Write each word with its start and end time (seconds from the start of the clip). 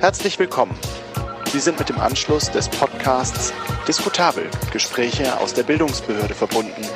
Herzlich 0.00 0.38
willkommen. 0.38 0.74
Sie 1.52 1.60
sind 1.60 1.78
mit 1.78 1.90
dem 1.90 2.00
Anschluss 2.00 2.50
des 2.50 2.70
Podcasts 2.70 3.52
Diskutabel 3.86 4.44
Gespräche 4.72 5.38
aus 5.38 5.52
der 5.52 5.62
Bildungsbehörde 5.62 6.32
verbunden. 6.32 6.86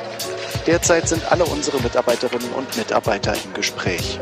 Derzeit 0.65 1.07
sind 1.07 1.31
alle 1.31 1.45
unsere 1.45 1.79
Mitarbeiterinnen 1.83 2.49
und 2.53 2.75
Mitarbeiter 2.75 3.35
im 3.35 3.53
Gespräch. 3.53 4.19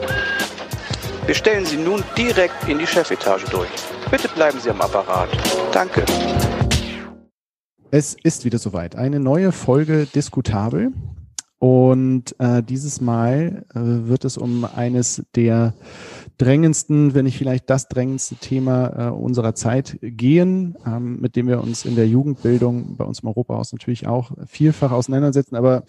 Wir 1.26 1.34
stellen 1.34 1.66
Sie 1.66 1.78
nun 1.78 2.04
direkt 2.18 2.68
in 2.68 2.78
die 2.78 2.86
Chefetage 2.86 3.46
durch. 3.52 3.70
Bitte 4.12 4.28
bleiben 4.28 4.60
Sie 4.60 4.70
am 4.70 4.82
Apparat. 4.82 5.30
Danke. 5.72 6.04
Es 7.90 8.18
ist 8.22 8.44
wieder 8.44 8.60
soweit. 8.60 8.98
Eine 8.98 9.22
neue 9.22 9.54
Folge 9.54 10.08
Diskutabel. 10.14 10.92
Und 11.58 12.38
äh, 12.40 12.62
dieses 12.62 13.00
Mal 13.00 13.64
äh, 13.70 13.80
wird 13.80 14.26
es 14.26 14.38
um 14.38 14.66
eines 14.66 15.24
der 15.34 15.74
drängendsten, 16.38 17.14
wenn 17.14 17.26
nicht 17.26 17.38
vielleicht 17.38 17.70
das 17.70 17.88
drängendste 17.88 18.36
Thema 18.36 19.08
äh, 19.08 19.12
unserer 19.12 19.56
Zeit 19.56 19.98
gehen, 20.02 20.76
ähm, 20.86 21.20
mit 21.22 21.36
dem 21.36 21.48
wir 21.48 21.62
uns 21.62 21.86
in 21.86 21.96
der 21.96 22.08
Jugendbildung 22.08 22.96
bei 22.96 23.06
uns 23.06 23.20
im 23.20 23.30
Europahaus 23.30 23.72
natürlich 23.72 24.08
auch 24.08 24.32
vielfach 24.48 24.92
auseinandersetzen. 24.92 25.56
Aber 25.56 25.84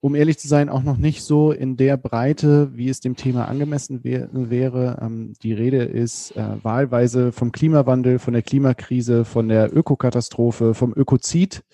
um 0.00 0.14
ehrlich 0.14 0.38
zu 0.38 0.46
sein, 0.46 0.68
auch 0.68 0.82
noch 0.82 0.96
nicht 0.96 1.22
so 1.22 1.50
in 1.50 1.76
der 1.76 1.96
Breite, 1.96 2.70
wie 2.74 2.88
es 2.88 3.00
dem 3.00 3.16
Thema 3.16 3.46
angemessen 3.46 4.04
wär, 4.04 4.28
wäre. 4.32 4.98
Ähm, 5.02 5.32
die 5.42 5.52
Rede 5.52 5.82
ist 5.82 6.36
äh, 6.36 6.62
wahlweise 6.62 7.32
vom 7.32 7.50
Klimawandel, 7.50 8.18
von 8.18 8.32
der 8.32 8.42
Klimakrise, 8.42 9.24
von 9.24 9.48
der 9.48 9.76
Ökokatastrophe, 9.76 10.74
vom 10.74 10.92
Ökozid. 10.94 11.64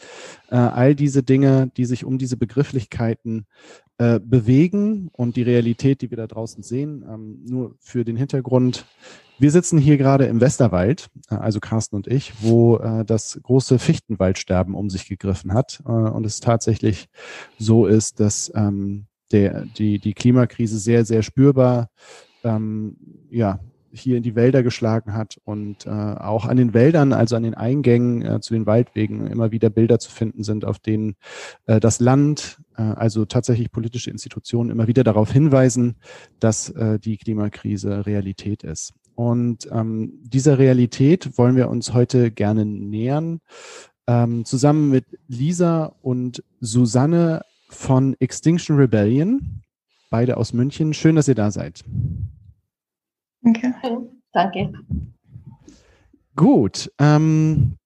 Äh, 0.50 0.56
all 0.56 0.94
diese 0.94 1.22
Dinge, 1.22 1.70
die 1.76 1.84
sich 1.84 2.04
um 2.04 2.16
diese 2.16 2.38
Begrifflichkeiten 2.38 3.46
äh, 3.98 4.18
bewegen 4.20 5.10
und 5.12 5.36
die 5.36 5.42
Realität, 5.42 6.00
die 6.00 6.10
wir 6.10 6.16
da 6.16 6.26
draußen 6.26 6.62
sehen. 6.62 7.04
Ähm, 7.08 7.44
nur 7.46 7.76
für 7.78 8.04
den 8.04 8.16
Hintergrund. 8.16 8.86
Wir 9.38 9.50
sitzen 9.50 9.78
hier 9.78 9.98
gerade 9.98 10.26
im 10.26 10.40
Westerwald, 10.40 11.08
äh, 11.30 11.34
also 11.34 11.60
Carsten 11.60 11.96
und 11.96 12.06
ich, 12.06 12.32
wo 12.40 12.76
äh, 12.76 13.04
das 13.04 13.38
große 13.42 13.78
Fichtenwaldsterben 13.78 14.74
um 14.74 14.90
sich 14.90 15.08
gegriffen 15.08 15.52
hat 15.52 15.82
äh, 15.86 15.90
und 15.90 16.24
es 16.24 16.40
tatsächlich 16.40 17.08
so 17.58 17.86
ist, 17.86 18.20
dass 18.20 18.52
ähm, 18.54 19.06
der, 19.32 19.64
die, 19.64 19.98
die 19.98 20.14
Klimakrise 20.14 20.78
sehr, 20.78 21.04
sehr 21.04 21.22
spürbar 21.22 21.88
ähm, 22.44 22.96
ja, 23.30 23.58
hier 23.90 24.16
in 24.16 24.22
die 24.22 24.34
Wälder 24.34 24.62
geschlagen 24.62 25.14
hat 25.14 25.38
und 25.44 25.86
äh, 25.86 25.90
auch 25.90 26.46
an 26.46 26.56
den 26.56 26.74
Wäldern, 26.74 27.12
also 27.12 27.36
an 27.36 27.42
den 27.42 27.54
Eingängen 27.54 28.22
äh, 28.22 28.40
zu 28.40 28.54
den 28.54 28.66
Waldwegen 28.66 29.26
immer 29.26 29.50
wieder 29.50 29.70
Bilder 29.70 29.98
zu 29.98 30.10
finden 30.10 30.42
sind, 30.42 30.64
auf 30.64 30.78
denen 30.78 31.14
äh, 31.66 31.80
das 31.80 32.00
Land, 32.00 32.60
äh, 32.76 32.82
also 32.82 33.24
tatsächlich 33.24 33.70
politische 33.70 34.10
Institutionen 34.10 34.70
immer 34.70 34.88
wieder 34.88 35.04
darauf 35.04 35.30
hinweisen, 35.32 35.96
dass 36.40 36.70
äh, 36.70 36.98
die 36.98 37.16
Klimakrise 37.16 38.06
Realität 38.06 38.62
ist. 38.64 38.94
Und 39.14 39.68
ähm, 39.70 40.20
dieser 40.22 40.58
Realität 40.58 41.38
wollen 41.38 41.56
wir 41.56 41.68
uns 41.68 41.92
heute 41.92 42.30
gerne 42.30 42.64
nähern, 42.64 43.40
ähm, 44.06 44.44
zusammen 44.44 44.90
mit 44.90 45.06
Lisa 45.28 45.94
und 46.02 46.42
Susanne 46.60 47.42
von 47.68 48.16
Extinction 48.20 48.76
Rebellion, 48.76 49.62
beide 50.10 50.36
aus 50.36 50.52
München. 50.52 50.92
Schön, 50.94 51.16
dass 51.16 51.28
ihr 51.28 51.34
da 51.34 51.50
seid. 51.50 51.84
Danke. 53.42 53.74
Danke. 54.32 54.72
Gut. 56.36 56.90
Ähm, 56.98 57.76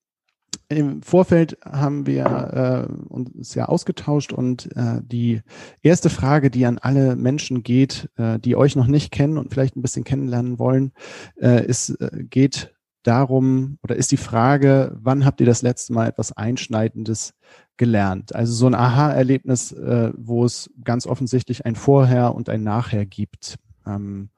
Im 0.70 1.00
Vorfeld 1.00 1.56
haben 1.64 2.06
wir 2.06 2.88
äh, 2.88 2.92
uns 3.10 3.54
ja 3.54 3.66
ausgetauscht 3.66 4.34
und 4.34 4.68
äh, 4.76 5.00
die 5.02 5.40
erste 5.80 6.10
Frage, 6.10 6.50
die 6.50 6.66
an 6.66 6.76
alle 6.76 7.16
Menschen 7.16 7.62
geht, 7.62 8.10
äh, 8.16 8.38
die 8.38 8.54
euch 8.54 8.76
noch 8.76 8.86
nicht 8.86 9.10
kennen 9.10 9.38
und 9.38 9.50
vielleicht 9.50 9.76
ein 9.76 9.82
bisschen 9.82 10.04
kennenlernen 10.04 10.58
wollen, 10.58 10.92
äh, 11.40 11.64
ist, 11.64 11.90
äh, 12.02 12.22
geht 12.24 12.74
darum 13.02 13.78
oder 13.82 13.96
ist 13.96 14.12
die 14.12 14.18
Frage, 14.18 14.94
wann 15.00 15.24
habt 15.24 15.40
ihr 15.40 15.46
das 15.46 15.62
letzte 15.62 15.94
Mal 15.94 16.06
etwas 16.06 16.36
Einschneidendes 16.36 17.32
gelernt? 17.78 18.34
Also 18.34 18.52
so 18.52 18.66
ein 18.66 18.74
Aha-Erlebnis, 18.74 19.72
äh, 19.72 20.12
wo 20.18 20.44
es 20.44 20.70
ganz 20.84 21.06
offensichtlich 21.06 21.64
ein 21.64 21.76
Vorher 21.76 22.34
und 22.34 22.50
ein 22.50 22.62
Nachher 22.62 23.06
gibt. 23.06 23.56
Ähm, 23.86 24.28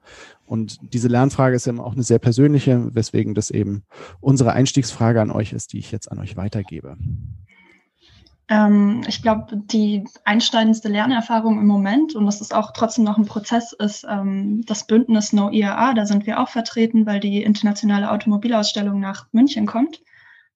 und 0.51 0.79
diese 0.81 1.07
Lernfrage 1.07 1.55
ist 1.55 1.65
eben 1.65 1.79
auch 1.79 1.93
eine 1.93 2.03
sehr 2.03 2.19
persönliche, 2.19 2.93
weswegen 2.93 3.35
das 3.35 3.51
eben 3.51 3.83
unsere 4.19 4.51
Einstiegsfrage 4.51 5.21
an 5.21 5.31
euch 5.31 5.53
ist, 5.53 5.71
die 5.71 5.77
ich 5.77 5.93
jetzt 5.93 6.11
an 6.11 6.19
euch 6.19 6.35
weitergebe. 6.35 6.97
Ähm, 8.49 9.01
ich 9.07 9.21
glaube, 9.21 9.55
die 9.55 10.03
einsteigendste 10.25 10.89
Lernerfahrung 10.89 11.57
im 11.57 11.67
Moment, 11.67 12.15
und 12.15 12.25
das 12.25 12.41
ist 12.41 12.53
auch 12.53 12.71
trotzdem 12.73 13.05
noch 13.05 13.17
ein 13.17 13.27
Prozess, 13.27 13.71
ist 13.71 14.05
ähm, 14.09 14.65
das 14.65 14.85
Bündnis 14.87 15.31
No 15.31 15.49
IAA. 15.49 15.93
Da 15.93 16.05
sind 16.05 16.25
wir 16.25 16.37
auch 16.41 16.49
vertreten, 16.49 17.05
weil 17.05 17.21
die 17.21 17.43
internationale 17.43 18.11
Automobilausstellung 18.11 18.99
nach 18.99 19.27
München 19.31 19.65
kommt. 19.65 20.01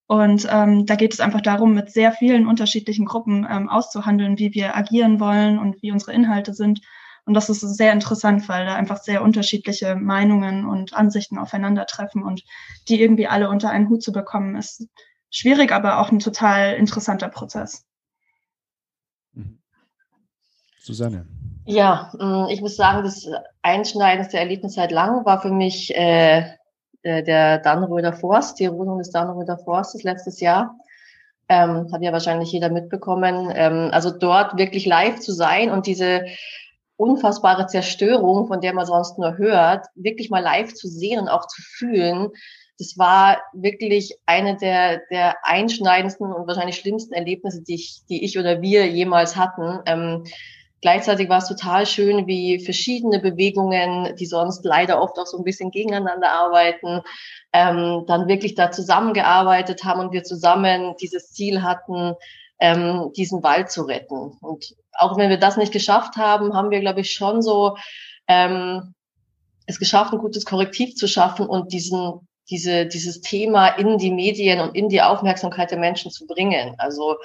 Und 0.07 0.45
ähm, 0.51 0.85
da 0.85 0.95
geht 0.95 1.13
es 1.13 1.21
einfach 1.21 1.39
darum, 1.39 1.73
mit 1.73 1.89
sehr 1.89 2.11
vielen 2.11 2.47
unterschiedlichen 2.47 3.05
Gruppen 3.05 3.47
ähm, 3.49 3.69
auszuhandeln, 3.69 4.39
wie 4.39 4.53
wir 4.53 4.75
agieren 4.75 5.21
wollen 5.21 5.57
und 5.57 5.81
wie 5.81 5.93
unsere 5.93 6.11
Inhalte 6.11 6.53
sind 6.53 6.81
und 7.25 7.33
das 7.33 7.49
ist 7.49 7.61
sehr 7.61 7.91
interessant, 7.91 8.47
weil 8.47 8.65
da 8.65 8.75
einfach 8.75 8.97
sehr 8.97 9.23
unterschiedliche 9.23 9.95
Meinungen 9.95 10.65
und 10.65 10.93
Ansichten 10.93 11.39
aufeinandertreffen 11.39 12.23
und 12.23 12.43
die 12.87 13.01
irgendwie 13.01 13.27
alle 13.27 13.49
unter 13.49 13.69
einen 13.71 13.89
Hut 13.89 14.03
zu 14.03 14.11
bekommen, 14.11 14.55
ist 14.55 14.87
schwierig, 15.31 15.71
aber 15.71 15.99
auch 15.99 16.11
ein 16.11 16.19
total 16.19 16.75
interessanter 16.75 17.29
Prozess. 17.29 17.85
Mhm. 19.33 19.59
Susanne. 20.79 21.25
Ja, 21.65 22.11
mm, 22.13 22.49
ich 22.49 22.61
muss 22.61 22.75
sagen, 22.75 23.03
das 23.03 23.27
einschneidendste 23.63 24.37
Erlebnis 24.37 24.75
seit 24.75 24.91
langem 24.91 25.25
war 25.25 25.41
für 25.41 25.51
mich 25.51 25.95
äh, 25.95 26.45
äh, 27.01 27.23
der 27.23 27.57
Dannröder 27.57 28.13
Forst, 28.13 28.59
die 28.59 28.67
Rodung 28.67 28.99
des 28.99 29.09
Dannröder 29.09 29.57
Forstes 29.57 30.03
letztes 30.03 30.39
Jahr. 30.41 30.77
Ähm, 31.49 31.89
hat 31.91 32.01
ja 32.01 32.11
wahrscheinlich 32.11 32.51
jeder 32.51 32.69
mitbekommen. 32.69 33.51
Ähm, 33.55 33.89
also 33.91 34.11
dort 34.11 34.57
wirklich 34.57 34.85
live 34.85 35.19
zu 35.19 35.31
sein 35.31 35.71
und 35.71 35.87
diese 35.87 36.25
unfassbare 36.97 37.67
Zerstörung, 37.67 38.47
von 38.47 38.61
der 38.61 38.73
man 38.73 38.85
sonst 38.85 39.17
nur 39.17 39.37
hört, 39.37 39.87
wirklich 39.95 40.29
mal 40.29 40.39
live 40.43 40.73
zu 40.73 40.87
sehen 40.87 41.19
und 41.19 41.27
auch 41.27 41.47
zu 41.47 41.61
fühlen, 41.61 42.31
das 42.77 42.97
war 42.97 43.37
wirklich 43.53 44.17
eine 44.25 44.57
der, 44.57 45.01
der 45.09 45.37
einschneidendsten 45.43 46.31
und 46.31 46.47
wahrscheinlich 46.47 46.75
schlimmsten 46.75 47.13
Erlebnisse, 47.13 47.61
die 47.61 47.75
ich, 47.75 48.01
die 48.09 48.23
ich 48.23 48.37
oder 48.37 48.61
wir 48.61 48.87
jemals 48.87 49.37
hatten. 49.37 49.79
Ähm, 49.85 50.25
gleichzeitig 50.81 51.29
war 51.29 51.37
es 51.37 51.47
total 51.47 51.85
schön, 51.85 52.27
wie 52.27 52.59
verschiedene 52.59 53.19
Bewegungen, 53.19 54.15
die 54.17 54.25
sonst 54.25 54.65
leider 54.65 55.01
oft 55.01 55.17
auch 55.17 55.25
so 55.25 55.37
ein 55.37 55.45
bisschen 55.45 55.71
gegeneinander 55.71 56.31
arbeiten, 56.31 57.01
ähm, 57.53 58.03
dann 58.07 58.27
wirklich 58.27 58.55
da 58.55 58.71
zusammengearbeitet 58.71 59.85
haben 59.85 60.01
und 60.01 60.11
wir 60.11 60.23
zusammen 60.23 60.95
dieses 60.99 61.31
Ziel 61.31 61.61
hatten, 61.63 62.15
ähm, 62.59 63.11
diesen 63.15 63.41
Wald 63.41 63.71
zu 63.71 63.83
retten. 63.83 64.37
Und 64.41 64.75
auch 64.97 65.17
wenn 65.17 65.29
wir 65.29 65.37
das 65.37 65.57
nicht 65.57 65.71
geschafft 65.71 66.17
haben, 66.17 66.53
haben 66.53 66.71
wir, 66.71 66.79
glaube 66.79 67.01
ich, 67.01 67.11
schon 67.11 67.41
so 67.41 67.77
ähm, 68.27 68.93
es 69.65 69.79
geschafft, 69.79 70.13
ein 70.13 70.19
gutes 70.19 70.45
Korrektiv 70.45 70.95
zu 70.95 71.07
schaffen 71.07 71.47
und 71.47 71.73
diesen 71.73 72.27
diese, 72.49 72.85
dieses 72.85 73.21
Thema 73.21 73.69
in 73.69 73.97
die 73.97 74.11
Medien 74.11 74.59
und 74.59 74.75
in 74.75 74.89
die 74.89 75.01
Aufmerksamkeit 75.01 75.71
der 75.71 75.79
Menschen 75.79 76.11
zu 76.11 76.27
bringen. 76.27 76.75
Also 76.77 77.15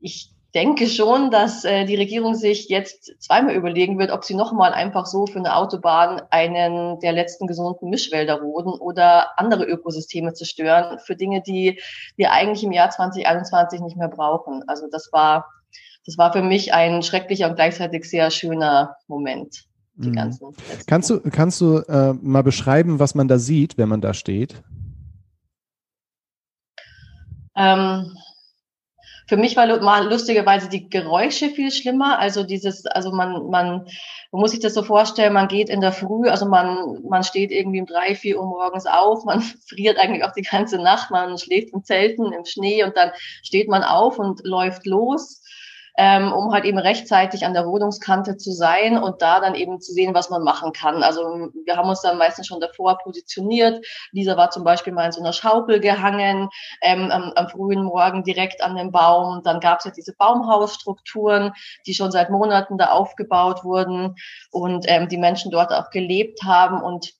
ich 0.00 0.30
denke 0.54 0.86
schon, 0.86 1.30
dass 1.30 1.64
äh, 1.64 1.86
die 1.86 1.96
Regierung 1.96 2.34
sich 2.34 2.68
jetzt 2.68 3.14
zweimal 3.22 3.54
überlegen 3.54 3.98
wird, 3.98 4.10
ob 4.10 4.24
sie 4.24 4.34
nochmal 4.34 4.74
einfach 4.74 5.06
so 5.06 5.26
für 5.26 5.38
eine 5.38 5.56
Autobahn 5.56 6.20
einen 6.28 7.00
der 7.00 7.12
letzten 7.12 7.46
gesunden 7.46 7.88
Mischwälder 7.88 8.40
roden 8.40 8.72
oder 8.72 9.38
andere 9.38 9.64
Ökosysteme 9.64 10.34
zerstören 10.34 10.98
für 10.98 11.16
Dinge, 11.16 11.40
die 11.40 11.80
wir 12.16 12.32
eigentlich 12.32 12.64
im 12.64 12.72
Jahr 12.72 12.90
2021 12.90 13.80
nicht 13.80 13.96
mehr 13.96 14.08
brauchen. 14.08 14.62
Also 14.66 14.88
das 14.90 15.08
war, 15.10 15.46
das 16.06 16.18
war 16.18 16.32
für 16.32 16.42
mich 16.42 16.74
ein 16.74 17.02
schrecklicher 17.02 17.48
und 17.48 17.56
gleichzeitig 17.56 18.08
sehr 18.08 18.30
schöner 18.30 18.96
Moment. 19.06 19.64
Die 19.94 20.08
mhm. 20.08 20.14
ganzen 20.14 20.56
kannst 20.86 21.10
du, 21.10 21.20
kannst 21.30 21.60
du 21.60 21.78
äh, 21.78 22.14
mal 22.14 22.42
beschreiben, 22.42 22.98
was 22.98 23.14
man 23.14 23.28
da 23.28 23.38
sieht, 23.38 23.76
wenn 23.76 23.88
man 23.88 24.00
da 24.00 24.14
steht? 24.14 24.62
Ähm, 27.54 28.16
für 29.28 29.36
mich 29.36 29.56
war 29.56 30.02
lustigerweise 30.02 30.68
die 30.68 30.88
Geräusche 30.88 31.50
viel 31.50 31.70
schlimmer. 31.70 32.18
Also 32.18 32.42
dieses, 32.42 32.86
also 32.86 33.12
man, 33.12 33.48
man, 33.50 33.86
man 34.30 34.40
muss 34.40 34.50
sich 34.50 34.60
das 34.60 34.74
so 34.74 34.82
vorstellen, 34.82 35.32
man 35.34 35.48
geht 35.48 35.68
in 35.68 35.80
der 35.80 35.92
Früh, 35.92 36.28
also 36.28 36.46
man, 36.46 37.02
man 37.08 37.22
steht 37.22 37.50
irgendwie 37.50 37.80
um 37.80 37.86
drei, 37.86 38.14
vier 38.14 38.38
Uhr 38.38 38.46
morgens 38.46 38.86
auf, 38.86 39.24
man 39.24 39.40
friert 39.68 39.98
eigentlich 39.98 40.24
auch 40.24 40.32
die 40.32 40.42
ganze 40.42 40.78
Nacht, 40.78 41.10
man 41.10 41.38
schläft 41.38 41.72
in 41.72 41.84
Zelten 41.84 42.32
im 42.32 42.44
Schnee 42.44 42.82
und 42.82 42.96
dann 42.96 43.10
steht 43.42 43.68
man 43.68 43.84
auf 43.84 44.18
und 44.18 44.40
läuft 44.44 44.86
los 44.86 45.41
ähm, 45.98 46.32
um 46.32 46.52
halt 46.52 46.64
eben 46.64 46.78
rechtzeitig 46.78 47.44
an 47.44 47.52
der 47.52 47.64
Rodungskante 47.64 48.36
zu 48.36 48.52
sein 48.52 48.96
und 48.96 49.20
da 49.20 49.40
dann 49.40 49.54
eben 49.54 49.80
zu 49.80 49.92
sehen, 49.92 50.14
was 50.14 50.30
man 50.30 50.42
machen 50.42 50.72
kann. 50.72 51.02
Also 51.02 51.50
wir 51.64 51.76
haben 51.76 51.88
uns 51.88 52.00
dann 52.00 52.18
meistens 52.18 52.46
schon 52.46 52.60
davor 52.60 52.98
positioniert. 52.98 53.84
Lisa 54.12 54.36
war 54.36 54.50
zum 54.50 54.64
Beispiel 54.64 54.92
mal 54.92 55.06
in 55.06 55.12
so 55.12 55.20
einer 55.20 55.32
Schaukel 55.32 55.80
gehangen, 55.80 56.48
ähm, 56.80 57.10
am, 57.10 57.32
am 57.34 57.48
frühen 57.48 57.84
Morgen 57.84 58.24
direkt 58.24 58.62
an 58.62 58.76
dem 58.76 58.90
Baum. 58.90 59.42
Dann 59.44 59.60
gab 59.60 59.80
es 59.80 59.84
ja 59.84 59.90
diese 59.90 60.14
Baumhausstrukturen, 60.14 61.52
die 61.86 61.94
schon 61.94 62.10
seit 62.10 62.30
Monaten 62.30 62.78
da 62.78 62.90
aufgebaut 62.90 63.64
wurden 63.64 64.16
und 64.50 64.86
ähm, 64.88 65.08
die 65.08 65.18
Menschen 65.18 65.50
dort 65.50 65.72
auch 65.72 65.90
gelebt 65.90 66.42
haben 66.44 66.80
und 66.82 67.12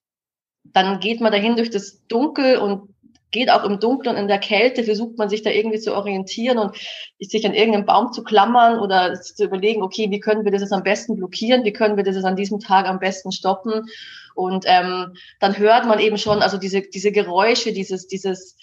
dann 0.64 1.00
geht 1.00 1.20
man 1.20 1.32
dahin 1.32 1.56
durch 1.56 1.70
das 1.70 2.06
Dunkel 2.06 2.56
und 2.56 2.91
geht 3.32 3.50
auch 3.50 3.64
im 3.64 3.80
Dunkeln 3.80 4.14
und 4.14 4.22
in 4.22 4.28
der 4.28 4.38
Kälte, 4.38 4.84
versucht 4.84 5.18
man 5.18 5.28
sich 5.28 5.42
da 5.42 5.50
irgendwie 5.50 5.80
zu 5.80 5.94
orientieren 5.94 6.58
und 6.58 6.76
sich 7.18 7.44
an 7.44 7.54
irgendeinen 7.54 7.86
Baum 7.86 8.12
zu 8.12 8.22
klammern 8.22 8.78
oder 8.78 9.20
zu 9.20 9.44
überlegen, 9.44 9.82
okay, 9.82 10.10
wie 10.10 10.20
können 10.20 10.44
wir 10.44 10.52
das 10.52 10.60
jetzt 10.60 10.72
am 10.72 10.84
besten 10.84 11.16
blockieren, 11.16 11.64
wie 11.64 11.72
können 11.72 11.96
wir 11.96 12.04
das 12.04 12.14
jetzt 12.14 12.24
an 12.24 12.36
diesem 12.36 12.60
Tag 12.60 12.86
am 12.86 13.00
besten 13.00 13.32
stoppen. 13.32 13.86
Und 14.34 14.64
ähm, 14.68 15.14
dann 15.40 15.58
hört 15.58 15.86
man 15.86 15.98
eben 15.98 16.18
schon, 16.18 16.42
also 16.42 16.58
diese, 16.58 16.82
diese 16.82 17.10
Geräusche, 17.10 17.72
dieses, 17.72 18.06
dieses, 18.06 18.56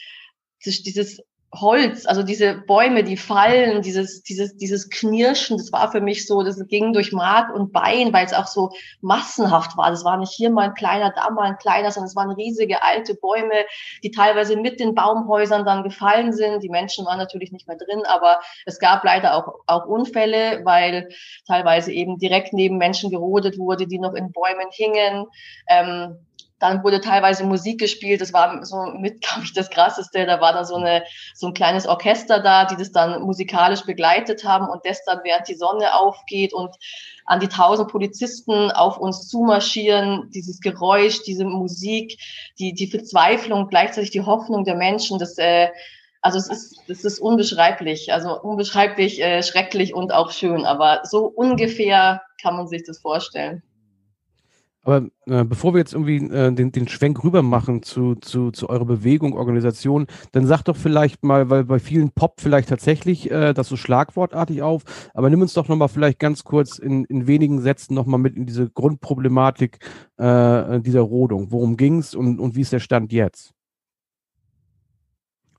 dieses 0.63 1.21
Holz, 1.53 2.05
also 2.05 2.21
diese 2.21 2.53
Bäume, 2.53 3.03
die 3.03 3.17
fallen, 3.17 3.81
dieses, 3.81 4.21
dieses, 4.21 4.55
dieses 4.55 4.89
Knirschen, 4.89 5.57
das 5.57 5.71
war 5.71 5.91
für 5.91 5.99
mich 5.99 6.27
so, 6.27 6.43
das 6.43 6.63
ging 6.67 6.93
durch 6.93 7.11
Mark 7.11 7.53
und 7.55 7.73
Bein, 7.73 8.13
weil 8.13 8.25
es 8.25 8.33
auch 8.33 8.45
so 8.45 8.69
massenhaft 9.01 9.75
war. 9.75 9.89
Das 9.89 10.05
war 10.05 10.17
nicht 10.17 10.31
hier 10.31 10.51
mal 10.51 10.65
ein 10.65 10.73
kleiner, 10.75 11.11
da 11.11 11.31
mal 11.31 11.49
ein 11.49 11.57
kleiner, 11.57 11.91
sondern 11.91 12.07
es 12.07 12.15
waren 12.15 12.29
riesige 12.29 12.83
alte 12.83 13.15
Bäume, 13.15 13.65
die 14.03 14.11
teilweise 14.11 14.57
mit 14.57 14.79
den 14.79 14.93
Baumhäusern 14.93 15.65
dann 15.65 15.83
gefallen 15.83 16.33
sind. 16.33 16.61
Die 16.61 16.69
Menschen 16.69 17.05
waren 17.07 17.17
natürlich 17.17 17.51
nicht 17.51 17.67
mehr 17.67 17.77
drin, 17.77 18.03
aber 18.05 18.39
es 18.67 18.77
gab 18.77 19.03
leider 19.03 19.35
auch, 19.35 19.55
auch 19.65 19.85
Unfälle, 19.87 20.61
weil 20.65 21.09
teilweise 21.47 21.91
eben 21.91 22.19
direkt 22.19 22.53
neben 22.53 22.77
Menschen 22.77 23.09
gerodet 23.09 23.57
wurde, 23.57 23.87
die 23.87 23.97
noch 23.97 24.13
in 24.13 24.31
Bäumen 24.31 24.67
hingen. 24.71 25.25
Ähm, 25.67 26.19
dann 26.59 26.83
wurde 26.83 27.01
teilweise 27.01 27.43
Musik 27.45 27.79
gespielt. 27.79 28.21
Das 28.21 28.33
war 28.33 28.65
so 28.65 28.83
mit, 28.97 29.21
glaube 29.27 29.43
ich, 29.43 29.53
das 29.53 29.69
Krasseste. 29.69 30.25
Da 30.25 30.41
war 30.41 30.53
dann 30.53 30.65
so, 30.65 30.75
eine, 30.75 31.03
so 31.33 31.47
ein 31.47 31.53
kleines 31.53 31.87
Orchester 31.87 32.39
da, 32.39 32.65
die 32.65 32.75
das 32.75 32.91
dann 32.91 33.21
musikalisch 33.21 33.85
begleitet 33.85 34.43
haben 34.43 34.69
und 34.69 34.85
das 34.85 35.03
dann, 35.05 35.19
während 35.23 35.47
die 35.47 35.55
Sonne 35.55 35.93
aufgeht 35.93 36.53
und 36.53 36.75
an 37.25 37.39
die 37.39 37.47
tausend 37.47 37.89
Polizisten 37.89 38.71
auf 38.71 38.97
uns 38.97 39.27
zumarschieren, 39.27 40.31
dieses 40.33 40.61
Geräusch, 40.61 41.21
diese 41.23 41.45
Musik, 41.45 42.17
die, 42.57 42.73
die 42.73 42.87
Verzweiflung, 42.87 43.67
gleichzeitig 43.67 44.09
die 44.09 44.21
Hoffnung 44.21 44.65
der 44.65 44.75
Menschen, 44.75 45.19
das, 45.19 45.37
äh, 45.37 45.69
also 46.21 46.39
es 46.39 46.49
ist, 46.49 46.81
es 46.87 47.05
ist 47.05 47.19
unbeschreiblich, 47.19 48.11
also 48.11 48.39
unbeschreiblich 48.41 49.21
äh, 49.21 49.43
schrecklich 49.43 49.93
und 49.93 50.11
auch 50.11 50.31
schön, 50.31 50.65
aber 50.65 51.01
so 51.03 51.25
ungefähr 51.25 52.23
kann 52.41 52.55
man 52.55 52.67
sich 52.67 52.83
das 52.83 52.97
vorstellen. 52.99 53.61
Aber 54.83 55.07
äh, 55.25 55.43
bevor 55.43 55.73
wir 55.73 55.79
jetzt 55.79 55.93
irgendwie 55.93 56.17
äh, 56.33 56.53
den, 56.53 56.71
den 56.71 56.87
Schwenk 56.87 57.23
rüber 57.23 57.41
machen 57.41 57.83
zu, 57.83 58.15
zu, 58.15 58.51
zu 58.51 58.69
eurer 58.69 58.85
Bewegung, 58.85 59.33
Organisation, 59.33 60.07
dann 60.31 60.47
sag 60.47 60.63
doch 60.63 60.77
vielleicht 60.77 61.23
mal, 61.23 61.49
weil 61.49 61.65
bei 61.65 61.79
vielen 61.79 62.11
Pop 62.11 62.39
vielleicht 62.39 62.69
tatsächlich 62.69 63.29
äh, 63.29 63.53
das 63.53 63.67
so 63.67 63.75
schlagwortartig 63.75 64.61
auf, 64.61 64.83
aber 65.13 65.29
nimm 65.29 65.41
uns 65.41 65.53
doch 65.53 65.67
nochmal 65.67 65.89
vielleicht 65.89 66.19
ganz 66.19 66.45
kurz 66.45 66.79
in, 66.79 67.03
in 67.05 67.27
wenigen 67.27 67.59
Sätzen 67.61 67.93
nochmal 67.93 68.19
mit 68.19 68.37
in 68.37 68.45
diese 68.45 68.69
Grundproblematik 68.69 69.79
äh, 70.17 70.79
dieser 70.79 71.01
Rodung. 71.01 71.51
Worum 71.51 71.75
ging 71.75 71.99
es 71.99 72.15
und, 72.15 72.39
und 72.39 72.55
wie 72.55 72.61
ist 72.61 72.71
der 72.71 72.79
Stand 72.79 73.11
jetzt? 73.11 73.53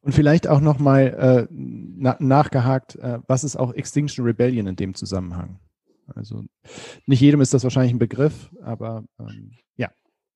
Und 0.03 0.15
vielleicht 0.15 0.49
auch 0.49 0.61
nochmal 0.61 1.47
äh, 1.51 1.55
na, 1.55 2.17
nachgehakt, 2.21 2.97
äh, 2.97 3.19
was 3.27 3.45
ist 3.45 3.57
auch 3.57 3.75
Extinction 3.75 4.25
Rebellion 4.25 4.67
in 4.67 4.77
dem 4.77 4.95
Zusammenhang? 4.95 5.59
Also 6.15 6.45
nicht 7.07 7.21
jedem 7.21 7.41
ist 7.41 7.55
das 7.55 7.65
wahrscheinlich 7.65 7.93
ein 7.93 7.99
Begriff, 7.99 8.51
aber 8.63 9.05
ähm, 9.19 9.53
ja, 9.77 9.91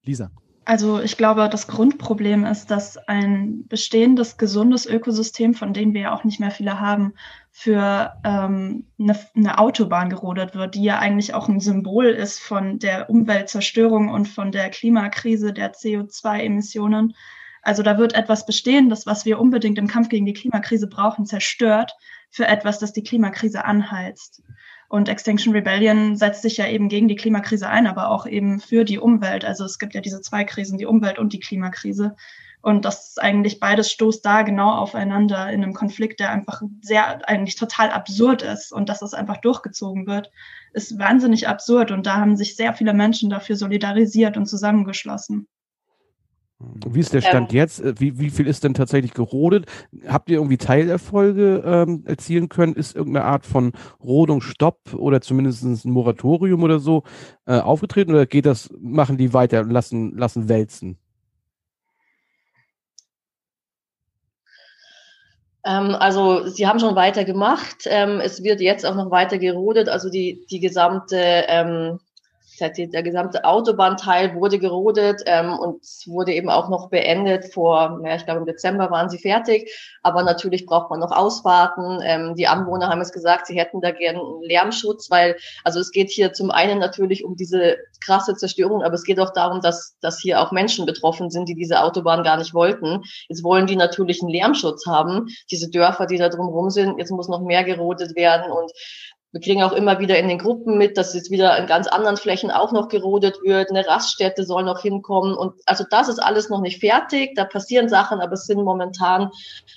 Lisa. 0.05 0.31
Also 0.67 0.99
ich 1.01 1.19
glaube, 1.19 1.49
das 1.51 1.67
Grundproblem 1.67 2.47
ist, 2.47 2.71
dass 2.71 2.97
ein 2.97 3.67
bestehendes, 3.69 4.39
gesundes 4.39 4.87
Ökosystem, 4.87 5.53
von 5.53 5.75
dem 5.75 5.93
wir 5.93 6.01
ja 6.03 6.15
auch 6.15 6.25
nicht 6.25 6.41
mehr 6.41 6.51
viele 6.51 6.81
haben, 6.81 7.13
für 7.51 8.15
ähm, 8.25 8.87
eine, 8.99 9.19
eine 9.37 9.59
Autobahn 9.59 10.09
gerodet 10.09 10.55
wird, 10.55 10.75
die 10.75 10.85
ja 10.85 10.99
eigentlich 10.99 11.35
auch 11.35 11.49
ein 11.49 11.61
Symbol 11.61 12.07
ist 12.07 12.41
von 12.41 12.79
der 12.79 13.11
Umweltzerstörung 13.11 14.09
und 14.09 14.27
von 14.27 14.53
der 14.53 14.71
Klimakrise, 14.71 15.53
der 15.53 15.75
CO2-Emissionen. 15.75 17.15
Also 17.61 17.83
da 17.83 17.99
wird 17.99 18.15
etwas 18.15 18.47
bestehen, 18.47 18.89
das, 18.89 19.07
was 19.07 19.27
wir 19.27 19.41
unbedingt 19.41 19.79
im 19.79 19.87
Kampf 19.87 20.09
gegen 20.09 20.27
die 20.27 20.33
Klimakrise 20.33 20.87
brauchen, 20.87 21.27
zerstört 21.27 21.93
für 22.31 22.47
etwas, 22.47 22.79
das 22.79 22.93
die 22.93 23.03
Klimakrise 23.03 23.65
anheizt. 23.65 24.43
Und 24.89 25.09
Extinction 25.09 25.53
Rebellion 25.53 26.17
setzt 26.17 26.43
sich 26.43 26.57
ja 26.57 26.69
eben 26.69 26.89
gegen 26.89 27.09
die 27.09 27.17
Klimakrise 27.17 27.69
ein, 27.69 27.87
aber 27.87 28.11
auch 28.11 28.27
eben 28.27 28.61
für 28.61 28.85
die 28.85 28.99
Umwelt. 28.99 29.45
Also 29.45 29.65
es 29.65 29.79
gibt 29.79 29.95
ja 29.95 30.01
diese 30.01 30.21
zwei 30.21 30.45
Krisen, 30.45 30.79
die 30.79 30.87
Umwelt 30.87 31.19
und 31.19 31.33
die 31.33 31.41
Klimakrise. 31.41 32.15
Und 32.65 32.87
das 32.87 33.19
eigentlich 33.19 33.61
beides 33.61 33.91
stoßt 33.91 34.25
da 34.25 34.41
genau 34.41 34.71
aufeinander 34.71 35.51
in 35.51 35.63
einem 35.63 35.75
Konflikt, 35.75 36.19
der 36.19 36.31
einfach 36.31 36.63
sehr, 36.81 37.29
eigentlich 37.29 37.57
total 37.57 37.91
absurd 37.91 38.41
ist. 38.41 38.73
Und 38.73 38.89
dass 38.89 39.03
es 39.03 39.13
einfach 39.13 39.37
durchgezogen 39.39 40.07
wird, 40.07 40.31
ist 40.73 40.99
wahnsinnig 40.99 41.47
absurd. 41.47 41.91
Und 41.91 42.07
da 42.07 42.17
haben 42.17 42.37
sich 42.37 42.57
sehr 42.57 42.73
viele 42.73 42.95
Menschen 42.95 43.29
dafür 43.29 43.57
solidarisiert 43.57 44.39
und 44.39 44.47
zusammengeschlossen. 44.47 45.47
Wie 46.87 47.01
ist 47.01 47.13
der 47.13 47.21
Stand 47.21 47.53
ähm, 47.53 47.59
jetzt? 47.59 47.81
Äh, 47.81 47.95
wie, 47.99 48.19
wie 48.19 48.31
viel 48.31 48.47
ist 48.47 48.65
denn 48.65 48.75
tatsächlich 48.75 49.15
gerodet? 49.15 49.67
Habt 50.07 50.31
ihr 50.31 50.37
irgendwie 50.37 50.59
Teilerfolge 50.59 51.63
ähm, 51.65 52.05
erzielen 52.07 52.49
können? 52.49 52.75
Ist 52.75 52.97
irgendeine 52.97 53.27
Art 53.27 53.47
von 53.47 53.73
Rodungsstopp 54.03 54.95
oder 54.95 55.21
zumindest 55.21 55.65
ein 55.65 55.91
Moratorium 55.91 56.63
oder 56.63 56.79
so 56.79 57.05
äh, 57.47 57.59
aufgetreten 57.59 58.13
oder 58.13 58.27
geht 58.27 58.47
das, 58.47 58.71
machen 58.81 59.17
die 59.17 59.33
weiter 59.33 59.61
und 59.61 59.71
lassen, 59.71 60.17
lassen 60.17 60.49
wälzen? 60.49 60.99
Ähm, 65.65 65.97
also 65.99 66.47
sie 66.47 66.67
haben 66.67 66.79
schon 66.79 66.95
weiter 66.95 67.25
gemacht. 67.25 67.87
Ähm, 67.87 68.21
es 68.21 68.43
wird 68.43 68.61
jetzt 68.61 68.85
auch 68.85 68.95
noch 68.95 69.11
weiter 69.11 69.39
gerodet. 69.39 69.89
Also 69.89 70.11
die, 70.11 70.45
die 70.51 70.61
gesamte 70.61 71.17
ähm, 72.61 72.91
der 72.91 73.03
gesamte 73.03 73.45
Autobahnteil 73.45 74.35
wurde 74.35 74.59
gerodet 74.59 75.23
ähm, 75.27 75.59
und 75.59 75.83
wurde 76.07 76.33
eben 76.33 76.51
auch 76.51 76.69
noch 76.69 76.89
beendet 76.89 77.53
vor, 77.53 78.01
ja, 78.05 78.17
ich 78.17 78.25
glaube 78.25 78.41
im 78.41 78.47
Dezember 78.47 78.91
waren 78.91 79.09
sie 79.09 79.19
fertig. 79.19 79.71
Aber 80.03 80.23
natürlich 80.23 80.67
braucht 80.67 80.91
man 80.91 81.01
noch 81.01 81.13
Ausfahrten. 81.13 82.01
Ähm, 82.03 82.35
die 82.37 82.47
Anwohner 82.47 82.89
haben 82.89 83.01
es 83.01 83.13
gesagt, 83.13 83.47
sie 83.47 83.59
hätten 83.59 83.81
da 83.81 83.91
gern 83.91 84.19
Lärmschutz, 84.43 85.11
weil 85.11 85.37
also 85.65 85.81
es 85.81 85.91
geht 85.91 86.11
hier 86.11 86.33
zum 86.33 86.51
einen 86.51 86.79
natürlich 86.79 87.25
um 87.25 87.37
diese 87.37 87.77
krasse 88.05 88.35
Zerstörung, 88.35 88.83
aber 88.83 88.95
es 88.95 89.05
geht 89.05 89.19
auch 89.19 89.33
darum, 89.33 89.61
dass, 89.61 89.97
dass 90.01 90.21
hier 90.21 90.41
auch 90.41 90.53
Menschen 90.53 90.87
betroffen 90.87 91.31
sind, 91.31 91.49
die 91.49 91.55
diese 91.55 91.81
Autobahn 91.81 92.23
gar 92.23 92.37
nicht 92.37 92.55
wollten. 92.55 93.03
Jetzt 93.29 93.43
wollen 93.43 93.67
die 93.67 93.77
natürlich 93.77 94.23
einen 94.23 94.31
Lärmschutz 94.31 94.87
haben, 94.87 95.27
diese 95.51 95.71
Dörfer, 95.71 96.07
die 96.07 96.19
da 96.19 96.29
drumherum 96.29 96.71
sind. 96.71 96.99
Jetzt 96.99 97.11
muss 97.11 97.29
noch 97.29 97.41
mehr 97.41 97.65
gerodet 97.65 98.15
werden 98.17 98.53
und 98.53 98.71
wir 99.35 99.41
kriegen 99.41 99.65
auch 99.65 99.73
immer 99.73 99.99
wieder 99.99 100.17
in 100.17 100.29
den 100.29 100.39
Gruppen 100.39 100.79
mit, 100.79 100.97
dass 100.97 101.13
jetzt 101.13 101.33
wieder 101.33 101.59
in 101.59 101.67
ganz 101.67 101.89
anderen 101.89 102.17
Flächen 102.17 102.53
auch 102.53 102.71
noch 102.71 102.89
gerodet 102.89 103.43
wird. 103.43 103.69
Eine 103.69 103.85
Raststätte 103.85 104.45
soll 104.45 104.63
noch 104.63 104.81
hinkommen. 104.81 105.35
Und 105.35 105.55
also 105.67 105.83
das 105.91 106.09
ist 106.09 106.21
alles 106.21 106.51
noch 106.51 106.61
nicht 106.61 106.79
fertig. 106.79 107.35
Da 107.35 107.45
passieren 107.45 107.89
Sachen, 107.89 108.21
aber 108.21 108.35
es 108.35 108.47
sind 108.47 108.63
momentan, 108.63 109.33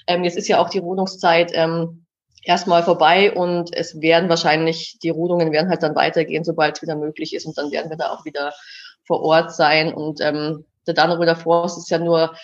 ähm, 0.05 0.23
jetzt 0.23 0.37
ist 0.37 0.47
ja 0.47 0.59
auch 0.59 0.69
die 0.69 0.77
Rodungszeit 0.77 1.53
ähm, 1.55 2.05
erstmal 2.43 2.83
vorbei 2.83 3.33
und 3.33 3.75
es 3.75 3.99
werden 3.99 4.29
wahrscheinlich, 4.29 4.99
die 5.01 5.09
Rodungen 5.09 5.51
werden 5.51 5.71
halt 5.71 5.81
dann 5.81 5.95
weitergehen, 5.95 6.43
sobald 6.43 6.75
es 6.75 6.83
wieder 6.83 6.95
möglich 6.95 7.33
ist. 7.33 7.47
Und 7.47 7.57
dann 7.57 7.71
werden 7.71 7.89
wir 7.89 7.97
da 7.97 8.11
auch 8.11 8.25
wieder 8.25 8.53
vor 9.07 9.23
Ort 9.23 9.55
sein. 9.55 9.91
Und 9.91 10.21
ähm, 10.21 10.65
der 10.85 10.93
Dannröder 10.93 11.35
Forst 11.35 11.79
ist 11.79 11.89
ja 11.89 11.97
nur 11.97 12.35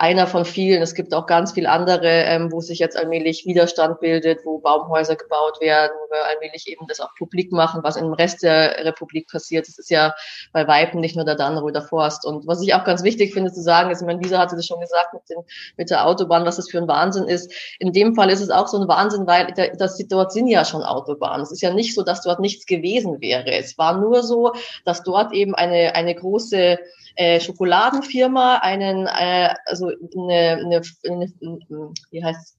einer 0.00 0.26
von 0.26 0.46
vielen. 0.46 0.80
Es 0.80 0.94
gibt 0.94 1.12
auch 1.12 1.26
ganz 1.26 1.52
viele 1.52 1.68
andere, 1.68 2.08
ähm, 2.08 2.50
wo 2.50 2.62
sich 2.62 2.78
jetzt 2.78 2.96
allmählich 2.96 3.44
Widerstand 3.44 4.00
bildet, 4.00 4.46
wo 4.46 4.58
Baumhäuser 4.58 5.14
gebaut 5.14 5.60
werden, 5.60 5.92
wo 5.94 6.14
wir 6.14 6.24
allmählich 6.24 6.68
eben 6.68 6.86
das 6.88 7.00
auch 7.00 7.14
publik 7.18 7.52
machen, 7.52 7.82
was 7.84 7.96
im 7.96 8.14
Rest 8.14 8.42
der 8.42 8.82
Republik 8.86 9.28
passiert. 9.30 9.68
Das 9.68 9.78
ist 9.78 9.90
ja 9.90 10.14
bei 10.54 10.66
Weitem 10.66 11.00
nicht 11.00 11.16
nur 11.16 11.26
der 11.26 11.34
Dannröder 11.34 11.82
Forst. 11.82 12.24
Und 12.24 12.46
was 12.46 12.62
ich 12.62 12.72
auch 12.72 12.84
ganz 12.84 13.02
wichtig 13.02 13.34
finde 13.34 13.52
zu 13.52 13.60
sagen, 13.60 13.90
ist, 13.90 14.00
ich 14.00 14.06
meine, 14.06 14.22
Lisa 14.22 14.38
hatte 14.38 14.56
das 14.56 14.66
schon 14.66 14.80
gesagt 14.80 15.12
mit, 15.12 15.28
den, 15.28 15.44
mit 15.76 15.90
der 15.90 16.06
Autobahn, 16.06 16.46
was 16.46 16.56
das 16.56 16.70
für 16.70 16.78
ein 16.78 16.88
Wahnsinn 16.88 17.24
ist. 17.24 17.52
In 17.78 17.92
dem 17.92 18.14
Fall 18.14 18.30
ist 18.30 18.40
es 18.40 18.48
auch 18.48 18.68
so 18.68 18.80
ein 18.80 18.88
Wahnsinn, 18.88 19.26
weil 19.26 19.52
das, 19.76 19.98
dort 20.08 20.32
sind 20.32 20.46
ja 20.46 20.64
schon 20.64 20.82
Autobahnen. 20.82 21.42
Es 21.42 21.52
ist 21.52 21.60
ja 21.60 21.74
nicht 21.74 21.94
so, 21.94 22.02
dass 22.02 22.22
dort 22.22 22.40
nichts 22.40 22.64
gewesen 22.64 23.20
wäre. 23.20 23.52
Es 23.52 23.76
war 23.76 23.98
nur 23.98 24.22
so, 24.22 24.54
dass 24.86 25.02
dort 25.02 25.34
eben 25.34 25.54
eine, 25.54 25.94
eine 25.94 26.14
große 26.14 26.78
äh, 27.16 27.40
Schokoladenfirma 27.40 28.56
einen, 28.56 29.06
äh, 29.06 29.54
also 29.66 29.88
eine, 29.88 30.60
eine, 30.64 30.82
eine 31.04 31.92
wie 32.10 32.24
heißt 32.24 32.56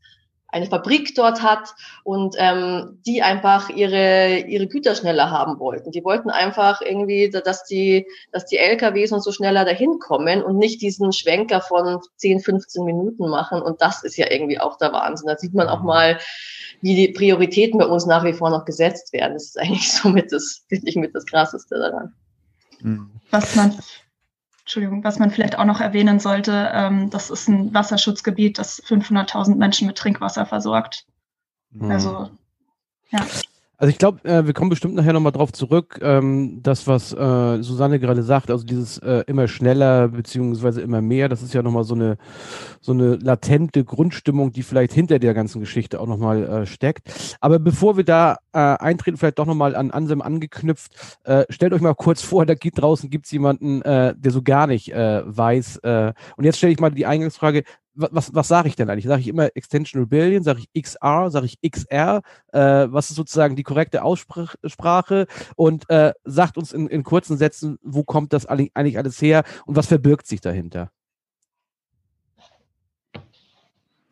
eine 0.51 0.65
Fabrik 0.65 1.15
dort 1.15 1.41
hat 1.41 1.73
und 2.03 2.35
ähm, 2.37 2.99
die 3.05 3.21
einfach 3.21 3.69
ihre 3.69 4.39
ihre 4.39 4.67
Güter 4.67 4.95
schneller 4.95 5.31
haben 5.31 5.59
wollten. 5.59 5.91
Die 5.91 6.03
wollten 6.03 6.29
einfach 6.29 6.81
irgendwie, 6.81 7.29
dass 7.29 7.63
die 7.63 8.05
dass 8.31 8.45
die 8.45 8.57
LKWs 8.57 9.13
und 9.13 9.23
so 9.23 9.31
schneller 9.31 9.65
dahin 9.65 9.99
kommen 9.99 10.43
und 10.43 10.57
nicht 10.57 10.81
diesen 10.81 11.13
Schwenker 11.13 11.61
von 11.61 11.99
10, 12.17 12.41
15 12.41 12.83
Minuten 12.83 13.29
machen. 13.29 13.61
Und 13.61 13.81
das 13.81 14.03
ist 14.03 14.17
ja 14.17 14.29
irgendwie 14.29 14.59
auch 14.59 14.77
der 14.77 14.91
Wahnsinn. 14.91 15.27
Da 15.27 15.37
sieht 15.37 15.53
man 15.53 15.69
auch 15.69 15.83
mal, 15.83 16.19
wie 16.81 16.95
die 16.95 17.09
Prioritäten 17.09 17.79
bei 17.79 17.85
uns 17.85 18.05
nach 18.05 18.25
wie 18.25 18.33
vor 18.33 18.49
noch 18.49 18.65
gesetzt 18.65 19.13
werden. 19.13 19.33
Das 19.33 19.45
ist 19.45 19.59
eigentlich 19.59 19.91
so 19.91 20.09
mit 20.09 20.31
das 20.31 20.63
finde 20.67 20.89
ich 20.89 20.95
mit 20.97 21.15
das 21.15 21.25
Krasseste 21.25 21.79
daran. 21.79 22.13
Was 23.29 23.55
man 23.55 23.77
Entschuldigung, 24.61 25.03
was 25.03 25.19
man 25.19 25.31
vielleicht 25.31 25.57
auch 25.57 25.65
noch 25.65 25.81
erwähnen 25.81 26.19
sollte, 26.19 26.69
ähm, 26.73 27.09
das 27.09 27.29
ist 27.29 27.47
ein 27.47 27.73
Wasserschutzgebiet, 27.73 28.57
das 28.57 28.81
500.000 28.83 29.55
Menschen 29.55 29.87
mit 29.87 29.97
Trinkwasser 29.97 30.45
versorgt. 30.45 31.05
Mhm. 31.71 31.91
Also, 31.91 32.29
ja. 33.09 33.25
Also 33.81 33.89
ich 33.89 33.97
glaube, 33.97 34.23
äh, 34.29 34.45
wir 34.45 34.53
kommen 34.53 34.69
bestimmt 34.69 34.93
nachher 34.93 35.11
nochmal 35.11 35.31
drauf 35.31 35.51
zurück, 35.53 35.97
ähm, 36.03 36.59
das, 36.61 36.85
was 36.85 37.13
äh, 37.13 37.63
Susanne 37.63 37.99
gerade 37.99 38.21
sagt, 38.21 38.51
also 38.51 38.63
dieses 38.63 38.99
äh, 38.99 39.23
immer 39.25 39.47
schneller 39.47 40.07
beziehungsweise 40.07 40.81
immer 40.81 41.01
mehr, 41.01 41.29
das 41.29 41.41
ist 41.41 41.55
ja 41.55 41.63
nochmal 41.63 41.83
so 41.83 41.95
eine, 41.95 42.19
so 42.79 42.91
eine 42.91 43.15
latente 43.15 43.83
Grundstimmung, 43.83 44.51
die 44.51 44.61
vielleicht 44.61 44.93
hinter 44.93 45.17
der 45.17 45.33
ganzen 45.33 45.61
Geschichte 45.61 45.99
auch 45.99 46.05
nochmal 46.05 46.43
äh, 46.43 46.65
steckt. 46.67 47.11
Aber 47.39 47.57
bevor 47.57 47.97
wir 47.97 48.03
da 48.03 48.37
äh, 48.53 48.59
eintreten, 48.59 49.17
vielleicht 49.17 49.39
doch 49.39 49.47
nochmal 49.47 49.75
an 49.75 49.89
Ansem 49.89 50.21
angeknüpft, 50.21 51.17
äh, 51.23 51.45
stellt 51.49 51.73
euch 51.73 51.81
mal 51.81 51.95
kurz 51.95 52.21
vor, 52.21 52.45
da 52.45 52.53
geht 52.53 52.79
draußen 52.79 53.09
gibt's 53.09 53.31
jemanden, 53.31 53.81
äh, 53.81 54.13
der 54.15 54.31
so 54.31 54.43
gar 54.43 54.67
nicht 54.67 54.93
äh, 54.93 55.23
weiß. 55.25 55.77
Äh, 55.77 56.13
und 56.37 56.43
jetzt 56.43 56.59
stelle 56.59 56.71
ich 56.71 56.79
mal 56.79 56.91
die 56.91 57.07
Eingangsfrage, 57.07 57.63
was, 57.93 58.33
was 58.33 58.47
sage 58.47 58.67
ich 58.67 58.75
denn 58.75 58.89
eigentlich? 58.89 59.05
Sage 59.05 59.21
ich 59.21 59.27
immer 59.27 59.49
Extension 59.55 60.01
Rebellion? 60.01 60.43
Sage 60.43 60.61
ich 60.61 60.83
XR? 60.83 61.29
Sage 61.29 61.45
ich 61.45 61.59
XR? 61.61 62.21
Äh, 62.53 62.59
was 62.89 63.09
ist 63.09 63.15
sozusagen 63.15 63.55
die 63.55 63.63
korrekte 63.63 64.03
Aussprache? 64.03 65.27
Und 65.55 65.89
äh, 65.89 66.13
sagt 66.23 66.57
uns 66.57 66.71
in, 66.73 66.87
in 66.87 67.03
kurzen 67.03 67.37
Sätzen, 67.37 67.77
wo 67.81 68.03
kommt 68.03 68.33
das 68.33 68.45
eigentlich 68.45 68.97
alles 68.97 69.21
her 69.21 69.43
und 69.65 69.75
was 69.75 69.87
verbirgt 69.87 70.27
sich 70.27 70.41
dahinter? 70.41 70.91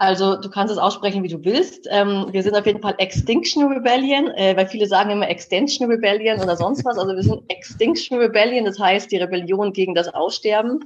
Also 0.02 0.38
du 0.38 0.50
kannst 0.50 0.72
es 0.72 0.78
aussprechen, 0.78 1.24
wie 1.24 1.28
du 1.28 1.44
willst. 1.44 1.86
Ähm, 1.92 2.28
wir 2.32 2.42
sind 2.42 2.56
auf 2.56 2.66
jeden 2.66 2.82
Fall 2.82 2.96
Extinction 3.00 3.66
Rebellion, 3.66 4.30
äh, 4.30 4.56
weil 4.56 4.66
viele 4.68 4.88
sagen 4.88 5.10
immer 5.10 5.28
Extension 5.28 5.92
Rebellion 5.92 6.40
oder 6.40 6.56
sonst 6.56 6.86
was. 6.86 6.98
Also 6.98 7.14
wir 7.14 7.24
sind 7.24 7.44
Extinction 7.50 8.18
Rebellion, 8.18 8.64
das 8.64 8.80
heißt 8.80 9.12
die 9.12 9.18
Rebellion 9.18 9.74
gegen 9.74 9.94
das 9.94 10.08
Aussterben. 10.08 10.86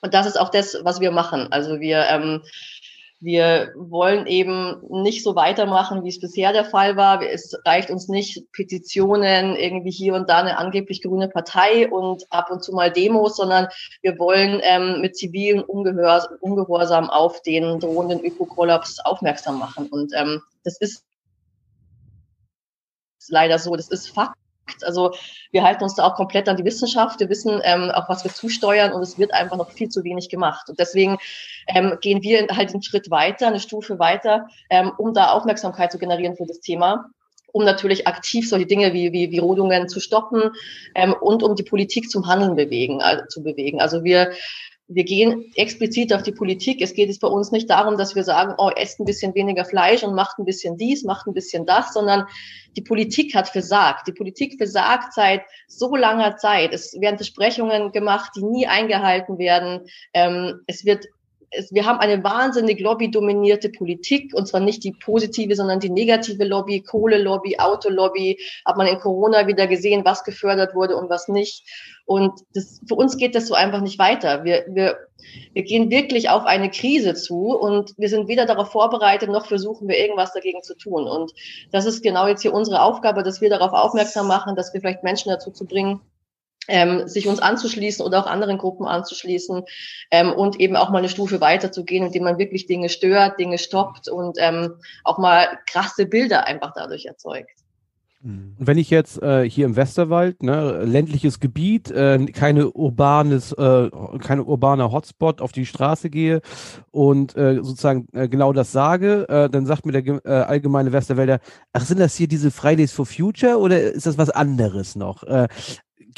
Und 0.00 0.14
das 0.14 0.26
ist 0.26 0.38
auch 0.38 0.50
das, 0.50 0.78
was 0.82 1.00
wir 1.00 1.10
machen. 1.10 1.48
Also 1.50 1.80
wir, 1.80 2.06
ähm, 2.06 2.42
wir 3.20 3.72
wollen 3.74 4.26
eben 4.26 4.80
nicht 5.02 5.24
so 5.24 5.34
weitermachen, 5.34 6.04
wie 6.04 6.08
es 6.08 6.20
bisher 6.20 6.52
der 6.52 6.64
Fall 6.64 6.96
war. 6.96 7.20
Es 7.20 7.52
reicht 7.64 7.90
uns 7.90 8.06
nicht 8.06 8.44
Petitionen, 8.52 9.56
irgendwie 9.56 9.90
hier 9.90 10.14
und 10.14 10.28
da 10.28 10.38
eine 10.38 10.56
angeblich 10.56 11.02
grüne 11.02 11.28
Partei 11.28 11.90
und 11.90 12.24
ab 12.30 12.50
und 12.50 12.62
zu 12.62 12.72
mal 12.72 12.92
Demos, 12.92 13.36
sondern 13.36 13.66
wir 14.02 14.18
wollen 14.20 14.60
ähm, 14.62 15.00
mit 15.00 15.16
zivilen 15.16 15.62
Ungehorsam 15.62 17.10
auf 17.10 17.42
den 17.42 17.80
drohenden 17.80 18.24
Ökokollaps 18.24 19.00
aufmerksam 19.00 19.58
machen. 19.58 19.88
Und 19.88 20.12
ähm, 20.14 20.40
das 20.62 20.78
ist 20.78 21.04
leider 23.28 23.58
so, 23.58 23.74
das 23.74 23.88
ist 23.88 24.08
Fakt. 24.08 24.36
Also 24.82 25.12
wir 25.50 25.62
halten 25.62 25.84
uns 25.84 25.94
da 25.94 26.04
auch 26.04 26.14
komplett 26.14 26.48
an 26.48 26.56
die 26.56 26.64
Wissenschaft. 26.64 27.20
Wir 27.20 27.28
wissen 27.28 27.60
ähm, 27.64 27.90
auch, 27.90 28.08
was 28.08 28.24
wir 28.24 28.32
zusteuern 28.32 28.92
und 28.92 29.02
es 29.02 29.18
wird 29.18 29.32
einfach 29.32 29.56
noch 29.56 29.70
viel 29.70 29.88
zu 29.88 30.04
wenig 30.04 30.28
gemacht. 30.28 30.68
Und 30.68 30.78
deswegen 30.78 31.18
ähm, 31.66 31.98
gehen 32.00 32.22
wir 32.22 32.46
halt 32.48 32.72
einen 32.72 32.82
Schritt 32.82 33.10
weiter, 33.10 33.48
eine 33.48 33.60
Stufe 33.60 33.98
weiter, 33.98 34.48
ähm, 34.70 34.92
um 34.98 35.14
da 35.14 35.32
Aufmerksamkeit 35.32 35.92
zu 35.92 35.98
generieren 35.98 36.36
für 36.36 36.46
das 36.46 36.60
Thema 36.60 37.10
um 37.50 37.64
natürlich 37.64 38.06
aktiv 38.06 38.48
solche 38.48 38.66
Dinge 38.66 38.92
wie, 38.92 39.12
wie, 39.12 39.30
wie 39.30 39.38
Rodungen 39.38 39.88
zu 39.88 40.00
stoppen 40.00 40.52
ähm, 40.94 41.14
und 41.18 41.42
um 41.42 41.56
die 41.56 41.62
Politik 41.62 42.10
zum 42.10 42.26
Handeln 42.26 42.56
bewegen, 42.56 43.00
also, 43.00 43.24
zu 43.26 43.42
bewegen. 43.42 43.80
Also 43.80 44.04
wir 44.04 44.32
wir 44.88 45.04
gehen 45.04 45.52
explizit 45.54 46.14
auf 46.14 46.22
die 46.22 46.32
Politik. 46.32 46.80
Es 46.80 46.94
geht 46.94 47.08
jetzt 47.08 47.20
bei 47.20 47.28
uns 47.28 47.52
nicht 47.52 47.68
darum, 47.68 47.98
dass 47.98 48.14
wir 48.14 48.24
sagen, 48.24 48.54
oh, 48.56 48.70
esst 48.74 48.98
ein 48.98 49.04
bisschen 49.04 49.34
weniger 49.34 49.66
Fleisch 49.66 50.02
und 50.02 50.14
macht 50.14 50.38
ein 50.38 50.46
bisschen 50.46 50.78
dies, 50.78 51.04
macht 51.04 51.26
ein 51.26 51.34
bisschen 51.34 51.66
das, 51.66 51.92
sondern 51.92 52.24
die 52.76 52.82
Politik 52.82 53.34
hat 53.34 53.48
versagt. 53.48 54.08
Die 54.08 54.12
Politik 54.12 54.56
versagt 54.56 55.12
seit 55.12 55.42
so 55.66 55.94
langer 55.94 56.36
Zeit. 56.36 56.72
Es 56.72 56.98
werden 56.98 57.16
Versprechungen 57.18 57.92
gemacht, 57.92 58.32
die 58.34 58.42
nie 58.42 58.66
eingehalten 58.66 59.38
werden. 59.38 59.86
Ähm, 60.14 60.60
es 60.66 60.86
wird 60.86 61.06
es, 61.50 61.72
wir 61.72 61.86
haben 61.86 61.98
eine 61.98 62.22
wahnsinnig 62.22 62.80
lobbydominierte 62.80 63.70
Politik 63.70 64.34
und 64.34 64.46
zwar 64.46 64.60
nicht 64.60 64.84
die 64.84 64.92
positive, 64.92 65.54
sondern 65.54 65.80
die 65.80 65.90
negative 65.90 66.44
Lobby, 66.44 66.82
Kohlelobby, 66.82 67.58
Autolobby. 67.58 68.38
Hat 68.64 68.76
man 68.76 68.86
in 68.86 68.98
Corona 68.98 69.46
wieder 69.46 69.66
gesehen, 69.66 70.04
was 70.04 70.24
gefördert 70.24 70.74
wurde 70.74 70.96
und 70.96 71.08
was 71.10 71.28
nicht. 71.28 71.64
Und 72.04 72.40
das, 72.54 72.80
für 72.86 72.94
uns 72.94 73.16
geht 73.16 73.34
das 73.34 73.46
so 73.46 73.54
einfach 73.54 73.80
nicht 73.80 73.98
weiter. 73.98 74.44
Wir, 74.44 74.64
wir, 74.68 74.98
wir 75.52 75.62
gehen 75.62 75.90
wirklich 75.90 76.30
auf 76.30 76.44
eine 76.44 76.70
Krise 76.70 77.14
zu 77.14 77.56
und 77.56 77.94
wir 77.98 78.08
sind 78.08 78.28
weder 78.28 78.46
darauf 78.46 78.70
vorbereitet, 78.70 79.30
noch 79.30 79.46
versuchen 79.46 79.88
wir 79.88 79.98
irgendwas 79.98 80.32
dagegen 80.32 80.62
zu 80.62 80.76
tun. 80.76 81.06
Und 81.06 81.32
das 81.70 81.86
ist 81.86 82.02
genau 82.02 82.26
jetzt 82.26 82.42
hier 82.42 82.54
unsere 82.54 82.82
Aufgabe, 82.82 83.22
dass 83.22 83.40
wir 83.40 83.50
darauf 83.50 83.72
aufmerksam 83.72 84.26
machen, 84.26 84.56
dass 84.56 84.72
wir 84.72 84.80
vielleicht 84.80 85.04
Menschen 85.04 85.30
dazu 85.30 85.50
zu 85.50 85.66
bringen, 85.66 86.00
ähm, 86.68 87.08
sich 87.08 87.26
uns 87.26 87.40
anzuschließen 87.40 88.04
oder 88.04 88.20
auch 88.20 88.26
anderen 88.26 88.58
Gruppen 88.58 88.86
anzuschließen 88.86 89.64
ähm, 90.10 90.32
und 90.32 90.60
eben 90.60 90.76
auch 90.76 90.90
mal 90.90 90.98
eine 90.98 91.08
Stufe 91.08 91.40
weiterzugehen, 91.40 92.06
indem 92.06 92.24
man 92.24 92.38
wirklich 92.38 92.66
Dinge 92.66 92.88
stört, 92.88 93.40
Dinge 93.40 93.58
stoppt 93.58 94.08
und 94.08 94.36
ähm, 94.38 94.74
auch 95.04 95.18
mal 95.18 95.48
krasse 95.66 96.06
Bilder 96.06 96.46
einfach 96.46 96.72
dadurch 96.74 97.06
erzeugt. 97.06 97.58
Und 98.20 98.56
wenn 98.58 98.78
ich 98.78 98.90
jetzt 98.90 99.22
äh, 99.22 99.48
hier 99.48 99.64
im 99.64 99.76
Westerwald, 99.76 100.42
ne, 100.42 100.82
ländliches 100.84 101.38
Gebiet, 101.38 101.90
äh, 101.92 102.26
keine 102.26 102.70
urbanes, 102.70 103.52
äh, 103.52 103.90
keine 104.20 104.42
urbane 104.42 104.90
Hotspot 104.90 105.40
auf 105.40 105.52
die 105.52 105.66
Straße 105.66 106.10
gehe 106.10 106.40
und 106.90 107.36
äh, 107.36 107.62
sozusagen 107.62 108.08
äh, 108.12 108.28
genau 108.28 108.52
das 108.52 108.72
sage, 108.72 109.28
äh, 109.28 109.48
dann 109.48 109.66
sagt 109.66 109.86
mir 109.86 110.02
der 110.02 110.48
allgemeine 110.48 110.90
Westerwälder, 110.92 111.38
ach, 111.72 111.82
sind 111.82 112.00
das 112.00 112.16
hier 112.16 112.26
diese 112.26 112.50
Fridays 112.50 112.92
for 112.92 113.06
Future 113.06 113.58
oder 113.58 113.80
ist 113.80 114.06
das 114.06 114.18
was 114.18 114.30
anderes 114.30 114.96
noch? 114.96 115.22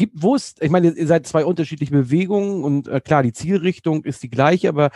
Gibt, 0.00 0.22
wo 0.22 0.34
ist, 0.34 0.62
ich 0.62 0.70
meine, 0.70 0.92
ihr 0.92 1.06
seid 1.06 1.26
zwei 1.26 1.44
unterschiedliche 1.44 1.92
Bewegungen 1.92 2.64
und 2.64 2.88
äh, 2.88 3.02
klar, 3.02 3.22
die 3.22 3.34
Zielrichtung 3.34 4.02
ist 4.02 4.22
die 4.22 4.30
gleiche, 4.30 4.70
aber 4.70 4.92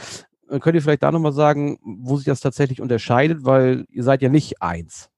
äh, 0.49 0.59
könnt 0.61 0.77
ihr 0.77 0.81
vielleicht 0.81 1.03
da 1.03 1.13
nochmal 1.13 1.35
sagen, 1.35 1.79
wo 1.85 2.17
sich 2.17 2.25
das 2.25 2.41
tatsächlich 2.41 2.81
unterscheidet, 2.81 3.45
weil 3.45 3.85
ihr 3.91 4.03
seid 4.03 4.23
ja 4.23 4.31
nicht 4.31 4.63
eins. 4.63 5.11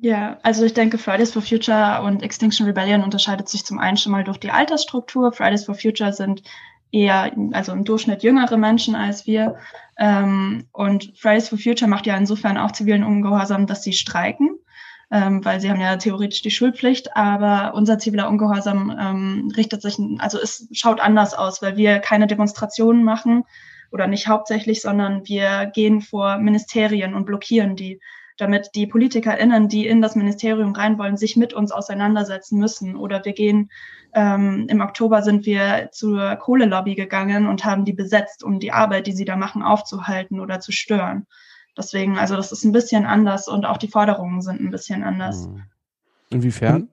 Ja, 0.00 0.38
also 0.42 0.64
ich 0.64 0.72
denke, 0.72 0.96
Fridays 0.96 1.34
for 1.34 1.42
Future 1.42 2.00
und 2.02 2.22
Extinction 2.22 2.66
Rebellion 2.66 3.02
unterscheidet 3.02 3.46
sich 3.50 3.66
zum 3.66 3.78
einen 3.78 3.98
schon 3.98 4.10
mal 4.10 4.24
durch 4.24 4.38
die 4.38 4.50
Altersstruktur. 4.50 5.32
Fridays 5.32 5.66
for 5.66 5.74
Future 5.74 6.14
sind 6.14 6.42
eher, 6.90 7.30
also 7.52 7.72
im 7.72 7.84
Durchschnitt 7.84 8.22
jüngere 8.22 8.56
Menschen 8.56 8.94
als 8.94 9.26
wir. 9.26 9.56
Ähm, 9.98 10.64
und 10.72 11.12
Fridays 11.18 11.50
for 11.50 11.58
Future 11.58 11.90
macht 11.90 12.06
ja 12.06 12.16
insofern 12.16 12.56
auch 12.56 12.72
zivilen 12.72 13.04
Ungehorsam, 13.04 13.66
dass 13.66 13.82
sie 13.82 13.92
streiken 13.92 14.60
ähm, 15.10 15.44
weil 15.44 15.60
sie 15.60 15.70
haben 15.70 15.80
ja 15.80 15.96
theoretisch 15.96 16.42
die 16.42 16.50
Schulpflicht, 16.50 17.16
aber 17.16 17.74
unser 17.74 17.98
ziviler 17.98 18.28
Ungehorsam 18.28 18.96
ähm, 18.98 19.52
richtet 19.56 19.82
sich, 19.82 19.98
also 20.18 20.38
es 20.38 20.68
schaut 20.72 21.00
anders 21.00 21.34
aus, 21.34 21.62
weil 21.62 21.76
wir 21.76 21.98
keine 21.98 22.26
Demonstrationen 22.26 23.04
machen 23.04 23.44
oder 23.90 24.06
nicht 24.06 24.28
hauptsächlich, 24.28 24.82
sondern 24.82 25.26
wir 25.26 25.66
gehen 25.66 26.00
vor 26.00 26.38
Ministerien 26.38 27.14
und 27.14 27.26
blockieren 27.26 27.76
die, 27.76 28.00
damit 28.36 28.70
die 28.74 28.86
PolitikerInnen, 28.86 29.68
die 29.68 29.86
in 29.86 30.02
das 30.02 30.16
Ministerium 30.16 30.72
rein 30.72 30.98
wollen, 30.98 31.16
sich 31.16 31.36
mit 31.36 31.52
uns 31.52 31.70
auseinandersetzen 31.70 32.58
müssen. 32.58 32.96
Oder 32.96 33.24
wir 33.24 33.32
gehen, 33.32 33.70
ähm, 34.12 34.66
im 34.68 34.80
Oktober 34.80 35.22
sind 35.22 35.46
wir 35.46 35.90
zur 35.92 36.36
Kohlelobby 36.36 36.94
gegangen 36.94 37.46
und 37.46 37.64
haben 37.64 37.84
die 37.84 37.92
besetzt, 37.92 38.42
um 38.42 38.58
die 38.58 38.72
Arbeit, 38.72 39.06
die 39.06 39.12
sie 39.12 39.24
da 39.24 39.36
machen, 39.36 39.62
aufzuhalten 39.62 40.40
oder 40.40 40.60
zu 40.60 40.72
stören. 40.72 41.26
Deswegen, 41.76 42.18
also 42.18 42.36
das 42.36 42.52
ist 42.52 42.64
ein 42.64 42.72
bisschen 42.72 43.04
anders 43.04 43.48
und 43.48 43.66
auch 43.66 43.78
die 43.78 43.88
Forderungen 43.88 44.40
sind 44.42 44.60
ein 44.60 44.70
bisschen 44.70 45.02
anders. 45.02 45.46
Hm. 45.46 45.62
Inwiefern? 46.30 46.88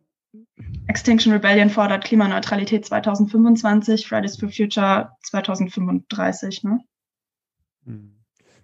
Extinction 0.87 1.33
Rebellion 1.33 1.69
fordert 1.69 2.03
Klimaneutralität 2.03 2.85
2025, 2.85 4.07
Fridays 4.07 4.37
for 4.37 4.49
Future 4.49 5.11
2035. 5.23 6.63
Ne? 6.63 6.79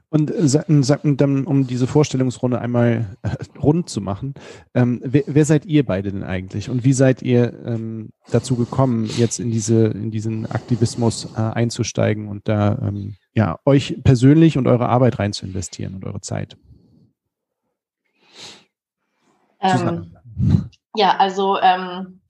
Und 0.10 0.32
dann, 0.32 1.44
um 1.44 1.68
diese 1.68 1.86
Vorstellungsrunde 1.86 2.60
einmal 2.62 3.18
äh, 3.24 3.30
rund 3.60 3.90
zu 3.90 4.00
machen, 4.00 4.36
ähm, 4.74 5.02
wer, 5.04 5.24
wer, 5.28 5.44
seid 5.44 5.66
ihr 5.66 5.86
beide 5.86 6.14
denn 6.14 6.24
eigentlich 6.24 6.70
und 6.70 6.86
wie 6.86 6.94
seid 6.94 7.22
ihr 7.22 7.54
ähm, 7.66 8.12
dazu 8.32 8.56
gekommen, 8.56 9.10
jetzt 9.18 9.40
in 9.40 9.52
diese 9.52 9.88
in 9.88 10.10
diesen 10.10 10.50
Aktivismus 10.50 11.28
äh, 11.36 11.42
einzusteigen 11.42 12.30
und 12.30 12.48
da 12.48 12.80
ähm, 12.82 13.16
ja 13.34 13.60
euch 13.66 14.02
persönlich 14.02 14.58
und 14.58 14.68
eure 14.68 14.88
Arbeit 14.88 15.20
rein 15.20 15.34
zu 15.34 15.46
investieren 15.46 15.96
und 15.96 16.06
eure 16.06 16.22
Zeit? 16.22 16.56
Ähm, 19.60 20.14
ja, 20.96 21.18
also 21.18 21.58
ähm, 21.62 22.22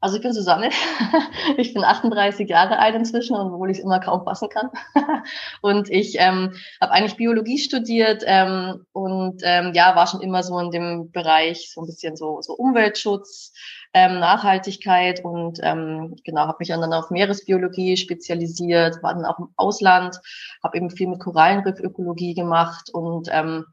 also 0.00 0.16
ich 0.16 0.22
bin 0.22 0.32
Susanne, 0.32 0.70
ich 1.56 1.72
bin 1.72 1.82
38 1.82 2.48
Jahre 2.48 2.78
alt 2.78 2.94
inzwischen, 2.94 3.34
obwohl 3.34 3.70
ich 3.70 3.78
es 3.78 3.84
immer 3.84 3.98
kaum 3.98 4.24
fassen 4.24 4.48
kann. 4.48 4.70
und 5.62 5.90
ich 5.90 6.16
ähm, 6.18 6.52
habe 6.80 6.92
eigentlich 6.92 7.16
Biologie 7.16 7.58
studiert 7.58 8.22
ähm, 8.26 8.86
und 8.92 9.40
ähm, 9.42 9.72
ja, 9.74 9.96
war 9.96 10.06
schon 10.06 10.20
immer 10.20 10.42
so 10.42 10.58
in 10.58 10.70
dem 10.70 11.10
Bereich 11.10 11.72
so 11.72 11.80
ein 11.80 11.86
bisschen 11.86 12.16
so, 12.16 12.42
so 12.42 12.52
Umweltschutz, 12.52 13.52
ähm, 13.94 14.20
Nachhaltigkeit 14.20 15.24
und 15.24 15.60
ähm, 15.62 16.16
genau, 16.24 16.42
habe 16.42 16.58
mich 16.58 16.68
dann 16.68 16.92
auf 16.92 17.10
Meeresbiologie 17.10 17.96
spezialisiert, 17.96 19.02
war 19.02 19.14
dann 19.14 19.24
auch 19.24 19.38
im 19.38 19.48
Ausland, 19.56 20.20
habe 20.62 20.76
eben 20.76 20.90
viel 20.90 21.08
mit 21.08 21.20
Korallenriffökologie 21.20 22.34
gemacht 22.34 22.90
und 22.92 23.28
ähm, 23.32 23.64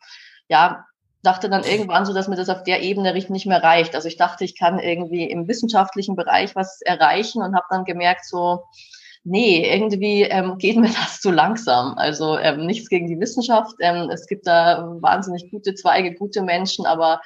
ja, 0.47 0.85
dachte 1.23 1.49
dann 1.49 1.63
irgendwann 1.63 2.05
so, 2.05 2.13
dass 2.13 2.27
mir 2.27 2.35
das 2.35 2.49
auf 2.49 2.63
der 2.63 2.83
Ebene 2.83 3.13
nicht 3.13 3.45
mehr 3.45 3.63
reicht. 3.63 3.95
Also 3.95 4.07
ich 4.07 4.17
dachte, 4.17 4.43
ich 4.43 4.57
kann 4.57 4.77
irgendwie 4.79 5.23
im 5.23 5.47
wissenschaftlichen 5.47 6.15
Bereich 6.15 6.55
was 6.55 6.81
erreichen 6.81 7.41
und 7.41 7.55
habe 7.55 7.65
dann 7.69 7.85
gemerkt, 7.85 8.25
so, 8.25 8.63
nee, 9.23 9.73
irgendwie 9.73 10.23
ähm, 10.23 10.57
geht 10.57 10.77
mir 10.77 10.89
das 11.01 11.21
zu 11.21 11.31
langsam. 11.31 11.97
Also 11.97 12.37
ähm, 12.37 12.65
nichts 12.65 12.89
gegen 12.89 13.07
die 13.07 13.19
Wissenschaft. 13.19 13.75
Ähm, 13.79 14.09
es 14.11 14.27
gibt 14.27 14.45
da 14.45 14.97
wahnsinnig 14.99 15.49
gute 15.49 15.73
Zweige, 15.75 16.13
gute 16.13 16.41
Menschen, 16.41 16.85
aber 16.85 17.21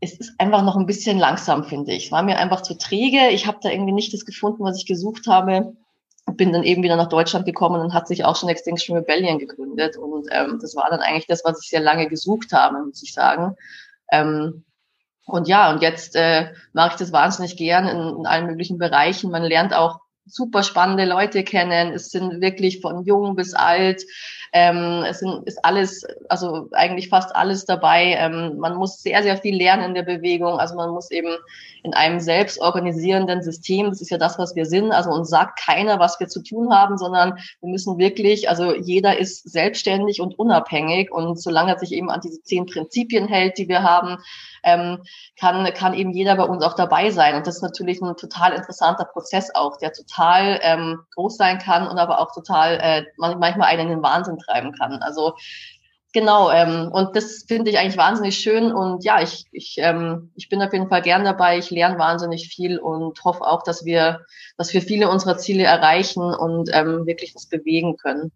es 0.00 0.14
ist 0.14 0.32
einfach 0.38 0.62
noch 0.62 0.76
ein 0.76 0.86
bisschen 0.86 1.18
langsam, 1.18 1.64
finde 1.64 1.92
ich. 1.92 2.06
Es 2.06 2.12
war 2.12 2.22
mir 2.22 2.38
einfach 2.38 2.62
zu 2.62 2.76
träge. 2.76 3.28
Ich 3.30 3.46
habe 3.46 3.58
da 3.62 3.70
irgendwie 3.70 3.92
nicht 3.92 4.12
das 4.12 4.26
gefunden, 4.26 4.64
was 4.64 4.76
ich 4.76 4.86
gesucht 4.86 5.26
habe. 5.26 5.76
Bin 6.26 6.52
dann 6.52 6.62
eben 6.62 6.82
wieder 6.82 6.96
nach 6.96 7.08
Deutschland 7.08 7.46
gekommen 7.46 7.80
und 7.80 7.94
hat 7.94 8.08
sich 8.08 8.24
auch 8.24 8.36
schon 8.36 8.48
Extinction 8.48 8.96
Rebellion 8.96 9.38
gegründet. 9.38 9.96
Und 9.96 10.28
ähm, 10.30 10.58
das 10.60 10.76
war 10.76 10.88
dann 10.90 11.00
eigentlich 11.00 11.26
das, 11.26 11.44
was 11.44 11.62
ich 11.62 11.68
sehr 11.68 11.80
lange 11.80 12.08
gesucht 12.08 12.52
habe, 12.52 12.84
muss 12.84 13.02
ich 13.02 13.12
sagen. 13.12 13.56
Ähm, 14.10 14.64
und 15.26 15.48
ja, 15.48 15.72
und 15.72 15.82
jetzt 15.82 16.16
äh, 16.16 16.52
mache 16.72 16.90
ich 16.90 16.96
das 16.96 17.12
wahnsinnig 17.12 17.56
gern 17.56 17.86
in, 17.86 18.18
in 18.18 18.26
allen 18.26 18.46
möglichen 18.46 18.78
Bereichen. 18.78 19.30
Man 19.30 19.42
lernt 19.42 19.74
auch 19.74 20.00
super 20.26 20.62
spannende 20.62 21.04
Leute 21.04 21.42
kennen. 21.44 21.92
Es 21.92 22.10
sind 22.10 22.40
wirklich 22.40 22.80
von 22.80 23.04
jung 23.04 23.34
bis 23.34 23.54
alt. 23.54 24.02
Ähm, 24.54 25.04
es 25.08 25.20
sind, 25.20 25.46
ist 25.46 25.64
alles, 25.64 26.04
also 26.28 26.68
eigentlich 26.72 27.08
fast 27.08 27.34
alles 27.34 27.64
dabei. 27.64 28.14
Ähm, 28.18 28.58
man 28.58 28.76
muss 28.76 29.02
sehr, 29.02 29.22
sehr 29.22 29.38
viel 29.38 29.56
lernen 29.56 29.84
in 29.84 29.94
der 29.94 30.02
Bewegung. 30.02 30.58
Also 30.58 30.74
man 30.74 30.90
muss 30.90 31.10
eben 31.10 31.34
in 31.82 31.94
einem 31.94 32.20
selbst 32.20 32.60
organisierenden 32.60 33.42
System, 33.42 33.88
das 33.88 34.02
ist 34.02 34.10
ja 34.10 34.18
das, 34.18 34.38
was 34.38 34.54
wir 34.54 34.66
sind, 34.66 34.92
also 34.92 35.10
uns 35.10 35.30
sagt 35.30 35.58
keiner, 35.58 35.98
was 35.98 36.20
wir 36.20 36.28
zu 36.28 36.42
tun 36.42 36.72
haben, 36.72 36.96
sondern 36.98 37.38
wir 37.60 37.70
müssen 37.70 37.98
wirklich, 37.98 38.48
also 38.48 38.74
jeder 38.74 39.18
ist 39.18 39.50
selbstständig 39.50 40.20
und 40.20 40.38
unabhängig 40.38 41.10
und 41.10 41.40
solange 41.40 41.72
er 41.72 41.78
sich 41.78 41.92
eben 41.92 42.10
an 42.10 42.20
diese 42.22 42.42
zehn 42.42 42.66
Prinzipien 42.66 43.26
hält, 43.26 43.58
die 43.58 43.68
wir 43.68 43.82
haben, 43.82 44.18
ähm, 44.62 44.98
kann, 45.40 45.64
kann 45.74 45.94
eben 45.94 46.12
jeder 46.12 46.36
bei 46.36 46.44
uns 46.44 46.62
auch 46.62 46.74
dabei 46.74 47.10
sein. 47.10 47.34
Und 47.34 47.46
das 47.46 47.56
ist 47.56 47.62
natürlich 47.62 48.00
ein 48.00 48.16
total 48.16 48.52
interessanter 48.52 49.04
Prozess 49.04 49.50
auch, 49.54 49.76
der 49.78 49.92
total 49.92 50.11
ähm, 50.62 51.00
groß 51.14 51.36
sein 51.36 51.58
kann 51.58 51.86
und 51.86 51.98
aber 51.98 52.20
auch 52.20 52.32
total 52.34 52.78
äh, 52.80 53.04
manchmal 53.16 53.68
einen 53.68 53.82
in 53.82 53.88
den 53.88 54.02
Wahnsinn 54.02 54.38
treiben 54.38 54.72
kann. 54.72 55.02
Also 55.02 55.34
Genau, 56.14 56.50
ähm, 56.50 56.90
und 56.92 57.16
das 57.16 57.44
finde 57.48 57.70
ich 57.70 57.78
eigentlich 57.78 57.96
wahnsinnig 57.96 58.38
schön 58.38 58.70
und 58.70 59.02
ja, 59.02 59.22
ich, 59.22 59.46
ich, 59.50 59.76
ähm, 59.78 60.30
ich 60.34 60.50
bin 60.50 60.60
auf 60.60 60.74
jeden 60.74 60.88
Fall 60.88 61.00
gern 61.00 61.24
dabei, 61.24 61.56
ich 61.56 61.70
lerne 61.70 61.98
wahnsinnig 61.98 62.48
viel 62.48 62.78
und 62.78 63.24
hoffe 63.24 63.40
auch, 63.40 63.62
dass 63.62 63.86
wir, 63.86 64.26
dass 64.58 64.74
wir 64.74 64.82
viele 64.82 65.08
unserer 65.08 65.38
Ziele 65.38 65.64
erreichen 65.64 66.22
und 66.22 66.68
ähm, 66.74 67.06
wirklich 67.06 67.34
was 67.34 67.46
bewegen 67.46 67.96
können. 67.96 68.30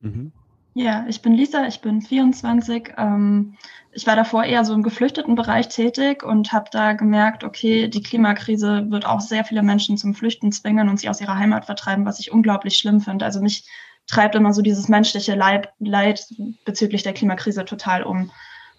Mhm. 0.00 0.32
Ja, 0.78 1.06
ich 1.08 1.22
bin 1.22 1.32
Lisa, 1.32 1.66
ich 1.66 1.80
bin 1.80 2.02
24. 2.02 2.92
Ähm, 2.98 3.56
ich 3.92 4.06
war 4.06 4.14
davor 4.14 4.44
eher 4.44 4.62
so 4.62 4.74
im 4.74 4.82
geflüchteten 4.82 5.34
Bereich 5.34 5.68
tätig 5.68 6.22
und 6.22 6.52
habe 6.52 6.68
da 6.70 6.92
gemerkt, 6.92 7.44
okay, 7.44 7.88
die 7.88 8.02
Klimakrise 8.02 8.90
wird 8.90 9.06
auch 9.06 9.22
sehr 9.22 9.46
viele 9.46 9.62
Menschen 9.62 9.96
zum 9.96 10.14
Flüchten 10.14 10.52
zwingen 10.52 10.90
und 10.90 11.00
sie 11.00 11.08
aus 11.08 11.22
ihrer 11.22 11.38
Heimat 11.38 11.64
vertreiben, 11.64 12.04
was 12.04 12.20
ich 12.20 12.30
unglaublich 12.30 12.76
schlimm 12.76 13.00
finde. 13.00 13.24
Also 13.24 13.40
mich 13.40 13.66
treibt 14.06 14.34
immer 14.34 14.52
so 14.52 14.60
dieses 14.60 14.86
menschliche 14.86 15.34
Leid, 15.34 15.70
Leid 15.78 16.26
bezüglich 16.66 17.02
der 17.02 17.14
Klimakrise 17.14 17.64
total 17.64 18.02
um. 18.02 18.30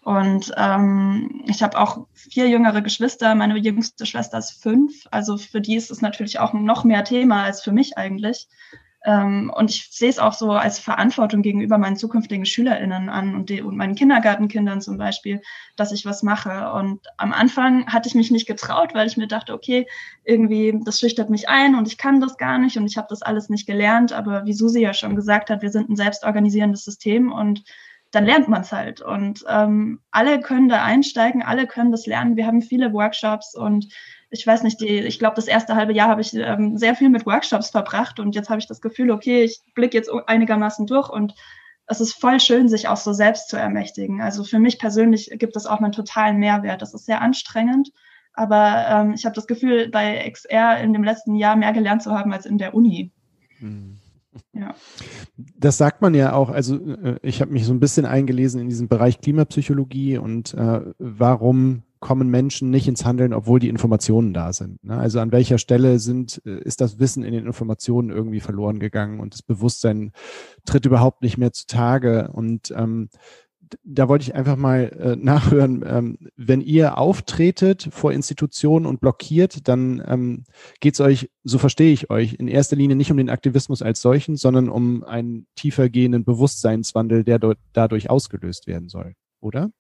Und 0.04 0.54
ähm, 0.56 1.46
ich 1.48 1.64
habe 1.64 1.80
auch 1.80 2.06
vier 2.14 2.48
jüngere 2.48 2.84
Geschwister. 2.84 3.34
Meine 3.34 3.58
jüngste 3.58 4.06
Schwester 4.06 4.38
ist 4.38 4.62
fünf. 4.62 5.08
Also 5.10 5.38
für 5.38 5.62
die 5.62 5.76
ist 5.76 5.90
es 5.90 6.02
natürlich 6.02 6.38
auch 6.38 6.54
noch 6.54 6.84
mehr 6.84 7.04
Thema 7.04 7.42
als 7.42 7.64
für 7.64 7.72
mich 7.72 7.98
eigentlich. 7.98 8.48
Ähm, 9.06 9.52
und 9.56 9.70
ich 9.70 9.90
sehe 9.92 10.10
es 10.10 10.20
auch 10.20 10.34
so 10.34 10.52
als 10.52 10.80
Verantwortung 10.80 11.42
gegenüber 11.42 11.78
meinen 11.78 11.98
zukünftigen 11.98 12.46
SchülerInnen 12.46 13.10
an 13.10 13.36
und, 13.36 13.50
die, 13.50 13.62
und 13.62 13.78
meinen 13.78 13.96
Kindergartenkindern 13.96 14.82
zum 14.82 14.98
Beispiel, 14.98 15.42
dass 15.76 15.92
ich 15.92 16.06
was 16.06 16.24
mache. 16.24 16.72
Und 16.74 17.06
am 17.18 17.32
Anfang 17.32 17.88
hatte 17.88 18.10
ich 18.10 18.16
mich 18.16 18.32
nicht 18.32 18.48
getraut, 18.48 18.94
weil 18.94 19.08
ich 19.08 19.18
mir 19.18 19.28
dachte, 19.28 19.54
okay, 19.54 19.88
irgendwie, 20.24 20.80
das 20.84 21.00
schüchtert 21.00 21.30
mich 21.30 21.48
ein 21.48 21.76
und 21.76 21.88
ich 21.88 21.98
kann 21.98 22.20
das 22.20 22.38
gar 22.38 22.58
nicht 22.58 22.78
und 22.78 22.88
ich 22.88 22.98
habe 22.98 23.08
das 23.10 23.22
alles 23.22 23.50
nicht 23.50 23.68
gelernt. 23.68 24.14
Aber 24.14 24.46
wie 24.46 24.54
Susi 24.54 24.82
ja 24.82 24.94
schon 24.94 25.16
gesagt 25.16 25.50
hat, 25.50 25.62
wir 25.62 25.72
sind 25.72 25.90
ein 25.90 25.96
selbstorganisierendes 25.96 26.84
System 26.84 27.32
und 27.32 27.64
dann 28.12 28.26
lernt 28.26 28.48
man 28.48 28.62
es 28.62 28.72
halt. 28.72 29.02
Und 29.02 29.44
ähm, 29.48 30.00
alle 30.12 30.40
können 30.40 30.70
da 30.70 30.84
einsteigen, 30.84 31.44
alle 31.44 31.68
können 31.68 31.92
das 31.92 32.08
lernen. 32.08 32.36
Wir 32.36 32.48
haben 32.48 32.62
viele 32.62 32.94
Workshops 32.94 33.56
und 33.56 33.88
ich 34.38 34.48
weiß 34.48 34.64
nicht, 34.64 34.80
die, 34.80 35.00
ich 35.00 35.20
glaube, 35.20 35.36
das 35.36 35.48
erste 35.48 35.76
halbe 35.76 35.94
Jahr 35.94 36.10
habe 36.10 36.22
ich 36.22 36.34
ähm, 36.34 36.78
sehr 36.78 36.96
viel 36.96 37.10
mit 37.10 37.26
Workshops 37.26 37.70
verbracht 37.70 38.20
und 38.20 38.36
jetzt 38.36 38.50
habe 38.50 38.60
ich 38.60 38.68
das 38.68 38.82
Gefühl, 38.82 39.12
okay, 39.12 39.44
ich 39.44 39.62
blicke 39.76 39.98
jetzt 39.98 40.10
einigermaßen 40.28 40.86
durch 40.88 41.10
und 41.10 41.34
es 41.88 42.02
ist 42.02 42.14
voll 42.14 42.40
schön, 42.40 42.68
sich 42.68 42.88
auch 42.88 42.98
so 42.98 43.14
selbst 43.14 43.50
zu 43.50 43.58
ermächtigen. 43.58 44.22
Also 44.22 44.44
für 44.44 44.60
mich 44.60 44.78
persönlich 44.78 45.32
gibt 45.36 45.56
es 45.56 45.66
auch 45.66 45.80
einen 45.80 45.94
totalen 45.94 46.38
Mehrwert. 46.38 46.82
Das 46.82 46.94
ist 46.94 47.06
sehr 47.06 47.22
anstrengend, 47.22 47.92
aber 48.34 48.86
ähm, 48.90 49.14
ich 49.14 49.26
habe 49.26 49.36
das 49.36 49.48
Gefühl, 49.48 49.90
bei 49.90 50.30
XR 50.30 50.80
in 50.80 50.94
dem 50.94 51.04
letzten 51.04 51.36
Jahr 51.36 51.56
mehr 51.56 51.74
gelernt 51.74 52.04
zu 52.04 52.12
haben 52.12 52.34
als 52.34 52.46
in 52.46 52.58
der 52.58 52.74
Uni. 52.76 53.12
Hm. 53.60 53.98
Ja. 54.54 54.76
Das 55.58 55.78
sagt 55.78 56.02
man 56.02 56.14
ja 56.14 56.34
auch, 56.34 56.50
also 56.50 56.76
äh, 56.76 57.18
ich 57.22 57.42
habe 57.42 57.52
mich 57.52 57.66
so 57.66 57.74
ein 57.74 57.80
bisschen 57.80 58.06
eingelesen 58.06 58.62
in 58.62 58.70
diesem 58.70 58.88
Bereich 58.88 59.20
Klimapsychologie 59.22 60.18
und 60.18 60.54
äh, 60.54 60.82
warum 61.00 61.84
kommen 62.00 62.30
Menschen 62.30 62.70
nicht 62.70 62.88
ins 62.88 63.06
Handeln, 63.06 63.34
obwohl 63.34 63.60
die 63.60 63.70
Informationen 63.70 64.34
da 64.34 64.54
sind. 64.54 64.84
Ne? 64.84 64.98
Also 64.98 65.20
an 65.20 65.32
welcher 65.32 65.58
Stelle 65.58 66.00
sind, 66.00 66.42
äh, 66.46 66.60
ist 66.60 66.82
das 66.82 67.00
Wissen 67.00 67.24
in 67.24 67.34
den 67.34 67.46
Informationen 67.46 68.10
irgendwie 68.10 68.40
verloren 68.40 68.80
gegangen 68.80 69.20
und 69.20 69.34
das 69.34 69.42
Bewusstsein 69.42 70.12
tritt 70.66 70.86
überhaupt 70.86 71.22
nicht 71.22 71.38
mehr 71.38 71.54
zutage. 71.54 72.30
Und 72.32 72.72
ähm, 72.76 73.10
da 73.84 74.08
wollte 74.08 74.24
ich 74.24 74.36
einfach 74.36 74.56
mal 74.56 74.92
äh, 75.00 75.16
nachhören, 75.16 75.84
ähm, 75.86 76.18
wenn 76.36 76.62
ihr 76.62 76.98
auftretet 76.98 77.90
vor 77.92 78.14
Institutionen 78.14 78.86
und 78.86 79.02
blockiert, 79.02 79.68
dann 79.68 80.02
ähm, 80.06 80.44
geht 80.80 80.94
es 80.94 81.02
euch, 81.02 81.30
so 81.44 81.58
verstehe 81.58 81.92
ich 81.92 82.10
euch, 82.10 82.36
in 82.36 82.48
erster 82.48 82.76
Linie 82.76 82.96
nicht 82.96 83.12
um 83.12 83.18
den 83.18 83.30
Aktivismus 83.30 83.82
als 83.82 84.02
solchen, 84.02 84.36
sondern 84.36 84.70
um 84.70 85.04
einen 85.04 85.48
tiefer 85.56 85.90
gehenden 85.90 86.24
Bewusstseinswandel, 86.24 87.24
der 87.24 87.40
dadurch 87.74 88.10
ausgelöst 88.10 88.68
werden 88.68 88.90
soll, 88.90 89.14
oder? 89.42 89.72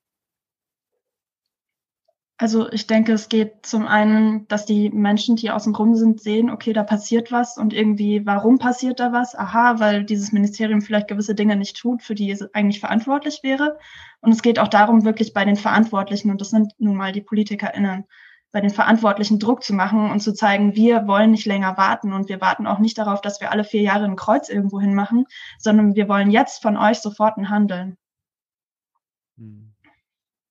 Also 2.40 2.72
ich 2.72 2.86
denke, 2.86 3.14
es 3.14 3.30
geht 3.30 3.66
zum 3.66 3.88
einen, 3.88 4.48
dass 4.48 4.68
die 4.68 4.92
Menschen, 4.92 5.36
die 5.36 5.50
aus 5.50 5.64
dem 5.64 5.74
Raum 5.74 5.96
sind, 5.96 6.22
sehen, 6.22 6.52
okay, 6.52 6.72
da 6.72 6.84
passiert 6.84 7.32
was 7.32 7.58
und 7.58 7.74
irgendwie, 7.74 8.28
warum 8.28 8.60
passiert 8.60 9.00
da 9.00 9.12
was? 9.12 9.34
Aha, 9.34 9.80
weil 9.80 10.04
dieses 10.04 10.32
Ministerium 10.32 10.82
vielleicht 10.82 11.08
gewisse 11.08 11.34
Dinge 11.34 11.56
nicht 11.56 11.78
tut, 11.78 12.04
für 12.04 12.14
die 12.14 12.30
es 12.30 12.54
eigentlich 12.54 12.80
verantwortlich 12.80 13.40
wäre. 13.42 13.80
Und 14.22 14.32
es 14.32 14.44
geht 14.44 14.60
auch 14.60 14.68
darum, 14.68 15.04
wirklich 15.04 15.34
bei 15.34 15.46
den 15.46 15.56
Verantwortlichen, 15.56 16.30
und 16.30 16.40
das 16.40 16.52
sind 16.52 16.74
nun 16.78 16.96
mal 16.96 17.12
die 17.12 17.22
PolitikerInnen, 17.22 18.06
bei 18.52 18.62
den 18.62 18.70
Verantwortlichen 18.70 19.40
Druck 19.40 19.64
zu 19.64 19.74
machen 19.74 20.12
und 20.12 20.20
zu 20.20 20.32
zeigen, 20.32 20.76
wir 20.76 21.08
wollen 21.08 21.32
nicht 21.32 21.48
länger 21.48 21.76
warten 21.76 22.14
und 22.14 22.30
wir 22.30 22.40
warten 22.40 22.68
auch 22.68 22.80
nicht 22.80 23.00
darauf, 23.00 23.20
dass 23.20 23.42
wir 23.42 23.52
alle 23.52 23.64
vier 23.64 23.82
Jahre 23.82 24.06
ein 24.06 24.16
Kreuz 24.16 24.48
irgendwo 24.48 24.80
hinmachen, 24.80 25.26
sondern 25.58 25.96
wir 25.96 26.08
wollen 26.08 26.30
jetzt 26.30 26.62
von 26.62 26.78
euch 26.78 27.00
sofort 27.00 27.38
ein 27.38 27.50
Handeln. 27.50 27.98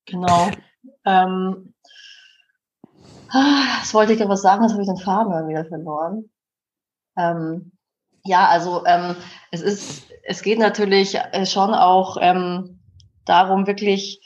Genau. 0.04 0.50
Ähm, 1.04 1.74
das 3.32 3.94
wollte 3.94 4.12
ich 4.12 4.22
aber 4.22 4.36
sagen, 4.36 4.62
das 4.62 4.72
habe 4.72 4.82
ich 4.82 4.88
den 4.88 4.96
Faden 4.96 5.48
wieder 5.48 5.64
verloren. 5.64 6.30
Ähm, 7.16 7.72
ja, 8.24 8.46
also 8.48 8.84
ähm, 8.86 9.16
es 9.50 9.62
ist, 9.62 10.10
es 10.24 10.42
geht 10.42 10.58
natürlich 10.58 11.16
äh, 11.16 11.46
schon 11.46 11.74
auch 11.74 12.16
ähm, 12.20 12.80
darum, 13.24 13.66
wirklich 13.66 14.20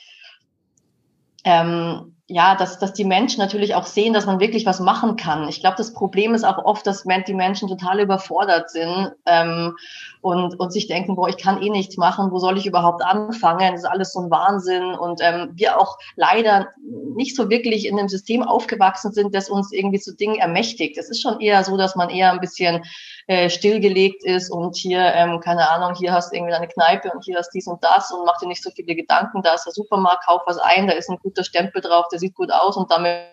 ähm, 1.44 2.09
ja, 2.30 2.54
dass, 2.54 2.78
dass 2.78 2.92
die 2.92 3.04
Menschen 3.04 3.40
natürlich 3.40 3.74
auch 3.74 3.86
sehen, 3.86 4.12
dass 4.12 4.24
man 4.24 4.38
wirklich 4.38 4.64
was 4.64 4.78
machen 4.78 5.16
kann. 5.16 5.48
Ich 5.48 5.60
glaube, 5.60 5.76
das 5.76 5.92
Problem 5.92 6.32
ist 6.32 6.44
auch 6.44 6.64
oft, 6.64 6.86
dass 6.86 7.02
die 7.02 7.34
Menschen 7.34 7.68
total 7.68 7.98
überfordert 7.98 8.70
sind 8.70 9.12
ähm, 9.26 9.76
und, 10.20 10.58
und 10.60 10.72
sich 10.72 10.86
denken, 10.86 11.16
boah, 11.16 11.28
ich 11.28 11.38
kann 11.38 11.60
eh 11.60 11.70
nichts 11.70 11.96
machen, 11.96 12.30
wo 12.30 12.38
soll 12.38 12.56
ich 12.56 12.66
überhaupt 12.66 13.02
anfangen? 13.02 13.72
Das 13.72 13.82
ist 13.82 13.90
alles 13.90 14.12
so 14.12 14.20
ein 14.20 14.30
Wahnsinn. 14.30 14.94
Und 14.94 15.20
ähm, 15.20 15.50
wir 15.54 15.80
auch 15.80 15.98
leider 16.14 16.68
nicht 17.16 17.34
so 17.34 17.50
wirklich 17.50 17.86
in 17.86 17.98
einem 17.98 18.08
System 18.08 18.44
aufgewachsen 18.44 19.12
sind, 19.12 19.34
das 19.34 19.50
uns 19.50 19.72
irgendwie 19.72 19.98
zu 19.98 20.14
Dingen 20.14 20.36
ermächtigt. 20.36 20.98
Es 20.98 21.10
ist 21.10 21.20
schon 21.20 21.40
eher 21.40 21.64
so, 21.64 21.76
dass 21.76 21.96
man 21.96 22.10
eher 22.10 22.30
ein 22.30 22.40
bisschen 22.40 22.84
äh, 23.26 23.48
stillgelegt 23.48 24.24
ist 24.24 24.50
und 24.50 24.76
hier, 24.76 25.00
ähm, 25.14 25.40
keine 25.40 25.68
Ahnung, 25.70 25.94
hier 25.94 26.12
hast 26.12 26.32
du 26.32 26.36
irgendwie 26.36 26.54
eine 26.54 26.68
Kneipe 26.68 27.10
und 27.12 27.24
hier 27.24 27.38
hast 27.38 27.50
dies 27.50 27.66
und 27.66 27.82
das 27.84 28.10
und 28.10 28.24
mach 28.24 28.38
dir 28.38 28.48
nicht 28.48 28.60
so 28.60 28.70
viele 28.70 28.96
Gedanken, 28.96 29.42
da 29.42 29.54
ist 29.54 29.66
der 29.66 29.72
Supermarkt, 29.72 30.26
kauf 30.26 30.42
was 30.46 30.58
ein, 30.58 30.86
da 30.86 30.94
ist 30.94 31.08
ein 31.10 31.18
guter 31.22 31.44
Stempel 31.44 31.80
drauf, 31.80 32.06
der 32.10 32.18
sieht 32.20 32.34
gut 32.34 32.52
aus 32.52 32.76
und 32.76 32.90
damit 32.90 33.26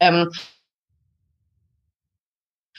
ähm, 0.00 0.30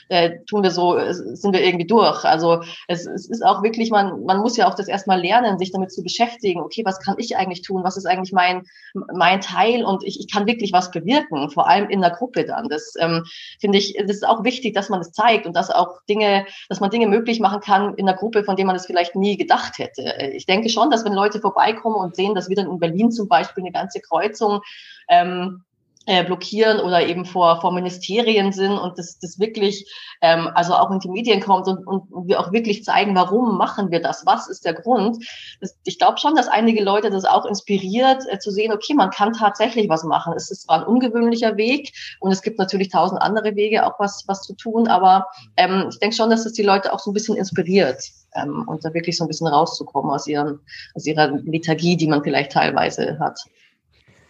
äh, 0.08 0.38
tun 0.48 0.62
wir 0.62 0.70
so, 0.70 0.96
sind 1.12 1.52
wir 1.52 1.64
irgendwie 1.64 1.86
durch. 1.86 2.24
Also 2.24 2.62
es, 2.88 3.06
es 3.06 3.28
ist 3.28 3.44
auch 3.44 3.62
wirklich, 3.62 3.90
man, 3.90 4.24
man 4.24 4.38
muss 4.38 4.56
ja 4.56 4.68
auch 4.68 4.74
das 4.74 4.88
erstmal 4.88 5.20
lernen, 5.20 5.58
sich 5.58 5.72
damit 5.72 5.92
zu 5.92 6.02
beschäftigen. 6.02 6.60
Okay, 6.60 6.84
was 6.84 7.00
kann 7.00 7.16
ich 7.18 7.36
eigentlich 7.36 7.62
tun? 7.62 7.84
Was 7.84 7.96
ist 7.96 8.06
eigentlich 8.06 8.32
mein, 8.32 8.62
mein 8.94 9.40
Teil? 9.40 9.84
Und 9.84 10.04
ich, 10.04 10.20
ich 10.20 10.30
kann 10.30 10.46
wirklich 10.46 10.72
was 10.72 10.90
bewirken, 10.90 11.50
vor 11.50 11.68
allem 11.68 11.88
in 11.88 12.00
der 12.00 12.10
Gruppe 12.10 12.44
dann. 12.44 12.68
Das 12.68 12.94
ähm, 12.98 13.24
finde 13.60 13.78
ich, 13.78 13.96
das 13.98 14.16
ist 14.16 14.26
auch 14.26 14.44
wichtig, 14.44 14.74
dass 14.74 14.88
man 14.88 15.00
das 15.00 15.12
zeigt 15.12 15.46
und 15.46 15.54
dass 15.54 15.70
auch 15.70 16.00
Dinge, 16.08 16.46
dass 16.68 16.80
man 16.80 16.90
Dinge 16.90 17.06
möglich 17.06 17.40
machen 17.40 17.60
kann 17.60 17.94
in 17.94 18.06
der 18.06 18.14
Gruppe, 18.14 18.44
von 18.44 18.56
denen 18.56 18.68
man 18.68 18.76
das 18.76 18.86
vielleicht 18.86 19.16
nie 19.16 19.36
gedacht 19.36 19.78
hätte. 19.78 20.14
Ich 20.32 20.46
denke 20.46 20.68
schon, 20.68 20.90
dass 20.90 21.04
wenn 21.04 21.12
Leute 21.12 21.40
vorbeikommen 21.40 21.96
und 21.96 22.16
sehen, 22.16 22.34
dass 22.34 22.48
wir 22.48 22.56
dann 22.56 22.70
in 22.70 22.78
Berlin 22.78 23.10
zum 23.10 23.28
Beispiel 23.28 23.64
eine 23.64 23.72
ganze 23.72 24.00
Kreuzung 24.00 24.60
ähm, 25.08 25.62
äh, 26.06 26.24
blockieren 26.24 26.80
oder 26.80 27.06
eben 27.06 27.24
vor, 27.24 27.60
vor 27.60 27.72
Ministerien 27.72 28.52
sind 28.52 28.78
und 28.78 28.98
das, 28.98 29.18
das 29.18 29.38
wirklich 29.38 29.86
ähm, 30.22 30.48
also 30.54 30.74
auch 30.74 30.90
in 30.90 31.00
die 31.00 31.08
Medien 31.08 31.40
kommt 31.40 31.66
und, 31.66 31.86
und, 31.86 32.28
wir 32.28 32.40
auch 32.40 32.52
wirklich 32.52 32.84
zeigen, 32.84 33.14
warum 33.14 33.58
machen 33.58 33.90
wir 33.90 34.00
das, 34.00 34.24
was 34.24 34.48
ist 34.48 34.64
der 34.64 34.74
Grund. 34.74 35.24
Das, 35.60 35.76
ich 35.84 35.98
glaube 35.98 36.18
schon, 36.18 36.34
dass 36.34 36.48
einige 36.48 36.82
Leute 36.82 37.10
das 37.10 37.24
auch 37.24 37.44
inspiriert, 37.44 38.22
äh, 38.30 38.38
zu 38.38 38.50
sehen, 38.50 38.72
okay, 38.72 38.94
man 38.94 39.10
kann 39.10 39.32
tatsächlich 39.32 39.88
was 39.88 40.04
machen. 40.04 40.32
Es 40.36 40.50
ist 40.50 40.62
zwar 40.62 40.80
ein 40.80 40.86
ungewöhnlicher 40.86 41.56
Weg 41.56 41.92
und 42.20 42.32
es 42.32 42.42
gibt 42.42 42.58
natürlich 42.58 42.88
tausend 42.88 43.20
andere 43.20 43.54
Wege, 43.56 43.86
auch 43.86 43.98
was, 43.98 44.24
was 44.26 44.42
zu 44.42 44.54
tun, 44.54 44.88
aber 44.88 45.26
ähm, 45.56 45.86
ich 45.90 45.98
denke 45.98 46.16
schon, 46.16 46.30
dass 46.30 46.46
es 46.46 46.52
die 46.52 46.62
Leute 46.62 46.92
auch 46.92 47.00
so 47.00 47.10
ein 47.10 47.14
bisschen 47.14 47.36
inspiriert 47.36 48.02
ähm, 48.34 48.64
und 48.66 48.84
da 48.84 48.94
wirklich 48.94 49.16
so 49.16 49.24
ein 49.24 49.28
bisschen 49.28 49.48
rauszukommen 49.48 50.10
aus, 50.10 50.26
ihren, 50.26 50.60
aus 50.94 51.06
ihrer 51.06 51.28
Lethargie, 51.28 51.96
die 51.96 52.06
man 52.06 52.22
vielleicht 52.22 52.52
teilweise 52.52 53.18
hat. 53.18 53.40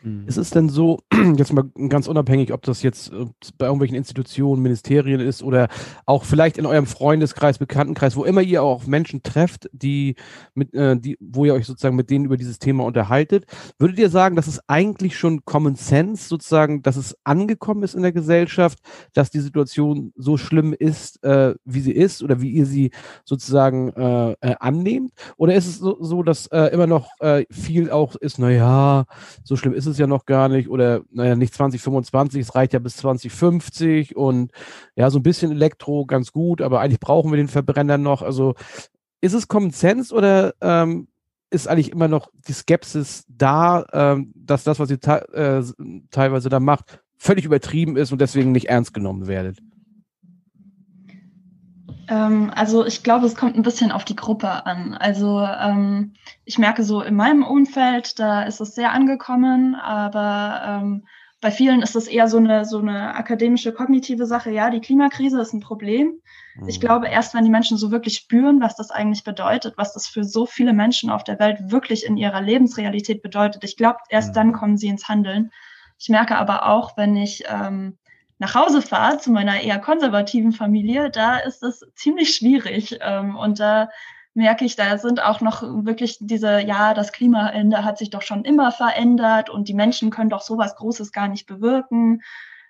Mhm. 0.06 0.28
Ist 0.28 0.36
es 0.36 0.50
denn 0.50 0.68
so, 0.68 1.00
jetzt 1.36 1.52
mal 1.52 1.64
ganz 1.88 2.06
unabhängig, 2.06 2.52
ob 2.52 2.62
das 2.62 2.82
jetzt 2.82 3.12
äh, 3.12 3.26
bei 3.58 3.66
irgendwelchen 3.66 3.96
Institutionen, 3.96 4.62
Ministerien 4.62 5.18
ist 5.18 5.42
oder 5.42 5.68
auch 6.06 6.24
vielleicht 6.24 6.58
in 6.58 6.66
eurem 6.66 6.86
Freundeskreis, 6.86 7.58
Bekanntenkreis, 7.58 8.14
wo 8.14 8.24
immer 8.24 8.40
ihr 8.40 8.62
auch 8.62 8.86
Menschen 8.86 9.24
trefft, 9.24 9.68
die 9.72 10.14
mit, 10.54 10.72
äh, 10.74 10.96
die, 10.96 11.18
wo 11.20 11.44
ihr 11.44 11.54
euch 11.54 11.66
sozusagen 11.66 11.96
mit 11.96 12.08
denen 12.08 12.24
über 12.24 12.36
dieses 12.36 12.60
Thema 12.60 12.84
unterhaltet, 12.84 13.46
würdet 13.80 13.98
ihr 13.98 14.08
sagen, 14.08 14.36
dass 14.36 14.46
es 14.46 14.60
eigentlich 14.68 15.18
schon 15.18 15.44
Common 15.44 15.74
Sense 15.74 16.28
sozusagen, 16.28 16.82
dass 16.82 16.94
es 16.94 17.16
angekommen 17.24 17.82
ist 17.82 17.94
in 17.96 18.02
der 18.02 18.12
Gesellschaft, 18.12 18.78
dass 19.12 19.30
die 19.30 19.40
Situation 19.40 20.12
so 20.14 20.36
schlimm 20.36 20.72
ist, 20.72 21.22
äh, 21.24 21.56
wie 21.64 21.80
sie 21.80 21.92
ist 21.92 22.22
oder 22.22 22.40
wie 22.40 22.50
ihr 22.50 22.66
sie 22.66 22.92
sozusagen 23.24 23.90
äh, 23.90 24.32
äh 24.40 24.54
annehmt? 24.60 25.10
Oder 25.36 25.54
ist 25.54 25.66
es 25.66 25.78
so, 25.78 25.96
so 26.00 26.22
dass 26.22 26.46
äh, 26.48 26.66
immer 26.72 26.86
noch 26.86 27.08
viel 27.50 27.90
auch 27.90 28.14
ist, 28.16 28.38
naja, 28.38 29.06
so 29.42 29.56
schlimm 29.56 29.72
ist 29.72 29.86
es 29.86 29.95
es 29.96 30.00
ja 30.00 30.06
noch 30.06 30.26
gar 30.26 30.48
nicht 30.48 30.68
oder 30.68 31.02
naja, 31.10 31.34
nicht 31.34 31.54
2025, 31.54 32.40
es 32.40 32.54
reicht 32.54 32.72
ja 32.72 32.78
bis 32.78 32.96
2050 32.98 34.16
und 34.16 34.52
ja, 34.94 35.10
so 35.10 35.18
ein 35.18 35.22
bisschen 35.22 35.50
Elektro 35.50 36.06
ganz 36.06 36.32
gut, 36.32 36.60
aber 36.62 36.80
eigentlich 36.80 37.00
brauchen 37.00 37.30
wir 37.30 37.36
den 37.36 37.48
Verbrenner 37.48 37.98
noch. 37.98 38.22
Also 38.22 38.54
ist 39.20 39.32
es 39.32 39.48
Common 39.48 39.70
Sense 39.70 40.14
oder 40.14 40.54
ähm, 40.60 41.08
ist 41.50 41.68
eigentlich 41.68 41.92
immer 41.92 42.08
noch 42.08 42.30
die 42.46 42.52
Skepsis 42.52 43.24
da, 43.28 43.86
ähm, 43.92 44.32
dass 44.34 44.64
das, 44.64 44.78
was 44.78 44.90
ihr 44.90 44.98
äh, 45.32 45.62
teilweise 46.10 46.48
da 46.48 46.60
macht, 46.60 47.00
völlig 47.16 47.44
übertrieben 47.44 47.96
ist 47.96 48.12
und 48.12 48.20
deswegen 48.20 48.52
nicht 48.52 48.68
ernst 48.68 48.92
genommen 48.92 49.26
werdet? 49.26 49.58
Ähm, 52.08 52.50
also 52.54 52.86
ich 52.86 53.02
glaube, 53.02 53.26
es 53.26 53.34
kommt 53.34 53.56
ein 53.56 53.62
bisschen 53.62 53.92
auf 53.92 54.04
die 54.04 54.16
Gruppe 54.16 54.66
an. 54.66 54.94
Also 54.94 55.40
ähm, 55.40 56.14
ich 56.44 56.58
merke 56.58 56.84
so 56.84 57.02
in 57.02 57.16
meinem 57.16 57.42
Umfeld, 57.42 58.18
da 58.18 58.42
ist 58.42 58.60
es 58.60 58.74
sehr 58.74 58.92
angekommen, 58.92 59.74
aber 59.74 60.62
ähm, 60.82 61.06
bei 61.40 61.50
vielen 61.50 61.82
ist 61.82 61.96
es 61.96 62.08
eher 62.08 62.28
so 62.28 62.38
eine, 62.38 62.64
so 62.64 62.78
eine 62.78 63.14
akademische, 63.14 63.72
kognitive 63.72 64.26
Sache. 64.26 64.50
Ja, 64.50 64.70
die 64.70 64.80
Klimakrise 64.80 65.40
ist 65.40 65.52
ein 65.52 65.60
Problem. 65.60 66.20
Ich 66.66 66.78
mhm. 66.78 66.80
glaube, 66.80 67.08
erst 67.08 67.34
wenn 67.34 67.44
die 67.44 67.50
Menschen 67.50 67.76
so 67.76 67.90
wirklich 67.90 68.16
spüren, 68.16 68.60
was 68.60 68.76
das 68.76 68.90
eigentlich 68.90 69.22
bedeutet, 69.22 69.74
was 69.76 69.92
das 69.92 70.06
für 70.06 70.24
so 70.24 70.46
viele 70.46 70.72
Menschen 70.72 71.10
auf 71.10 71.24
der 71.24 71.38
Welt 71.38 71.70
wirklich 71.70 72.06
in 72.06 72.16
ihrer 72.16 72.40
Lebensrealität 72.40 73.22
bedeutet, 73.22 73.64
ich 73.64 73.76
glaube, 73.76 73.98
erst 74.08 74.34
dann 74.34 74.48
mhm. 74.48 74.52
kommen 74.52 74.76
sie 74.78 74.88
ins 74.88 75.08
Handeln. 75.08 75.50
Ich 75.98 76.08
merke 76.08 76.36
aber 76.36 76.66
auch, 76.66 76.96
wenn 76.96 77.16
ich 77.16 77.44
ähm, 77.48 77.98
nach 78.38 78.54
Hause 78.54 78.82
fahre 78.82 79.18
zu 79.18 79.30
meiner 79.30 79.60
eher 79.60 79.78
konservativen 79.78 80.52
Familie, 80.52 81.10
da 81.10 81.38
ist 81.38 81.62
es 81.62 81.84
ziemlich 81.94 82.34
schwierig. 82.34 82.98
Ähm, 83.00 83.36
und 83.36 83.60
da 83.60 83.88
merke 84.34 84.66
ich, 84.66 84.76
da 84.76 84.98
sind 84.98 85.22
auch 85.22 85.40
noch 85.40 85.62
wirklich 85.62 86.18
diese, 86.20 86.60
ja, 86.60 86.92
das 86.92 87.12
Klimaende 87.12 87.84
hat 87.84 87.96
sich 87.96 88.10
doch 88.10 88.22
schon 88.22 88.44
immer 88.44 88.70
verändert 88.70 89.48
und 89.48 89.68
die 89.68 89.74
Menschen 89.74 90.10
können 90.10 90.28
doch 90.28 90.42
sowas 90.42 90.76
Großes 90.76 91.12
gar 91.12 91.28
nicht 91.28 91.46
bewirken. 91.46 92.22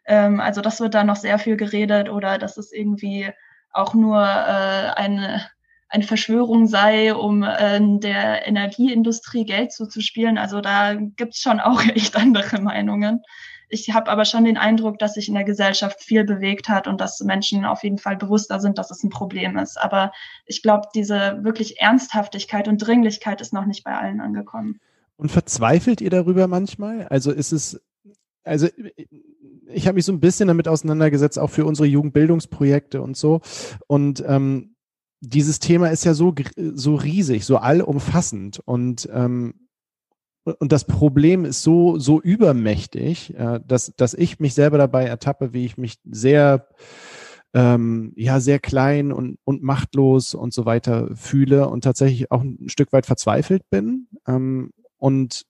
Ähm, 0.06 0.40
also 0.40 0.60
das 0.60 0.80
wird 0.80 0.94
da 0.94 1.02
noch 1.02 1.16
sehr 1.16 1.38
viel 1.40 1.56
geredet 1.56 2.08
oder 2.08 2.38
dass 2.38 2.56
es 2.56 2.72
irgendwie 2.72 3.32
auch 3.72 3.94
nur 3.94 4.22
äh, 4.22 4.92
eine, 4.94 5.50
eine 5.88 6.04
Verschwörung 6.04 6.68
sei, 6.68 7.12
um 7.14 7.42
äh, 7.42 7.80
der 7.98 8.46
Energieindustrie 8.46 9.44
Geld 9.44 9.72
zuzuspielen. 9.72 10.38
Also 10.38 10.60
da 10.60 10.94
gibt's 10.94 11.42
schon 11.42 11.58
auch 11.58 11.82
echt 11.94 12.14
andere 12.14 12.60
Meinungen. 12.60 13.22
Ich 13.68 13.92
habe 13.92 14.10
aber 14.10 14.24
schon 14.24 14.44
den 14.44 14.56
Eindruck, 14.56 14.98
dass 14.98 15.14
sich 15.14 15.28
in 15.28 15.34
der 15.34 15.44
Gesellschaft 15.44 16.02
viel 16.02 16.24
bewegt 16.24 16.68
hat 16.68 16.86
und 16.86 17.00
dass 17.00 17.20
Menschen 17.20 17.64
auf 17.64 17.82
jeden 17.82 17.98
Fall 17.98 18.16
bewusster 18.16 18.60
sind, 18.60 18.78
dass 18.78 18.90
es 18.90 19.02
ein 19.02 19.10
Problem 19.10 19.58
ist. 19.58 19.76
Aber 19.76 20.12
ich 20.46 20.62
glaube, 20.62 20.88
diese 20.94 21.40
wirklich 21.42 21.80
Ernsthaftigkeit 21.80 22.68
und 22.68 22.78
Dringlichkeit 22.78 23.40
ist 23.40 23.52
noch 23.52 23.66
nicht 23.66 23.82
bei 23.82 23.96
allen 23.96 24.20
angekommen. 24.20 24.80
Und 25.16 25.30
verzweifelt 25.30 26.00
ihr 26.00 26.10
darüber 26.10 26.46
manchmal? 26.46 27.08
Also 27.08 27.32
ist 27.32 27.52
es, 27.52 27.80
also 28.44 28.68
ich 29.68 29.86
habe 29.86 29.96
mich 29.96 30.04
so 30.04 30.12
ein 30.12 30.20
bisschen 30.20 30.48
damit 30.48 30.68
auseinandergesetzt, 30.68 31.38
auch 31.38 31.50
für 31.50 31.64
unsere 31.64 31.88
Jugendbildungsprojekte 31.88 33.02
und 33.02 33.16
so. 33.16 33.40
Und 33.88 34.22
ähm, 34.26 34.76
dieses 35.20 35.58
Thema 35.58 35.88
ist 35.88 36.04
ja 36.04 36.14
so, 36.14 36.34
so 36.56 36.94
riesig, 36.94 37.44
so 37.44 37.56
allumfassend. 37.56 38.60
Und 38.64 39.08
ähm, 39.12 39.65
und 40.46 40.70
das 40.70 40.84
Problem 40.84 41.44
ist 41.44 41.62
so, 41.62 41.98
so 41.98 42.20
übermächtig, 42.20 43.34
äh, 43.34 43.60
dass, 43.66 43.92
dass 43.96 44.14
ich 44.14 44.38
mich 44.38 44.54
selber 44.54 44.78
dabei 44.78 45.04
ertappe, 45.04 45.52
wie 45.52 45.64
ich 45.64 45.76
mich 45.76 45.98
sehr, 46.08 46.68
ähm, 47.52 48.12
ja, 48.16 48.38
sehr 48.38 48.60
klein 48.60 49.10
und, 49.12 49.38
und 49.44 49.62
machtlos 49.62 50.34
und 50.34 50.54
so 50.54 50.64
weiter 50.64 51.10
fühle 51.16 51.68
und 51.68 51.82
tatsächlich 51.82 52.30
auch 52.30 52.42
ein 52.42 52.68
Stück 52.68 52.92
weit 52.92 53.06
verzweifelt 53.06 53.68
bin. 53.70 54.06
Ähm, 54.28 54.70
und 54.98 55.46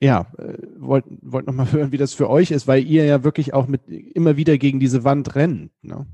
ja, 0.00 0.26
äh, 0.36 0.58
wollt, 0.78 1.04
wollt 1.22 1.46
noch 1.46 1.54
mal 1.54 1.70
hören, 1.72 1.92
wie 1.92 1.96
das 1.96 2.14
für 2.14 2.28
euch 2.28 2.50
ist, 2.50 2.66
weil 2.66 2.84
ihr 2.84 3.04
ja 3.04 3.22
wirklich 3.22 3.54
auch 3.54 3.68
mit 3.68 3.88
immer 3.88 4.36
wieder 4.36 4.58
gegen 4.58 4.80
diese 4.80 5.04
Wand 5.04 5.36
rennt. 5.36 5.70
Ne? 5.82 6.06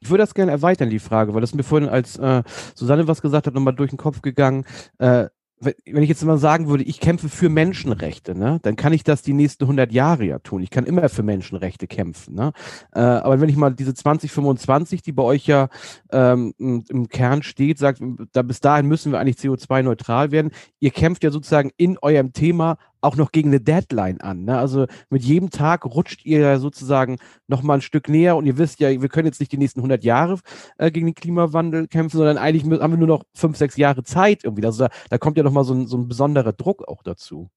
Ich 0.00 0.08
würde 0.08 0.22
das 0.22 0.34
gerne 0.34 0.52
erweitern, 0.52 0.88
die 0.88 0.98
Frage, 0.98 1.34
weil 1.34 1.40
das 1.40 1.54
mir 1.54 1.62
vorhin, 1.64 1.88
als 1.88 2.16
äh, 2.16 2.42
Susanne 2.74 3.08
was 3.08 3.22
gesagt 3.22 3.46
hat, 3.46 3.54
nochmal 3.54 3.74
durch 3.74 3.90
den 3.90 3.98
Kopf 3.98 4.22
gegangen. 4.22 4.64
Äh, 4.98 5.26
wenn 5.58 6.02
ich 6.02 6.08
jetzt 6.08 6.22
mal 6.24 6.36
sagen 6.36 6.68
würde, 6.68 6.84
ich 6.84 7.00
kämpfe 7.00 7.30
für 7.30 7.48
Menschenrechte, 7.48 8.34
ne, 8.34 8.58
dann 8.62 8.76
kann 8.76 8.92
ich 8.92 9.04
das 9.04 9.22
die 9.22 9.32
nächsten 9.32 9.64
100 9.64 9.90
Jahre 9.90 10.24
ja 10.24 10.38
tun. 10.38 10.62
Ich 10.62 10.70
kann 10.70 10.84
immer 10.84 11.08
für 11.08 11.22
Menschenrechte 11.22 11.86
kämpfen. 11.86 12.34
Ne? 12.34 12.52
Äh, 12.92 13.00
aber 13.00 13.40
wenn 13.40 13.48
ich 13.48 13.56
mal 13.56 13.70
diese 13.70 13.94
2025, 13.94 15.02
die 15.02 15.12
bei 15.12 15.22
euch 15.22 15.46
ja 15.46 15.68
ähm, 16.10 16.52
im 16.58 17.08
Kern 17.08 17.42
steht, 17.42 17.78
sagt, 17.78 18.02
da 18.32 18.42
bis 18.42 18.60
dahin 18.60 18.86
müssen 18.86 19.12
wir 19.12 19.18
eigentlich 19.18 19.36
CO2-neutral 19.36 20.30
werden. 20.30 20.50
Ihr 20.78 20.90
kämpft 20.90 21.24
ja 21.24 21.30
sozusagen 21.30 21.70
in 21.78 21.96
eurem 21.98 22.32
Thema 22.32 22.76
auch 23.00 23.16
noch 23.16 23.32
gegen 23.32 23.50
eine 23.50 23.60
Deadline 23.60 24.20
an. 24.20 24.44
Ne? 24.44 24.58
Also 24.58 24.86
mit 25.10 25.22
jedem 25.22 25.50
Tag 25.50 25.84
rutscht 25.84 26.24
ihr 26.24 26.40
ja 26.40 26.58
sozusagen 26.58 27.18
noch 27.46 27.62
mal 27.62 27.74
ein 27.74 27.82
Stück 27.82 28.08
näher 28.08 28.36
und 28.36 28.46
ihr 28.46 28.58
wisst 28.58 28.80
ja, 28.80 28.88
wir 28.90 29.08
können 29.08 29.26
jetzt 29.26 29.40
nicht 29.40 29.52
die 29.52 29.58
nächsten 29.58 29.80
100 29.80 30.04
Jahre 30.04 30.38
äh, 30.78 30.90
gegen 30.90 31.06
den 31.06 31.14
Klimawandel 31.14 31.88
kämpfen, 31.88 32.18
sondern 32.18 32.38
eigentlich 32.38 32.64
haben 32.64 32.92
wir 32.92 32.98
nur 32.98 33.08
noch 33.08 33.24
fünf, 33.34 33.56
sechs 33.56 33.76
Jahre 33.76 34.02
Zeit 34.02 34.44
irgendwie. 34.44 34.66
Also 34.66 34.84
da, 34.84 34.90
da 35.10 35.18
kommt 35.18 35.36
ja 35.36 35.42
noch 35.42 35.52
mal 35.52 35.64
so 35.64 35.74
ein, 35.74 35.86
so 35.86 35.96
ein 35.96 36.08
besonderer 36.08 36.52
Druck 36.52 36.86
auch 36.88 37.02
dazu. 37.02 37.50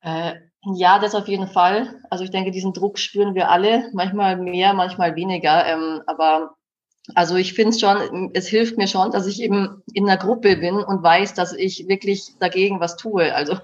Äh, 0.00 0.34
ja, 0.74 0.98
das 0.98 1.14
auf 1.14 1.28
jeden 1.28 1.48
Fall. 1.48 2.00
Also 2.10 2.24
ich 2.24 2.30
denke, 2.30 2.50
diesen 2.50 2.72
Druck 2.72 2.98
spüren 2.98 3.34
wir 3.34 3.50
alle, 3.50 3.90
manchmal 3.92 4.36
mehr, 4.36 4.74
manchmal 4.74 5.14
weniger. 5.16 5.66
Ähm, 5.66 6.02
aber 6.06 6.56
also 7.14 7.36
ich 7.36 7.54
finde 7.54 7.78
schon, 7.78 8.30
es 8.34 8.48
hilft 8.48 8.76
mir 8.76 8.88
schon, 8.88 9.10
dass 9.10 9.26
ich 9.26 9.40
eben 9.40 9.82
in 9.92 10.08
einer 10.08 10.18
Gruppe 10.18 10.56
bin 10.56 10.76
und 10.76 11.02
weiß, 11.02 11.34
dass 11.34 11.52
ich 11.52 11.88
wirklich 11.88 12.38
dagegen 12.38 12.80
was 12.80 12.96
tue. 12.96 13.34
Also, 13.34 13.58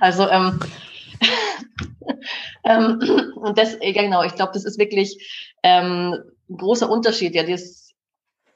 also 0.00 0.28
ähm, 0.28 0.60
ähm, 2.64 3.32
und 3.36 3.58
das, 3.58 3.78
genau, 3.80 4.22
ich 4.22 4.34
glaube, 4.34 4.52
das 4.52 4.64
ist 4.64 4.78
wirklich 4.78 5.52
ähm, 5.62 6.16
ein 6.48 6.56
großer 6.56 6.90
Unterschied, 6.90 7.34
der 7.34 7.44
das 7.46 7.92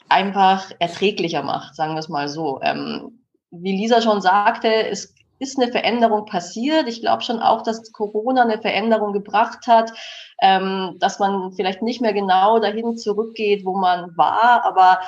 einfach 0.08 0.70
erträglicher 0.78 1.42
macht, 1.42 1.74
sagen 1.74 1.94
wir 1.94 2.00
es 2.00 2.08
mal 2.08 2.28
so. 2.28 2.60
Ähm, 2.62 3.20
wie 3.50 3.76
Lisa 3.76 4.02
schon 4.02 4.20
sagte, 4.20 4.68
es 4.68 5.14
ist 5.38 5.58
eine 5.58 5.70
Veränderung 5.70 6.24
passiert. 6.26 6.88
Ich 6.88 7.00
glaube 7.00 7.22
schon 7.22 7.40
auch, 7.40 7.62
dass 7.62 7.92
Corona 7.92 8.42
eine 8.42 8.60
Veränderung 8.60 9.12
gebracht 9.12 9.66
hat, 9.66 9.92
ähm, 10.40 10.96
dass 10.98 11.18
man 11.18 11.52
vielleicht 11.52 11.82
nicht 11.82 12.00
mehr 12.00 12.12
genau 12.12 12.58
dahin 12.58 12.96
zurückgeht, 12.96 13.64
wo 13.64 13.76
man 13.76 14.16
war. 14.16 14.64
Aber 14.64 15.00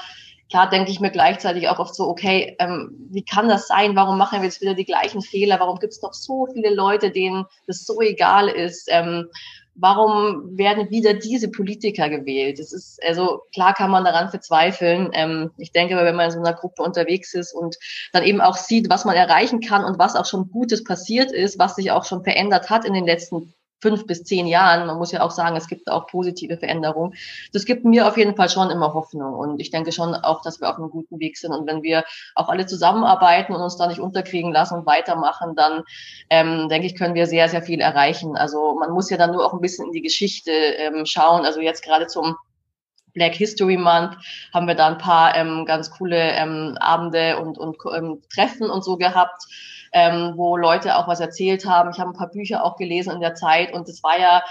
klar 0.51 0.69
denke 0.69 0.91
ich 0.91 1.01
mir 1.01 1.11
gleichzeitig 1.11 1.69
auch 1.69 1.79
oft 1.79 1.95
so, 1.95 2.09
okay, 2.09 2.57
ähm, 2.59 3.09
wie 3.11 3.25
kann 3.25 3.49
das 3.49 3.69
sein? 3.69 3.97
Warum 3.97 4.19
machen 4.19 4.41
wir 4.41 4.47
jetzt 4.47 4.61
wieder 4.61 4.75
die 4.75 4.85
gleichen 4.85 5.23
Fehler? 5.23 5.61
Warum 5.61 5.79
gibt 5.79 5.93
es 5.93 6.03
noch 6.03 6.15
so 6.15 6.47
viele 6.53 6.75
Leute, 6.75 7.11
denen 7.11 7.47
das 7.67 7.85
so 7.85 8.01
egal 8.01 8.49
ist? 8.49 8.89
Ähm, 8.91 9.29
warum 9.81 10.57
werden 10.57 10.91
wieder 10.91 11.15
diese 11.15 11.51
Politiker 11.51 12.09
gewählt? 12.09 12.59
Es 12.59 12.73
ist, 12.73 13.03
also 13.03 13.43
klar 13.53 13.75
kann 13.75 13.91
man 13.91 14.05
daran 14.05 14.31
verzweifeln. 14.31 15.11
Ähm, 15.13 15.51
ich 15.57 15.73
denke, 15.73 15.97
wenn 15.97 16.15
man 16.15 16.27
in 16.27 16.31
so 16.33 16.39
einer 16.39 16.53
Gruppe 16.53 16.83
unterwegs 16.83 17.35
ist 17.35 17.53
und 17.53 17.77
dann 18.13 18.23
eben 18.23 18.41
auch 18.41 18.57
sieht, 18.57 18.91
was 18.91 19.05
man 19.05 19.17
erreichen 19.17 19.61
kann 19.61 19.85
und 19.85 19.99
was 19.99 20.17
auch 20.17 20.27
schon 20.27 20.51
Gutes 20.51 20.85
passiert 20.85 21.33
ist, 21.33 21.59
was 21.59 21.77
sich 21.77 21.91
auch 21.91 22.05
schon 22.05 22.23
verändert 22.23 22.71
hat 22.71 22.85
in 22.85 22.93
den 22.93 23.07
letzten 23.07 23.55
fünf 23.81 24.07
bis 24.07 24.25
zehn 24.25 24.47
Jahren. 24.47 24.87
Man 24.87 24.99
muss 24.99 25.13
ja 25.13 25.23
auch 25.23 25.31
sagen, 25.31 25.57
es 25.57 25.67
gibt 25.67 25.91
auch 25.91 26.07
positive 26.07 26.57
Veränderungen. 26.57 27.15
Das 27.53 27.65
gibt 27.65 27.85
mir 27.85 28.07
auf 28.07 28.17
jeden 28.17 28.37
Fall 28.37 28.49
schon 28.49 28.71
immer 28.71 28.95
Hoffnung. 28.95 29.35
Und 29.35 29.61
ich 29.61 29.71
denke 29.71 29.93
schon 29.93 30.15
auch, 30.15 30.43
dass 30.43 30.61
wir 30.61 30.71
auf 30.71 30.77
einem 30.77 30.91
guten 30.91 31.19
Weg 31.19 31.37
sind. 31.39 31.53
Und 31.53 31.67
wenn 31.67 31.83
wir 31.83 32.05
auch 32.35 32.49
alle 32.49 32.67
zusammenarbeiten 32.67 33.55
und 33.55 33.63
uns 33.63 33.77
da 33.77 33.87
nicht 33.87 34.01
unterkriegen 34.01 34.53
lassen 34.53 34.75
und 34.75 34.87
weitermachen, 34.87 35.55
dann 35.57 35.83
ähm, 36.29 36.69
denke 36.69 36.87
ich, 36.87 36.97
können 36.97 37.15
wir 37.15 37.27
sehr, 37.27 37.49
sehr 37.49 37.63
viel 37.63 37.81
erreichen. 37.81 38.37
Also 38.37 38.77
man 38.79 38.91
muss 38.91 39.11
ja 39.11 39.17
dann 39.17 39.33
nur 39.33 39.45
auch 39.45 39.53
ein 39.53 39.61
bisschen 39.61 39.87
in 39.87 39.93
die 39.93 40.03
Geschichte 40.03 40.51
ähm, 40.51 41.07
schauen. 41.07 41.45
Also 41.45 41.61
jetzt 41.61 41.83
gerade 41.83 42.07
zum 42.07 42.37
Black 43.13 43.35
History 43.35 43.77
Month 43.77 44.17
haben 44.53 44.67
wir 44.67 44.75
da 44.75 44.89
ein 44.89 44.99
paar 44.99 45.37
ähm, 45.37 45.65
ganz 45.67 45.91
coole 45.91 46.17
ähm, 46.17 46.77
Abende 46.81 47.39
und, 47.39 47.59
und 47.59 47.77
ähm, 47.95 48.23
Treffen 48.33 48.71
und 48.71 48.85
so 48.85 48.97
gehabt, 48.97 49.45
ähm, 49.93 50.35
wo 50.37 50.57
Leute 50.57 50.97
auch 50.97 51.09
was 51.09 51.21
erzählt 51.21 51.67
haben. 51.67 51.91
Ich 51.91 51.99
habe 51.99 52.11
ein 52.11 52.17
paar 52.17 52.31
Bücher 52.31 52.65
auch 52.65 52.77
gelesen 52.77 53.13
in 53.13 53.21
der 53.21 53.35
Zeit 53.35 53.73
und 53.73 53.89
es 53.89 54.03
war 54.03 54.19
ja 54.19 54.43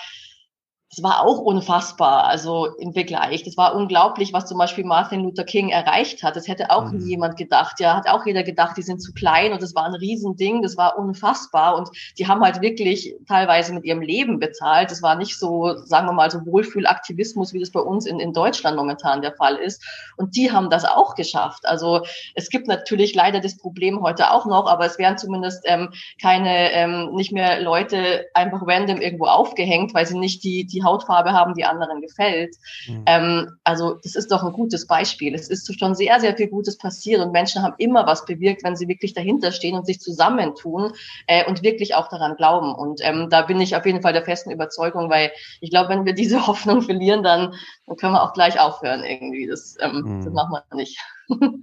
das 0.90 1.04
war 1.04 1.22
auch 1.22 1.38
unfassbar, 1.38 2.24
also 2.24 2.66
im 2.80 2.94
Vergleich. 2.94 3.44
Das 3.44 3.58
war 3.58 3.76
unglaublich, 3.76 4.34
was 4.34 4.48
zum 4.48 4.58
Beispiel 4.58 4.84
Martin 4.84 5.22
Luther 5.22 5.44
King 5.44 5.70
erreicht 5.70 6.24
hat. 6.24 6.36
Das 6.36 6.48
hätte 6.48 6.72
auch 6.72 6.92
mhm. 6.92 7.06
jemand 7.06 7.38
gedacht. 7.38 7.80
Ja, 7.80 7.96
hat 7.96 8.10
auch 8.10 8.26
jeder 8.26 8.42
gedacht, 8.42 8.76
die 8.76 8.82
sind 8.82 9.00
zu 9.00 9.14
klein 9.14 9.54
und 9.54 9.62
das 9.62 9.76
war 9.76 9.86
ein 9.86 9.94
Riesending. 9.94 10.64
Das 10.64 10.78
war 10.78 10.98
unfassbar 10.98 11.78
und 11.78 11.90
die 12.18 12.28
haben 12.28 12.42
halt 12.42 12.62
wirklich 12.62 13.14
teilweise 13.28 13.72
mit 13.74 13.86
ihrem 13.86 14.02
Leben 14.02 14.40
bezahlt. 14.40 14.90
Das 14.90 15.04
war 15.04 15.16
nicht 15.16 15.38
so, 15.38 15.78
sagen 15.86 16.08
wir 16.08 16.14
mal, 16.14 16.32
so 16.32 16.44
Wohlfühlaktivismus, 16.44 17.54
wie 17.54 17.60
das 17.60 17.70
bei 17.70 17.82
uns 17.82 18.08
in, 18.08 18.20
in 18.20 18.34
Deutschland 18.34 18.76
momentan 18.76 19.22
der 19.22 19.34
Fall 19.34 19.58
ist. 19.58 19.86
Und 20.18 20.36
die 20.36 20.52
haben 20.52 20.72
das 20.72 20.86
auch 20.86 21.14
geschafft. 21.14 21.68
Also 21.68 22.02
es 22.34 22.50
gibt 22.50 22.68
natürlich 22.68 23.14
leider 23.14 23.42
das 23.42 23.58
Problem 23.58 24.02
heute 24.02 24.32
auch 24.32 24.48
noch, 24.48 24.66
aber 24.66 24.88
es 24.88 24.98
werden 24.98 25.20
zumindest 25.20 25.62
ähm, 25.66 25.94
keine, 26.20 26.72
ähm, 26.72 27.14
nicht 27.14 27.32
mehr 27.32 27.62
Leute 27.62 28.26
einfach 28.34 28.64
random 28.66 29.02
irgendwo 29.02 29.26
aufgehängt, 29.26 29.94
weil 29.94 30.08
sie 30.08 30.18
nicht 30.18 30.44
die, 30.44 30.66
die 30.66 30.79
die 30.80 30.84
Hautfarbe 30.84 31.34
haben, 31.34 31.54
die 31.54 31.66
anderen 31.66 32.02
gefällt. 32.02 32.56
Mhm. 32.88 33.04
Ähm, 33.06 33.50
also 33.64 33.96
das 34.04 34.16
ist 34.16 34.32
doch 34.32 34.44
ein 34.44 34.54
gutes 34.54 34.88
Beispiel. 34.88 35.36
Es 35.36 35.50
ist 35.50 35.78
schon 35.80 35.96
sehr, 35.96 36.20
sehr 36.20 36.36
viel 36.36 36.48
Gutes 36.48 36.78
passiert 36.78 37.22
und 37.22 37.32
Menschen 37.32 37.62
haben 37.62 37.76
immer 37.78 38.06
was 38.08 38.26
bewirkt, 38.26 38.64
wenn 38.64 38.76
sie 38.76 38.88
wirklich 38.88 39.14
dahinter 39.14 39.52
stehen 39.52 39.76
und 39.76 39.86
sich 39.86 40.00
zusammentun 40.00 40.94
äh, 41.28 41.46
und 41.48 41.64
wirklich 41.64 41.96
auch 41.96 42.08
daran 42.10 42.36
glauben. 42.36 42.74
Und 42.74 43.02
ähm, 43.04 43.30
da 43.30 43.44
bin 43.44 43.60
ich 43.60 43.76
auf 43.76 43.86
jeden 43.86 44.02
Fall 44.02 44.14
der 44.14 44.24
festen 44.24 44.52
Überzeugung, 44.52 45.10
weil 45.10 45.32
ich 45.62 45.70
glaube, 45.70 45.90
wenn 45.90 46.06
wir 46.06 46.14
diese 46.14 46.46
Hoffnung 46.48 46.82
verlieren, 46.82 47.24
dann, 47.24 47.54
dann 47.86 47.98
können 47.98 48.14
wir 48.14 48.24
auch 48.24 48.34
gleich 48.34 48.60
aufhören 48.60 49.04
irgendwie. 49.04 49.48
Das, 49.48 49.76
ähm, 49.80 50.02
mhm. 50.06 50.26
das 50.26 50.34
machen 50.34 50.58
wir 50.70 50.76
nicht. 50.76 50.98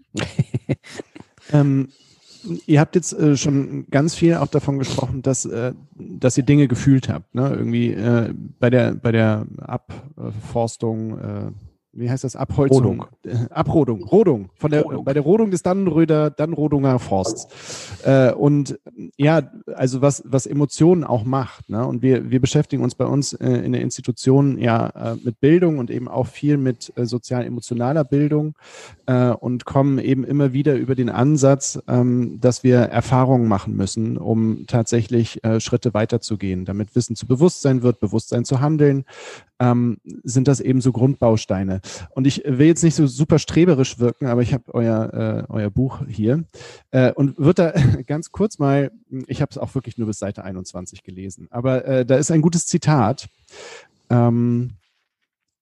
ähm, 1.52 1.92
ihr 2.66 2.80
habt 2.80 2.94
jetzt 2.94 3.12
äh, 3.12 3.36
schon 3.36 3.86
ganz 3.90 4.14
viel 4.14 4.34
auch 4.34 4.46
davon 4.46 4.78
gesprochen, 4.78 5.22
dass, 5.22 5.44
äh, 5.44 5.72
dass 5.94 6.36
ihr 6.36 6.44
Dinge 6.44 6.68
gefühlt 6.68 7.08
habt. 7.08 7.34
Ne? 7.34 7.48
Irgendwie 7.50 7.92
äh, 7.92 8.32
bei 8.58 8.70
der 8.70 8.94
bei 8.94 9.12
der 9.12 9.46
Abforstung, 9.58 11.18
äh, 11.18 11.50
wie 11.96 12.10
heißt 12.10 12.24
das, 12.24 12.36
Abholzung? 12.36 12.76
Rodung. 12.76 13.06
Äh, 13.24 13.36
Abrodung, 13.50 14.04
Rodung, 14.04 14.50
von 14.54 14.70
der, 14.70 14.82
Rodung. 14.82 15.04
bei 15.04 15.14
der 15.14 15.22
Rodung 15.22 15.50
des 15.50 15.62
Dannenröder, 15.62 16.30
Dannenrodunger 16.30 16.98
Forsts. 16.98 17.48
Äh, 18.04 18.32
und 18.32 18.78
ja, 19.16 19.50
also 19.74 20.02
was, 20.02 20.22
was 20.26 20.46
Emotionen 20.46 21.04
auch 21.04 21.24
macht. 21.24 21.68
Ne? 21.70 21.86
Und 21.86 22.02
wir, 22.02 22.30
wir 22.30 22.40
beschäftigen 22.40 22.82
uns 22.82 22.94
bei 22.94 23.06
uns 23.06 23.32
äh, 23.32 23.48
in 23.48 23.72
der 23.72 23.80
Institution 23.80 24.58
ja 24.58 24.88
äh, 24.88 25.16
mit 25.22 25.40
Bildung 25.40 25.78
und 25.78 25.90
eben 25.90 26.08
auch 26.08 26.26
viel 26.26 26.56
mit 26.58 26.92
äh, 26.96 27.06
sozial-emotionaler 27.06 28.04
Bildung 28.04 28.54
äh, 29.06 29.30
und 29.30 29.64
kommen 29.64 29.98
eben 29.98 30.24
immer 30.24 30.52
wieder 30.52 30.74
über 30.74 30.94
den 30.94 31.08
Ansatz, 31.08 31.78
ähm, 31.88 32.38
dass 32.40 32.62
wir 32.62 32.78
Erfahrungen 32.78 33.48
machen 33.48 33.74
müssen, 33.76 34.18
um 34.18 34.66
tatsächlich 34.66 35.40
Schritte 35.58 35.94
weiterzugehen, 35.94 36.64
damit 36.64 36.94
Wissen 36.94 37.16
zu 37.16 37.26
Bewusstsein 37.26 37.82
wird, 37.82 38.00
Bewusstsein 38.00 38.44
zu 38.44 38.60
handeln, 38.60 39.04
ähm, 39.58 39.98
sind 40.04 40.48
das 40.48 40.60
eben 40.60 40.80
so 40.80 40.92
Grundbausteine. 40.92 41.80
Und 42.10 42.26
ich 42.26 42.42
will 42.44 42.66
jetzt 42.66 42.84
nicht 42.84 42.94
so 42.94 43.06
super 43.06 43.38
streberisch 43.38 43.98
wirken, 43.98 44.26
aber 44.26 44.42
ich 44.42 44.52
habe 44.52 44.74
euer, 44.74 45.46
äh, 45.48 45.52
euer 45.52 45.70
Buch 45.70 46.02
hier 46.08 46.44
äh, 46.90 47.12
und 47.12 47.38
würde 47.38 47.72
da 47.74 48.02
ganz 48.06 48.32
kurz 48.32 48.58
mal, 48.58 48.90
ich 49.26 49.40
habe 49.40 49.50
es 49.50 49.58
auch 49.58 49.74
wirklich 49.74 49.98
nur 49.98 50.06
bis 50.06 50.18
Seite 50.18 50.44
21 50.44 51.02
gelesen, 51.02 51.48
aber 51.50 51.84
äh, 51.84 52.06
da 52.06 52.16
ist 52.16 52.30
ein 52.30 52.42
gutes 52.42 52.66
Zitat. 52.66 53.28
Ähm, 54.10 54.72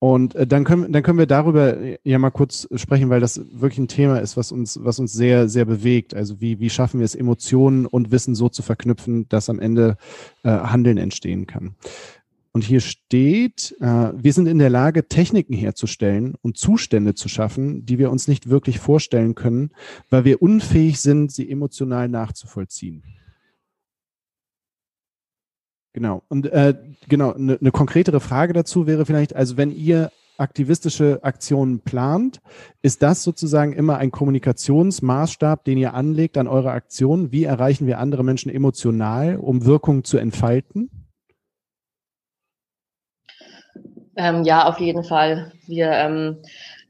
und 0.04 0.34
äh, 0.34 0.46
dann 0.46 0.64
können, 0.64 0.92
dann 0.92 1.02
können 1.02 1.18
wir 1.18 1.26
darüber 1.26 1.78
ja 2.06 2.18
mal 2.18 2.28
kurz 2.28 2.68
sprechen, 2.74 3.08
weil 3.08 3.20
das 3.20 3.40
wirklich 3.52 3.78
ein 3.78 3.88
Thema 3.88 4.18
ist, 4.18 4.36
was 4.36 4.52
uns, 4.52 4.78
was 4.84 4.98
uns 4.98 5.14
sehr, 5.14 5.48
sehr 5.48 5.64
bewegt. 5.64 6.14
Also 6.14 6.42
wie, 6.42 6.60
wie 6.60 6.68
schaffen 6.68 7.00
wir 7.00 7.06
es, 7.06 7.14
Emotionen 7.14 7.86
und 7.86 8.10
Wissen 8.10 8.34
so 8.34 8.50
zu 8.50 8.60
verknüpfen, 8.60 9.26
dass 9.30 9.48
am 9.48 9.60
Ende 9.60 9.96
äh, 10.42 10.50
Handeln 10.50 10.98
entstehen 10.98 11.46
kann. 11.46 11.76
Und 12.54 12.62
hier 12.62 12.80
steht, 12.80 13.74
äh, 13.80 14.12
wir 14.14 14.32
sind 14.32 14.46
in 14.46 14.60
der 14.60 14.70
Lage, 14.70 15.08
Techniken 15.08 15.54
herzustellen 15.54 16.36
und 16.40 16.56
Zustände 16.56 17.14
zu 17.14 17.28
schaffen, 17.28 17.84
die 17.84 17.98
wir 17.98 18.12
uns 18.12 18.28
nicht 18.28 18.48
wirklich 18.48 18.78
vorstellen 18.78 19.34
können, 19.34 19.72
weil 20.08 20.24
wir 20.24 20.40
unfähig 20.40 21.00
sind, 21.00 21.32
sie 21.32 21.50
emotional 21.50 22.08
nachzuvollziehen. 22.08 23.02
Genau. 25.94 26.22
Und 26.28 26.46
äh, 26.46 26.74
genau, 27.08 27.32
eine 27.32 27.58
ne 27.60 27.70
konkretere 27.72 28.20
Frage 28.20 28.52
dazu 28.52 28.86
wäre 28.86 29.04
vielleicht, 29.04 29.34
also 29.34 29.56
wenn 29.56 29.72
ihr 29.72 30.12
aktivistische 30.38 31.24
Aktionen 31.24 31.80
plant, 31.80 32.40
ist 32.82 33.02
das 33.02 33.24
sozusagen 33.24 33.72
immer 33.72 33.98
ein 33.98 34.12
Kommunikationsmaßstab, 34.12 35.64
den 35.64 35.78
ihr 35.78 35.94
anlegt 35.94 36.38
an 36.38 36.46
eure 36.46 36.70
Aktionen? 36.70 37.32
Wie 37.32 37.42
erreichen 37.42 37.88
wir 37.88 37.98
andere 37.98 38.22
Menschen 38.22 38.52
emotional, 38.52 39.38
um 39.38 39.64
Wirkung 39.64 40.04
zu 40.04 40.18
entfalten? 40.18 41.03
Ähm, 44.16 44.44
ja, 44.44 44.66
auf 44.66 44.78
jeden 44.80 45.04
Fall. 45.04 45.52
Wir, 45.66 45.90
ähm, 45.90 46.38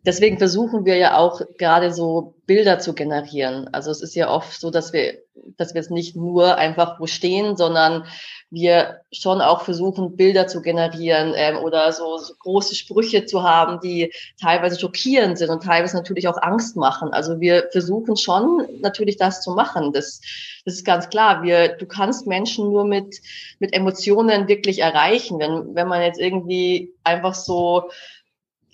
deswegen 0.04 0.38
versuchen 0.38 0.84
wir 0.84 0.96
ja 0.96 1.16
auch 1.16 1.40
gerade 1.58 1.92
so 1.92 2.34
Bilder 2.46 2.78
zu 2.78 2.94
generieren. 2.94 3.68
Also 3.72 3.90
es 3.90 4.02
ist 4.02 4.14
ja 4.14 4.30
oft 4.30 4.60
so, 4.60 4.70
dass 4.70 4.92
wir, 4.92 5.18
dass 5.56 5.74
wir 5.74 5.80
es 5.80 5.90
nicht 5.90 6.14
nur 6.14 6.56
einfach 6.56 7.00
wo 7.00 7.06
stehen, 7.06 7.56
sondern 7.56 8.04
wir 8.50 9.00
schon 9.12 9.40
auch 9.40 9.62
versuchen, 9.62 10.16
Bilder 10.16 10.46
zu 10.46 10.62
generieren 10.62 11.32
ähm, 11.34 11.56
oder 11.56 11.92
so, 11.92 12.18
so 12.18 12.34
große 12.38 12.74
Sprüche 12.74 13.24
zu 13.24 13.42
haben, 13.42 13.80
die 13.80 14.12
teilweise 14.40 14.78
schockierend 14.78 15.38
sind 15.38 15.50
und 15.50 15.62
teilweise 15.62 15.96
natürlich 15.96 16.28
auch 16.28 16.40
Angst 16.40 16.76
machen. 16.76 17.10
Also 17.12 17.40
wir 17.40 17.68
versuchen 17.72 18.16
schon 18.16 18.66
natürlich 18.80 19.16
das 19.16 19.42
zu 19.42 19.52
machen. 19.52 19.92
Das, 19.92 20.20
das 20.64 20.74
ist 20.74 20.84
ganz 20.84 21.08
klar. 21.08 21.42
Wir, 21.42 21.68
du 21.68 21.86
kannst 21.86 22.26
Menschen 22.26 22.70
nur 22.70 22.84
mit, 22.84 23.16
mit 23.58 23.74
Emotionen 23.74 24.46
wirklich 24.48 24.80
erreichen. 24.80 25.38
Wenn, 25.38 25.74
wenn 25.74 25.88
man 25.88 26.02
jetzt 26.02 26.20
irgendwie 26.20 26.92
einfach 27.02 27.34
so 27.34 27.90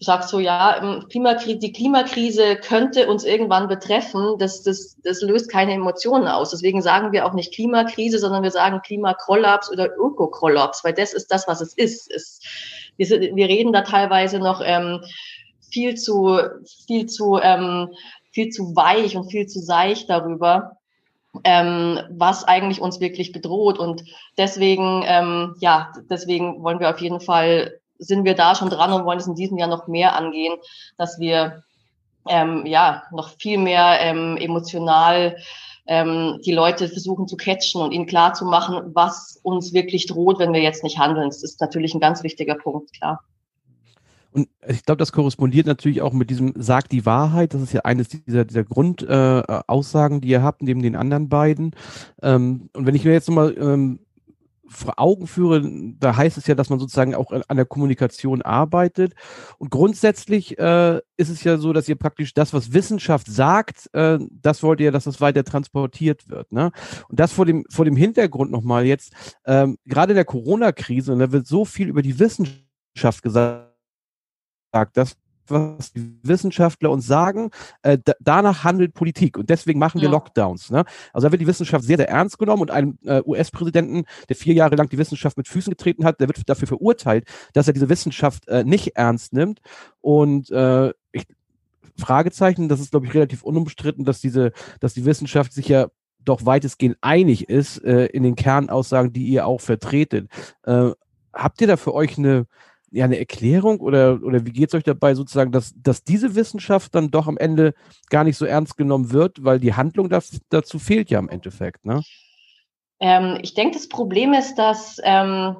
sagst 0.03 0.31
so, 0.31 0.41
ja, 0.41 1.03
Klimakrise, 1.11 1.59
die 1.59 1.73
Klimakrise 1.73 2.57
könnte 2.57 3.07
uns 3.07 3.23
irgendwann 3.23 3.69
betreffen, 3.69 4.37
das, 4.39 4.63
das, 4.63 4.97
das 5.05 5.21
löst 5.21 5.51
keine 5.51 5.75
Emotionen 5.75 6.27
aus. 6.27 6.51
Deswegen 6.51 6.81
sagen 6.81 7.13
wir 7.13 7.27
auch 7.27 7.35
nicht 7.35 7.55
Klimakrise, 7.55 8.19
sondern 8.19 8.43
wir 8.43 8.51
sagen 8.51 8.81
Klimakollaps 8.83 9.71
oder 9.71 9.95
Ökokollaps, 9.97 10.85
weil 10.85 10.95
das 10.95 11.13
ist 11.13 11.31
das, 11.31 11.47
was 11.47 11.61
es 11.61 11.75
ist. 11.75 12.11
Es, 12.11 12.41
wir, 12.97 13.09
wir 13.09 13.47
reden 13.47 13.75
da 13.75 13.83
teilweise 13.83 14.39
noch 14.39 14.63
ähm, 14.65 15.05
viel 15.71 15.95
zu, 15.97 16.39
viel 16.87 17.05
zu, 17.05 17.39
ähm, 17.43 17.91
viel 18.33 18.49
zu 18.49 18.75
weich 18.75 19.19
und 19.19 19.31
viel 19.31 19.47
zu 19.47 19.61
seicht 19.61 20.09
darüber. 20.09 20.79
Ähm, 21.45 22.01
was 22.11 22.43
eigentlich 22.43 22.81
uns 22.81 22.99
wirklich 22.99 23.31
bedroht. 23.31 23.79
Und 23.79 24.03
deswegen, 24.37 25.05
ähm, 25.07 25.55
ja, 25.61 25.93
deswegen 26.09 26.65
wollen 26.65 26.81
wir 26.81 26.91
auf 26.91 27.01
jeden 27.01 27.21
Fall 27.21 27.81
sind 28.01 28.25
wir 28.25 28.35
da 28.35 28.55
schon 28.55 28.71
dran 28.71 28.93
und 28.93 29.05
wollen 29.05 29.19
es 29.19 29.27
in 29.27 29.35
diesem 29.37 29.59
Jahr 29.59 29.69
noch 29.69 29.87
mehr 29.87 30.17
angehen, 30.17 30.57
dass 30.99 31.19
wir 31.21 31.63
ähm, 32.29 32.67
ja 32.67 33.05
noch 33.13 33.31
viel 33.39 33.59
mehr 33.59 33.99
ähm, 34.01 34.37
emotional 34.37 35.37
ähm, 35.87 36.41
die 36.45 36.53
Leute 36.53 36.89
versuchen 36.89 37.27
zu 37.27 37.37
catchen 37.37 37.81
und 37.81 37.93
ihnen 37.93 38.07
klar 38.07 38.35
zu 38.35 38.45
machen, 38.45 38.91
was 38.95 39.39
uns 39.43 39.73
wirklich 39.73 40.07
droht, 40.07 40.39
wenn 40.39 40.53
wir 40.53 40.61
jetzt 40.61 40.85
nicht 40.85 40.99
handeln. 40.99 41.29
Das 41.29 41.43
ist 41.43 41.61
natürlich 41.61 41.95
ein 41.95 42.01
ganz 42.01 42.23
wichtiger 42.23 42.55
Punkt, 42.55 42.93
klar. 42.93 43.21
Und 44.33 44.49
ich 44.69 44.85
glaube, 44.85 44.99
das 44.99 45.11
korrespondiert 45.11 45.67
natürlich 45.67 46.03
auch 46.03 46.13
mit 46.13 46.31
diesem 46.31 46.53
Sag 46.57 46.89
die 46.89 47.05
Wahrheit. 47.05 47.53
Das 47.53 47.63
ist 47.63 47.73
ja 47.73 47.81
eines 47.81 48.09
dieser, 48.09 48.45
dieser 48.45 48.63
Grundaussagen, 48.63 50.19
äh, 50.19 50.21
die 50.21 50.29
ihr 50.29 50.43
habt, 50.43 50.63
neben 50.63 50.83
den 50.83 50.95
anderen 50.95 51.29
beiden. 51.29 51.75
Ähm, 52.23 52.71
und 52.75 52.87
wenn 52.87 52.95
ich 52.95 53.05
mir 53.05 53.13
jetzt 53.13 53.29
nochmal 53.29 53.57
ähm, 53.59 53.99
vor 54.71 54.95
Augen 54.99 55.27
führe, 55.27 55.63
da 55.99 56.17
heißt 56.17 56.39
es 56.39 56.47
ja, 56.47 56.55
dass 56.55 56.71
man 56.71 56.79
sozusagen 56.79 57.15
auch 57.15 57.33
an 57.33 57.57
der 57.57 57.67
Kommunikation 57.67 58.41
arbeitet. 58.43 59.15
Und 59.59 59.71
grundsätzlich 59.71 60.59
äh, 60.59 61.01
ist 61.17 61.29
es 61.29 61.43
ja 61.45 61.59
so, 61.59 61.73
dass 61.73 61.89
ihr 61.89 61.97
praktisch 61.97 62.33
das, 62.35 62.55
was 62.55 62.73
Wissenschaft 62.73 63.27
sagt, 63.27 63.93
äh, 63.95 64.19
das 64.31 64.63
wollt 64.63 64.81
ihr, 64.81 64.93
dass 64.93 65.05
das 65.05 65.21
weiter 65.21 65.45
transportiert 65.45 66.29
wird. 66.29 66.53
Ne? 66.53 66.71
Und 67.09 67.21
das 67.21 67.33
vor 67.33 67.47
dem, 67.47 67.65
vor 67.69 67.85
dem 67.85 67.97
Hintergrund 67.97 68.51
nochmal 68.51 68.87
jetzt, 68.87 69.13
ähm, 69.45 69.77
gerade 69.87 70.13
in 70.13 70.17
der 70.17 70.25
Corona-Krise, 70.25 71.13
und 71.13 71.19
da 71.19 71.33
wird 71.33 71.47
so 71.47 71.65
viel 71.65 71.89
über 71.89 72.03
die 72.03 72.19
Wissenschaft 72.19 73.23
gesagt, 73.23 73.71
dass 74.95 75.17
was 75.51 75.93
die 75.93 76.19
Wissenschaftler 76.23 76.91
uns 76.91 77.07
sagen, 77.07 77.51
äh, 77.83 77.99
danach 78.21 78.65
handelt 78.65 78.95
Politik 78.95 79.39
und 79.39 79.51
deswegen 79.51 79.79
machen 79.79 80.01
wir 80.01 80.09
ja. 80.09 80.13
Lockdowns. 80.13 80.71
Ne? 80.71 80.85
Also 81.13 81.29
da 81.29 81.33
wird 81.33 81.43
die 81.43 81.47
Wissenschaft 81.47 81.85
sehr, 81.85 81.97
sehr 81.97 82.09
ernst 82.09 82.39
genommen 82.39 82.63
und 82.63 82.71
ein 82.71 82.99
äh, 83.05 83.23
US-Präsidenten, 83.25 84.05
der 84.29 84.37
vier 84.37 84.55
Jahre 84.55 84.77
lang 84.77 84.89
die 84.89 84.99
Wissenschaft 84.99 85.37
mit 85.37 85.49
Füßen 85.49 85.71
getreten 85.71 86.05
hat, 86.05 86.21
der 86.21 86.29
wird 86.29 86.49
dafür 86.49 86.69
verurteilt, 86.69 87.27
dass 87.53 87.67
er 87.67 87.73
diese 87.73 87.89
Wissenschaft 87.89 88.49
äh, 88.49 88.65
nicht 88.65 88.97
ernst 88.97 89.33
nimmt. 89.33 89.61
Und 90.01 90.51
äh, 90.51 90.93
ich, 91.13 91.27
Fragezeichen, 91.99 92.69
das 92.69 92.81
ist, 92.81 92.91
glaube 92.91 93.07
ich, 93.07 93.15
relativ 93.15 93.43
unumstritten, 93.43 94.05
dass 94.05 94.21
diese, 94.21 94.53
dass 94.81 94.95
die 94.95 95.05
Wissenschaft 95.05 95.53
sich 95.53 95.69
ja 95.69 95.89
doch 96.25 96.45
weitestgehend 96.45 96.97
einig 97.01 97.49
ist 97.49 97.79
äh, 97.85 98.07
in 98.07 98.23
den 98.23 98.37
Kernaussagen, 98.37 99.13
die 99.13 99.27
ihr 99.27 99.47
auch 99.47 99.61
vertretet. 99.61 100.29
Äh, 100.65 100.91
habt 101.33 101.61
ihr 101.61 101.67
da 101.67 101.77
für 101.77 101.95
euch 101.95 102.19
eine, 102.19 102.47
ja, 102.91 103.05
eine 103.05 103.19
Erklärung 103.19 103.81
oder, 103.81 104.21
oder 104.23 104.45
wie 104.45 104.53
geht 104.53 104.69
es 104.69 104.75
euch 104.75 104.85
dabei 104.85 105.15
sozusagen, 105.15 105.53
dass, 105.53 105.73
dass 105.77 106.03
diese 106.03 106.35
Wissenschaft 106.35 106.95
dann 106.95 107.11
doch 107.11 107.29
am 107.29 107.39
Ende 107.39 107.75
gar 108.09 108.25
nicht 108.25 108.37
so 108.37 108.45
ernst 108.45 108.77
genommen 108.77 109.13
wird, 109.13 109.45
weil 109.45 109.61
die 109.61 109.75
Handlung 109.75 110.09
das, 110.09 110.41
dazu 110.49 110.79
fehlt 110.79 111.11
ja 111.11 111.19
im 111.19 111.29
Endeffekt, 111.29 111.85
ne? 111.85 112.03
Ähm, 113.01 113.39
ich 113.43 113.55
denke, 113.55 113.77
das 113.77 113.89
Problem 113.89 114.35
ist, 114.35 114.57
dass, 114.57 114.99
ähm, 115.05 115.57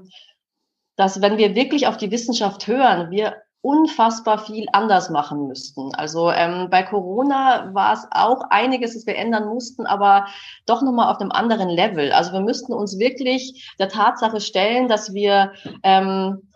dass 0.97 1.23
wenn 1.23 1.39
wir 1.39 1.55
wirklich 1.55 1.87
auf 1.87 1.97
die 1.97 2.11
Wissenschaft 2.11 2.67
hören, 2.67 3.11
wir 3.11 3.37
unfassbar 3.63 4.39
viel 4.39 4.67
anders 4.73 5.11
machen 5.11 5.47
müssten. 5.47 5.95
Also 5.95 6.31
ähm, 6.31 6.69
bei 6.71 6.83
Corona 6.83 7.75
war 7.75 7.93
es 7.93 8.07
auch 8.11 8.43
einiges, 8.49 8.95
das 8.95 9.07
wir 9.07 9.17
ändern 9.17 9.49
mussten, 9.49 9.87
aber 9.87 10.27
doch 10.65 10.81
nochmal 10.81 11.13
auf 11.13 11.21
einem 11.21 11.31
anderen 11.31 11.69
Level. 11.69 12.13
Also 12.13 12.33
wir 12.33 12.41
müssten 12.41 12.73
uns 12.73 12.99
wirklich 12.99 13.71
der 13.79 13.91
Tatsache 13.91 14.41
stellen, 14.41 14.89
dass 14.89 15.13
wir, 15.13 15.53
ähm, 15.83 16.50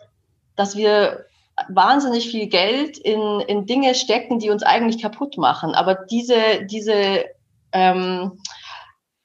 dass 0.55 0.75
wir 0.75 1.25
wahnsinnig 1.69 2.29
viel 2.29 2.47
Geld 2.47 2.97
in, 2.97 3.39
in 3.41 3.65
Dinge 3.65 3.95
stecken, 3.95 4.39
die 4.39 4.49
uns 4.49 4.63
eigentlich 4.63 5.01
kaputt 5.01 5.37
machen. 5.37 5.73
Aber 5.73 5.95
diese, 5.95 6.65
diese 6.69 7.25
ähm, 7.71 8.39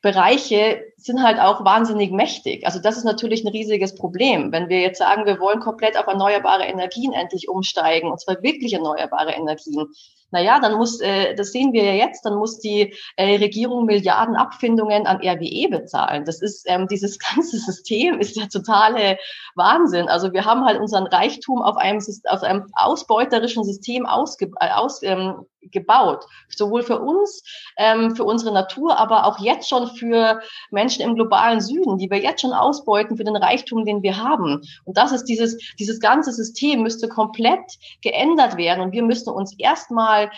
Bereiche 0.03 0.83
sind 0.97 1.23
halt 1.23 1.38
auch 1.38 1.64
wahnsinnig 1.64 2.11
mächtig. 2.11 2.64
Also 2.64 2.79
das 2.79 2.97
ist 2.97 3.05
natürlich 3.05 3.45
ein 3.45 3.53
riesiges 3.53 3.95
Problem. 3.95 4.53
Wenn 4.53 4.69
wir 4.69 4.81
jetzt 4.81 4.99
sagen, 4.99 5.27
wir 5.27 5.40
wollen 5.40 5.61
komplett 5.61 5.99
auf 5.99 6.07
erneuerbare 6.07 6.64
Energien 6.64 7.12
endlich 7.12 7.49
umsteigen, 7.49 8.11
und 8.11 8.21
zwar 8.21 8.43
wirklich 8.43 8.73
erneuerbare 8.73 9.33
Energien, 9.33 9.88
naja, 10.31 10.61
dann 10.61 10.75
muss, 10.75 11.01
äh, 11.01 11.35
das 11.35 11.53
sehen 11.53 11.73
wir 11.73 11.85
ja 11.85 11.93
jetzt, 11.93 12.25
dann 12.25 12.37
muss 12.37 12.59
die 12.59 12.95
äh, 13.16 13.37
Regierung 13.37 13.85
Milliarden 13.85 14.37
Abfindungen 14.37 15.07
an 15.07 15.19
RWE 15.19 15.69
bezahlen. 15.69 16.25
Das 16.25 16.40
ist, 16.40 16.64
ähm, 16.69 16.87
dieses 16.88 17.19
ganze 17.35 17.59
System 17.59 18.19
ist 18.19 18.37
der 18.37 18.49
totale 18.49 19.19
Wahnsinn. 19.55 20.09
Also 20.09 20.33
wir 20.33 20.45
haben 20.45 20.64
halt 20.64 20.81
unseren 20.81 21.07
Reichtum 21.07 21.62
auf 21.62 21.77
einem, 21.77 22.03
auf 22.29 22.43
einem 22.43 22.66
ausbeuterischen 22.75 23.64
System 23.64 24.07
ausge, 24.07 24.51
äh, 24.61 24.71
aus, 24.71 25.03
ähm, 25.03 25.47
gebaut. 25.62 26.25
Sowohl 26.49 26.83
für 26.83 27.01
uns, 27.01 27.42
ähm, 27.77 28.16
für 28.16 28.25
unsere 28.25 28.53
Natur, 28.53 28.99
aber 28.99 29.27
auch 29.27 29.38
jetzt 29.40 29.68
schon 29.68 29.88
für 29.88 30.40
Menschen 30.70 31.03
im 31.03 31.14
globalen 31.14 31.61
Süden, 31.61 31.99
die 31.99 32.11
wir 32.11 32.18
jetzt 32.18 32.40
schon 32.40 32.53
ausbeuten 32.53 33.16
für 33.16 33.25
den 33.25 33.37
Reichtum, 33.37 33.85
den 33.85 34.03
wir 34.03 34.16
haben. 34.16 34.62
Und 34.85 34.96
das 34.96 35.12
ist 35.12 35.25
dieses, 35.25 35.59
dieses 35.79 36.01
ganze 36.01 36.33
System 36.33 36.83
müsste 36.83 37.09
komplett 37.09 37.79
geändert 38.03 38.57
werden. 38.57 38.81
Und 38.81 38.92
wir 38.92 39.03
müssten 39.03 39.31
uns 39.31 39.55
erstmal 39.59 40.31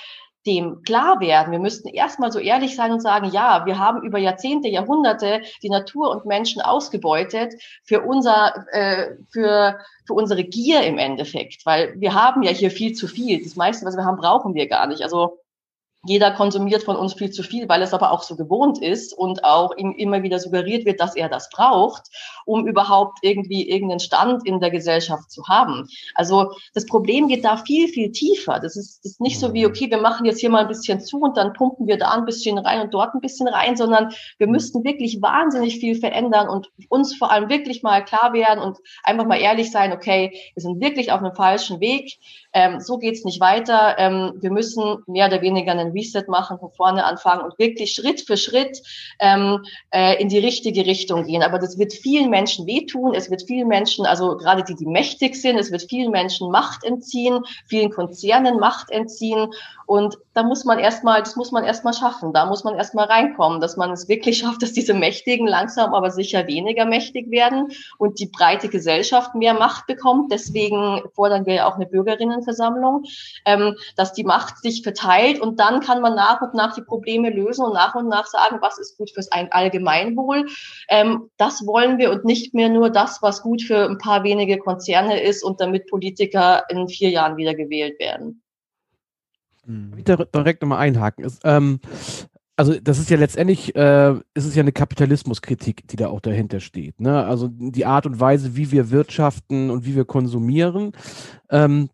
dem 0.47 0.83
klar 0.83 1.21
werden. 1.21 1.53
Wir 1.53 1.59
müssten 1.59 1.89
erstmal 1.89 2.33
so 2.33 2.39
ehrlich 2.39 2.75
sein 2.77 2.93
und 2.93 3.01
sagen, 3.01 3.31
ja, 3.33 3.65
wir 3.67 3.79
haben 3.79 4.03
über 4.03 4.19
Jahrzehnte, 4.19 4.69
Jahrhunderte 4.69 5.43
die 5.63 5.71
Natur 5.71 6.11
und 6.11 6.27
Menschen 6.27 6.63
ausgebeutet 6.63 7.55
für 7.85 8.03
unser, 8.03 8.67
äh, 8.73 9.17
für, 9.31 9.79
für 10.07 10.15
unsere 10.15 10.45
Gier 10.45 10.83
im 10.83 10.99
Endeffekt, 10.99 11.65
weil 11.65 11.95
wir 12.01 12.15
haben 12.15 12.43
ja 12.43 12.51
hier 12.51 12.71
viel 12.71 12.93
zu 12.93 13.07
viel. 13.07 13.43
Das 13.43 13.57
meiste, 13.57 13.87
was 13.87 13.97
wir 13.97 14.05
haben, 14.05 14.17
brauchen 14.17 14.55
wir 14.55 14.69
gar 14.69 14.87
nicht. 14.87 15.03
Also 15.03 15.42
jeder 16.05 16.33
konsumiert 16.33 16.83
von 16.83 16.97
uns 16.97 17.15
viel 17.15 17.31
zu 17.31 17.43
viel, 17.45 17.69
weil 17.69 17.81
es 17.81 17.95
aber 17.95 18.11
auch 18.11 18.23
so 18.23 18.35
gewohnt 18.35 18.83
ist 18.83 19.17
und 19.17 19.45
auch 19.45 19.77
ihm 19.77 19.93
immer 19.93 20.23
wieder 20.25 20.41
suggeriert 20.41 20.85
wird, 20.85 21.01
dass 21.01 21.15
er 21.15 21.29
das 21.29 21.49
braucht, 21.51 22.03
um 22.45 22.67
überhaupt 22.67 23.19
irgendwie 23.23 23.69
irgendeinen 23.71 24.01
Stand 24.01 24.45
in 24.45 24.59
der 24.59 24.71
Gesellschaft 24.71 25.31
zu 25.31 25.47
haben. 25.47 25.89
Also 26.15 26.53
das 26.75 26.87
Problem 26.87 27.29
geht 27.29 27.45
da 27.45 27.57
viel, 27.57 27.87
viel 27.87 28.11
tiefer. 28.11 28.59
Das 28.59 28.77
ist, 28.77 29.05
das 29.05 29.13
ist 29.13 29.21
nicht 29.21 29.39
so 29.39 29.55
wie, 29.55 29.65
okay, 29.65 29.89
wir 29.91 30.01
machen 30.01 30.27
jetzt 30.27 30.41
hier 30.41 30.51
mal 30.51 30.63
ein 30.63 30.69
bisschen 30.69 31.01
zu 31.01 31.21
und 31.21 31.37
dann 31.37 31.53
pumpen 31.53 31.87
wir 31.87 31.99
da 31.99 32.11
ein 32.11 32.25
bisschen 32.25 32.59
rein 32.59 32.81
und 32.81 32.93
dort 32.93 33.15
ein 33.15 33.21
bisschen 33.21 33.47
rein, 33.47 33.77
sondern 33.77 34.13
wir 34.39 34.49
müssten 34.49 34.83
wirklich 34.83 35.23
wahnsinnig 35.23 35.79
viel 35.79 35.95
verändern 35.95 36.49
und 36.49 36.69
uns 36.89 37.15
vor 37.15 37.31
allem 37.31 37.49
wirklich 37.49 37.85
mal 37.85 38.05
klar 38.05 38.33
werden 38.33 38.61
und 38.61 38.79
einfach 39.05 39.27
mal 39.27 39.39
ehrlich 39.39 39.71
sein, 39.71 39.93
okay, 39.93 40.33
wir 40.55 40.63
sind 40.63 40.81
wirklich 40.81 41.13
auf 41.13 41.21
einem 41.21 41.37
falschen 41.37 41.79
Weg 41.79 42.19
ähm, 42.53 42.81
so 42.81 42.99
geht's 42.99 43.25
nicht 43.25 43.41
weiter. 43.41 43.97
Ähm, 43.99 44.35
wir 44.41 44.51
müssen 44.51 44.99
mehr 45.07 45.27
oder 45.27 45.41
weniger 45.41 45.73
einen 45.73 45.92
Reset 45.93 46.25
machen, 46.29 46.59
von 46.59 46.71
vorne 46.73 47.05
anfangen 47.05 47.43
und 47.43 47.59
wirklich 47.59 47.93
Schritt 47.93 48.23
für 48.23 48.37
Schritt 48.37 48.83
ähm, 49.21 49.65
äh, 49.91 50.21
in 50.21 50.29
die 50.29 50.39
richtige 50.39 50.87
Richtung 50.87 51.25
gehen. 51.25 51.43
Aber 51.43 51.59
das 51.59 51.79
wird 51.79 51.93
vielen 51.93 52.31
Menschen 52.31 52.67
wehtun. 52.67 53.15
Es 53.15 53.31
wird 53.31 53.43
vielen 53.43 53.69
Menschen, 53.69 54.07
also 54.07 54.37
gerade 54.37 54.65
die, 54.65 54.75
die 54.75 54.87
mächtig 54.87 55.41
sind, 55.41 55.59
es 55.59 55.71
wird 55.71 55.83
vielen 55.89 56.11
Menschen 56.11 56.51
Macht 56.51 56.85
entziehen, 56.85 57.41
vielen 57.67 57.91
Konzernen 57.91 58.59
Macht 58.59 58.91
entziehen. 58.91 59.49
Und 59.87 60.17
da 60.33 60.43
muss 60.43 60.65
man 60.65 60.79
erstmal, 60.79 61.21
das 61.21 61.37
muss 61.37 61.53
man 61.53 61.65
erstmal 61.65 61.93
schaffen. 61.93 62.33
Da 62.33 62.47
muss 62.47 62.65
man 62.65 62.77
erstmal 62.77 63.05
reinkommen, 63.05 63.61
dass 63.61 63.77
man 63.77 63.91
es 63.91 64.09
wirklich 64.09 64.39
schafft, 64.39 64.63
dass 64.63 64.73
diese 64.73 64.95
Mächtigen 64.95 65.47
langsam 65.47 65.93
aber 65.93 66.11
sicher 66.11 66.47
weniger 66.47 66.87
mächtig 66.87 67.31
werden 67.31 67.69
und 67.99 68.19
die 68.19 68.27
breite 68.27 68.71
Gesellschaft 68.71 69.35
mehr 69.35 69.53
Macht 69.53 69.87
bekommt. 69.87 70.33
Deswegen 70.33 71.03
fordern 71.15 71.45
wir 71.45 71.55
ja 71.55 71.69
auch 71.69 71.75
eine 71.75 71.85
Bürgerinnenversammlung, 71.85 73.05
ähm, 73.45 73.77
dass 73.97 74.15
die 74.15 74.25
Macht 74.25 74.59
sich 74.63 74.83
verteilt 74.83 75.41
und 75.41 75.61
dann 75.61 75.82
kann 75.83 76.01
man 76.01 76.15
nach 76.15 76.41
und 76.41 76.55
nach 76.55 76.75
die 76.75 76.83
Probleme 76.83 77.31
lösen 77.31 77.65
und 77.65 77.75
nach 77.75 77.95
und 77.95 78.09
nach 78.09 78.27
sagen, 78.27 78.59
was 78.61 78.79
ist 78.79 78.97
gut 78.97 79.11
fürs 79.11 79.31
Allgemeinwohl. 79.31 80.47
Ähm, 80.89 81.31
das 81.37 81.67
wollen 81.67 81.99
wir 81.99 82.11
und 82.11 82.25
nicht 82.25 82.55
mehr 82.55 82.69
nur 82.69 82.91
das, 82.91 83.21
was 83.23 83.43
gut 83.43 83.63
für 83.63 83.89
ein 83.89 83.99
paar 83.99 84.25
wenige 84.25 84.59
Konzerne 84.59 85.23
ist 85.23 85.43
und 85.43 85.61
damit 85.61 85.89
Politiker 85.89 86.65
in 86.71 86.89
vier 86.89 87.11
Jahren 87.11 87.37
wieder 87.37 87.55
gewählt 87.55 87.99
werden. 87.99 88.43
Mhm. 89.67 89.95
Ich 89.97 90.05
direkt 90.05 90.63
nochmal 90.63 90.79
einhaken. 90.79 91.25
Ist, 91.25 91.41
ähm, 91.45 91.81
also 92.57 92.79
das 92.81 92.99
ist 92.99 93.11
ja 93.11 93.17
letztendlich, 93.17 93.75
äh, 93.75 94.13
ist 94.35 94.47
es 94.47 94.55
ja 94.55 94.63
eine 94.63 94.73
Kapitalismuskritik, 94.73 95.89
die 95.89 95.97
da 95.97 96.09
auch 96.09 96.21
dahinter 96.21 96.61
steht. 96.61 97.01
Ne? 97.01 97.25
Also 97.25 97.49
die 97.49 97.87
Art 97.87 98.07
und 98.07 98.21
Weise, 98.21 98.57
wie 98.57 98.71
wir 98.71 98.91
wirtschaften 98.91 99.71
und 99.71 99.87
wie 99.87 99.97
wir 99.97 100.05
konsumieren. 100.05 100.93
Ähm, 101.51 101.89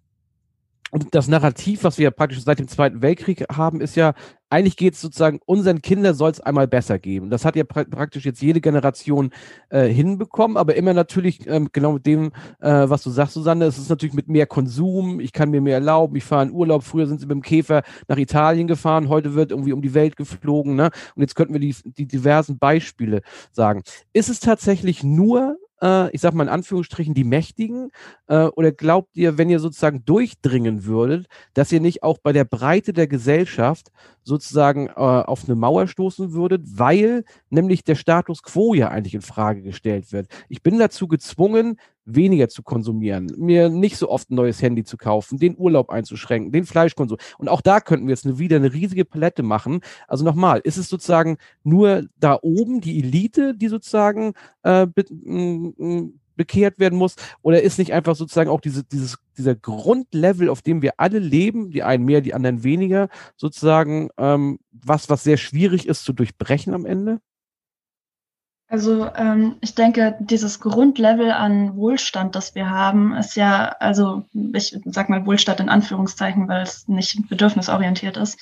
und 0.91 1.15
das 1.15 1.29
Narrativ, 1.29 1.85
was 1.85 1.99
wir 1.99 2.11
praktisch 2.11 2.43
seit 2.43 2.59
dem 2.59 2.69
Zweiten 2.69 3.03
Weltkrieg 3.03 3.45
haben, 3.53 3.81
ist 3.81 3.97
ja, 3.97 4.15
eigentlich 4.51 4.77
geht 4.77 4.95
es 4.95 5.01
sozusagen, 5.01 5.41
unseren 5.45 5.83
Kindern 5.83 6.15
soll 6.15 6.31
es 6.31 6.41
einmal 6.41 6.67
besser 6.67 6.99
geben. 6.99 7.29
Das 7.29 7.45
hat 7.45 7.57
ja 7.57 7.65
pra 7.65 7.85
praktisch 7.85 8.25
jetzt 8.25 8.41
jede 8.41 8.61
Generation 8.61 9.31
äh, 9.69 9.87
hinbekommen, 9.87 10.57
aber 10.57 10.75
immer 10.77 10.95
natürlich 10.95 11.47
ähm, 11.47 11.69
genau 11.73 11.93
mit 11.93 12.07
dem, 12.07 12.33
äh, 12.61 12.89
was 12.89 13.03
du 13.03 13.11
sagst, 13.11 13.35
Susanne, 13.35 13.67
es 13.67 13.79
ist 13.79 13.91
natürlich 13.91 14.15
mit 14.15 14.29
mehr 14.29 14.47
Konsum, 14.47 15.21
ich 15.21 15.33
kann 15.33 15.51
mir 15.51 15.61
mehr 15.61 15.75
erlauben, 15.75 16.17
ich 16.17 16.25
fahre 16.25 16.45
in 16.45 16.53
Urlaub, 16.53 16.83
früher 16.83 17.07
sind 17.07 17.21
sie 17.21 17.27
mit 17.27 17.35
dem 17.35 17.43
Käfer 17.43 17.83
nach 18.09 18.17
Italien 18.17 18.67
gefahren, 18.67 19.09
heute 19.09 19.35
wird 19.35 19.51
irgendwie 19.51 19.73
um 19.73 19.83
die 19.83 19.95
Welt 19.95 20.17
geflogen, 20.17 20.77
ne? 20.77 20.91
Und 21.15 21.23
jetzt 21.23 21.35
könnten 21.35 21.53
wir 21.53 21.61
die, 21.61 21.75
die 21.85 22.07
diversen 22.07 22.59
Beispiele 22.59 23.21
sagen. 23.53 23.83
Ist 24.13 24.31
es 24.31 24.41
tatsächlich 24.41 25.05
nur 25.05 25.59
äh, 25.83 26.11
ich 26.11 26.21
sag 26.21 26.35
mal 26.35 26.45
in 26.45 26.49
Anführungsstrichen, 26.49 27.15
die 27.15 27.25
Mächtigen? 27.25 27.91
Äh, 28.27 28.45
oder 28.45 28.73
glaubt 28.73 29.17
ihr, 29.17 29.39
wenn 29.39 29.51
ihr 29.51 29.61
sozusagen 29.61 30.05
durchdringen 30.05 30.85
würdet, 30.85 31.27
dass 31.55 31.73
ihr 31.73 31.81
nicht 31.81 32.03
auch 32.03 32.19
bei 32.19 32.33
der 32.33 32.45
Breite 32.45 32.93
der 32.93 33.07
Gesellschaft 33.07 33.89
sozusagen 34.23 34.89
äh, 34.89 34.93
auf 34.93 35.45
eine 35.47 35.55
Mauer 35.55 35.87
stoßen 35.87 36.33
würdet, 36.33 36.63
weil 36.65 37.25
nämlich 37.51 37.85
der 37.85 37.95
Status 37.95 38.43
quo 38.43 38.75
ja 38.75 38.89
eigentlich 38.89 39.15
in 39.15 39.23
Frage 39.23 39.63
gestellt 39.63 40.13
wird? 40.13 40.29
Ich 40.49 40.63
bin 40.63 40.79
dazu 40.79 41.09
gezwungen, 41.09 41.79
weniger 42.15 42.49
zu 42.49 42.63
konsumieren, 42.63 43.33
mir 43.37 43.69
nicht 43.69 43.97
so 43.97 44.09
oft 44.09 44.31
ein 44.31 44.35
neues 44.35 44.63
Handy 44.63 44.85
zu 44.85 44.97
kaufen, 44.97 45.39
den 45.39 45.57
Urlaub 45.57 45.91
einzuschränken, 45.91 46.53
den 46.53 46.65
Fleischkonsum. 46.65 47.19
Und 47.39 47.49
auch 47.49 47.61
da 47.61 47.81
könnten 47.81 48.07
wir 48.07 48.13
jetzt 48.13 48.27
eine, 48.27 48.39
wieder 48.39 48.57
eine 48.57 48.73
riesige 48.73 49.05
Palette 49.05 49.43
machen. 49.43 49.81
Also 50.07 50.25
nochmal, 50.25 50.61
ist 50.65 50.77
es 50.77 50.89
sozusagen 50.89 51.39
nur 51.63 52.07
da 52.19 52.39
oben 52.41 52.81
die 52.81 52.99
Elite, 52.99 53.55
die 53.55 53.69
sozusagen 53.69 54.33
äh, 54.63 54.87
be 54.87 55.05
bekehrt 56.39 56.79
werden 56.79 56.99
muss? 56.99 57.17
Oder 57.43 57.63
ist 57.63 57.79
nicht 57.79 57.93
einfach 57.93 58.17
sozusagen 58.17 58.49
auch 58.49 58.63
diese, 58.63 58.85
dieses, 58.85 59.19
dieser 59.37 59.55
Grundlevel, 59.55 60.49
auf 60.49 60.63
dem 60.63 60.81
wir 60.81 60.93
alle 60.97 61.19
leben, 61.19 61.71
die 61.71 61.83
einen 61.83 62.07
mehr, 62.07 62.23
die 62.23 62.33
anderen 62.33 62.63
weniger, 62.63 63.09
sozusagen 63.37 64.09
ähm, 64.17 64.59
was, 64.71 65.11
was 65.11 65.25
sehr 65.25 65.37
schwierig 65.37 65.87
ist 65.87 66.05
zu 66.05 66.15
durchbrechen 66.15 66.73
am 66.73 66.87
Ende? 66.87 67.21
Also 68.71 69.11
ähm, 69.15 69.57
ich 69.63 69.75
denke, 69.75 70.17
dieses 70.21 70.61
Grundlevel 70.61 71.33
an 71.33 71.75
Wohlstand, 71.77 72.35
das 72.35 72.55
wir 72.55 72.69
haben, 72.69 73.15
ist 73.15 73.35
ja, 73.35 73.75
also 73.81 74.25
ich 74.53 74.79
sag 74.85 75.09
mal 75.09 75.25
Wohlstand 75.25 75.61
in 75.61 75.71
Anführungszeichen, 75.71 76.49
weil 76.49 76.63
es 76.63 76.87
nicht 76.87 77.29
bedürfnisorientiert 77.31 78.19
ist. 78.19 78.39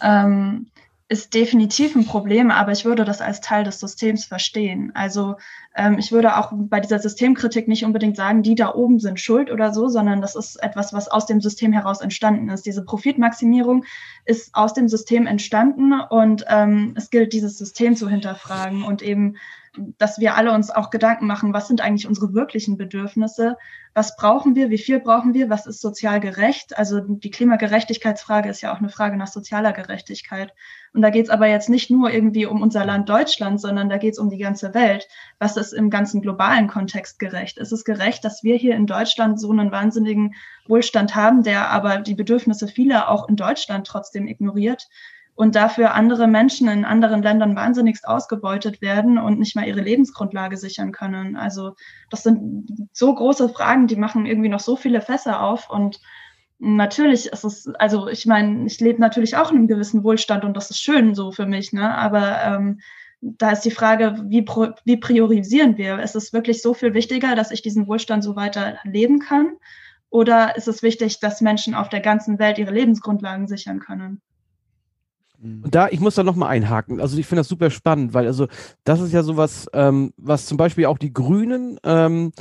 Ähm, 0.00 0.68
ist 1.10 1.32
definitiv 1.32 1.96
ein 1.96 2.04
Problem, 2.04 2.50
aber 2.50 2.72
ich 2.72 2.84
würde 2.84 3.06
das 3.06 3.22
als 3.22 3.40
Teil 3.40 3.64
des 3.64 3.80
Systems 3.80 4.26
verstehen. 4.26 4.92
Also 4.94 5.36
ähm, 5.74 5.98
ich 5.98 6.12
würde 6.12 6.36
auch 6.36 6.52
bei 6.52 6.80
dieser 6.80 6.98
Systemkritik 6.98 7.66
nicht 7.66 7.86
unbedingt 7.86 8.16
sagen, 8.16 8.42
die 8.42 8.54
da 8.54 8.74
oben 8.74 8.98
sind 8.98 9.18
schuld 9.18 9.50
oder 9.50 9.72
so, 9.72 9.88
sondern 9.88 10.20
das 10.20 10.36
ist 10.36 10.62
etwas, 10.62 10.92
was 10.92 11.08
aus 11.08 11.24
dem 11.24 11.40
System 11.40 11.72
heraus 11.72 12.02
entstanden 12.02 12.50
ist. 12.50 12.66
Diese 12.66 12.84
Profitmaximierung 12.84 13.84
ist 14.26 14.54
aus 14.54 14.74
dem 14.74 14.88
System 14.88 15.26
entstanden 15.26 15.94
und 15.98 16.44
ähm, 16.48 16.92
es 16.94 17.08
gilt, 17.08 17.32
dieses 17.32 17.56
System 17.56 17.96
zu 17.96 18.10
hinterfragen 18.10 18.82
und 18.82 19.00
eben 19.00 19.36
dass 19.98 20.18
wir 20.18 20.36
alle 20.36 20.52
uns 20.52 20.70
auch 20.70 20.90
Gedanken 20.90 21.26
machen, 21.26 21.52
was 21.52 21.68
sind 21.68 21.80
eigentlich 21.80 22.06
unsere 22.06 22.34
wirklichen 22.34 22.76
Bedürfnisse, 22.76 23.56
was 23.94 24.16
brauchen 24.16 24.54
wir, 24.54 24.70
wie 24.70 24.78
viel 24.78 25.00
brauchen 25.00 25.34
wir, 25.34 25.50
was 25.50 25.66
ist 25.66 25.80
sozial 25.80 26.20
gerecht. 26.20 26.78
Also 26.78 27.00
die 27.00 27.30
Klimagerechtigkeitsfrage 27.30 28.48
ist 28.48 28.60
ja 28.60 28.72
auch 28.72 28.78
eine 28.78 28.90
Frage 28.90 29.16
nach 29.16 29.26
sozialer 29.26 29.72
Gerechtigkeit. 29.72 30.52
Und 30.92 31.02
da 31.02 31.10
geht 31.10 31.24
es 31.24 31.30
aber 31.30 31.48
jetzt 31.48 31.68
nicht 31.68 31.90
nur 31.90 32.10
irgendwie 32.10 32.46
um 32.46 32.62
unser 32.62 32.84
Land 32.84 33.08
Deutschland, 33.08 33.60
sondern 33.60 33.88
da 33.88 33.98
geht 33.98 34.12
es 34.12 34.18
um 34.18 34.30
die 34.30 34.38
ganze 34.38 34.72
Welt. 34.74 35.08
Was 35.38 35.56
ist 35.56 35.72
im 35.72 35.90
ganzen 35.90 36.22
globalen 36.22 36.68
Kontext 36.68 37.18
gerecht? 37.18 37.58
Ist 37.58 37.72
es 37.72 37.84
gerecht, 37.84 38.24
dass 38.24 38.42
wir 38.42 38.56
hier 38.56 38.76
in 38.76 38.86
Deutschland 38.86 39.40
so 39.40 39.50
einen 39.50 39.72
wahnsinnigen 39.72 40.34
Wohlstand 40.66 41.14
haben, 41.14 41.42
der 41.42 41.70
aber 41.70 41.98
die 41.98 42.14
Bedürfnisse 42.14 42.68
vieler 42.68 43.08
auch 43.08 43.28
in 43.28 43.36
Deutschland 43.36 43.86
trotzdem 43.86 44.28
ignoriert? 44.28 44.88
Und 45.38 45.54
dafür 45.54 45.94
andere 45.94 46.26
Menschen 46.26 46.66
in 46.66 46.84
anderen 46.84 47.22
Ländern 47.22 47.54
wahnsinnigst 47.54 48.08
ausgebeutet 48.08 48.82
werden 48.82 49.18
und 49.18 49.38
nicht 49.38 49.54
mal 49.54 49.68
ihre 49.68 49.80
Lebensgrundlage 49.80 50.56
sichern 50.56 50.90
können. 50.90 51.36
Also 51.36 51.76
das 52.10 52.24
sind 52.24 52.88
so 52.92 53.14
große 53.14 53.48
Fragen, 53.48 53.86
die 53.86 53.94
machen 53.94 54.26
irgendwie 54.26 54.48
noch 54.48 54.58
so 54.58 54.74
viele 54.74 55.00
Fässer 55.00 55.40
auf 55.40 55.70
und 55.70 56.00
natürlich 56.58 57.26
ist 57.26 57.44
es, 57.44 57.68
also 57.78 58.08
ich 58.08 58.26
meine, 58.26 58.66
ich 58.66 58.80
lebe 58.80 59.00
natürlich 59.00 59.36
auch 59.36 59.52
in 59.52 59.58
einem 59.58 59.68
gewissen 59.68 60.02
Wohlstand 60.02 60.44
und 60.44 60.56
das 60.56 60.70
ist 60.70 60.80
schön 60.80 61.14
so 61.14 61.30
für 61.30 61.46
mich, 61.46 61.72
ne? 61.72 61.94
Aber 61.94 62.42
ähm, 62.42 62.80
da 63.20 63.52
ist 63.52 63.62
die 63.62 63.70
Frage, 63.70 64.24
wie, 64.26 64.44
wie 64.84 64.96
priorisieren 64.96 65.76
wir? 65.76 66.00
Ist 66.00 66.16
es 66.16 66.32
wirklich 66.32 66.62
so 66.62 66.74
viel 66.74 66.94
wichtiger, 66.94 67.36
dass 67.36 67.52
ich 67.52 67.62
diesen 67.62 67.86
Wohlstand 67.86 68.24
so 68.24 68.34
weiter 68.34 68.78
leben 68.82 69.20
kann? 69.20 69.52
Oder 70.10 70.56
ist 70.56 70.66
es 70.66 70.82
wichtig, 70.82 71.20
dass 71.20 71.40
Menschen 71.40 71.76
auf 71.76 71.88
der 71.88 72.00
ganzen 72.00 72.40
Welt 72.40 72.58
ihre 72.58 72.72
Lebensgrundlagen 72.72 73.46
sichern 73.46 73.78
können? 73.78 74.20
Mhm. 75.40 75.64
Und 75.64 75.74
da, 75.74 75.88
ich 75.88 76.00
muss 76.00 76.14
da 76.14 76.22
nochmal 76.22 76.50
einhaken. 76.50 77.00
Also 77.00 77.16
ich 77.18 77.26
finde 77.26 77.40
das 77.40 77.48
super 77.48 77.70
spannend, 77.70 78.14
weil 78.14 78.26
also 78.26 78.48
das 78.84 79.00
ist 79.00 79.12
ja 79.12 79.22
sowas, 79.22 79.68
ähm, 79.72 80.12
was 80.16 80.46
zum 80.46 80.56
Beispiel 80.56 80.86
auch 80.86 80.98
die 80.98 81.12
Grünen 81.12 81.78
ähm, 81.84 82.32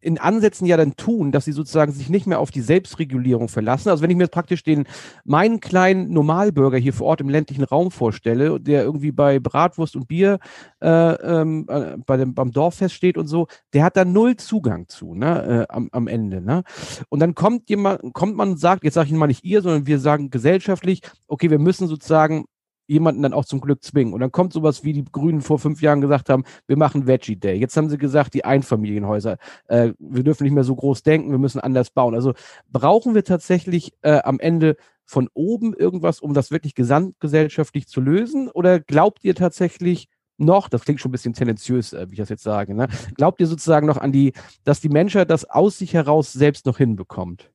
in 0.00 0.18
Ansätzen 0.18 0.66
ja 0.66 0.76
dann 0.76 0.96
tun, 0.96 1.32
dass 1.32 1.44
sie 1.44 1.52
sozusagen 1.52 1.92
sich 1.92 2.08
nicht 2.08 2.26
mehr 2.26 2.38
auf 2.38 2.50
die 2.50 2.60
Selbstregulierung 2.60 3.48
verlassen. 3.48 3.88
Also 3.88 4.02
wenn 4.02 4.10
ich 4.10 4.16
mir 4.16 4.28
praktisch 4.28 4.62
den 4.62 4.86
meinen 5.24 5.60
kleinen 5.60 6.10
Normalbürger 6.10 6.78
hier 6.78 6.92
vor 6.92 7.08
Ort 7.08 7.20
im 7.20 7.28
ländlichen 7.28 7.64
Raum 7.64 7.90
vorstelle, 7.90 8.60
der 8.60 8.82
irgendwie 8.82 9.12
bei 9.12 9.38
Bratwurst 9.38 9.96
und 9.96 10.08
Bier 10.08 10.38
äh, 10.80 10.88
ähm, 10.88 11.66
äh, 11.68 11.96
bei 12.06 12.16
dem, 12.16 12.34
beim 12.34 12.52
Dorffest 12.52 12.94
steht 12.94 13.18
und 13.18 13.26
so, 13.26 13.46
der 13.72 13.84
hat 13.84 13.96
da 13.96 14.04
null 14.04 14.36
Zugang 14.36 14.88
zu, 14.88 15.14
ne, 15.14 15.66
äh, 15.68 15.72
am, 15.72 15.88
am 15.92 16.08
Ende. 16.08 16.40
Ne? 16.40 16.62
Und 17.08 17.20
dann 17.20 17.34
kommt 17.34 17.68
jemand, 17.68 18.12
kommt 18.14 18.36
man 18.36 18.50
und 18.50 18.60
sagt, 18.60 18.84
jetzt 18.84 18.94
sage 18.94 19.08
ich 19.08 19.14
mal 19.14 19.26
nicht 19.26 19.44
ihr, 19.44 19.62
sondern 19.62 19.86
wir 19.86 19.98
sagen 19.98 20.30
gesellschaftlich, 20.30 21.02
okay, 21.28 21.50
wir 21.50 21.58
müssen 21.58 21.88
sozusagen 21.88 22.44
jemanden 22.90 23.22
dann 23.22 23.32
auch 23.32 23.44
zum 23.44 23.60
Glück 23.60 23.82
zwingen. 23.84 24.12
Und 24.12 24.20
dann 24.20 24.32
kommt 24.32 24.52
sowas, 24.52 24.82
wie 24.82 24.92
die 24.92 25.04
Grünen 25.04 25.40
vor 25.40 25.58
fünf 25.58 25.80
Jahren 25.80 26.00
gesagt 26.00 26.28
haben, 26.28 26.44
wir 26.66 26.76
machen 26.76 27.06
Veggie 27.06 27.36
Day. 27.36 27.56
Jetzt 27.56 27.76
haben 27.76 27.88
sie 27.88 27.98
gesagt, 27.98 28.34
die 28.34 28.44
Einfamilienhäuser, 28.44 29.38
äh, 29.68 29.92
wir 29.98 30.24
dürfen 30.24 30.44
nicht 30.44 30.52
mehr 30.52 30.64
so 30.64 30.74
groß 30.74 31.02
denken, 31.02 31.30
wir 31.30 31.38
müssen 31.38 31.60
anders 31.60 31.90
bauen. 31.90 32.14
Also 32.14 32.34
brauchen 32.68 33.14
wir 33.14 33.22
tatsächlich 33.24 33.92
äh, 34.02 34.20
am 34.24 34.40
Ende 34.40 34.76
von 35.04 35.28
oben 35.34 35.72
irgendwas, 35.74 36.20
um 36.20 36.34
das 36.34 36.50
wirklich 36.50 36.74
gesamtgesellschaftlich 36.74 37.86
zu 37.86 38.00
lösen? 38.00 38.48
Oder 38.48 38.80
glaubt 38.80 39.24
ihr 39.24 39.34
tatsächlich 39.34 40.08
noch, 40.36 40.68
das 40.68 40.82
klingt 40.82 41.00
schon 41.00 41.10
ein 41.10 41.12
bisschen 41.12 41.34
tendenziös, 41.34 41.92
äh, 41.92 42.06
wie 42.08 42.14
ich 42.14 42.18
das 42.18 42.28
jetzt 42.28 42.42
sage, 42.42 42.74
ne? 42.74 42.88
glaubt 43.14 43.40
ihr 43.40 43.46
sozusagen 43.46 43.86
noch 43.86 43.98
an 43.98 44.10
die, 44.10 44.32
dass 44.64 44.80
die 44.80 44.88
Menschheit 44.88 45.30
das 45.30 45.44
aus 45.44 45.78
sich 45.78 45.94
heraus 45.94 46.32
selbst 46.32 46.66
noch 46.66 46.78
hinbekommt? 46.78 47.50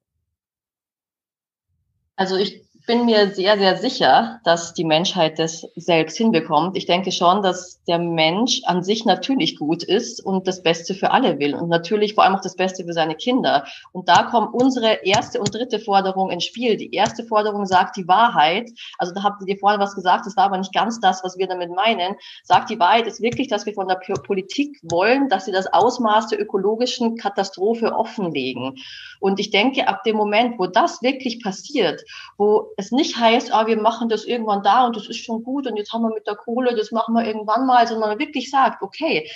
Also 2.16 2.38
ich 2.38 2.65
bin 2.86 3.06
mir 3.06 3.32
sehr, 3.34 3.58
sehr 3.58 3.78
sicher, 3.78 4.40
dass 4.44 4.74
die 4.74 4.84
Menschheit 4.84 5.40
das 5.40 5.68
selbst 5.76 6.18
hinbekommt. 6.18 6.78
Ich 6.78 6.86
denke 6.86 7.12
schon, 7.12 7.42
dass 7.42 7.84
der 7.86 7.98
Mensch 7.98 8.62
an 8.66 8.84
sich 8.84 9.06
natürlich 9.06 9.58
gut 9.58 9.84
ist 9.84 10.24
und 10.24 10.48
das 10.48 10.62
Beste 10.62 10.94
für 10.94 11.12
alle 11.12 11.40
will 11.40 11.56
und 11.56 11.70
natürlich 11.70 12.14
vor 12.14 12.24
allem 12.24 12.36
auch 12.36 12.42
das 12.42 12.56
Beste 12.56 12.84
für 12.86 12.94
seine 12.94 13.16
Kinder. 13.16 13.66
Und 13.92 14.08
da 14.08 14.24
kommt 14.24 14.54
unsere 14.54 15.06
erste 15.06 15.40
und 15.40 15.54
dritte 15.54 15.80
Forderung 15.80 16.30
ins 16.30 16.46
Spiel. 16.46 16.78
Die 16.78 16.94
erste 16.94 17.24
Forderung 17.24 17.66
sagt 17.66 17.98
die 17.98 18.08
Wahrheit. 18.08 18.70
Also 19.00 19.14
da 19.14 19.24
habt 19.24 19.42
ihr 19.46 19.58
vorhin 19.58 19.80
was 19.80 19.96
gesagt, 19.96 20.26
das 20.26 20.38
war 20.38 20.46
aber 20.46 20.58
nicht 20.58 20.74
ganz 20.74 21.00
das, 21.00 21.24
was 21.24 21.38
wir 21.38 21.48
damit 21.48 21.72
meinen. 21.72 22.16
Sagt 22.44 22.70
die 22.70 22.80
Wahrheit 22.80 23.08
ist 23.08 23.22
wirklich, 23.22 23.48
dass 23.48 23.66
wir 23.66 23.74
von 23.74 23.88
der 23.88 23.96
Politik 23.96 24.80
wollen, 24.84 25.30
dass 25.30 25.46
sie 25.46 25.52
das 25.52 25.72
Ausmaß 25.72 26.28
der 26.28 26.40
ökologischen 26.40 27.18
Katastrophe 27.18 27.94
offenlegen. 27.94 28.76
Und 29.20 29.40
ich 29.40 29.50
denke, 29.50 29.88
ab 29.88 30.04
dem 30.04 30.18
Moment, 30.18 30.60
wo 30.60 30.68
das 30.68 31.02
wirklich 31.02 31.42
passiert, 31.42 32.04
wo 32.38 32.75
es 32.78 32.92
nicht 32.92 33.18
heißt, 33.18 33.54
ah, 33.54 33.68
wir 33.68 33.80
machen 33.80 34.10
das 34.10 34.26
irgendwann 34.26 34.64
da 34.64 34.86
und 34.86 34.96
das 34.96 35.08
ist 35.08 35.24
schon 35.24 35.44
gut 35.44 35.68
und 35.68 35.78
jetzt 35.78 35.94
haben 35.94 36.04
wir 36.04 36.14
mit 36.14 36.28
der 36.28 36.36
Kohle, 36.36 36.76
das 36.76 36.92
machen 36.92 37.14
wir 37.14 37.26
irgendwann 37.26 37.66
mal, 37.66 37.88
sondern 37.88 38.20
wirklich 38.20 38.50
sagt, 38.50 38.82
okay, 38.82 39.30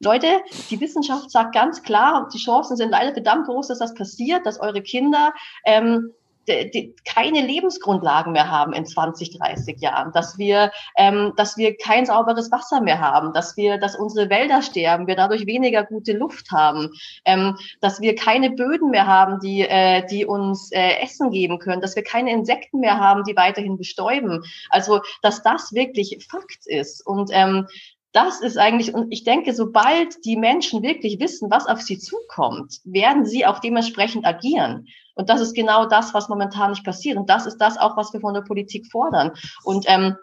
Leute, 0.00 0.40
die 0.70 0.80
Wissenschaft 0.80 1.30
sagt 1.30 1.54
ganz 1.54 1.82
klar, 1.82 2.28
die 2.34 2.38
Chancen 2.38 2.76
sind 2.76 2.90
leider 2.90 3.12
verdammt 3.12 3.46
groß, 3.46 3.68
dass 3.68 3.78
das 3.78 3.94
passiert, 3.94 4.44
dass 4.46 4.60
eure 4.60 4.82
Kinder 4.82 5.32
ähm, 5.64 6.12
die 6.48 6.94
keine 7.04 7.40
Lebensgrundlagen 7.40 8.32
mehr 8.32 8.50
haben 8.50 8.72
in 8.72 8.86
20, 8.86 9.38
30 9.38 9.80
Jahren, 9.80 10.12
dass 10.12 10.38
wir, 10.38 10.72
ähm, 10.96 11.32
dass 11.36 11.56
wir 11.56 11.76
kein 11.76 12.06
sauberes 12.06 12.50
Wasser 12.50 12.80
mehr 12.80 13.00
haben, 13.00 13.32
dass 13.32 13.56
wir, 13.56 13.78
dass 13.78 13.96
unsere 13.96 14.30
Wälder 14.30 14.62
sterben, 14.62 15.06
wir 15.06 15.16
dadurch 15.16 15.46
weniger 15.46 15.84
gute 15.84 16.12
Luft 16.12 16.50
haben, 16.50 16.90
ähm, 17.24 17.56
dass 17.80 18.00
wir 18.00 18.14
keine 18.14 18.50
Böden 18.50 18.90
mehr 18.90 19.06
haben, 19.06 19.40
die, 19.40 19.62
äh, 19.62 20.04
die 20.06 20.24
uns 20.24 20.70
äh, 20.72 21.00
Essen 21.02 21.30
geben 21.30 21.58
können, 21.58 21.80
dass 21.80 21.96
wir 21.96 22.02
keine 22.02 22.32
Insekten 22.32 22.80
mehr 22.80 22.98
haben, 22.98 23.24
die 23.24 23.36
weiterhin 23.36 23.76
bestäuben. 23.76 24.44
Also, 24.70 25.00
dass 25.22 25.42
das 25.42 25.72
wirklich 25.72 26.26
Fakt 26.28 26.66
ist 26.66 27.06
und 27.06 27.30
ähm, 27.32 27.66
das 28.12 28.40
ist 28.40 28.58
eigentlich, 28.58 28.94
und 28.94 29.10
ich 29.10 29.24
denke, 29.24 29.54
sobald 29.54 30.24
die 30.24 30.36
Menschen 30.36 30.82
wirklich 30.82 31.18
wissen, 31.18 31.50
was 31.50 31.66
auf 31.66 31.80
sie 31.80 31.98
zukommt, 31.98 32.80
werden 32.84 33.24
sie 33.24 33.46
auch 33.46 33.58
dementsprechend 33.58 34.26
agieren. 34.26 34.86
Und 35.14 35.30
das 35.30 35.40
ist 35.40 35.54
genau 35.54 35.86
das, 35.86 36.12
was 36.14 36.28
momentan 36.28 36.70
nicht 36.70 36.84
passiert. 36.84 37.16
Und 37.16 37.30
das 37.30 37.46
ist 37.46 37.58
das 37.58 37.78
auch, 37.78 37.96
was 37.96 38.12
wir 38.12 38.20
von 38.20 38.34
der 38.34 38.42
Politik 38.42 38.86
fordern. 38.90 39.32
Und 39.64 39.86
ähm, 39.88 40.16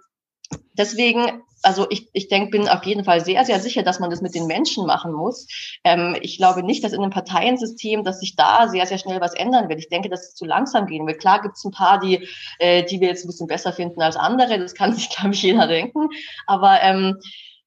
deswegen, 0.77 1.41
also 1.63 1.87
ich, 1.89 2.09
ich 2.13 2.27
denke, 2.27 2.51
bin 2.51 2.69
auf 2.69 2.83
jeden 2.83 3.03
Fall 3.03 3.25
sehr, 3.25 3.43
sehr 3.43 3.59
sicher, 3.59 3.81
dass 3.81 3.99
man 3.99 4.11
das 4.11 4.21
mit 4.21 4.35
den 4.35 4.45
Menschen 4.45 4.85
machen 4.85 5.11
muss. 5.11 5.47
Ähm, 5.83 6.15
ich 6.21 6.37
glaube 6.37 6.63
nicht, 6.63 6.83
dass 6.83 6.93
in 6.93 7.01
einem 7.01 7.11
Parteiensystem, 7.11 8.03
dass 8.03 8.19
sich 8.19 8.35
da 8.35 8.67
sehr, 8.67 8.85
sehr 8.85 8.99
schnell 8.99 9.19
was 9.19 9.33
ändern 9.33 9.67
wird. 9.67 9.79
Ich 9.79 9.89
denke, 9.89 10.09
dass 10.09 10.29
es 10.29 10.35
zu 10.35 10.45
langsam 10.45 10.85
gehen 10.85 11.07
wird. 11.07 11.19
Klar 11.19 11.41
gibt 11.41 11.57
es 11.57 11.65
ein 11.65 11.71
paar, 11.71 11.99
die, 11.99 12.27
äh, 12.59 12.83
die 12.83 13.01
wir 13.01 13.09
jetzt 13.09 13.25
ein 13.25 13.27
bisschen 13.27 13.47
besser 13.47 13.73
finden 13.73 14.01
als 14.01 14.15
andere. 14.15 14.59
Das 14.59 14.75
kann 14.75 14.93
sich, 14.93 15.09
glaube 15.15 15.33
ich, 15.33 15.41
jeder 15.41 15.67
denken. 15.67 16.07
Aber 16.45 16.81
ähm, 16.81 17.17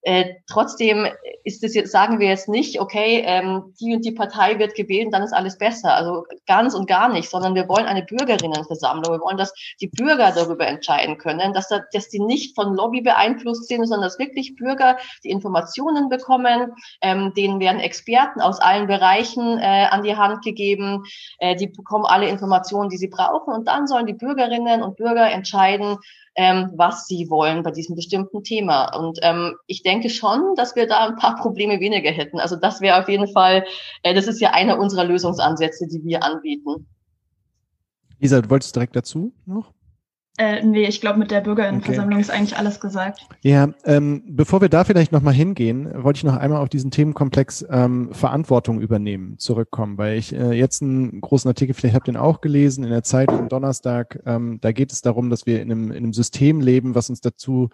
äh, 0.03 0.35
trotzdem 0.49 1.07
ist 1.45 1.63
es 1.63 1.75
jetzt, 1.75 1.93
sagen 1.93 2.19
wir 2.19 2.29
jetzt 2.29 2.49
nicht, 2.49 2.81
okay, 2.81 3.23
ähm, 3.25 3.73
die 3.81 3.95
und 3.95 4.05
die 4.05 4.13
Partei 4.13 4.59
wird 4.59 4.75
gewählt 4.75 5.13
dann 5.13 5.23
ist 5.23 5.33
alles 5.33 5.59
besser. 5.59 5.95
Also 5.95 6.25
ganz 6.47 6.75
und 6.75 6.89
gar 6.89 7.09
nicht, 7.09 7.31
sondern 7.31 7.55
wir 7.55 7.69
wollen 7.69 7.87
eine 7.87 8.03
Bürgerinnenversammlung. 8.03 9.13
Wir 9.13 9.21
wollen, 9.21 9.37
dass 9.37 9.55
die 9.81 9.89
Bürger 9.89 10.33
darüber 10.33 10.67
entscheiden 10.67 11.19
können, 11.19 11.53
dass, 11.53 11.69
da, 11.69 11.81
dass 11.93 12.09
die 12.09 12.19
nicht 12.19 12.57
von 12.57 12.75
Lobby 12.75 13.01
beeinflusst 13.01 13.69
sind, 13.69 13.87
sondern 13.87 14.09
dass 14.09 14.19
wirklich 14.19 14.57
Bürger 14.57 14.97
die 15.25 15.31
Informationen 15.31 16.09
bekommen. 16.09 16.73
Ähm, 17.01 17.33
denen 17.35 17.61
werden 17.61 17.81
Experten 17.81 18.41
aus 18.41 18.61
allen 18.61 18.89
Bereichen 18.89 19.59
äh, 19.59 19.87
an 19.91 20.03
die 20.03 20.17
Hand 20.17 20.43
gegeben. 20.45 21.05
Äh, 21.39 21.55
die 21.57 21.69
bekommen 21.69 22.07
alle 22.07 22.29
Informationen, 22.29 22.89
die 22.89 22.97
sie 22.97 23.09
brauchen. 23.09 23.55
Und 23.55 23.69
dann 23.69 23.87
sollen 23.87 24.07
die 24.07 24.15
Bürgerinnen 24.15 24.83
und 24.83 24.97
Bürger 24.97 25.31
entscheiden, 25.31 25.99
ähm, 26.35 26.73
was 26.77 27.07
sie 27.07 27.29
wollen 27.29 27.63
bei 27.63 27.71
diesem 27.71 27.95
bestimmten 27.95 28.43
Thema. 28.43 28.97
Und 28.97 29.19
ähm, 29.23 29.57
ich 29.67 29.83
denke 29.83 30.11
schon, 30.11 30.55
dass 30.57 30.75
wir 30.77 30.87
da 30.87 31.07
ein 31.07 31.17
paar 31.17 31.37
Probleme 31.37 31.81
weniger 31.81 32.11
hätten. 32.11 32.41
Also 32.41 32.57
das 32.57 32.81
wäre 32.81 33.01
auf 33.01 33.09
jeden 33.09 33.29
Fall, 33.29 33.65
äh, 34.03 34.15
das 34.15 34.27
ist 34.27 34.41
ja 34.41 34.51
einer 34.53 34.79
unserer 34.79 35.05
Lösungsansätze, 35.05 35.87
die 35.89 36.03
wir 36.05 36.23
anbieten. 36.23 36.87
Lisa, 38.19 38.41
du 38.41 38.51
wolltest 38.51 38.75
direkt 38.75 38.97
dazu 38.97 39.33
noch? 39.47 39.73
Äh, 40.39 40.65
nee, 40.65 40.87
ich 40.87 41.03
glaube, 41.03 41.19
mit 41.19 41.31
der 41.31 41.43
Bürgerinnenversammlung 41.43 42.15
okay. 42.15 42.23
ist 42.23 42.31
eigentlich 42.31 42.57
alles 42.57 42.81
gesagt. 42.81 43.27
Ja, 43.43 43.69
ähm, 43.85 44.23
bevor 44.27 44.63
wir 44.63 44.71
da 44.71 44.83
vielleicht 44.85 45.13
nochmal 45.13 45.35
hingehen, 45.35 45.91
wollte 46.03 46.19
ich 46.19 46.25
noch 46.25 46.37
einmal 46.37 46.63
auf 46.63 46.71
diesen 46.71 46.91
Themenkomplex 46.91 47.67
ähm, 47.69 48.15
Verantwortung 48.15 48.81
übernehmen 48.81 49.39
zurückkommen, 49.39 49.99
weil 49.99 50.17
ich 50.17 50.35
äh, 50.35 50.53
jetzt 50.53 50.81
einen 50.81 51.21
großen 51.21 51.49
Artikel, 51.49 51.75
vielleicht 51.75 51.95
habt 51.95 52.09
ihr 52.09 52.15
ihn 52.15 52.17
auch 52.17 52.41
gelesen, 52.41 52.83
in 52.83 52.91
der 52.91 53.03
Zeit 53.03 53.29
am 53.29 53.51
Donnerstag, 53.51 54.21
ähm, 54.25 54.59
da 54.63 54.73
geht 54.73 54.91
es 54.91 55.03
darum, 55.03 55.29
dass 55.29 55.45
wir 55.45 55.61
in 55.61 55.71
einem, 55.71 55.91
in 55.91 55.99
einem 55.99 56.13
System 56.15 56.63
leben, 56.63 56.95
was 56.95 57.11
uns 57.11 57.21
dazu 57.21 57.69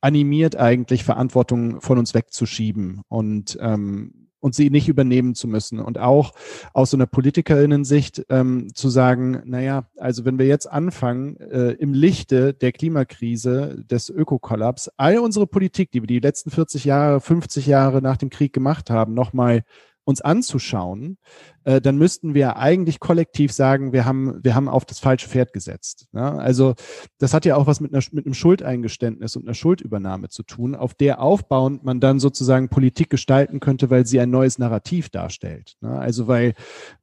animiert, 0.00 0.56
eigentlich 0.56 1.04
Verantwortung 1.04 1.80
von 1.80 1.98
uns 1.98 2.14
wegzuschieben. 2.14 3.02
Und 3.08 3.56
ähm, 3.60 4.19
und 4.40 4.54
sie 4.54 4.70
nicht 4.70 4.88
übernehmen 4.88 5.34
zu 5.34 5.46
müssen. 5.46 5.78
Und 5.78 5.98
auch 5.98 6.32
aus 6.72 6.90
so 6.90 6.96
einer 6.96 7.06
Politikerinnensicht 7.06 8.26
ähm, 8.28 8.74
zu 8.74 8.88
sagen, 8.88 9.42
naja, 9.44 9.84
also 9.96 10.24
wenn 10.24 10.38
wir 10.38 10.46
jetzt 10.46 10.66
anfangen, 10.66 11.36
äh, 11.36 11.72
im 11.72 11.94
Lichte 11.94 12.54
der 12.54 12.72
Klimakrise, 12.72 13.84
des 13.90 14.08
Ökokollaps, 14.08 14.90
all 14.96 15.18
unsere 15.18 15.46
Politik, 15.46 15.90
die 15.92 16.02
wir 16.02 16.06
die 16.06 16.18
letzten 16.18 16.50
40 16.50 16.84
Jahre, 16.84 17.20
50 17.20 17.66
Jahre 17.66 18.02
nach 18.02 18.16
dem 18.16 18.30
Krieg 18.30 18.52
gemacht 18.52 18.90
haben, 18.90 19.14
nochmal 19.14 19.62
uns 20.04 20.20
anzuschauen, 20.20 21.18
äh, 21.64 21.80
dann 21.80 21.98
müssten 21.98 22.34
wir 22.34 22.56
eigentlich 22.56 23.00
kollektiv 23.00 23.52
sagen, 23.52 23.92
wir 23.92 24.04
haben, 24.04 24.42
wir 24.42 24.54
haben 24.54 24.68
auf 24.68 24.84
das 24.84 24.98
falsche 24.98 25.28
Pferd 25.28 25.52
gesetzt. 25.52 26.06
Ne? 26.12 26.22
Also 26.22 26.74
das 27.18 27.34
hat 27.34 27.44
ja 27.44 27.56
auch 27.56 27.66
was 27.66 27.80
mit, 27.80 27.92
einer, 27.92 28.02
mit 28.12 28.26
einem 28.26 28.34
Schuldeingeständnis 28.34 29.36
und 29.36 29.44
einer 29.44 29.54
Schuldübernahme 29.54 30.28
zu 30.28 30.42
tun, 30.42 30.74
auf 30.74 30.94
der 30.94 31.20
aufbauend 31.20 31.84
man 31.84 32.00
dann 32.00 32.18
sozusagen 32.18 32.68
Politik 32.68 33.10
gestalten 33.10 33.60
könnte, 33.60 33.90
weil 33.90 34.06
sie 34.06 34.20
ein 34.20 34.30
neues 34.30 34.58
Narrativ 34.58 35.10
darstellt. 35.10 35.76
Ne? 35.80 35.90
Also 35.90 36.26
weil, 36.26 36.54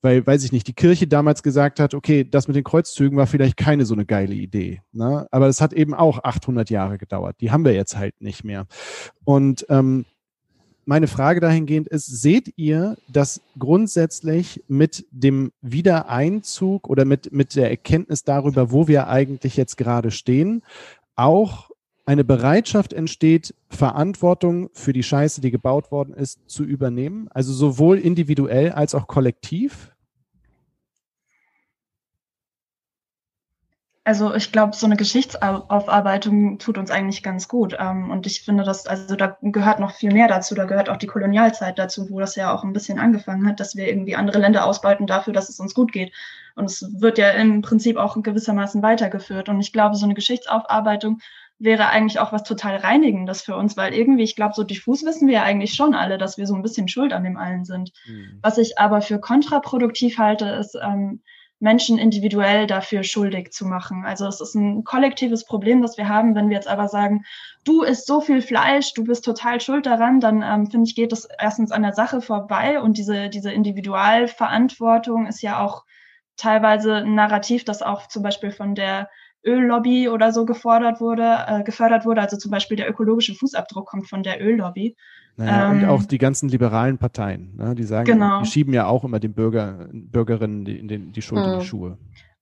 weil, 0.01 0.25
weiß 0.25 0.43
ich 0.43 0.51
nicht, 0.51 0.67
die 0.67 0.73
Kirche 0.73 1.07
damals 1.07 1.43
gesagt 1.43 1.79
hat, 1.79 1.93
okay, 1.93 2.27
das 2.27 2.47
mit 2.47 2.55
den 2.55 2.63
Kreuzzügen 2.63 3.17
war 3.17 3.27
vielleicht 3.27 3.57
keine 3.57 3.85
so 3.85 3.93
eine 3.93 4.05
geile 4.05 4.33
Idee. 4.33 4.81
Ne? 4.91 5.27
Aber 5.31 5.47
es 5.47 5.61
hat 5.61 5.73
eben 5.73 5.93
auch 5.93 6.23
800 6.23 6.69
Jahre 6.69 6.97
gedauert. 6.97 7.37
Die 7.41 7.51
haben 7.51 7.63
wir 7.63 7.73
jetzt 7.73 7.95
halt 7.95 8.19
nicht 8.21 8.43
mehr. 8.43 8.65
Und 9.23 9.65
ähm, 9.69 10.05
meine 10.87 11.07
Frage 11.07 11.41
dahingehend 11.41 11.89
ist, 11.89 12.05
seht 12.05 12.53
ihr, 12.55 12.95
dass 13.09 13.41
grundsätzlich 13.59 14.63
mit 14.69 15.05
dem 15.11 15.51
Wiedereinzug 15.61 16.89
oder 16.89 17.03
mit, 17.03 17.33
mit 17.33 17.55
der 17.57 17.69
Erkenntnis 17.69 18.23
darüber, 18.23 18.71
wo 18.71 18.87
wir 18.87 19.09
eigentlich 19.09 19.57
jetzt 19.57 19.75
gerade 19.77 20.11
stehen, 20.11 20.63
auch 21.17 21.69
eine 22.05 22.23
Bereitschaft 22.23 22.93
entsteht, 22.93 23.53
Verantwortung 23.69 24.69
für 24.71 24.93
die 24.93 25.03
Scheiße, 25.03 25.41
die 25.41 25.51
gebaut 25.51 25.91
worden 25.91 26.13
ist, 26.13 26.39
zu 26.47 26.63
übernehmen? 26.63 27.27
Also 27.31 27.51
sowohl 27.51 27.97
individuell 27.97 28.71
als 28.71 28.95
auch 28.95 29.07
kollektiv? 29.07 29.91
Also 34.07 34.33
ich 34.33 34.53
glaube, 34.53 34.73
so 34.73 34.85
eine 34.85 34.95
Geschichtsaufarbeitung 34.95 36.59
tut 36.59 36.77
uns 36.77 36.91
eigentlich 36.91 37.23
ganz 37.23 37.49
gut. 37.49 37.75
Ähm, 37.77 38.09
und 38.09 38.25
ich 38.25 38.41
finde, 38.41 38.63
dass, 38.63 38.87
also 38.87 39.17
da 39.17 39.37
gehört 39.41 39.81
noch 39.81 39.91
viel 39.91 40.13
mehr 40.13 40.29
dazu. 40.29 40.55
Da 40.55 40.63
gehört 40.63 40.89
auch 40.89 40.95
die 40.95 41.07
Kolonialzeit 41.07 41.77
dazu, 41.77 42.09
wo 42.09 42.17
das 42.17 42.37
ja 42.37 42.55
auch 42.55 42.63
ein 42.63 42.71
bisschen 42.71 42.99
angefangen 42.99 43.45
hat, 43.45 43.59
dass 43.59 43.75
wir 43.75 43.89
irgendwie 43.89 44.15
andere 44.15 44.39
Länder 44.39 44.65
ausbeuten 44.65 45.07
dafür, 45.07 45.33
dass 45.33 45.49
es 45.49 45.59
uns 45.59 45.73
gut 45.73 45.91
geht. 45.91 46.13
Und 46.55 46.69
es 46.69 46.89
wird 47.01 47.17
ja 47.17 47.31
im 47.31 47.61
Prinzip 47.61 47.97
auch 47.97 48.15
gewissermaßen 48.23 48.81
weitergeführt. 48.81 49.49
Und 49.49 49.59
ich 49.59 49.73
glaube, 49.73 49.97
so 49.97 50.05
eine 50.05 50.13
Geschichtsaufarbeitung 50.13 51.19
wäre 51.59 51.89
eigentlich 51.89 52.21
auch 52.21 52.31
was 52.31 52.43
total 52.43 52.77
Reinigendes 52.77 53.41
für 53.41 53.57
uns, 53.57 53.75
weil 53.75 53.93
irgendwie, 53.93 54.23
ich 54.23 54.37
glaube, 54.37 54.53
so 54.55 54.63
diffus 54.63 55.03
wissen 55.03 55.27
wir 55.27 55.33
ja 55.33 55.43
eigentlich 55.43 55.73
schon 55.73 55.93
alle, 55.93 56.17
dass 56.17 56.37
wir 56.37 56.47
so 56.47 56.55
ein 56.55 56.61
bisschen 56.61 56.87
schuld 56.87 57.11
an 57.11 57.25
dem 57.25 57.35
allen 57.35 57.65
sind. 57.65 57.91
Mhm. 58.05 58.39
Was 58.41 58.57
ich 58.57 58.79
aber 58.79 59.01
für 59.01 59.19
kontraproduktiv 59.19 60.17
halte, 60.17 60.45
ist, 60.45 60.77
ähm, 60.81 61.19
Menschen 61.59 61.97
individuell 61.97 62.67
dafür 62.67 63.03
schuldig 63.03 63.51
zu 63.51 63.65
machen. 63.65 64.05
Also 64.05 64.27
es 64.27 64.41
ist 64.41 64.55
ein 64.55 64.83
kollektives 64.83 65.45
Problem, 65.45 65.81
das 65.81 65.97
wir 65.97 66.07
haben. 66.07 66.35
Wenn 66.35 66.49
wir 66.49 66.55
jetzt 66.55 66.67
aber 66.67 66.87
sagen, 66.87 67.25
du 67.63 67.81
isst 67.81 68.05
so 68.05 68.21
viel 68.21 68.41
Fleisch, 68.41 68.93
du 68.93 69.03
bist 69.03 69.25
total 69.25 69.59
schuld 69.59 69.85
daran, 69.85 70.19
dann 70.19 70.43
ähm, 70.43 70.69
finde 70.69 70.87
ich, 70.87 70.95
geht 70.95 71.11
es 71.11 71.27
erstens 71.39 71.71
an 71.71 71.81
der 71.81 71.93
Sache 71.93 72.21
vorbei 72.21 72.79
und 72.79 72.97
diese, 72.97 73.29
diese 73.29 73.51
Individualverantwortung 73.51 75.25
ist 75.25 75.41
ja 75.41 75.59
auch 75.59 75.83
teilweise 76.35 76.97
ein 76.97 77.15
Narrativ, 77.15 77.65
das 77.65 77.81
auch 77.81 78.07
zum 78.07 78.21
Beispiel 78.21 78.51
von 78.51 78.75
der 78.75 79.09
Öllobby 79.47 80.09
oder 80.09 80.31
so 80.31 80.45
gefordert 80.45 80.99
wurde, 80.99 81.37
äh, 81.47 81.63
gefördert 81.63 82.05
wurde. 82.05 82.21
Also 82.21 82.37
zum 82.37 82.51
Beispiel 82.51 82.77
der 82.77 82.89
ökologische 82.89 83.33
Fußabdruck 83.33 83.87
kommt 83.87 84.09
von 84.09 84.23
der 84.23 84.41
Öllobby. 84.45 84.95
Naja, 85.37 85.71
ähm, 85.71 85.83
und 85.83 85.85
auch 85.85 86.03
die 86.03 86.17
ganzen 86.17 86.49
liberalen 86.49 86.97
Parteien, 86.97 87.55
ne, 87.55 87.75
die 87.75 87.83
sagen, 87.83 88.05
genau. 88.05 88.41
die 88.41 88.47
schieben 88.47 88.73
ja 88.73 88.87
auch 88.87 89.03
immer 89.03 89.19
den 89.19 89.33
Bürger, 89.33 89.87
Bürgerinnen 89.91 90.65
die, 90.65 90.85
die, 90.85 90.97
die 91.11 91.21
Schuld 91.21 91.45
mhm. 91.45 91.53
in 91.53 91.59
die 91.59 91.65
Schuhe. 91.65 91.97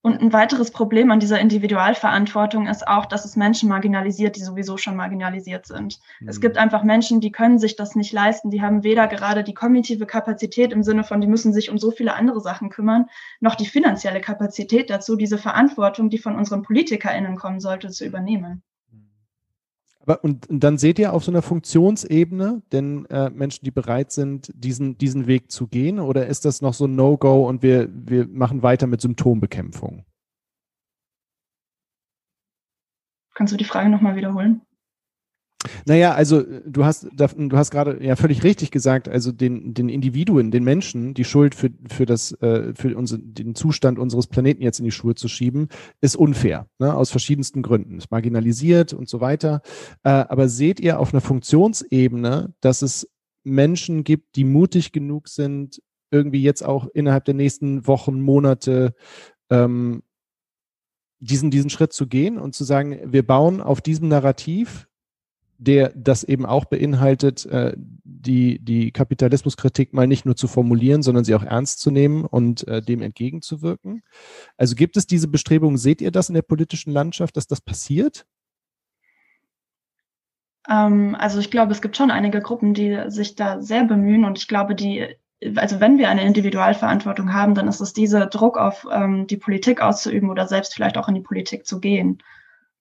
Und 0.06 0.22
ein 0.22 0.32
weiteres 0.32 0.70
Problem 0.70 1.10
an 1.10 1.18
dieser 1.18 1.40
Individualverantwortung 1.40 2.68
ist 2.68 2.86
auch, 2.86 3.06
dass 3.06 3.24
es 3.24 3.34
Menschen 3.34 3.68
marginalisiert, 3.68 4.36
die 4.36 4.40
sowieso 4.40 4.76
schon 4.76 4.94
marginalisiert 4.94 5.66
sind. 5.66 5.98
Mhm. 6.20 6.28
Es 6.28 6.40
gibt 6.40 6.58
einfach 6.58 6.84
Menschen, 6.84 7.20
die 7.20 7.32
können 7.32 7.58
sich 7.58 7.74
das 7.74 7.96
nicht 7.96 8.12
leisten. 8.12 8.52
Die 8.52 8.62
haben 8.62 8.84
weder 8.84 9.08
gerade 9.08 9.42
die 9.42 9.52
kognitive 9.52 10.06
Kapazität 10.06 10.70
im 10.70 10.84
Sinne 10.84 11.02
von, 11.02 11.20
die 11.20 11.26
müssen 11.26 11.52
sich 11.52 11.70
um 11.70 11.78
so 11.78 11.90
viele 11.90 12.14
andere 12.14 12.40
Sachen 12.40 12.70
kümmern, 12.70 13.06
noch 13.40 13.56
die 13.56 13.66
finanzielle 13.66 14.20
Kapazität 14.20 14.90
dazu, 14.90 15.16
diese 15.16 15.38
Verantwortung, 15.38 16.08
die 16.08 16.18
von 16.18 16.36
unseren 16.36 16.62
PolitikerInnen 16.62 17.34
kommen 17.34 17.58
sollte, 17.58 17.90
zu 17.90 18.06
übernehmen. 18.06 18.62
Aber, 20.06 20.22
und, 20.22 20.48
und, 20.48 20.62
dann 20.62 20.78
seht 20.78 21.00
ihr 21.00 21.12
auf 21.12 21.24
so 21.24 21.32
einer 21.32 21.42
Funktionsebene 21.42 22.62
denn 22.70 23.06
äh, 23.06 23.28
Menschen, 23.30 23.64
die 23.64 23.72
bereit 23.72 24.12
sind, 24.12 24.52
diesen, 24.54 24.96
diesen 24.98 25.26
Weg 25.26 25.50
zu 25.50 25.66
gehen? 25.66 25.98
Oder 25.98 26.28
ist 26.28 26.44
das 26.44 26.62
noch 26.62 26.74
so 26.74 26.86
ein 26.86 26.94
No-Go 26.94 27.46
und 27.46 27.62
wir, 27.62 27.88
wir 27.92 28.28
machen 28.28 28.62
weiter 28.62 28.86
mit 28.86 29.00
Symptombekämpfung? 29.00 30.04
Kannst 33.34 33.52
du 33.52 33.56
die 33.56 33.64
Frage 33.64 33.90
nochmal 33.90 34.16
wiederholen? 34.16 34.62
Naja, 35.84 36.14
also 36.14 36.42
du 36.42 36.84
hast, 36.84 37.08
du 37.12 37.56
hast 37.56 37.70
gerade 37.70 38.02
ja 38.04 38.16
völlig 38.16 38.44
richtig 38.44 38.70
gesagt, 38.70 39.08
also 39.08 39.32
den, 39.32 39.74
den 39.74 39.88
Individuen, 39.88 40.50
den 40.50 40.64
Menschen, 40.64 41.14
die 41.14 41.24
Schuld 41.24 41.54
für, 41.54 41.70
für, 41.88 42.06
das, 42.06 42.32
äh, 42.40 42.74
für 42.74 42.96
unser, 42.96 43.18
den 43.18 43.54
Zustand 43.54 43.98
unseres 43.98 44.26
Planeten 44.26 44.62
jetzt 44.62 44.78
in 44.78 44.84
die 44.84 44.90
Schuhe 44.90 45.14
zu 45.14 45.28
schieben, 45.28 45.68
ist 46.00 46.16
unfair, 46.16 46.68
ne? 46.78 46.94
aus 46.94 47.10
verschiedensten 47.10 47.62
Gründen. 47.62 47.98
Ist 47.98 48.10
marginalisiert 48.10 48.92
und 48.92 49.08
so 49.08 49.20
weiter. 49.20 49.62
Äh, 50.02 50.10
aber 50.10 50.48
seht 50.48 50.80
ihr 50.80 51.00
auf 51.00 51.12
einer 51.12 51.20
Funktionsebene, 51.20 52.52
dass 52.60 52.82
es 52.82 53.08
Menschen 53.44 54.04
gibt, 54.04 54.36
die 54.36 54.44
mutig 54.44 54.92
genug 54.92 55.28
sind, 55.28 55.80
irgendwie 56.10 56.42
jetzt 56.42 56.64
auch 56.64 56.86
innerhalb 56.94 57.24
der 57.24 57.34
nächsten 57.34 57.86
Wochen, 57.86 58.20
Monate 58.20 58.94
ähm, 59.50 60.02
diesen, 61.18 61.50
diesen 61.50 61.70
Schritt 61.70 61.92
zu 61.92 62.06
gehen 62.06 62.38
und 62.38 62.54
zu 62.54 62.64
sagen, 62.64 62.98
wir 63.04 63.26
bauen 63.26 63.60
auf 63.60 63.80
diesem 63.80 64.08
Narrativ 64.08 64.88
der 65.58 65.92
das 65.94 66.24
eben 66.24 66.46
auch 66.46 66.64
beinhaltet, 66.66 67.46
äh, 67.46 67.74
die, 67.76 68.58
die 68.58 68.90
Kapitalismuskritik 68.90 69.92
mal 69.92 70.06
nicht 70.06 70.26
nur 70.26 70.36
zu 70.36 70.48
formulieren, 70.48 71.02
sondern 71.02 71.24
sie 71.24 71.34
auch 71.34 71.42
ernst 71.42 71.80
zu 71.80 71.90
nehmen 71.90 72.24
und 72.24 72.66
äh, 72.68 72.82
dem 72.82 73.02
entgegenzuwirken. 73.02 74.02
Also 74.56 74.74
gibt 74.74 74.96
es 74.96 75.06
diese 75.06 75.28
Bestrebungen, 75.28 75.78
seht 75.78 76.00
ihr 76.00 76.10
das 76.10 76.28
in 76.28 76.34
der 76.34 76.42
politischen 76.42 76.92
Landschaft, 76.92 77.36
dass 77.36 77.46
das 77.46 77.60
passiert? 77.60 78.26
Ähm, 80.68 81.16
also 81.18 81.38
ich 81.38 81.50
glaube, 81.50 81.72
es 81.72 81.82
gibt 81.82 81.96
schon 81.96 82.10
einige 82.10 82.40
Gruppen, 82.40 82.74
die 82.74 82.98
sich 83.08 83.34
da 83.34 83.60
sehr 83.60 83.84
bemühen 83.84 84.24
und 84.24 84.38
ich 84.38 84.48
glaube, 84.48 84.74
die 84.74 85.16
also 85.54 85.80
wenn 85.80 85.98
wir 85.98 86.08
eine 86.08 86.24
Individualverantwortung 86.24 87.34
haben, 87.34 87.54
dann 87.54 87.68
ist 87.68 87.80
es 87.80 87.92
dieser 87.92 88.26
Druck 88.26 88.56
auf 88.56 88.86
ähm, 88.90 89.26
die 89.26 89.36
Politik 89.36 89.82
auszuüben 89.82 90.30
oder 90.30 90.48
selbst 90.48 90.74
vielleicht 90.74 90.96
auch 90.96 91.08
in 91.08 91.14
die 91.14 91.20
Politik 91.20 91.66
zu 91.66 91.78
gehen. 91.78 92.22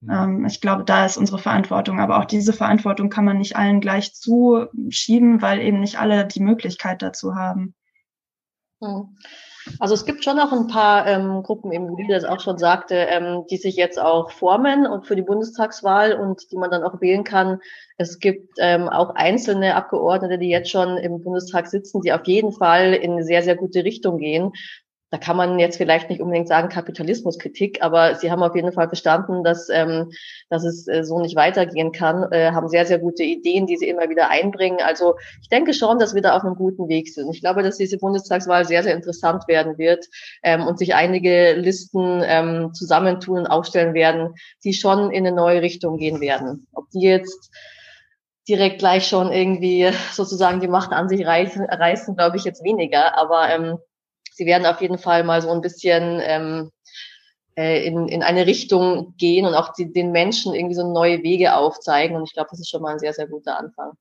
Ähm, 0.10 0.46
ich 0.46 0.62
glaube, 0.62 0.84
da 0.84 1.06
ist 1.06 1.18
unsere 1.18 1.40
Verantwortung. 1.40 2.00
Aber 2.00 2.20
auch 2.20 2.26
diese 2.26 2.54
Verantwortung 2.54 3.10
kann 3.10 3.26
man 3.26 3.38
nicht 3.38 3.56
allen 3.56 3.82
gleich 3.82 4.14
zuschieben, 4.14 5.42
weil 5.42 5.62
eben 5.62 5.80
nicht 5.80 6.00
alle 6.00 6.26
die 6.26 6.42
Möglichkeit 6.42 7.02
dazu 7.02 7.36
haben. 7.36 7.74
Hm. 8.82 9.16
Also 9.80 9.96
es 9.96 10.06
gibt 10.06 10.24
schon 10.24 10.40
auch 10.40 10.52
ein 10.52 10.68
paar 10.68 11.08
ähm, 11.08 11.42
Gruppen, 11.42 11.72
eben 11.72 11.98
wie 11.98 12.08
das 12.08 12.24
auch 12.24 12.40
schon 12.40 12.60
sagte, 12.60 12.96
ähm, 12.96 13.46
die 13.50 13.58
sich 13.58 13.76
jetzt 13.76 14.00
auch 14.00 14.30
formen 14.30 14.86
und 14.86 15.08
für 15.08 15.16
die 15.16 15.24
Bundestagswahl 15.24 16.14
und 16.14 16.52
die 16.52 16.58
man 16.58 16.70
dann 16.70 16.84
auch 16.84 17.02
wählen 17.02 17.24
kann. 17.24 17.60
Es 17.98 18.20
gibt 18.20 18.58
ähm, 18.60 18.88
auch 18.88 19.16
einzelne 19.16 19.76
Abgeordnete, 19.76 20.38
die 20.38 20.50
jetzt 20.50 20.70
schon 20.70 20.98
im 20.98 21.24
Bundestag 21.24 21.66
sitzen, 21.66 22.02
die 22.02 22.14
auf 22.14 22.26
jeden 22.26 22.52
Fall 22.52 22.94
in 22.94 23.14
eine 23.14 23.24
sehr, 23.24 23.42
sehr 23.42 23.56
gute 23.56 23.84
Richtung 23.84 24.20
gehen 24.20 24.52
da 25.12 25.18
kann 25.18 25.38
man 25.38 25.60
jetzt 25.60 25.78
vielleicht 25.78 26.10
nicht 26.10 26.20
unbedingt 26.20 26.48
sagen 26.48 26.70
Kapitalismuskritik, 26.70 27.82
aber 27.82 28.16
sie 28.16 28.32
haben 28.32 28.42
auf 28.42 28.56
jeden 28.56 28.72
Fall 28.72 28.88
verstanden, 28.88 29.44
dass, 29.44 29.70
ähm, 29.70 30.12
dass 30.50 30.64
es 30.64 30.88
äh, 30.88 31.04
so 31.04 31.20
nicht 31.20 31.36
weitergehen 31.36 31.92
kann, 31.92 32.32
äh, 32.32 32.52
haben 32.52 32.68
sehr, 32.70 32.86
sehr 32.86 32.98
gute 33.00 33.24
Ideen, 33.24 33.68
die 33.68 33.78
sie 33.78 33.88
immer 33.88 34.10
wieder 34.10 34.30
einbringen. 34.30 34.80
Also 34.84 35.16
ich 35.42 35.50
denke 35.50 35.74
schon, 35.74 36.00
dass 36.00 36.16
wir 36.16 36.22
da 36.22 36.36
auf 36.36 36.44
einem 36.44 36.56
guten 36.56 36.90
Weg 36.90 37.14
sind. 37.14 37.32
Ich 37.34 37.42
glaube, 37.42 37.62
dass 37.62 37.78
diese 37.78 37.98
Bundestagswahl 37.98 38.66
sehr, 38.66 38.84
sehr 38.84 38.96
interessant 38.96 39.48
werden 39.48 39.78
wird 39.78 40.06
ähm, 40.44 40.66
und 40.66 40.80
sich 40.80 40.96
einige 40.96 41.54
Listen 41.54 42.24
ähm, 42.26 42.74
zusammentun 42.74 43.40
und 43.40 43.48
aufstellen 43.48 43.94
werden, 43.94 44.34
die 44.64 44.74
schon 44.74 45.12
in 45.12 45.26
eine 45.26 45.36
neue 45.36 45.62
Richtung 45.62 45.98
gehen 45.98 46.20
werden. 46.20 46.68
Ob 46.74 46.90
die 46.90 47.02
jetzt 47.02 47.52
direkt 48.48 48.80
gleich 48.80 49.08
schon 49.08 49.32
irgendwie 49.32 49.90
sozusagen 50.12 50.62
die 50.62 50.68
Macht 50.68 50.92
an 50.92 51.10
sich 51.10 51.26
reißen, 51.26 51.64
reißen 51.64 52.16
glaube 52.16 52.38
ich 52.38 52.44
jetzt 52.44 52.64
weniger, 52.64 53.18
aber 53.18 53.50
ähm, 53.50 53.78
sie 54.36 54.46
werden 54.46 54.66
auf 54.66 54.82
jeden 54.82 54.98
Fall 54.98 55.24
mal 55.24 55.42
so 55.42 55.50
ein 55.50 55.62
bisschen 55.62 56.20
ähm, 56.22 56.72
äh, 57.58 57.86
in, 57.86 58.08
in 58.10 58.22
eine 58.22 58.46
Richtung 58.46 59.16
gehen 59.18 59.46
und 59.46 59.56
auch 59.56 59.74
die, 59.74 59.92
den 59.92 60.12
Menschen 60.12 60.54
irgendwie 60.54 60.76
so 60.76 60.92
neue 60.92 61.24
Wege 61.24 61.56
aufzeigen. 61.56 62.18
Und 62.18 62.24
ich 62.24 62.34
glaube, 62.34 62.50
das 62.52 62.60
ist 62.60 62.70
schon 62.70 62.82
mal 62.82 62.94
ein 62.94 63.00
sehr, 63.00 63.14
sehr 63.14 63.28
guter 63.28 63.58
Anfang. 63.58 63.94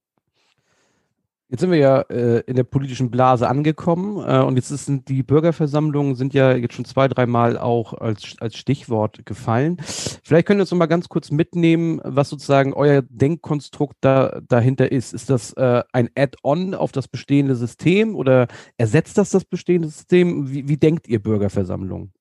Jetzt 1.54 1.60
sind 1.60 1.70
wir 1.70 1.78
ja 1.78 2.00
äh, 2.10 2.40
in 2.48 2.56
der 2.56 2.64
politischen 2.64 3.12
Blase 3.12 3.48
angekommen 3.48 4.16
äh, 4.28 4.42
und 4.42 4.56
jetzt 4.56 4.70
sind 4.70 5.08
die 5.08 5.22
Bürgerversammlungen 5.22 6.16
sind 6.16 6.34
ja 6.34 6.52
jetzt 6.52 6.74
schon 6.74 6.84
zwei, 6.84 7.06
dreimal 7.06 7.58
auch 7.58 7.94
als, 7.94 8.34
als 8.40 8.56
Stichwort 8.56 9.24
gefallen. 9.24 9.76
Vielleicht 10.24 10.48
können 10.48 10.58
wir 10.58 10.62
uns 10.62 10.72
noch 10.72 10.78
mal 10.78 10.86
ganz 10.86 11.08
kurz 11.08 11.30
mitnehmen, 11.30 12.00
was 12.02 12.28
sozusagen 12.28 12.74
euer 12.74 13.02
Denkkonstrukt 13.02 13.94
da, 14.00 14.40
dahinter 14.48 14.90
ist. 14.90 15.14
Ist 15.14 15.30
das 15.30 15.52
äh, 15.52 15.84
ein 15.92 16.10
Add-on 16.16 16.74
auf 16.74 16.90
das 16.90 17.06
bestehende 17.06 17.54
System 17.54 18.16
oder 18.16 18.48
ersetzt 18.76 19.16
das 19.16 19.30
das 19.30 19.44
bestehende 19.44 19.86
System? 19.86 20.50
Wie, 20.50 20.66
wie 20.66 20.76
denkt 20.76 21.06
ihr 21.06 21.22
Bürgerversammlungen? 21.22 22.12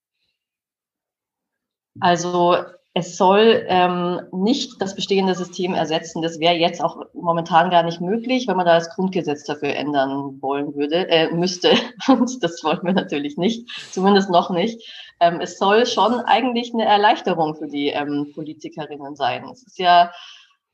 Also 1.98 2.56
es 2.96 3.16
soll 3.16 3.64
ähm, 3.66 4.20
nicht 4.30 4.80
das 4.80 4.94
bestehende 4.94 5.34
System 5.34 5.74
ersetzen. 5.74 6.22
Das 6.22 6.38
wäre 6.38 6.54
jetzt 6.54 6.82
auch 6.82 7.02
momentan 7.12 7.70
gar 7.70 7.82
nicht 7.82 8.00
möglich, 8.00 8.46
wenn 8.46 8.56
man 8.56 8.66
da 8.66 8.76
das 8.76 8.94
Grundgesetz 8.94 9.42
dafür 9.42 9.74
ändern 9.74 10.40
wollen 10.40 10.76
würde, 10.76 11.08
äh, 11.08 11.32
müsste. 11.32 11.72
Und 12.08 12.42
das 12.44 12.62
wollen 12.62 12.84
wir 12.84 12.92
natürlich 12.92 13.36
nicht, 13.36 13.68
zumindest 13.90 14.30
noch 14.30 14.50
nicht. 14.50 14.80
Ähm, 15.18 15.40
es 15.40 15.58
soll 15.58 15.86
schon 15.86 16.20
eigentlich 16.20 16.72
eine 16.72 16.84
Erleichterung 16.84 17.56
für 17.56 17.66
die 17.66 17.88
ähm, 17.88 18.30
Politikerinnen 18.32 19.16
sein. 19.16 19.44
Es 19.52 19.64
ist 19.64 19.78
ja 19.80 20.12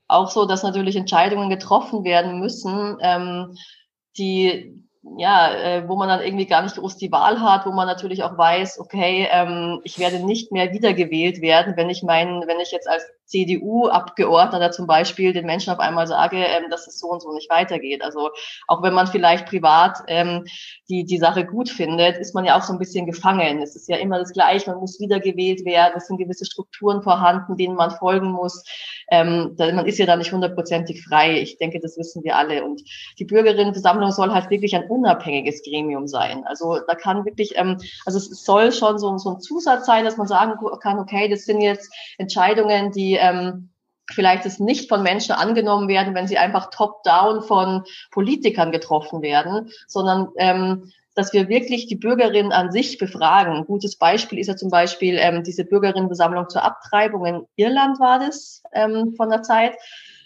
auch 0.07 0.31
so, 0.31 0.45
dass 0.45 0.63
natürlich 0.63 0.97
Entscheidungen 0.97 1.49
getroffen 1.49 2.05
werden 2.05 2.39
müssen, 2.39 2.99
ähm, 3.01 3.57
die 4.19 4.85
ja, 5.03 5.55
äh, 5.55 5.89
wo 5.89 5.97
man 5.97 6.09
dann 6.09 6.23
irgendwie 6.23 6.47
gar 6.47 6.63
nicht 6.63 6.77
groß 6.77 6.97
die 6.97 7.13
Wahl 7.13 7.41
hat, 7.41 7.67
wo 7.67 7.73
man 7.73 7.87
natürlich 7.87 8.23
auch 8.23 8.37
weiß, 8.37 8.79
okay, 8.81 9.29
ähm, 9.31 9.81
ich 9.85 9.99
werde 9.99 10.25
nicht 10.25 10.53
mehr 10.53 10.73
wiedergewählt 10.73 11.41
werden, 11.41 11.77
wenn 11.77 11.91
ich 11.91 12.03
meinen, 12.03 12.47
wenn 12.47 12.61
ich 12.61 12.71
jetzt 12.71 12.89
als 12.89 13.05
CDU-Abgeordneter 13.31 14.73
zum 14.73 14.87
Beispiel 14.87 15.33
den 15.33 15.47
Menschen 15.47 15.73
auf 15.73 15.79
einmal 15.79 16.07
sage, 16.07 16.37
ähm, 16.37 16.69
dass 16.69 16.87
es 16.87 16.99
so 16.99 17.09
und 17.09 17.23
so 17.23 17.33
nicht 17.33 17.49
weitergeht. 17.49 18.03
Also 18.03 18.31
auch 18.67 18.83
wenn 18.83 18.93
man 18.93 19.07
vielleicht 19.07 19.47
privat 19.47 19.99
ähm, 20.09 20.45
die, 20.89 21.05
die 21.05 21.19
Sache 21.19 21.47
gut 21.47 21.71
findet, 21.71 22.19
ist 22.19 22.35
man 22.35 22.45
ja 22.45 22.59
auch 22.59 22.63
so 22.63 22.73
ein 22.73 22.79
bisschen 22.79 23.07
gefangen. 23.07 23.63
Es 23.63 23.77
ist 23.77 23.89
ja 23.89 23.97
immer 23.97 24.19
das 24.19 24.33
Gleiche, 24.33 24.71
man 24.71 24.81
muss 24.81 24.99
wiedergewählt 25.01 25.65
werden, 25.65 25.95
es 25.97 26.09
sind 26.09 26.19
gewisse 26.19 26.45
Strukturen 26.45 27.03
vorhanden, 27.03 27.57
denen 27.57 27.77
man 27.77 27.93
folgen 27.93 28.33
muss. 28.33 28.65
Ähm, 29.11 29.55
man 29.59 29.87
ist 29.87 29.99
ja 29.99 30.07
da 30.07 30.17
nicht 30.17 30.33
hundertprozentig 30.33 31.05
frei. 31.05 31.41
Ich 31.41 31.59
denke, 31.59 31.79
das 31.81 31.97
wissen 31.97 32.25
wir 32.25 32.37
alle. 32.37 32.65
Und 32.65 32.83
die 33.19 33.25
Bürgerinnenversammlung 33.25 34.11
soll 34.11 34.33
halt 34.33 34.51
wirklich 34.51 34.75
ein 34.75 34.89
unabhängiges 34.89 35.63
Gremium 35.63 36.09
sein. 36.09 36.45
Also 36.47 36.81
da 36.87 36.95
kann 36.95 37.25
wirklich, 37.25 37.57
ähm, 37.57 37.79
also 38.05 38.19
es 38.19 38.45
soll 38.45 38.73
schon 38.73 38.99
so, 38.99 39.17
so 39.19 39.31
ein 39.31 39.41
Zusatz 39.41 39.87
sein, 39.87 40.05
dass 40.05 40.17
man 40.17 40.27
sagen 40.27 40.55
kann, 40.83 40.99
okay, 40.99 41.29
das 41.29 41.45
sind 41.45 41.61
jetzt 41.61 41.93
Entscheidungen, 42.19 42.91
die 42.91 43.20
ähm, 43.21 43.71
vielleicht 44.13 44.47
es 44.47 44.59
nicht 44.59 44.89
von 44.89 45.03
Menschen 45.03 45.33
angenommen 45.33 45.89
werden, 45.89 46.15
wenn 46.15 46.27
sie 46.27 46.39
einfach 46.39 46.71
top-down 46.71 47.43
von 47.43 47.85
Politikern 48.11 48.73
getroffen 48.73 49.23
werden, 49.23 49.71
sondern 49.87 50.29
ähm, 50.37 50.93
dass 51.15 51.33
wir 51.33 51.49
wirklich 51.49 51.87
die 51.87 51.97
Bürgerinnen 51.97 52.53
an 52.53 52.73
sich 52.73 52.99
befragen. 52.99 53.55
Ein 53.55 53.67
gutes 53.67 53.97
Beispiel 53.97 54.39
ist 54.39 54.47
ja 54.47 54.57
zum 54.57 54.71
Beispiel 54.71 55.17
ähm, 55.19 55.43
diese 55.43 55.65
Bürgerinnenversammlung 55.65 56.49
zur 56.49 56.65
Abtreibung 56.65 57.27
in 57.27 57.47
Irland 57.57 58.01
war 58.01 58.19
das 58.19 58.63
ähm, 58.73 59.15
von 59.17 59.31
der 59.31 59.43
Zeit 59.43 59.75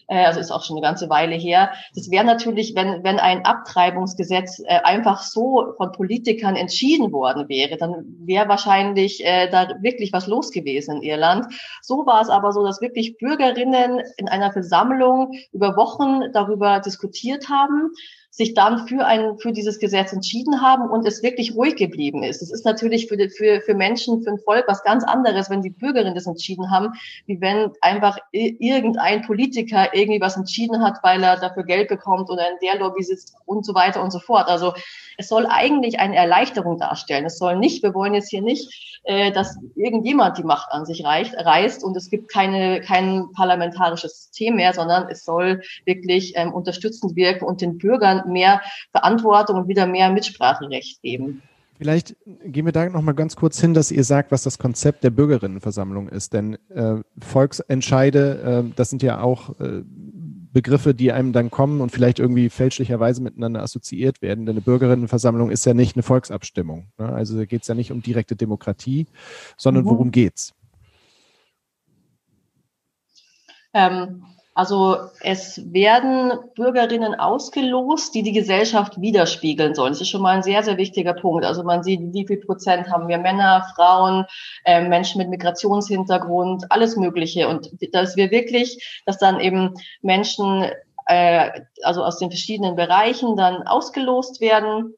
äh, 0.07 0.25
also 0.25 0.41
ist 0.41 0.51
auch 0.51 0.65
schon 0.65 0.77
eine 0.77 0.87
ganze 0.87 1.09
Weile 1.09 1.35
her. 1.35 1.73
Das 1.95 2.11
wäre 2.11 2.25
natürlich, 2.25 2.75
wenn, 2.75 3.05
wenn 3.05 3.19
ein 3.19 3.45
Abtreibungsgesetz 3.45 4.61
äh, 4.61 4.81
einfach 4.85 5.23
so 5.23 5.75
von 5.77 5.93
Politikern 5.93 6.57
entschieden 6.57 7.13
worden 7.13 7.49
wäre, 7.49 7.77
dann 7.77 8.05
wäre 8.21 8.49
wahrscheinlich 8.49 9.25
äh, 9.25 9.49
da 9.51 9.69
wirklich 9.81 10.13
was 10.13 10.27
los 10.27 10.51
gewesen 10.51 10.97
in 10.97 11.03
Irland. 11.03 11.47
So 11.83 12.07
war 12.07 12.21
es 12.21 12.29
aber 12.29 12.53
so, 12.53 12.65
dass 12.65 12.81
wirklich 12.81 13.17
Bürgerinnen 13.19 14.03
in 14.17 14.29
einer 14.29 14.53
Versammlung 14.53 15.33
über 15.53 15.77
Wochen 15.77 16.33
darüber 16.33 16.81
diskutiert 16.81 17.49
haben, 17.49 17.93
sich 18.37 18.53
dann 18.53 18.89
für 18.89 19.07
ein, 19.07 19.39
für 19.39 19.53
dieses 19.53 19.79
Gesetz 19.79 20.13
entschieden 20.13 20.61
haben 20.61 20.91
und 20.91 21.07
es 21.07 21.23
wirklich 21.23 21.55
ruhig 21.55 21.77
geblieben 21.77 22.25
ist. 22.25 22.43
Es 22.43 22.51
ist 22.51 22.65
natürlich 22.65 23.07
für, 23.07 23.17
für, 23.31 23.61
für 23.61 23.75
Menschen, 23.75 24.25
für 24.25 24.31
ein 24.31 24.41
Volk 24.41 24.65
was 24.67 24.83
ganz 24.83 25.05
anderes, 25.05 25.51
wenn 25.51 25.63
die 25.63 25.71
Bürgerinnen 25.71 26.17
das 26.17 26.27
entschieden 26.27 26.69
haben, 26.69 26.95
wie 27.27 27.41
wenn 27.41 27.71
einfach 27.81 28.19
irgendein 28.33 29.23
Politiker 29.23 29.95
irgendwie 29.95 30.21
was 30.21 30.37
entschieden 30.37 30.83
hat, 30.83 30.99
weil 31.05 31.23
er 31.23 31.37
dafür 31.37 31.63
Geld 31.63 31.87
bekommt 31.87 32.29
oder 32.29 32.43
in 32.51 32.57
der 32.61 32.81
Lobby 32.81 33.05
sitzt 33.05 33.37
und 33.47 33.65
so 33.65 33.73
weiter 33.73 34.03
und 34.03 34.11
so 34.11 34.19
fort. 34.19 34.49
Also 34.49 34.75
es 35.17 35.29
soll 35.29 35.47
eigentlich 35.49 36.01
eine 36.01 36.17
Erleichterung 36.17 36.79
darstellen. 36.79 37.27
Es 37.27 37.39
soll 37.39 37.57
nicht, 37.57 37.85
wir 37.85 37.95
wollen 37.95 38.15
jetzt 38.15 38.31
hier 38.31 38.43
nicht, 38.43 39.01
äh, 39.05 39.31
dass 39.31 39.57
irgendjemand 39.77 40.39
die 40.39 40.43
Macht 40.43 40.73
an 40.73 40.87
sich 40.87 41.05
reicht, 41.05 41.35
reißt 41.37 41.85
und 41.85 41.97
es 41.97 42.11
gibt 42.11 42.33
keine, 42.33 42.81
kein 42.81 43.29
parlamentarisches 43.33 44.25
System 44.25 44.57
mehr, 44.57 44.73
sondern 44.73 45.09
es 45.09 45.25
soll 45.25 45.63
wirklich 45.85 46.33
ähm, 46.35 46.53
unterstützend 46.53 47.15
wirken 47.15 47.45
und 47.45 47.61
den 47.61 47.79
Bürgern 47.79 48.24
mehr 48.27 48.61
Verantwortung 48.91 49.57
und 49.57 49.69
wieder 49.69 49.87
mehr 49.87 50.11
Mitspracherecht 50.11 51.03
geben. 51.03 51.43
Vielleicht 51.77 52.15
gehen 52.45 52.67
wir 52.67 52.73
da 52.73 52.89
noch 52.89 53.03
mal 53.03 53.13
ganz 53.13 53.35
kurz 53.35 53.61
hin, 53.61 53.75
dass 53.75 53.91
ihr 53.91 54.05
sagt, 54.05 54.31
was 54.31 54.45
das 54.45 54.59
Konzept 54.59 55.03
der 55.03 55.11
Bürgerinnenversammlung 55.11 56.09
ist. 56.09 56.33
Denn 56.33 56.57
äh, 56.69 56.97
Volksentscheide, 57.19 58.65
äh, 58.69 58.73
das 58.77 58.91
sind 58.91 59.03
ja 59.03 59.21
auch 59.21 59.59
äh, 59.59 59.83
Begriffe, 60.53 60.95
die 60.95 61.11
einem 61.11 61.33
dann 61.33 61.51
kommen 61.51 61.81
und 61.81 61.91
vielleicht 61.91 62.21
irgendwie 62.21 62.49
fälschlicherweise 62.49 63.21
miteinander 63.23 63.61
assoziiert 63.61 64.23
werden. 64.23 64.47
Denn 64.47 64.55
eine 64.55 64.61
Bürgerinnenversammlung 64.61 65.51
ist 65.51 65.67
ja 65.67 65.75
nicht 65.75 65.97
eine 65.97 66.05
Volksabstimmung. 66.05 66.87
Ne? 66.97 67.13
Also 67.13 67.37
da 67.37 67.45
geht 67.45 67.63
es 67.63 67.69
ja 67.69 67.75
nicht 67.75 67.91
um 67.91 68.03
direkte 68.03 68.37
Demokratie, 68.37 69.07
sondern 69.57 69.85
mhm. 69.85 69.89
worum 69.89 70.11
geht's? 70.13 70.55
Ähm, 73.73 74.25
also 74.57 74.99
es 75.21 75.61
werden 75.73 76.33
Bürgerinnen 76.55 77.17
ausgelost, 77.17 78.15
die 78.15 78.23
die 78.23 78.33
Gesellschaft 78.33 79.01
widerspiegeln 79.01 79.75
sollen. 79.75 79.93
Das 79.93 80.01
ist 80.01 80.11
schon 80.11 80.23
mal 80.23 80.37
ein 80.37 80.45
sehr, 80.45 80.63
sehr 80.63 80.77
wichtiger 80.77 81.13
Punkt. 81.13 81.45
Also 81.45 81.65
man 81.65 81.83
sieht, 81.83 82.01
wie 82.13 82.25
viel 82.25 82.37
Prozent 82.37 82.89
haben 82.89 83.09
wir 83.09 83.19
Männer, 83.19 83.67
Frauen, 83.75 84.27
äh, 84.65 84.87
Menschen 84.87 85.19
mit 85.19 85.29
Migrationshintergrund, 85.29 86.71
alles 86.71 86.95
Mögliche. 86.97 87.49
Und 87.49 87.69
dass 87.93 88.15
wir 88.15 88.31
wirklich, 88.31 89.03
dass 89.07 89.19
dann 89.19 89.41
eben 89.41 89.75
Menschen, 90.03 90.71
äh, 91.07 91.51
also 91.83 92.05
aus 92.05 92.19
den 92.19 92.31
verschiedenen 92.31 92.77
Bereichen 92.77 93.37
dann 93.37 93.67
ausgelost 93.67 94.41
werden 94.41 94.95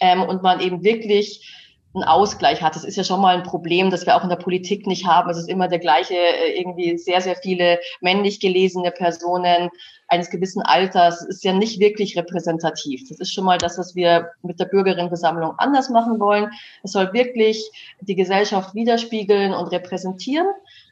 ähm, 0.00 0.22
und 0.22 0.44
man 0.44 0.60
eben 0.60 0.84
wirklich 0.84 1.63
einen 1.94 2.04
Ausgleich 2.04 2.62
hat. 2.62 2.74
Das 2.74 2.84
ist 2.84 2.96
ja 2.96 3.04
schon 3.04 3.20
mal 3.20 3.36
ein 3.36 3.44
Problem, 3.44 3.90
das 3.90 4.04
wir 4.04 4.16
auch 4.16 4.24
in 4.24 4.28
der 4.28 4.36
Politik 4.36 4.86
nicht 4.86 5.06
haben. 5.06 5.30
Es 5.30 5.38
ist 5.38 5.48
immer 5.48 5.68
der 5.68 5.78
gleiche, 5.78 6.14
äh, 6.14 6.58
irgendwie 6.58 6.98
sehr, 6.98 7.20
sehr 7.20 7.36
viele 7.36 7.78
männlich 8.00 8.40
gelesene 8.40 8.90
Personen 8.90 9.70
eines 10.08 10.30
gewissen 10.30 10.62
Alters. 10.62 11.20
Das 11.20 11.28
ist 11.28 11.44
ja 11.44 11.52
nicht 11.52 11.78
wirklich 11.78 12.16
repräsentativ. 12.16 13.08
Das 13.08 13.20
ist 13.20 13.32
schon 13.32 13.44
mal 13.44 13.58
das, 13.58 13.78
was 13.78 13.94
wir 13.94 14.30
mit 14.42 14.58
der 14.58 14.66
Bürgerinnenversammlung 14.66 15.54
anders 15.58 15.88
machen 15.88 16.18
wollen. 16.18 16.50
Es 16.82 16.92
soll 16.92 17.12
wirklich 17.12 17.70
die 18.00 18.16
Gesellschaft 18.16 18.74
widerspiegeln 18.74 19.54
und 19.54 19.68
repräsentieren. 19.68 20.48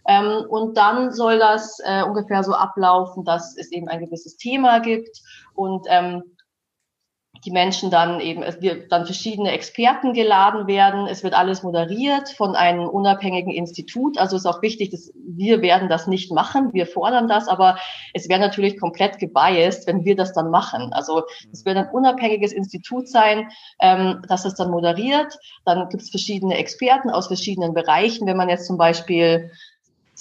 Ähm, 0.07 0.45
und 0.49 0.77
dann 0.77 1.13
soll 1.13 1.39
das 1.39 1.79
äh, 1.85 2.03
ungefähr 2.03 2.43
so 2.43 2.55
ablaufen, 2.55 3.25
dass 3.25 3.57
es 3.57 3.71
eben 3.71 3.89
ein 3.89 4.01
gewisses 4.01 4.37
Thema 4.37 4.81
gibt 4.81 5.23
und 5.55 5.87
ähm, 5.89 6.23
die 7.45 7.51
Menschen 7.51 7.91
dann 7.91 8.21
eben, 8.21 8.43
es 8.43 8.63
wird 8.63 8.93
dann 8.93 9.05
verschiedene 9.05 9.51
Experten 9.51 10.13
geladen 10.13 10.69
werden. 10.69 11.09
Es 11.09 11.25
wird 11.25 11.35
alles 11.35 11.65
moderiert 11.65 12.29
von 12.31 12.55
einem 12.55 12.89
unabhängigen 12.89 13.53
Institut. 13.53 14.17
Also 14.17 14.37
ist 14.37 14.47
auch 14.47 14.63
wichtig, 14.63 14.91
dass 14.91 15.13
wir 15.17 15.61
werden 15.61 15.89
das 15.89 16.07
nicht 16.07 16.31
machen. 16.33 16.73
Wir 16.73 16.87
fordern 16.87 17.27
das, 17.27 17.49
aber 17.49 17.79
es 18.15 18.29
wäre 18.29 18.39
natürlich 18.39 18.79
komplett 18.79 19.19
gebiased, 19.19 19.89
wenn 19.89 20.05
wir 20.05 20.15
das 20.15 20.33
dann 20.33 20.51
machen. 20.51 20.93
Also 20.93 21.23
es 21.53 21.65
wird 21.65 21.77
ein 21.77 21.91
unabhängiges 21.91 22.53
Institut 22.53 23.09
sein, 23.09 23.49
ähm, 23.81 24.23
das 24.29 24.45
es 24.45 24.55
dann 24.55 24.71
moderiert. 24.71 25.37
Dann 25.65 25.89
gibt 25.89 26.03
es 26.03 26.11
verschiedene 26.11 26.57
Experten 26.57 27.11
aus 27.11 27.27
verschiedenen 27.27 27.75
Bereichen. 27.75 28.27
Wenn 28.27 28.37
man 28.37 28.51
jetzt 28.51 28.69
zum 28.69 28.79
Beispiel 28.79 29.51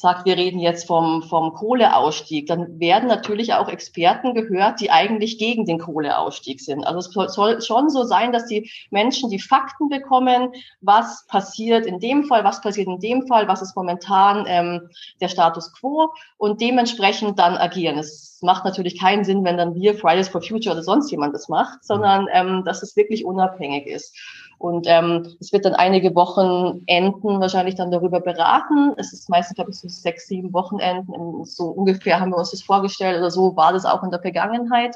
sagt, 0.01 0.25
wir 0.25 0.35
reden 0.35 0.59
jetzt 0.59 0.87
vom, 0.87 1.23
vom 1.23 1.53
Kohleausstieg, 1.53 2.47
dann 2.47 2.79
werden 2.79 3.07
natürlich 3.07 3.53
auch 3.53 3.69
Experten 3.69 4.33
gehört, 4.33 4.81
die 4.81 4.91
eigentlich 4.91 5.37
gegen 5.37 5.65
den 5.65 5.79
Kohleausstieg 5.79 6.59
sind. 6.59 6.83
Also 6.83 7.21
es 7.23 7.33
soll 7.33 7.61
schon 7.61 7.89
so 7.89 8.03
sein, 8.03 8.31
dass 8.31 8.47
die 8.47 8.69
Menschen 8.89 9.29
die 9.29 9.39
Fakten 9.39 9.89
bekommen, 9.89 10.53
was 10.81 11.25
passiert 11.27 11.85
in 11.85 11.99
dem 11.99 12.25
Fall, 12.25 12.43
was 12.43 12.61
passiert 12.61 12.87
in 12.87 12.99
dem 12.99 13.27
Fall, 13.27 13.47
was 13.47 13.61
ist 13.61 13.75
momentan 13.75 14.45
ähm, 14.47 14.89
der 15.21 15.29
Status 15.29 15.71
quo 15.73 16.09
und 16.37 16.61
dementsprechend 16.61 17.37
dann 17.39 17.55
agieren. 17.55 17.97
Es 17.97 18.39
macht 18.41 18.65
natürlich 18.65 18.99
keinen 18.99 19.23
Sinn, 19.23 19.43
wenn 19.43 19.57
dann 19.57 19.75
wir 19.75 19.95
Fridays 19.95 20.29
for 20.29 20.41
Future 20.41 20.73
oder 20.73 20.83
sonst 20.83 21.11
jemand 21.11 21.35
das 21.35 21.47
macht, 21.47 21.83
sondern 21.83 22.27
ähm, 22.31 22.63
dass 22.65 22.81
es 22.81 22.95
wirklich 22.95 23.23
unabhängig 23.23 23.85
ist. 23.85 24.17
Und 24.61 24.85
ähm, 24.87 25.35
es 25.39 25.51
wird 25.51 25.65
dann 25.65 25.73
einige 25.73 26.13
Wochenenden 26.13 27.39
wahrscheinlich 27.39 27.73
dann 27.73 27.89
darüber 27.89 28.19
beraten. 28.19 28.93
Es 28.97 29.11
ist 29.11 29.27
meistens, 29.27 29.55
glaube 29.55 29.71
ich, 29.71 29.79
so 29.79 29.87
sechs, 29.87 30.27
sieben 30.27 30.53
Wochenenden. 30.53 31.43
So 31.45 31.65
ungefähr 31.69 32.19
haben 32.19 32.29
wir 32.29 32.37
uns 32.37 32.51
das 32.51 32.61
vorgestellt 32.61 33.17
oder 33.17 33.31
so 33.31 33.55
war 33.55 33.73
das 33.73 33.85
auch 33.85 34.03
in 34.03 34.11
der 34.11 34.21
Vergangenheit. 34.21 34.95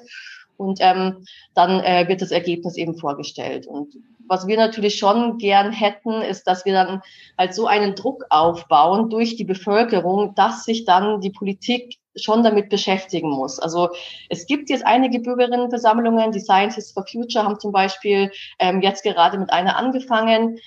Und 0.57 0.77
ähm, 0.81 1.25
dann 1.55 1.79
äh, 1.79 2.07
wird 2.07 2.21
das 2.21 2.29
Ergebnis 2.29 2.77
eben 2.77 2.95
vorgestellt. 2.95 3.65
Und 3.65 3.95
was 4.27 4.45
wir 4.45 4.55
natürlich 4.55 4.99
schon 4.99 5.39
gern 5.39 5.71
hätten, 5.71 6.21
ist, 6.21 6.43
dass 6.43 6.63
wir 6.65 6.73
dann 6.73 7.01
halt 7.35 7.55
so 7.55 7.65
einen 7.65 7.95
Druck 7.95 8.23
aufbauen 8.29 9.09
durch 9.09 9.35
die 9.35 9.45
Bevölkerung, 9.45 10.35
dass 10.35 10.63
sich 10.63 10.85
dann 10.85 11.21
die 11.21 11.31
Politik 11.31 11.97
schon 12.15 12.43
damit 12.43 12.69
beschäftigen 12.69 13.29
muss. 13.29 13.59
Also 13.59 13.89
es 14.29 14.45
gibt 14.45 14.69
jetzt 14.69 14.85
einige 14.85 15.19
Bürgerinnenversammlungen, 15.19 16.31
die 16.31 16.39
Scientists 16.39 16.93
for 16.93 17.05
Future 17.05 17.43
haben 17.43 17.59
zum 17.59 17.71
Beispiel 17.71 18.31
ähm, 18.59 18.81
jetzt 18.81 19.03
gerade 19.03 19.37
mit 19.37 19.51
einer 19.51 19.77
angefangen. 19.77 20.59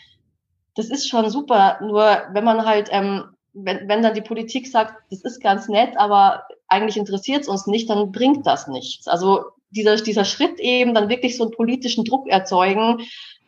Das 0.74 0.90
ist 0.90 1.08
schon 1.08 1.28
super, 1.30 1.78
nur 1.80 2.22
wenn 2.32 2.44
man 2.44 2.64
halt, 2.64 2.88
ähm, 2.92 3.24
wenn, 3.54 3.88
wenn 3.88 4.02
dann 4.02 4.14
die 4.14 4.20
Politik 4.20 4.68
sagt, 4.68 4.94
das 5.10 5.22
ist 5.22 5.42
ganz 5.42 5.68
nett, 5.68 5.96
aber 5.96 6.44
eigentlich 6.68 6.96
interessiert 6.96 7.42
es 7.42 7.48
uns 7.48 7.66
nicht, 7.66 7.88
dann 7.90 8.12
bringt 8.12 8.46
das 8.46 8.68
nichts. 8.68 9.08
Also 9.08 9.44
dieser, 9.70 9.96
dieser 9.96 10.24
Schritt 10.24 10.60
eben, 10.60 10.94
dann 10.94 11.08
wirklich 11.08 11.36
so 11.36 11.44
einen 11.44 11.52
politischen 11.52 12.04
Druck 12.04 12.28
erzeugen, 12.28 13.00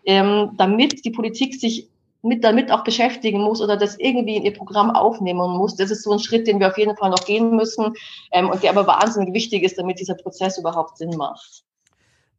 ähm, 0.04 0.52
damit 0.56 1.04
die 1.04 1.10
Politik 1.10 1.54
sich 1.54 1.88
mit 2.22 2.44
damit 2.44 2.70
auch 2.70 2.84
beschäftigen 2.84 3.40
muss 3.40 3.60
oder 3.60 3.76
das 3.76 3.98
irgendwie 3.98 4.36
in 4.36 4.42
ihr 4.42 4.52
Programm 4.52 4.90
aufnehmen 4.90 5.56
muss. 5.56 5.76
Das 5.76 5.90
ist 5.90 6.02
so 6.02 6.12
ein 6.12 6.18
Schritt, 6.18 6.46
den 6.46 6.60
wir 6.60 6.68
auf 6.68 6.78
jeden 6.78 6.96
Fall 6.96 7.10
noch 7.10 7.24
gehen 7.24 7.56
müssen 7.56 7.94
ähm, 8.32 8.50
und 8.50 8.62
der 8.62 8.70
aber 8.70 8.86
wahnsinnig 8.86 9.34
wichtig 9.34 9.62
ist, 9.62 9.78
damit 9.78 9.98
dieser 10.00 10.14
Prozess 10.14 10.58
überhaupt 10.58 10.98
Sinn 10.98 11.16
macht. 11.16 11.64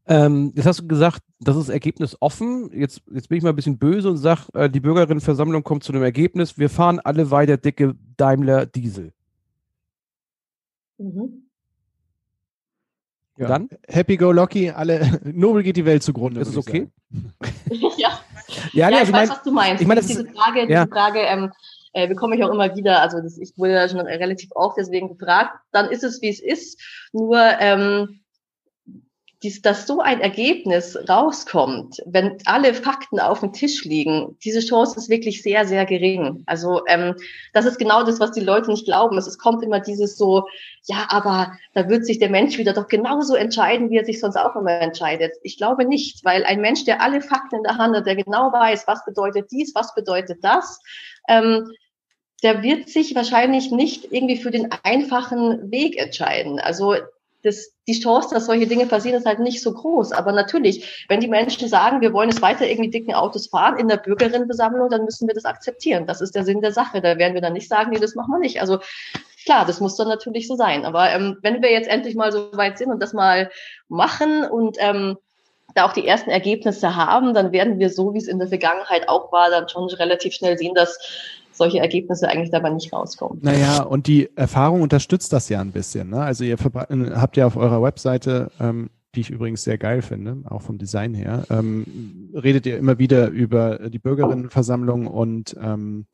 Ähm, 0.07 0.51
jetzt 0.55 0.65
hast 0.65 0.79
du 0.79 0.87
gesagt, 0.87 1.21
das 1.39 1.55
ist 1.55 1.69
Ergebnis 1.69 2.17
offen. 2.19 2.71
Jetzt, 2.73 3.01
jetzt 3.13 3.29
bin 3.29 3.37
ich 3.37 3.43
mal 3.43 3.49
ein 3.49 3.55
bisschen 3.55 3.77
böse 3.77 4.09
und 4.09 4.17
sage, 4.17 4.41
äh, 4.53 4.69
die 4.69 4.79
Bürgerinnenversammlung 4.79 5.63
kommt 5.63 5.83
zu 5.83 5.93
einem 5.93 6.03
Ergebnis, 6.03 6.57
wir 6.57 6.69
fahren 6.69 6.99
alle 6.99 7.31
weiter 7.31 7.57
dicke 7.57 7.95
Daimler 8.17 8.65
Diesel. 8.65 9.13
Mhm. 10.97 11.47
Ja. 13.37 13.47
Dann? 13.47 13.69
Happy 13.87 14.17
go 14.17 14.31
lucky, 14.31 14.69
alle, 14.69 15.19
nobel 15.23 15.63
geht 15.63 15.77
die 15.77 15.85
Welt 15.85 16.03
zugrunde. 16.03 16.41
Ist 16.41 16.49
es 16.49 16.57
okay? 16.57 16.89
ja. 17.97 18.19
Ja, 18.73 18.87
nee, 18.87 18.93
ja, 18.93 18.99
also 18.99 19.11
ich 19.11 19.17
weiß, 19.17 19.29
mein, 19.29 19.37
was 19.37 19.43
du 19.43 19.51
meinst. 19.51 19.81
Ich 19.81 19.87
meine, 19.87 20.01
diese 20.01 20.25
Frage, 20.25 20.67
diese 20.67 20.87
Frage 20.87 21.19
ähm, 21.19 21.51
äh, 21.93 22.07
bekomme 22.07 22.35
ich 22.35 22.43
auch 22.43 22.51
immer 22.51 22.75
wieder. 22.75 23.01
Also 23.01 23.19
das, 23.21 23.37
ich 23.37 23.57
wurde 23.57 23.73
ja 23.73 23.89
schon 23.89 23.99
relativ 23.99 24.49
oft 24.53 24.77
deswegen 24.77 25.17
gefragt. 25.17 25.55
Dann 25.71 25.89
ist 25.89 26.03
es, 26.03 26.21
wie 26.21 26.29
es 26.29 26.39
ist. 26.39 26.79
Nur 27.11 27.37
ähm, 27.59 28.20
dies, 29.43 29.61
dass 29.61 29.87
so 29.87 30.01
ein 30.01 30.21
Ergebnis 30.21 30.97
rauskommt, 31.09 32.01
wenn 32.05 32.37
alle 32.45 32.75
Fakten 32.75 33.19
auf 33.19 33.39
dem 33.39 33.53
Tisch 33.53 33.83
liegen, 33.85 34.37
diese 34.43 34.59
Chance 34.59 34.97
ist 34.97 35.09
wirklich 35.09 35.41
sehr, 35.41 35.65
sehr 35.65 35.85
gering. 35.85 36.43
Also 36.45 36.81
ähm, 36.87 37.15
das 37.53 37.65
ist 37.65 37.79
genau 37.79 38.03
das, 38.03 38.19
was 38.19 38.31
die 38.31 38.39
Leute 38.39 38.69
nicht 38.69 38.85
glauben. 38.85 39.17
Es, 39.17 39.25
es 39.25 39.39
kommt 39.39 39.63
immer 39.63 39.79
dieses 39.79 40.15
so, 40.15 40.47
ja, 40.85 41.07
aber 41.09 41.53
da 41.73 41.89
wird 41.89 42.05
sich 42.05 42.19
der 42.19 42.29
Mensch 42.29 42.59
wieder 42.59 42.73
doch 42.73 42.87
genauso 42.87 43.33
entscheiden, 43.35 43.89
wie 43.89 43.97
er 43.97 44.05
sich 44.05 44.19
sonst 44.19 44.35
auch 44.35 44.55
immer 44.55 44.79
entscheidet. 44.79 45.33
Ich 45.41 45.57
glaube 45.57 45.85
nicht, 45.85 46.23
weil 46.23 46.43
ein 46.43 46.61
Mensch, 46.61 46.85
der 46.85 47.01
alle 47.01 47.21
Fakten 47.21 47.55
in 47.55 47.63
der 47.63 47.77
Hand 47.77 47.95
hat, 47.95 48.05
der 48.05 48.15
genau 48.15 48.51
weiß, 48.53 48.85
was 48.85 49.03
bedeutet 49.05 49.51
dies, 49.51 49.73
was 49.73 49.95
bedeutet 49.95 50.43
das, 50.43 50.79
ähm, 51.27 51.67
der 52.43 52.63
wird 52.63 52.89
sich 52.89 53.15
wahrscheinlich 53.15 53.71
nicht 53.71 54.11
irgendwie 54.11 54.37
für 54.37 54.51
den 54.51 54.69
einfachen 54.83 55.71
Weg 55.71 55.97
entscheiden. 55.97 56.59
Also 56.59 56.95
das, 57.43 57.73
die 57.87 57.99
Chance, 57.99 58.33
dass 58.33 58.45
solche 58.45 58.67
Dinge 58.67 58.85
passieren, 58.85 59.17
ist 59.17 59.25
halt 59.25 59.39
nicht 59.39 59.61
so 59.61 59.73
groß. 59.73 60.11
Aber 60.11 60.31
natürlich, 60.31 61.05
wenn 61.07 61.19
die 61.19 61.27
Menschen 61.27 61.67
sagen, 61.67 62.01
wir 62.01 62.13
wollen 62.13 62.29
es 62.29 62.41
weiter 62.41 62.67
irgendwie 62.67 62.89
dicken 62.89 63.13
Autos 63.13 63.47
fahren 63.47 63.77
in 63.77 63.87
der 63.87 63.97
Bürgerinnenversammlung, 63.97 64.89
dann 64.89 65.05
müssen 65.05 65.27
wir 65.27 65.33
das 65.33 65.45
akzeptieren. 65.45 66.05
Das 66.05 66.21
ist 66.21 66.35
der 66.35 66.43
Sinn 66.43 66.61
der 66.61 66.71
Sache. 66.71 67.01
Da 67.01 67.17
werden 67.17 67.33
wir 67.33 67.41
dann 67.41 67.53
nicht 67.53 67.67
sagen, 67.67 67.91
nee, 67.91 67.99
das 67.99 68.15
machen 68.15 68.31
wir 68.31 68.39
nicht. 68.39 68.61
Also 68.61 68.79
klar, 69.45 69.65
das 69.65 69.79
muss 69.79 69.95
dann 69.95 70.07
natürlich 70.07 70.47
so 70.47 70.55
sein. 70.55 70.85
Aber 70.85 71.09
ähm, 71.09 71.37
wenn 71.41 71.61
wir 71.61 71.71
jetzt 71.71 71.89
endlich 71.89 72.15
mal 72.15 72.31
so 72.31 72.51
weit 72.53 72.77
sind 72.77 72.91
und 72.91 73.01
das 73.01 73.13
mal 73.13 73.49
machen 73.87 74.43
und 74.45 74.77
ähm, 74.79 75.17
da 75.73 75.85
auch 75.85 75.93
die 75.93 76.07
ersten 76.07 76.29
Ergebnisse 76.29 76.95
haben, 76.95 77.33
dann 77.33 77.51
werden 77.51 77.79
wir 77.79 77.89
so, 77.89 78.13
wie 78.13 78.17
es 78.17 78.27
in 78.27 78.39
der 78.39 78.49
Vergangenheit 78.49 79.07
auch 79.07 79.31
war, 79.31 79.49
dann 79.49 79.69
schon 79.69 79.87
relativ 79.89 80.33
schnell 80.33 80.57
sehen, 80.57 80.75
dass 80.75 80.99
solche 81.51 81.79
Ergebnisse 81.79 82.27
eigentlich 82.27 82.51
dabei 82.51 82.69
nicht 82.69 82.91
rauskommen. 82.93 83.39
Naja, 83.41 83.83
und 83.83 84.07
die 84.07 84.29
Erfahrung 84.35 84.81
unterstützt 84.81 85.33
das 85.33 85.49
ja 85.49 85.61
ein 85.61 85.71
bisschen. 85.71 86.09
Ne? 86.09 86.21
Also 86.21 86.43
ihr 86.43 86.57
habt 86.57 87.37
ja 87.37 87.45
auf 87.45 87.57
eurer 87.57 87.81
Webseite, 87.81 88.51
ähm, 88.59 88.89
die 89.15 89.21
ich 89.21 89.29
übrigens 89.29 89.63
sehr 89.63 89.77
geil 89.77 90.01
finde, 90.01 90.37
auch 90.49 90.61
vom 90.61 90.77
Design 90.77 91.13
her, 91.13 91.43
ähm, 91.49 92.29
redet 92.33 92.65
ihr 92.65 92.77
immer 92.77 92.97
wieder 92.97 93.27
über 93.27 93.89
die 93.89 93.99
Bürgerinnenversammlung 93.99 95.07
und 95.07 95.55
ähm, 95.61 96.05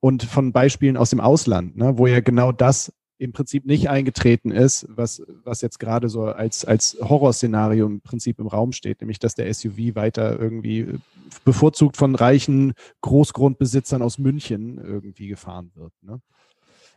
und 0.00 0.24
von 0.24 0.50
Beispielen 0.50 0.96
aus 0.96 1.10
dem 1.10 1.20
Ausland, 1.20 1.76
ne, 1.76 1.96
wo 1.96 2.08
ja 2.08 2.18
genau 2.18 2.50
das 2.50 2.92
im 3.18 3.32
Prinzip 3.32 3.66
nicht 3.66 3.88
eingetreten 3.88 4.50
ist, 4.50 4.84
was, 4.88 5.22
was 5.44 5.60
jetzt 5.60 5.78
gerade 5.78 6.08
so 6.08 6.24
als, 6.24 6.64
als 6.64 6.98
Horrorszenario 7.00 7.86
im 7.86 8.00
Prinzip 8.00 8.40
im 8.40 8.48
Raum 8.48 8.72
steht, 8.72 9.00
nämlich 9.00 9.20
dass 9.20 9.36
der 9.36 9.52
SUV 9.54 9.94
weiter 9.94 10.40
irgendwie 10.40 10.98
bevorzugt 11.40 11.96
von 11.96 12.14
reichen 12.14 12.74
Großgrundbesitzern 13.00 14.02
aus 14.02 14.18
München 14.18 14.78
irgendwie 14.78 15.28
gefahren 15.28 15.70
wird. 15.74 15.92
Ne? 16.02 16.20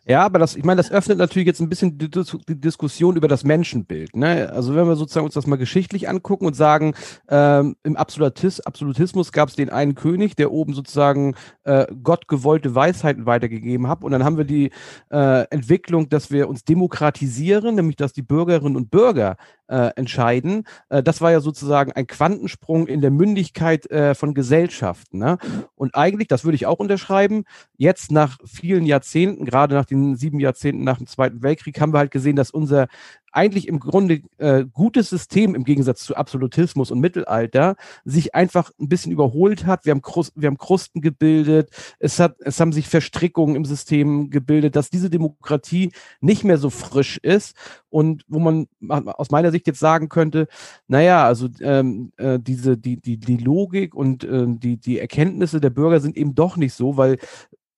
Ja, 0.08 0.24
aber 0.24 0.38
das, 0.38 0.56
ich 0.56 0.64
meine, 0.64 0.78
das 0.78 0.92
öffnet 0.92 1.18
natürlich 1.18 1.48
jetzt 1.48 1.60
ein 1.62 1.70
bisschen 1.70 1.98
die, 1.98 2.12
die, 2.12 2.62
Diskussion 2.62 3.16
über 3.16 3.28
das 3.28 3.44
Menschenbild. 3.44 4.16
Ne? 4.16 4.52
Also 4.54 4.76
wenn 4.76 4.88
wir 4.88 4.96
sozusagen 4.96 5.26
uns 5.26 5.34
das 5.34 5.48
mal 5.48 5.56
geschichtlich 5.56 6.08
angucken 6.08 6.46
und 6.46 6.56
sagen, 6.56 6.94
ähm, 7.28 7.76
im 7.82 7.96
Absolutis, 7.96 8.60
Absolutismus 8.60 9.32
gab 9.32 9.50
es 9.50 9.56
den 9.56 9.72
einen 9.72 9.96
König, 9.96 10.36
der 10.36 10.52
oben 10.52 10.76
sozusagen 10.76 11.34
äh, 11.64 11.88
gottgewollte 12.04 12.76
Weisheiten 12.76 13.26
weitergegeben 13.26 13.88
hat. 13.88 14.04
Und 14.04 14.12
dann 14.12 14.24
haben 14.24 14.38
wir 14.38 14.46
die 14.46 14.70
äh, 15.10 15.48
Entwicklung, 15.50 16.08
dass 16.08 16.30
wir 16.30 16.50
uns 16.50 16.64
demokratisieren, 16.64 17.74
nämlich 17.74 17.96
dass 17.96 18.14
die 18.14 18.22
Bürgerinnen 18.22 18.76
und 18.76 18.92
Bürger 18.92 19.38
äh, 19.68 19.92
entscheiden. 19.96 20.66
Äh, 20.90 21.04
das 21.04 21.22
war 21.22 21.32
ja 21.32 21.40
sozusagen 21.40 21.92
ein 21.92 22.08
Quantensprung 22.08 22.88
in 22.88 23.02
der 23.02 23.12
Mündigkeit 23.12 23.90
äh, 23.90 24.16
von 24.16 24.34
Gesellschaften. 24.34 25.20
Ne? 25.20 25.38
Und 25.76 25.96
eigentlich, 25.96 26.28
das 26.28 26.44
würde 26.44 26.56
ich 26.56 26.66
auch 26.66 26.80
unterschreiben, 26.80 27.44
jetzt 27.78 28.12
nach 28.12 28.38
vielen 28.46 28.86
Jahrzehnten, 28.86 29.46
gerade 29.46 29.76
nach 29.76 29.86
den 29.86 30.16
sieben 30.16 30.40
Jahrzehnten 30.40 30.84
nach 30.84 30.98
dem 30.98 31.08
Zweiten 31.08 31.44
Weltkrieg, 31.44 31.80
haben 31.80 31.94
wir 31.94 32.00
halt 32.00 32.12
gesehen, 32.12 32.36
dass 32.36 32.52
unser 32.52 32.88
eigentlich 33.36 33.68
im 33.68 33.80
Grunde 33.80 34.22
äh, 34.38 34.66
gutes 34.72 35.10
System 35.10 35.56
im 35.56 35.64
Gegensatz 35.64 36.04
zu 36.04 36.16
Absolutismus 36.16 36.92
und 36.92 37.00
Mittelalter 37.00 37.76
sich 38.06 38.34
einfach 38.34 38.72
ein 38.80 38.90
bisschen 38.90 39.12
überholt 39.12 39.66
hat. 39.66 39.86
Wir 39.86 39.92
haben, 39.92 40.02
Krust, 40.02 40.34
wir 40.36 40.48
haben 40.48 40.58
Krusten 40.58 41.02
gebildet, 41.02 41.70
es, 42.00 42.20
hat, 42.20 42.38
es 42.40 42.60
haben 42.60 42.72
sich 42.72 42.88
Verstrickungen 42.88 43.56
im 43.56 43.66
System 43.66 44.30
gebildet, 44.30 44.76
dass 44.76 44.90
diese 44.90 45.10
Demokratie 45.10 45.92
nicht 46.22 46.44
mehr 46.44 46.58
so 46.58 46.70
frisch 46.70 47.18
ist 47.18 47.56
und 47.90 48.24
wo 48.28 48.40
man 48.40 48.68
aus 48.88 49.32
meiner 49.32 49.52
Sicht 49.52 49.68
jetzt 49.68 49.80
sagen 49.80 50.10
könnte, 50.10 50.48
naja, 50.88 51.26
also 51.26 51.50
ähm, 51.62 52.12
äh, 52.18 52.40
diese, 52.40 52.78
die, 52.78 52.98
die, 53.02 53.18
die 53.18 53.38
Logik 53.38 53.96
und 53.96 54.24
äh, 54.24 54.46
die, 54.48 54.78
die 54.78 55.00
Erkenntnisse 55.00 55.60
der 55.60 55.70
Bürger 55.70 56.00
sind 56.00 56.18
eben 56.18 56.36
doch 56.36 56.58
nicht 56.58 56.74
so, 56.74 56.98
weil 56.98 57.18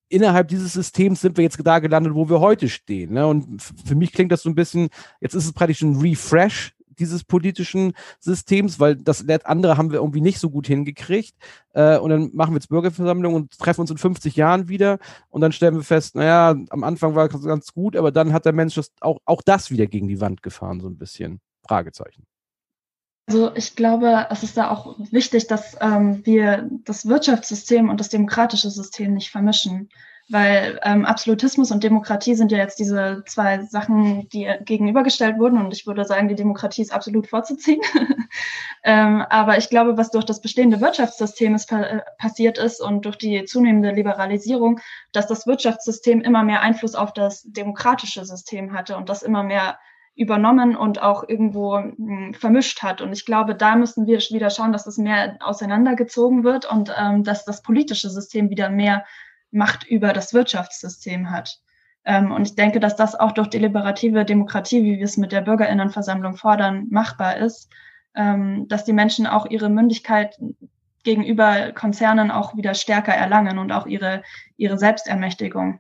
innerhalb 0.10 0.48
dieses 0.48 0.74
Systems 0.74 1.22
sind 1.22 1.38
wir 1.38 1.44
jetzt 1.44 1.60
da 1.64 1.80
gelandet, 1.80 2.16
wo 2.16 2.30
wir 2.30 2.40
heute 2.40 2.70
stehen. 2.70 3.14
Ne? 3.14 3.28
Und 3.28 3.62
für 3.62 3.96
mich 3.96 4.12
klingt 4.12 4.32
das 4.32 4.44
so 4.44 4.50
ein 4.50 4.56
bisschen, 4.56 4.90
jetzt 5.22 5.36
ist 5.36 5.46
es 5.46 5.54
praktisch 5.54 5.82
ein 5.82 5.98
Refresh 5.98 6.74
dieses 7.00 7.24
politischen 7.24 7.94
Systems, 8.20 8.80
weil 8.80 8.96
das 8.96 9.24
andere 9.46 9.78
haben 9.78 9.92
wir 9.92 10.00
irgendwie 10.00 10.22
nicht 10.22 10.40
so 10.40 10.50
gut 10.50 10.68
hingekriegt. 10.68 11.36
Äh, 11.74 11.98
und 11.98 12.10
dann 12.10 12.32
machen 12.34 12.54
wir 12.54 12.58
jetzt 12.58 12.70
Bürgerversammlung 12.70 13.34
und 13.36 13.58
treffen 13.58 13.82
uns 13.82 13.92
in 13.92 13.98
50 13.98 14.36
Jahren 14.36 14.68
wieder 14.68 14.98
und 15.30 15.42
dann 15.42 15.52
stellen 15.52 15.76
wir 15.76 15.84
fest, 15.84 16.16
naja, 16.16 16.56
am 16.70 16.84
Anfang 16.84 17.16
war 17.16 17.32
es 17.32 17.44
ganz 17.44 17.74
gut, 17.74 17.96
aber 17.96 18.12
dann 18.12 18.34
hat 18.34 18.46
der 18.46 18.54
Mensch 18.54 18.76
das 18.76 18.92
auch, 19.00 19.20
auch 19.26 19.42
das 19.44 19.72
wieder 19.72 19.88
gegen 19.88 20.08
die 20.08 20.22
Wand 20.22 20.42
gefahren, 20.42 20.80
so 20.80 20.88
ein 20.88 20.98
bisschen. 20.98 21.40
Fragezeichen. 21.68 22.26
Also 23.28 23.54
ich 23.56 23.76
glaube, 23.76 24.28
es 24.30 24.42
ist 24.44 24.56
da 24.56 24.72
auch 24.72 24.96
wichtig, 25.12 25.48
dass 25.48 25.76
ähm, 25.82 26.26
wir 26.26 26.70
das 26.86 27.08
Wirtschaftssystem 27.08 27.90
und 27.90 28.00
das 28.00 28.08
demokratische 28.08 28.70
System 28.70 29.14
nicht 29.14 29.32
vermischen. 29.32 29.90
Weil 30.30 30.80
ähm, 30.84 31.06
Absolutismus 31.06 31.72
und 31.72 31.84
Demokratie 31.84 32.36
sind 32.36 32.52
ja 32.52 32.58
jetzt 32.58 32.80
diese 32.80 33.24
zwei 33.26 33.64
Sachen, 33.64 34.28
die 34.30 34.50
gegenübergestellt 34.62 35.40
wurden. 35.40 35.58
Und 35.58 35.74
ich 35.74 35.88
würde 35.88 36.06
sagen, 36.06 36.28
die 36.30 36.36
Demokratie 36.36 36.82
ist 36.82 36.94
absolut 36.94 37.28
vorzuziehen. 37.28 37.82
ähm, 38.84 39.22
aber 39.30 39.58
ich 39.58 39.70
glaube, 39.70 39.98
was 39.98 40.12
durch 40.12 40.26
das 40.26 40.42
bestehende 40.42 40.80
Wirtschaftssystem 40.80 41.56
ist, 41.56 41.70
pa 41.70 42.02
passiert 42.18 42.58
ist 42.58 42.82
und 42.82 43.06
durch 43.06 43.18
die 43.18 43.44
zunehmende 43.46 43.92
Liberalisierung, 43.92 44.80
dass 45.12 45.28
das 45.28 45.48
Wirtschaftssystem 45.48 46.22
immer 46.22 46.44
mehr 46.44 46.62
Einfluss 46.62 46.96
auf 46.96 47.14
das 47.14 47.44
demokratische 47.44 48.26
System 48.26 48.74
hatte 48.74 48.98
und 48.98 49.08
das 49.10 49.24
immer 49.24 49.44
mehr 49.44 49.78
übernommen 50.18 50.76
und 50.76 51.02
auch 51.02 51.24
irgendwo 51.28 51.78
hm, 51.78 52.34
vermischt 52.34 52.82
hat. 52.82 53.02
Und 53.02 53.14
ich 53.14 53.26
glaube, 53.26 53.56
da 53.56 53.76
müssen 53.76 54.08
wir 54.08 54.18
wieder 54.18 54.50
schauen, 54.50 54.74
dass 54.74 54.88
es 54.88 54.98
mehr 54.98 55.38
auseinandergezogen 55.40 56.44
wird 56.44 56.70
und 56.70 56.92
ähm, 56.98 57.24
dass 57.24 57.46
das 57.46 57.62
politische 57.62 58.10
System 58.10 58.50
wieder 58.50 58.70
mehr 58.70 59.06
Macht 59.52 59.86
über 59.86 60.12
das 60.12 60.34
Wirtschaftssystem 60.34 61.30
hat. 61.30 61.62
Ähm, 62.04 62.32
und 62.32 62.48
ich 62.48 62.56
denke, 62.56 62.80
dass 62.80 62.96
das 62.96 63.16
auch 63.16 63.32
durch 63.32 63.48
deliberative 63.48 64.26
Demokratie, 64.26 64.84
wie 64.84 64.98
wir 64.98 65.06
es 65.06 65.18
mit 65.18 65.32
der 65.32 65.42
Bürgerinnenversammlung 65.42 66.36
fordern, 66.36 66.88
machbar 66.90 67.38
ist, 67.38 67.70
ähm, 68.16 68.68
dass 68.68 68.86
die 68.86 68.94
Menschen 68.94 69.28
auch 69.28 69.46
ihre 69.46 69.70
Mündigkeit 69.70 70.36
gegenüber 71.04 71.72
Konzernen 71.74 72.32
auch 72.32 72.58
wieder 72.58 72.74
stärker 72.74 73.14
erlangen 73.14 73.60
und 73.60 73.72
auch 73.72 73.86
ihre, 73.86 74.24
ihre 74.58 74.80
Selbstermächtigung. 74.80 75.80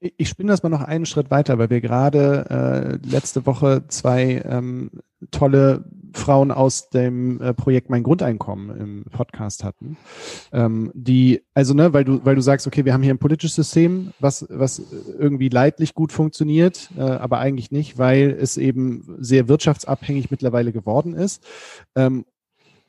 Ich 0.00 0.28
spinne 0.28 0.50
das 0.50 0.62
mal 0.62 0.68
noch 0.68 0.82
einen 0.82 1.06
Schritt 1.06 1.30
weiter, 1.30 1.58
weil 1.58 1.70
wir 1.70 1.80
gerade 1.80 3.00
äh, 3.02 3.08
letzte 3.08 3.46
Woche 3.46 3.84
zwei 3.88 4.42
ähm, 4.44 4.90
tolle 5.30 5.84
Frauen 6.12 6.50
aus 6.50 6.90
dem 6.90 7.40
äh, 7.40 7.54
Projekt 7.54 7.88
Mein 7.88 8.02
Grundeinkommen 8.02 8.76
im 8.78 9.04
Podcast 9.10 9.64
hatten. 9.64 9.96
Ähm, 10.52 10.90
die, 10.94 11.42
also 11.54 11.72
ne, 11.72 11.92
weil 11.92 12.04
du, 12.04 12.24
weil 12.24 12.34
du 12.34 12.42
sagst, 12.42 12.66
okay, 12.66 12.84
wir 12.84 12.92
haben 12.92 13.02
hier 13.02 13.14
ein 13.14 13.18
politisches 13.18 13.54
System, 13.54 14.12
was, 14.20 14.46
was 14.50 14.82
irgendwie 15.18 15.48
leidlich 15.48 15.94
gut 15.94 16.12
funktioniert, 16.12 16.90
äh, 16.96 17.00
aber 17.00 17.38
eigentlich 17.38 17.70
nicht, 17.70 17.96
weil 17.96 18.36
es 18.38 18.58
eben 18.58 19.16
sehr 19.18 19.48
wirtschaftsabhängig 19.48 20.30
mittlerweile 20.30 20.72
geworden 20.72 21.14
ist. 21.14 21.42
Ähm, 21.94 22.26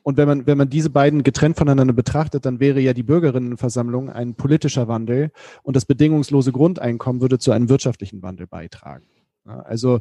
und 0.08 0.16
wenn 0.16 0.26
man, 0.26 0.48
wenn 0.48 0.58
man 0.58 0.70
diese 0.70 0.90
beiden 0.90 1.22
getrennt 1.22 1.58
voneinander 1.58 1.94
betrachtet, 1.94 2.46
dann 2.46 2.62
wäre 2.62 2.80
ja 2.80 2.94
die 2.94 3.04
Bürgerinnenversammlung 3.04 4.10
ein 4.10 4.36
politischer 4.36 4.88
Wandel 4.88 5.32
und 5.64 5.76
das 5.76 5.84
bedingungslose 5.84 6.54
Grundeinkommen 6.54 7.22
würde 7.22 7.40
zu 7.40 7.52
einem 7.52 7.68
wirtschaftlichen 7.68 8.22
Wandel 8.22 8.48
beitragen. 8.48 9.04
Also 9.44 10.00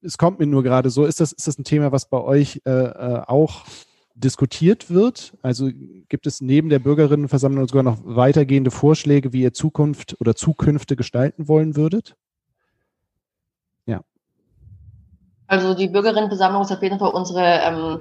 es 0.00 0.16
kommt 0.16 0.38
mir 0.38 0.46
nur 0.46 0.62
gerade 0.62 0.88
so, 0.88 1.04
ist 1.04 1.20
das, 1.20 1.32
ist 1.32 1.46
das 1.46 1.58
ein 1.58 1.64
Thema, 1.64 1.92
was 1.92 2.08
bei 2.08 2.22
euch 2.22 2.62
äh, 2.64 2.70
äh, 2.70 3.22
auch 3.26 3.66
diskutiert 4.14 4.88
wird? 4.88 5.34
Also 5.42 5.68
gibt 6.08 6.26
es 6.26 6.40
neben 6.40 6.70
der 6.70 6.78
Bürgerinnenversammlung 6.78 7.68
sogar 7.68 7.82
noch 7.82 7.98
weitergehende 8.02 8.70
Vorschläge, 8.70 9.34
wie 9.34 9.42
ihr 9.42 9.52
Zukunft 9.52 10.18
oder 10.20 10.34
Zukünfte 10.34 10.96
gestalten 10.96 11.48
wollen 11.48 11.76
würdet? 11.76 12.16
Ja. 13.84 14.00
Also 15.46 15.74
die 15.74 15.88
Bürgerinnenversammlung 15.88 16.62
ist 16.62 16.72
auf 16.72 16.82
jeden 16.82 16.98
Fall 16.98 17.10
unsere 17.10 17.42
ähm, 17.42 18.00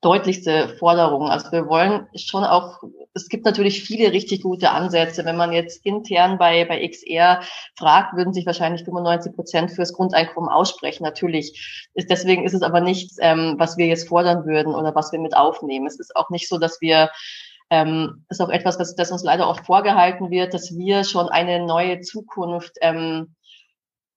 deutlichste 0.00 0.68
Forderung. 0.78 1.28
Also 1.28 1.52
wir 1.52 1.66
wollen 1.66 2.06
schon 2.14 2.44
auch, 2.44 2.82
es 3.12 3.28
gibt 3.28 3.44
natürlich 3.44 3.84
viele 3.84 4.12
richtig 4.12 4.42
gute 4.42 4.70
Ansätze. 4.70 5.24
Wenn 5.24 5.36
man 5.36 5.52
jetzt 5.52 5.84
intern 5.84 6.38
bei, 6.38 6.64
bei 6.64 6.86
XR 6.86 7.42
fragt, 7.76 8.16
würden 8.16 8.32
sich 8.32 8.46
wahrscheinlich 8.46 8.84
95 8.84 9.34
Prozent 9.34 9.70
fürs 9.70 9.92
Grundeinkommen 9.92 10.48
aussprechen. 10.48 11.02
Natürlich. 11.02 11.88
Ist, 11.94 12.08
deswegen 12.08 12.44
ist 12.44 12.54
es 12.54 12.62
aber 12.62 12.80
nichts, 12.80 13.16
ähm, 13.20 13.56
was 13.58 13.76
wir 13.76 13.86
jetzt 13.86 14.08
fordern 14.08 14.46
würden 14.46 14.74
oder 14.74 14.94
was 14.94 15.12
wir 15.12 15.18
mit 15.18 15.36
aufnehmen. 15.36 15.86
Es 15.86 16.00
ist 16.00 16.16
auch 16.16 16.30
nicht 16.30 16.48
so, 16.48 16.58
dass 16.58 16.80
wir 16.80 17.10
ähm, 17.70 18.24
ist 18.28 18.40
auch 18.40 18.48
etwas, 18.48 18.80
was, 18.80 18.96
das 18.96 19.12
uns 19.12 19.22
leider 19.22 19.48
oft 19.48 19.64
vorgehalten 19.64 20.30
wird, 20.30 20.54
dass 20.54 20.76
wir 20.76 21.04
schon 21.04 21.28
eine 21.28 21.64
neue 21.64 22.00
Zukunft 22.00 22.72
ähm, 22.80 23.36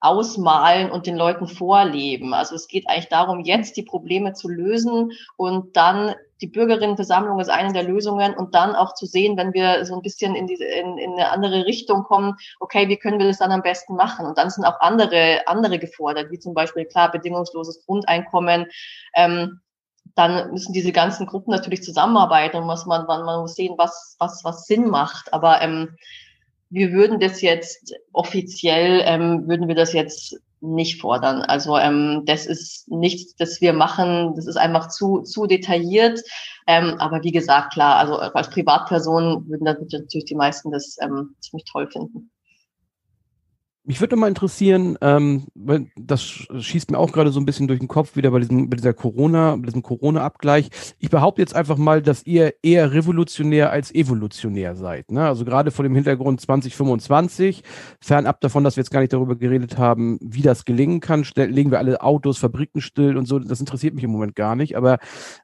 ausmalen 0.04 0.91
und 0.91 1.08
den 1.08 1.16
Leuten 1.16 1.47
vorleben. 1.47 2.34
Also 2.34 2.56
es 2.56 2.68
geht 2.68 2.89
eigentlich 2.89 3.08
darum, 3.08 3.39
jetzt 3.39 3.78
die 3.78 3.84
Probleme 3.84 4.34
zu 4.34 4.49
lösen 4.49 5.12
und 5.38 5.78
dann 5.78 6.14
die 6.41 6.47
Bürgerinnenversammlung 6.47 7.39
ist 7.39 7.49
eine 7.49 7.72
der 7.72 7.84
Lösungen 7.84 8.36
und 8.36 8.54
dann 8.54 8.76
auch 8.76 8.95
zu 8.95 9.06
sehen, 9.06 9.38
wenn 9.38 9.54
wir 9.54 9.86
so 9.86 9.95
ein 9.95 10.01
bisschen 10.01 10.36
in, 10.36 10.45
diese, 10.45 10.66
in, 10.66 10.97
in 10.97 11.14
eine 11.14 11.32
andere 11.32 11.66
Richtung 11.66 12.04
kommen, 12.04 12.36
okay, 12.60 12.89
wie 12.89 12.97
können 12.97 13.18
wir 13.18 13.28
das 13.28 13.38
dann 13.38 13.54
am 13.54 13.62
besten 13.62 13.95
machen? 13.95 14.26
Und 14.26 14.38
dann 14.38 14.49
sind 14.49 14.66
auch 14.66 14.82
andere, 14.82 15.39
andere 15.45 15.80
gefordert, 15.80 16.32
wie 16.32 16.39
zum 16.39 16.54
Beispiel, 16.54 16.84
klar, 16.84 17.10
bedingungsloses 17.10 17.86
Grundeinkommen, 17.86 18.68
ähm, 19.16 19.62
dann 20.16 20.51
müssen 20.51 20.74
diese 20.74 20.91
ganzen 20.91 21.26
Gruppen 21.26 21.51
natürlich 21.51 21.82
zusammenarbeiten 21.82 22.58
und 22.58 22.68
muss 22.68 22.86
man, 22.86 23.06
man 23.06 23.24
muss 23.24 23.56
sehen, 23.56 23.76
was, 23.78 24.18
was, 24.20 24.43
was 24.43 24.66
Sinn 24.66 24.89
macht. 24.89 25.34
Aber 25.34 25.62
ähm, 25.62 25.95
wir 26.74 26.91
würden 26.91 27.19
das 27.19 27.41
jetzt 27.41 27.93
offiziell, 28.13 29.03
ähm, 29.05 29.47
würden 29.47 29.67
wir 29.67 29.76
das 29.76 29.93
jetzt 29.93 30.36
nicht 30.59 30.99
fordern. 30.99 31.41
Also 31.41 31.78
ähm, 31.78 32.24
das 32.26 32.47
ist 32.47 32.89
nichts, 32.89 33.36
das 33.36 33.61
wir 33.61 33.74
machen, 33.74 34.34
das 34.36 34.47
ist 34.47 34.57
einfach 34.57 34.88
zu, 34.88 35.21
zu 35.21 35.45
detailliert. 35.45 36.19
Ähm, 36.65 36.95
aber 36.97 37.21
wie 37.24 37.32
gesagt, 37.32 37.74
klar, 37.74 37.97
also 37.97 38.15
als 38.15 38.49
Privatperson 38.49 39.47
würden 39.47 39.65
natürlich 39.65 40.26
die 40.26 40.36
meisten 40.36 40.71
das 40.71 40.97
ähm, 40.99 41.36
ziemlich 41.41 41.65
toll 41.65 41.89
finden. 41.91 42.32
Mich 43.86 43.99
würde 43.99 44.15
mal 44.15 44.29
interessieren, 44.29 44.97
ähm, 45.01 45.47
weil 45.55 45.88
das 45.97 46.21
schießt 46.21 46.89
mir 46.89 46.97
auch 46.97 47.11
gerade 47.11 47.31
so 47.31 47.39
ein 47.41 47.45
bisschen 47.45 47.67
durch 47.67 47.79
den 47.79 47.89
Kopf 47.89 48.15
wieder 48.15 48.31
bei 48.31 48.39
diesem, 48.39 48.69
bei 48.69 48.77
dieser 48.77 48.93
Corona, 48.93 49.57
bei 49.57 49.65
diesem 49.65 49.84
Corona-Abgleich. 49.84 50.69
Ich 50.99 51.09
behaupte 51.09 51.41
jetzt 51.41 51.53
einfach 51.53 51.75
mal, 51.75 52.01
dass 52.01 52.25
ihr 52.25 52.53
eher 52.63 52.93
revolutionär 52.93 53.71
als 53.71 53.93
evolutionär 53.93 54.77
seid. 54.77 55.11
Ne? 55.11 55.27
Also 55.27 55.43
gerade 55.43 55.71
vor 55.71 55.84
dem 55.84 55.95
Hintergrund 55.95 56.39
2025, 56.39 57.63
fernab 57.99 58.39
davon, 58.39 58.63
dass 58.63 58.77
wir 58.77 58.84
jetzt 58.84 58.91
gar 58.91 59.01
nicht 59.01 59.11
darüber 59.11 59.36
geredet 59.36 59.77
haben, 59.77 60.17
wie 60.21 60.41
das 60.41 60.63
gelingen 60.63 61.01
kann, 61.01 61.25
legen 61.36 61.69
wir 61.69 61.79
alle 61.79 62.01
Autos, 62.01 62.38
Fabriken 62.38 62.79
still 62.79 63.17
und 63.17 63.25
so. 63.25 63.38
Das 63.38 63.59
interessiert 63.59 63.95
mich 63.95 64.05
im 64.05 64.11
Moment 64.11 64.36
gar 64.36 64.55
nicht. 64.55 64.77
Aber 64.77 64.97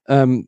ähm, 0.08 0.48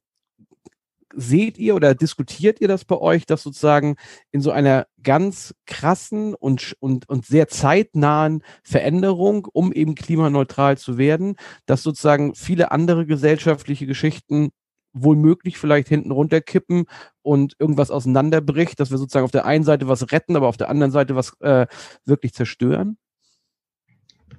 seht 1.15 1.57
ihr 1.57 1.75
oder 1.75 1.95
diskutiert 1.95 2.61
ihr 2.61 2.67
das 2.67 2.85
bei 2.85 2.97
euch, 2.97 3.25
dass 3.25 3.43
sozusagen 3.43 3.95
in 4.31 4.41
so 4.41 4.51
einer 4.51 4.87
ganz 5.03 5.53
krassen 5.65 6.33
und, 6.35 6.75
und, 6.79 7.09
und 7.09 7.25
sehr 7.25 7.47
zeitnahen 7.47 8.43
Veränderung, 8.63 9.47
um 9.51 9.71
eben 9.71 9.95
klimaneutral 9.95 10.77
zu 10.77 10.97
werden, 10.97 11.35
dass 11.65 11.83
sozusagen 11.83 12.35
viele 12.35 12.71
andere 12.71 13.05
gesellschaftliche 13.05 13.85
Geschichten 13.85 14.51
wohlmöglich 14.93 15.57
vielleicht 15.57 15.87
hinten 15.87 16.11
runterkippen 16.11 16.85
und 17.21 17.55
irgendwas 17.59 17.91
auseinanderbricht, 17.91 18.79
dass 18.79 18.91
wir 18.91 18.97
sozusagen 18.97 19.25
auf 19.25 19.31
der 19.31 19.45
einen 19.45 19.63
Seite 19.63 19.87
was 19.87 20.11
retten, 20.11 20.35
aber 20.35 20.47
auf 20.47 20.57
der 20.57 20.69
anderen 20.69 20.91
Seite 20.91 21.15
was 21.15 21.39
äh, 21.39 21.67
wirklich 22.05 22.33
zerstören? 22.33 22.97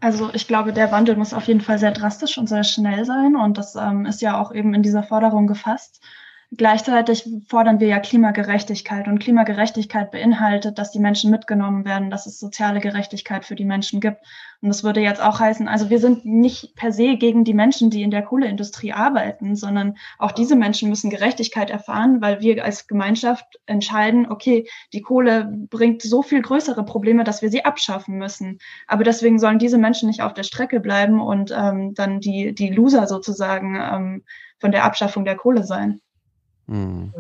Also 0.01 0.31
ich 0.33 0.49
glaube, 0.49 0.73
der 0.73 0.91
Wandel 0.91 1.16
muss 1.16 1.33
auf 1.33 1.47
jeden 1.47 1.61
Fall 1.61 1.79
sehr 1.79 1.93
drastisch 1.93 2.37
und 2.37 2.49
sehr 2.49 2.64
schnell 2.64 3.05
sein 3.05 3.37
und 3.37 3.57
das 3.57 3.77
ähm, 3.77 4.05
ist 4.05 4.20
ja 4.20 4.41
auch 4.41 4.53
eben 4.53 4.75
in 4.75 4.83
dieser 4.83 5.05
Forderung 5.05 5.47
gefasst. 5.47 6.01
Gleichzeitig 6.55 7.26
fordern 7.48 7.80
wir 7.80 7.88
ja 7.88 7.98
Klimagerechtigkeit 7.98 9.09
und 9.09 9.20
Klimagerechtigkeit 9.20 10.11
beinhaltet, 10.11 10.76
dass 10.76 10.90
die 10.90 10.98
Menschen 10.98 11.30
mitgenommen 11.30 11.86
werden, 11.86 12.11
dass 12.11 12.26
es 12.26 12.38
soziale 12.38 12.80
Gerechtigkeit 12.80 13.46
für 13.46 13.55
die 13.55 13.64
Menschen 13.64 14.00
gibt. 14.00 14.18
Und 14.61 14.68
das 14.68 14.84
würde 14.84 15.00
jetzt 15.00 15.22
auch 15.22 15.40
heißen, 15.40 15.66
also 15.66 15.88
wir 15.88 15.98
sind 15.98 16.26
nicht 16.26 16.76
per 16.76 16.92
se 16.92 17.16
gegen 17.16 17.44
die 17.44 17.55
Menschen, 17.55 17.88
die 17.88 18.03
in 18.03 18.11
der 18.11 18.20
Kohleindustrie 18.20 18.92
arbeiten, 18.92 19.57
sondern 19.57 19.96
auch 20.18 20.30
diese 20.30 20.55
Menschen 20.55 20.90
müssen 20.90 21.09
Gerechtigkeit 21.09 21.70
erfahren, 21.70 22.20
weil 22.20 22.42
wir 22.42 22.62
als 22.62 22.86
Gemeinschaft 22.86 23.46
entscheiden, 23.64 24.30
okay, 24.30 24.68
die 24.92 25.00
Kohle 25.00 25.50
bringt 25.70 26.03
so 26.03 26.20
viel 26.20 26.42
größere 26.42 26.84
Probleme, 26.84 27.24
dass 27.24 27.40
wir 27.40 27.48
sie 27.48 27.64
abschaffen 27.64 28.18
müssen. 28.18 28.59
Aber 28.86 29.05
deswegen 29.05 29.38
sollen 29.38 29.59
diese 29.59 29.78
Menschen 29.78 30.07
nicht 30.07 30.20
auf 30.20 30.34
der 30.34 30.42
Strecke 30.44 30.80
bleiben 30.80 31.18
und 31.18 31.50
ähm, 31.50 31.94
dann 31.94 32.20
die, 32.20 32.55
die 32.55 32.68
Loser 32.68 33.07
sozusagen 33.07 33.76
ähm, 33.76 34.24
von 34.61 34.70
der 34.70 34.84
Abschaffung 34.84 35.24
der 35.24 35.36
Kohle 35.36 35.64
sein. 35.64 36.03
Mhm. 36.66 37.12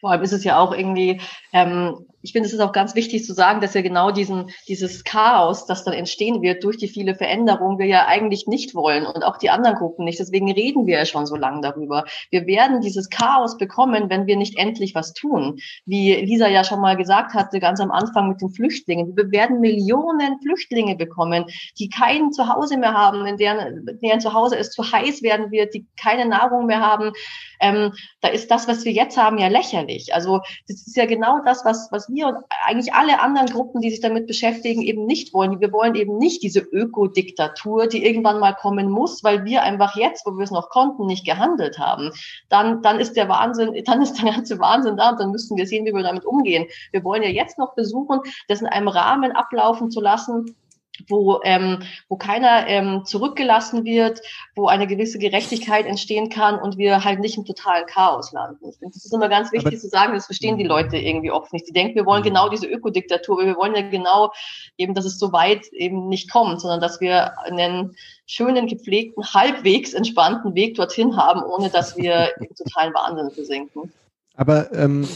Vor 0.00 0.10
allem 0.10 0.22
ist 0.22 0.32
es 0.32 0.44
ja 0.44 0.58
auch 0.58 0.72
irgendwie, 0.72 1.20
ähm, 1.52 2.06
ich 2.26 2.32
finde, 2.32 2.48
es 2.48 2.52
ist 2.52 2.60
auch 2.60 2.72
ganz 2.72 2.96
wichtig 2.96 3.24
zu 3.24 3.34
sagen, 3.34 3.60
dass 3.60 3.74
wir 3.74 3.84
genau 3.84 4.10
diesen, 4.10 4.50
dieses 4.66 5.04
Chaos, 5.04 5.64
das 5.64 5.84
dann 5.84 5.94
entstehen 5.94 6.42
wird 6.42 6.64
durch 6.64 6.76
die 6.76 6.88
viele 6.88 7.14
Veränderungen, 7.14 7.78
wir 7.78 7.86
ja 7.86 8.06
eigentlich 8.06 8.48
nicht 8.48 8.74
wollen 8.74 9.06
und 9.06 9.22
auch 9.22 9.36
die 9.36 9.48
anderen 9.48 9.76
Gruppen 9.76 10.04
nicht. 10.04 10.18
Deswegen 10.18 10.50
reden 10.50 10.86
wir 10.88 10.98
ja 10.98 11.04
schon 11.04 11.26
so 11.26 11.36
lange 11.36 11.60
darüber. 11.60 12.04
Wir 12.32 12.48
werden 12.48 12.80
dieses 12.80 13.10
Chaos 13.10 13.56
bekommen, 13.58 14.10
wenn 14.10 14.26
wir 14.26 14.36
nicht 14.36 14.58
endlich 14.58 14.96
was 14.96 15.12
tun. 15.12 15.60
Wie 15.84 16.16
Lisa 16.16 16.48
ja 16.48 16.64
schon 16.64 16.80
mal 16.80 16.96
gesagt 16.96 17.34
hatte, 17.34 17.60
ganz 17.60 17.80
am 17.80 17.92
Anfang 17.92 18.28
mit 18.28 18.40
den 18.40 18.50
Flüchtlingen. 18.50 19.16
Wir 19.16 19.30
werden 19.30 19.60
Millionen 19.60 20.40
Flüchtlinge 20.42 20.96
bekommen, 20.96 21.44
die 21.78 21.88
kein 21.88 22.32
Zuhause 22.32 22.76
mehr 22.76 22.94
haben, 22.94 23.24
in 23.24 23.36
deren, 23.36 23.86
deren 24.02 24.18
Zuhause 24.18 24.56
es 24.56 24.70
zu 24.70 24.82
heiß 24.82 25.22
werden 25.22 25.52
wird, 25.52 25.74
die 25.74 25.86
keine 25.96 26.26
Nahrung 26.26 26.66
mehr 26.66 26.80
haben. 26.80 27.12
Ähm, 27.60 27.92
da 28.20 28.28
ist 28.28 28.50
das, 28.50 28.66
was 28.66 28.84
wir 28.84 28.90
jetzt 28.90 29.16
haben, 29.16 29.38
ja 29.38 29.46
lächerlich. 29.46 30.12
Also 30.12 30.40
das 30.66 30.88
ist 30.88 30.96
ja 30.96 31.06
genau 31.06 31.38
das, 31.44 31.64
was, 31.64 31.88
was 31.92 32.08
wir 32.08 32.15
wir 32.16 32.26
und 32.26 32.36
eigentlich 32.66 32.94
alle 32.94 33.20
anderen 33.20 33.46
Gruppen, 33.48 33.80
die 33.80 33.90
sich 33.90 34.00
damit 34.00 34.26
beschäftigen, 34.26 34.82
eben 34.82 35.06
nicht 35.06 35.32
wollen. 35.32 35.60
Wir 35.60 35.72
wollen 35.72 35.94
eben 35.94 36.18
nicht 36.18 36.42
diese 36.42 36.60
Ökodiktatur, 36.60 37.86
die 37.86 38.04
irgendwann 38.04 38.40
mal 38.40 38.54
kommen 38.54 38.90
muss, 38.90 39.22
weil 39.22 39.44
wir 39.44 39.62
einfach 39.62 39.96
jetzt, 39.96 40.26
wo 40.26 40.32
wir 40.32 40.44
es 40.44 40.50
noch 40.50 40.70
konnten, 40.70 41.06
nicht 41.06 41.24
gehandelt 41.24 41.78
haben. 41.78 42.10
Dann, 42.48 42.82
dann 42.82 42.98
ist 42.98 43.16
der 43.16 43.28
Wahnsinn, 43.28 43.80
dann 43.84 44.02
ist 44.02 44.20
der 44.20 44.32
ganze 44.32 44.58
Wahnsinn 44.58 44.96
da 44.96 45.10
und 45.10 45.20
dann 45.20 45.30
müssen 45.30 45.56
wir 45.56 45.66
sehen, 45.66 45.84
wie 45.86 45.92
wir 45.92 46.02
damit 46.02 46.24
umgehen. 46.24 46.66
Wir 46.90 47.04
wollen 47.04 47.22
ja 47.22 47.28
jetzt 47.28 47.58
noch 47.58 47.74
versuchen, 47.74 48.20
das 48.48 48.60
in 48.60 48.66
einem 48.66 48.88
Rahmen 48.88 49.32
ablaufen 49.32 49.90
zu 49.90 50.00
lassen, 50.00 50.56
wo, 51.08 51.40
ähm, 51.44 51.82
wo 52.08 52.16
keiner 52.16 52.66
ähm, 52.66 53.04
zurückgelassen 53.04 53.84
wird, 53.84 54.20
wo 54.54 54.66
eine 54.66 54.86
gewisse 54.86 55.18
Gerechtigkeit 55.18 55.86
entstehen 55.86 56.28
kann 56.28 56.58
und 56.58 56.78
wir 56.78 57.04
halt 57.04 57.20
nicht 57.20 57.36
im 57.36 57.44
totalen 57.44 57.86
Chaos 57.86 58.32
landen. 58.32 58.68
Ich 58.68 58.78
finde, 58.78 58.94
das 58.94 59.04
ist 59.04 59.12
immer 59.12 59.28
ganz 59.28 59.52
wichtig 59.52 59.72
Aber 59.72 59.78
zu 59.78 59.88
sagen, 59.88 60.14
das 60.14 60.26
verstehen 60.26 60.58
die 60.58 60.64
Leute 60.64 60.96
irgendwie 60.96 61.30
oft 61.30 61.52
nicht. 61.52 61.68
Die 61.68 61.72
denken, 61.72 61.94
wir 61.94 62.06
wollen 62.06 62.22
genau 62.22 62.48
diese 62.48 62.66
Ökodiktatur, 62.66 63.44
wir 63.44 63.56
wollen 63.56 63.74
ja 63.74 63.82
genau 63.82 64.32
eben, 64.78 64.94
dass 64.94 65.04
es 65.04 65.18
so 65.18 65.32
weit 65.32 65.66
eben 65.72 66.08
nicht 66.08 66.30
kommt, 66.30 66.60
sondern 66.60 66.80
dass 66.80 67.00
wir 67.00 67.38
einen 67.40 67.96
schönen, 68.26 68.66
gepflegten, 68.66 69.24
halbwegs 69.24 69.94
entspannten 69.94 70.54
Weg 70.54 70.74
dorthin 70.74 71.16
haben, 71.16 71.42
ohne 71.42 71.70
dass 71.70 71.96
wir 71.96 72.30
im 72.40 72.54
totalen 72.54 72.92
Wahnsinn 72.94 73.30
versinken. 73.30 73.92
Aber 74.36 74.72
ähm, 74.72 75.08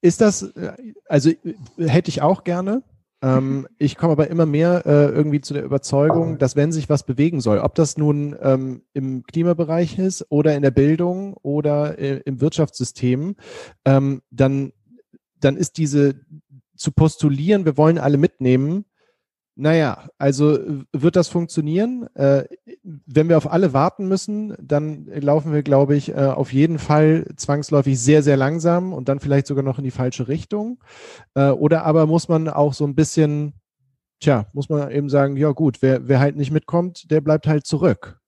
ist 0.00 0.20
das, 0.20 0.42
äh, 0.42 0.72
also 1.08 1.30
hätte 1.78 2.08
ich 2.08 2.22
auch 2.22 2.44
gerne, 2.44 2.82
ähm, 3.22 3.66
ich 3.78 3.96
komme 3.96 4.12
aber 4.12 4.28
immer 4.28 4.46
mehr 4.46 4.82
äh, 4.84 5.06
irgendwie 5.06 5.40
zu 5.40 5.54
der 5.54 5.64
Überzeugung, 5.64 6.38
dass 6.38 6.56
wenn 6.56 6.72
sich 6.72 6.88
was 6.88 7.04
bewegen 7.04 7.40
soll, 7.40 7.58
ob 7.58 7.74
das 7.74 7.96
nun 7.96 8.36
ähm, 8.40 8.82
im 8.92 9.22
Klimabereich 9.22 9.98
ist 9.98 10.26
oder 10.28 10.54
in 10.54 10.62
der 10.62 10.70
Bildung 10.70 11.34
oder 11.34 11.98
äh, 11.98 12.20
im 12.24 12.40
Wirtschaftssystem, 12.40 13.36
ähm, 13.84 14.22
dann, 14.30 14.72
dann 15.40 15.56
ist 15.56 15.78
diese 15.78 16.20
zu 16.76 16.92
postulieren, 16.92 17.64
wir 17.64 17.78
wollen 17.78 17.98
alle 17.98 18.18
mitnehmen, 18.18 18.84
naja, 19.58 20.10
also 20.18 20.58
wird 20.92 21.16
das 21.16 21.28
funktionieren? 21.28 22.06
Äh, 22.14 22.44
wenn 22.82 23.30
wir 23.30 23.38
auf 23.38 23.50
alle 23.50 23.72
warten 23.72 24.06
müssen, 24.06 24.54
dann 24.60 25.06
laufen 25.06 25.52
wir, 25.54 25.62
glaube 25.62 25.96
ich, 25.96 26.10
äh, 26.10 26.26
auf 26.26 26.52
jeden 26.52 26.78
Fall 26.78 27.26
zwangsläufig 27.36 27.98
sehr, 27.98 28.22
sehr 28.22 28.36
langsam 28.36 28.92
und 28.92 29.08
dann 29.08 29.18
vielleicht 29.18 29.46
sogar 29.46 29.64
noch 29.64 29.78
in 29.78 29.84
die 29.84 29.90
falsche 29.90 30.28
Richtung. 30.28 30.78
Äh, 31.34 31.48
oder 31.48 31.84
aber 31.86 32.06
muss 32.06 32.28
man 32.28 32.50
auch 32.50 32.74
so 32.74 32.84
ein 32.86 32.94
bisschen, 32.94 33.54
tja, 34.20 34.44
muss 34.52 34.68
man 34.68 34.90
eben 34.90 35.08
sagen, 35.08 35.38
ja 35.38 35.50
gut, 35.52 35.80
wer, 35.80 36.06
wer 36.06 36.20
halt 36.20 36.36
nicht 36.36 36.50
mitkommt, 36.50 37.10
der 37.10 37.22
bleibt 37.22 37.46
halt 37.46 37.66
zurück. 37.66 38.20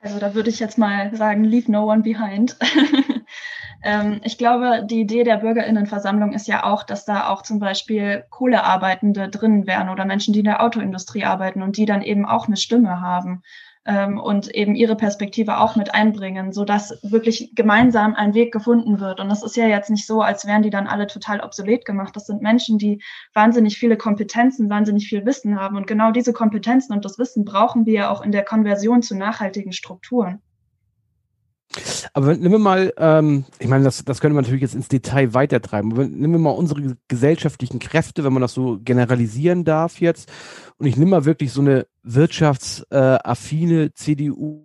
Also 0.00 0.18
da 0.18 0.34
würde 0.34 0.48
ich 0.48 0.58
jetzt 0.58 0.78
mal 0.78 1.14
sagen, 1.14 1.44
leave 1.44 1.70
no 1.70 1.90
one 1.90 2.02
behind. 2.02 2.56
Ähm, 3.82 4.20
ich 4.24 4.38
glaube, 4.38 4.84
die 4.84 5.00
Idee 5.00 5.24
der 5.24 5.38
Bürgerinnenversammlung 5.38 6.32
ist 6.32 6.48
ja 6.48 6.64
auch, 6.64 6.82
dass 6.82 7.04
da 7.04 7.28
auch 7.28 7.42
zum 7.42 7.58
Beispiel 7.58 8.24
Kohlearbeitende 8.30 9.28
drin 9.28 9.66
wären 9.66 9.88
oder 9.88 10.04
Menschen, 10.04 10.32
die 10.32 10.40
in 10.40 10.46
der 10.46 10.62
Autoindustrie 10.62 11.24
arbeiten 11.24 11.62
und 11.62 11.76
die 11.76 11.86
dann 11.86 12.02
eben 12.02 12.26
auch 12.26 12.46
eine 12.46 12.56
Stimme 12.56 13.00
haben 13.00 13.42
ähm, 13.88 14.18
und 14.18 14.54
eben 14.54 14.74
ihre 14.74 14.96
Perspektive 14.96 15.58
auch 15.58 15.76
mit 15.76 15.94
einbringen, 15.94 16.52
so 16.52 16.64
dass 16.64 16.98
wirklich 17.02 17.52
gemeinsam 17.54 18.14
ein 18.14 18.34
Weg 18.34 18.52
gefunden 18.52 19.00
wird. 19.00 19.20
Und 19.20 19.28
das 19.28 19.42
ist 19.42 19.56
ja 19.56 19.66
jetzt 19.66 19.90
nicht 19.90 20.06
so, 20.06 20.22
als 20.22 20.46
wären 20.46 20.62
die 20.62 20.70
dann 20.70 20.86
alle 20.86 21.06
total 21.06 21.40
obsolet 21.40 21.84
gemacht. 21.84 22.14
Das 22.14 22.26
sind 22.26 22.42
Menschen, 22.42 22.78
die 22.78 23.02
wahnsinnig 23.32 23.78
viele 23.78 23.96
Kompetenzen, 23.96 24.68
wahnsinnig 24.68 25.08
viel 25.08 25.24
Wissen 25.24 25.58
haben. 25.58 25.76
Und 25.76 25.86
genau 25.86 26.10
diese 26.10 26.32
Kompetenzen 26.32 26.92
und 26.92 27.04
das 27.04 27.18
Wissen 27.18 27.44
brauchen 27.44 27.86
wir 27.86 27.94
ja 27.94 28.10
auch 28.10 28.22
in 28.22 28.32
der 28.32 28.44
Konversion 28.44 29.02
zu 29.02 29.16
nachhaltigen 29.16 29.72
Strukturen. 29.72 30.42
Aber 32.12 32.34
nehmen 32.34 32.52
wir 32.52 32.58
mal, 32.58 32.92
ähm, 32.96 33.44
ich 33.58 33.68
meine, 33.68 33.84
das, 33.84 34.04
das 34.04 34.20
könnte 34.20 34.34
man 34.34 34.44
natürlich 34.44 34.62
jetzt 34.62 34.74
ins 34.74 34.88
Detail 34.88 35.34
weitertreiben. 35.34 35.88
Nehmen 35.90 36.32
wir 36.32 36.38
mal 36.38 36.50
unsere 36.50 36.96
gesellschaftlichen 37.08 37.78
Kräfte, 37.78 38.24
wenn 38.24 38.32
man 38.32 38.42
das 38.42 38.54
so 38.54 38.78
generalisieren 38.82 39.64
darf 39.64 40.00
jetzt. 40.00 40.30
Und 40.78 40.86
ich 40.86 40.96
nehme 40.96 41.10
mal 41.10 41.24
wirklich 41.24 41.52
so 41.52 41.60
eine 41.60 41.86
wirtschaftsaffine 42.02 43.92
CDU, 43.92 44.64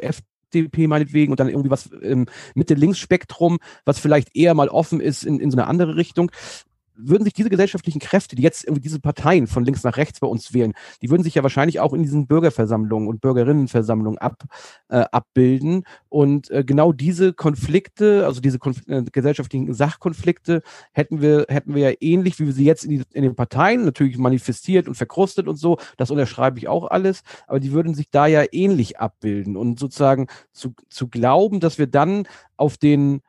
FDP 0.00 0.86
meinetwegen 0.86 1.32
und 1.32 1.40
dann 1.40 1.48
irgendwie 1.48 1.70
was 1.70 1.86
im 1.86 2.26
Mitte-Links-Spektrum, 2.54 3.58
was 3.84 3.98
vielleicht 3.98 4.34
eher 4.36 4.54
mal 4.54 4.68
offen 4.68 5.00
ist 5.00 5.24
in, 5.24 5.40
in 5.40 5.50
so 5.50 5.56
eine 5.56 5.66
andere 5.66 5.96
Richtung 5.96 6.30
würden 6.96 7.24
sich 7.24 7.32
diese 7.34 7.50
gesellschaftlichen 7.50 8.00
Kräfte, 8.00 8.36
die 8.36 8.42
jetzt 8.42 8.64
irgendwie 8.64 8.82
diese 8.82 9.00
Parteien 9.00 9.46
von 9.46 9.64
links 9.64 9.84
nach 9.84 9.96
rechts 9.96 10.20
bei 10.20 10.26
uns 10.26 10.52
wählen, 10.52 10.72
die 11.02 11.10
würden 11.10 11.22
sich 11.22 11.34
ja 11.34 11.42
wahrscheinlich 11.42 11.80
auch 11.80 11.92
in 11.92 12.02
diesen 12.02 12.26
Bürgerversammlungen 12.26 13.08
und 13.08 13.20
Bürgerinnenversammlungen 13.20 14.18
ab, 14.18 14.44
äh, 14.88 15.04
abbilden. 15.12 15.84
Und 16.08 16.50
äh, 16.50 16.64
genau 16.64 16.92
diese 16.92 17.32
Konflikte, 17.32 18.26
also 18.26 18.40
diese 18.40 18.58
Konf 18.58 18.82
äh, 18.86 19.02
gesellschaftlichen 19.02 19.72
Sachkonflikte, 19.74 20.62
hätten 20.92 21.20
wir, 21.20 21.46
hätten 21.48 21.74
wir 21.74 21.90
ja 21.90 21.96
ähnlich, 22.00 22.38
wie 22.38 22.46
wir 22.46 22.52
sie 22.52 22.64
jetzt 22.64 22.84
in, 22.84 22.90
die, 22.90 23.02
in 23.12 23.22
den 23.22 23.36
Parteien 23.36 23.84
natürlich 23.84 24.18
manifestiert 24.18 24.88
und 24.88 24.94
verkrustet 24.94 25.48
und 25.48 25.56
so. 25.56 25.78
Das 25.96 26.10
unterschreibe 26.10 26.58
ich 26.58 26.68
auch 26.68 26.90
alles. 26.90 27.22
Aber 27.46 27.60
die 27.60 27.72
würden 27.72 27.94
sich 27.94 28.10
da 28.10 28.26
ja 28.26 28.44
ähnlich 28.52 28.98
abbilden. 28.98 29.56
Und 29.56 29.78
sozusagen 29.78 30.26
zu, 30.52 30.74
zu 30.88 31.08
glauben, 31.08 31.60
dass 31.60 31.78
wir 31.78 31.86
dann 31.86 32.26
auf 32.56 32.76
den 32.76 33.22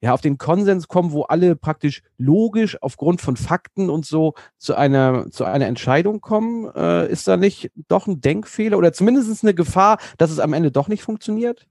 ja, 0.00 0.14
auf 0.14 0.20
den 0.20 0.38
Konsens 0.38 0.88
kommen, 0.88 1.12
wo 1.12 1.22
alle 1.22 1.56
praktisch 1.56 2.02
logisch 2.18 2.80
aufgrund 2.80 3.20
von 3.20 3.36
Fakten 3.36 3.90
und 3.90 4.06
so 4.06 4.34
zu 4.56 4.74
einer, 4.74 5.30
zu 5.30 5.44
einer 5.44 5.66
Entscheidung 5.66 6.20
kommen, 6.20 6.70
äh, 6.74 7.10
ist 7.10 7.26
da 7.26 7.36
nicht 7.36 7.70
doch 7.88 8.06
ein 8.06 8.20
Denkfehler 8.20 8.78
oder 8.78 8.92
zumindest 8.92 9.42
eine 9.42 9.54
Gefahr, 9.54 9.98
dass 10.16 10.30
es 10.30 10.38
am 10.38 10.52
Ende 10.52 10.70
doch 10.70 10.88
nicht 10.88 11.02
funktioniert? 11.02 11.66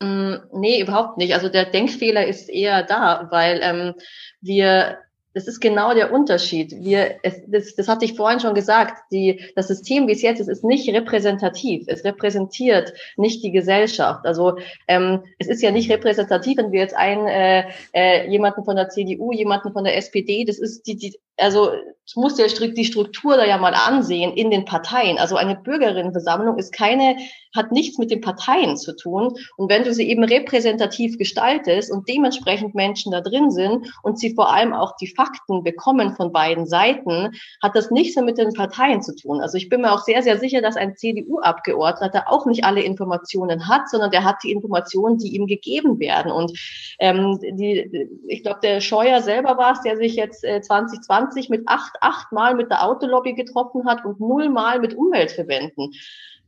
Mm, 0.00 0.34
nee, 0.52 0.80
überhaupt 0.80 1.16
nicht. 1.18 1.34
Also 1.34 1.48
der 1.48 1.64
Denkfehler 1.64 2.26
ist 2.26 2.48
eher 2.48 2.82
da, 2.82 3.28
weil 3.30 3.60
ähm, 3.62 3.94
wir 4.40 4.98
das 5.38 5.46
ist 5.46 5.60
genau 5.60 5.94
der 5.94 6.12
Unterschied. 6.12 6.74
Wir, 6.80 7.20
es, 7.22 7.40
das, 7.46 7.76
das 7.76 7.86
hatte 7.86 8.04
ich 8.04 8.16
vorhin 8.16 8.40
schon 8.40 8.56
gesagt. 8.56 9.04
Die, 9.12 9.40
das 9.54 9.68
System, 9.68 10.08
wie 10.08 10.12
es 10.12 10.22
jetzt 10.22 10.40
ist, 10.40 10.48
ist 10.48 10.64
nicht 10.64 10.92
repräsentativ. 10.92 11.84
Es 11.86 12.04
repräsentiert 12.04 12.92
nicht 13.16 13.44
die 13.44 13.52
Gesellschaft. 13.52 14.26
Also 14.26 14.58
ähm, 14.88 15.22
es 15.38 15.46
ist 15.46 15.62
ja 15.62 15.70
nicht 15.70 15.92
repräsentativ, 15.92 16.58
wenn 16.58 16.72
wir 16.72 16.80
jetzt 16.80 16.96
einen 16.96 17.28
äh, 17.28 17.68
äh, 17.92 18.28
jemanden 18.28 18.64
von 18.64 18.74
der 18.74 18.88
CDU, 18.88 19.30
jemanden 19.30 19.72
von 19.72 19.84
der 19.84 19.96
SPD, 19.96 20.44
das 20.44 20.58
ist 20.58 20.88
die, 20.88 20.96
die 20.96 21.16
also 21.38 21.70
du 22.14 22.20
musst 22.20 22.38
ja 22.38 22.46
die 22.46 22.84
Struktur 22.84 23.36
da 23.36 23.44
ja 23.44 23.58
mal 23.58 23.74
ansehen 23.74 24.32
in 24.32 24.50
den 24.50 24.64
Parteien. 24.64 25.18
Also 25.18 25.36
eine 25.36 25.56
Bürgerinnenversammlung 25.56 26.56
ist 26.58 26.72
keine, 26.72 27.16
hat 27.54 27.72
nichts 27.72 27.98
mit 27.98 28.10
den 28.10 28.20
Parteien 28.20 28.76
zu 28.76 28.96
tun. 28.96 29.34
Und 29.56 29.70
wenn 29.70 29.84
du 29.84 29.92
sie 29.92 30.08
eben 30.08 30.24
repräsentativ 30.24 31.18
gestaltest 31.18 31.90
und 31.92 32.08
dementsprechend 32.08 32.74
Menschen 32.74 33.12
da 33.12 33.20
drin 33.20 33.50
sind 33.50 33.92
und 34.02 34.18
sie 34.18 34.34
vor 34.34 34.52
allem 34.52 34.72
auch 34.72 34.96
die 34.96 35.12
Fakten 35.14 35.62
bekommen 35.64 36.14
von 36.14 36.32
beiden 36.32 36.66
Seiten, 36.66 37.30
hat 37.62 37.74
das 37.74 37.90
nichts 37.90 38.16
mehr 38.16 38.24
mit 38.24 38.38
den 38.38 38.54
Parteien 38.54 39.02
zu 39.02 39.14
tun. 39.14 39.40
Also 39.40 39.56
ich 39.58 39.68
bin 39.68 39.82
mir 39.82 39.92
auch 39.92 40.02
sehr, 40.02 40.22
sehr 40.22 40.38
sicher, 40.38 40.62
dass 40.62 40.76
ein 40.76 40.96
CDU-Abgeordneter 40.96 42.30
auch 42.30 42.46
nicht 42.46 42.64
alle 42.64 42.82
Informationen 42.82 43.68
hat, 43.68 43.88
sondern 43.90 44.10
der 44.10 44.24
hat 44.24 44.36
die 44.42 44.52
Informationen, 44.52 45.18
die 45.18 45.34
ihm 45.34 45.46
gegeben 45.46 45.98
werden. 45.98 46.32
Und 46.32 46.58
ähm, 46.98 47.38
die, 47.40 48.08
ich 48.28 48.42
glaube, 48.42 48.60
der 48.62 48.80
Scheuer 48.80 49.20
selber 49.20 49.58
war 49.58 49.72
es, 49.72 49.82
der 49.82 49.96
sich 49.96 50.14
jetzt 50.14 50.44
äh, 50.44 50.60
2020 50.60 51.27
20 51.28 51.50
mit 51.50 51.62
acht, 51.66 51.94
acht 52.00 52.32
Mal 52.32 52.54
mit 52.54 52.70
der 52.70 52.84
Autolobby 52.84 53.34
getroffen 53.34 53.86
hat 53.86 54.04
und 54.04 54.20
null 54.20 54.48
Mal 54.48 54.80
mit 54.80 54.94
Umweltverbänden. 54.94 55.92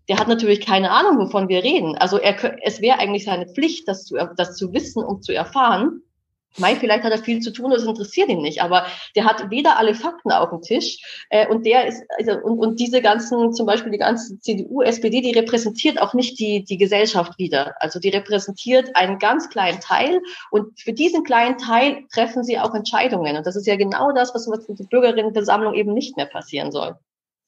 Der 0.08 0.18
hat 0.18 0.28
natürlich 0.28 0.60
keine 0.60 0.90
Ahnung, 0.90 1.18
wovon 1.18 1.48
wir 1.48 1.62
reden. 1.62 1.96
Also 1.96 2.18
er, 2.18 2.36
es 2.66 2.80
wäre 2.80 2.98
eigentlich 2.98 3.24
seine 3.24 3.46
Pflicht, 3.46 3.86
das 3.86 4.04
zu, 4.04 4.16
das 4.36 4.56
zu 4.56 4.72
wissen 4.72 5.04
und 5.04 5.24
zu 5.24 5.32
erfahren. 5.32 6.02
Mai, 6.56 6.74
vielleicht 6.74 7.04
hat 7.04 7.12
er 7.12 7.18
viel 7.18 7.40
zu 7.40 7.52
tun, 7.52 7.70
das 7.70 7.84
interessiert 7.84 8.28
ihn 8.28 8.42
nicht, 8.42 8.60
aber 8.60 8.84
der 9.14 9.24
hat 9.24 9.50
weder 9.50 9.78
alle 9.78 9.94
Fakten 9.94 10.32
auf 10.32 10.50
dem 10.50 10.62
Tisch 10.62 10.98
äh, 11.30 11.46
und 11.46 11.64
der 11.64 11.86
ist 11.86 12.02
also 12.18 12.32
und, 12.40 12.58
und 12.58 12.80
diese 12.80 13.00
ganzen, 13.00 13.52
zum 13.52 13.66
Beispiel 13.66 13.92
die 13.92 13.98
ganze 13.98 14.38
CDU, 14.40 14.82
SPD, 14.82 15.20
die 15.20 15.32
repräsentiert 15.32 16.00
auch 16.00 16.12
nicht 16.12 16.38
die 16.40 16.64
die 16.64 16.76
Gesellschaft 16.76 17.38
wieder. 17.38 17.74
Also 17.80 18.00
die 18.00 18.08
repräsentiert 18.08 18.96
einen 18.96 19.18
ganz 19.18 19.48
kleinen 19.48 19.80
Teil 19.80 20.20
und 20.50 20.78
für 20.80 20.92
diesen 20.92 21.22
kleinen 21.24 21.56
Teil 21.56 22.04
treffen 22.12 22.42
sie 22.42 22.58
auch 22.58 22.74
Entscheidungen 22.74 23.36
und 23.36 23.46
das 23.46 23.56
ist 23.56 23.66
ja 23.66 23.76
genau 23.76 24.12
das, 24.12 24.34
was 24.34 24.48
mit 24.48 24.66
der 24.68 24.84
Bürgerinnenversammlung 24.84 25.74
eben 25.74 25.94
nicht 25.94 26.16
mehr 26.16 26.26
passieren 26.26 26.72
soll. 26.72 26.96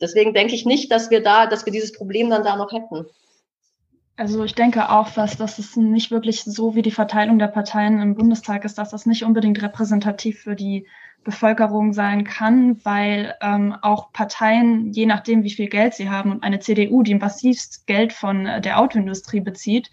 Deswegen 0.00 0.34
denke 0.34 0.54
ich 0.54 0.64
nicht, 0.64 0.90
dass 0.90 1.10
wir 1.10 1.22
da, 1.22 1.46
dass 1.46 1.64
wir 1.64 1.72
dieses 1.72 1.92
Problem 1.92 2.30
dann 2.30 2.44
da 2.44 2.56
noch 2.56 2.72
hätten. 2.72 3.06
Also 4.22 4.44
ich 4.44 4.54
denke 4.54 4.88
auch, 4.88 5.10
dass 5.10 5.36
das 5.36 5.58
ist 5.58 5.76
nicht 5.76 6.12
wirklich 6.12 6.44
so 6.44 6.76
wie 6.76 6.82
die 6.82 6.92
Verteilung 6.92 7.40
der 7.40 7.48
Parteien 7.48 8.00
im 8.00 8.14
Bundestag 8.14 8.64
ist, 8.64 8.78
dass 8.78 8.90
das 8.90 9.04
nicht 9.04 9.24
unbedingt 9.24 9.60
repräsentativ 9.60 10.42
für 10.42 10.54
die 10.54 10.86
Bevölkerung 11.24 11.92
sein 11.92 12.22
kann, 12.22 12.78
weil 12.84 13.34
ähm, 13.40 13.74
auch 13.82 14.12
Parteien, 14.12 14.92
je 14.92 15.06
nachdem, 15.06 15.42
wie 15.42 15.50
viel 15.50 15.68
Geld 15.68 15.94
sie 15.94 16.08
haben, 16.08 16.30
und 16.30 16.44
eine 16.44 16.60
CDU, 16.60 17.02
die 17.02 17.16
massivst 17.16 17.84
Geld 17.88 18.12
von 18.12 18.46
äh, 18.46 18.60
der 18.60 18.78
Autoindustrie 18.78 19.40
bezieht, 19.40 19.90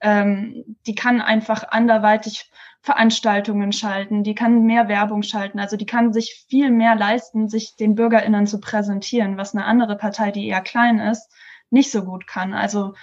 ähm, 0.00 0.76
die 0.88 0.96
kann 0.96 1.20
einfach 1.20 1.62
anderweitig 1.68 2.50
Veranstaltungen 2.80 3.70
schalten, 3.70 4.24
die 4.24 4.34
kann 4.34 4.64
mehr 4.64 4.88
Werbung 4.88 5.22
schalten, 5.22 5.60
also 5.60 5.76
die 5.76 5.86
kann 5.86 6.12
sich 6.12 6.46
viel 6.48 6.72
mehr 6.72 6.96
leisten, 6.96 7.48
sich 7.48 7.76
den 7.76 7.94
BürgerInnen 7.94 8.48
zu 8.48 8.58
präsentieren, 8.58 9.36
was 9.36 9.54
eine 9.54 9.66
andere 9.66 9.96
Partei, 9.96 10.32
die 10.32 10.48
eher 10.48 10.62
klein 10.62 10.98
ist, 10.98 11.30
nicht 11.70 11.92
so 11.92 12.02
gut 12.02 12.26
kann. 12.26 12.54
Also 12.54 12.94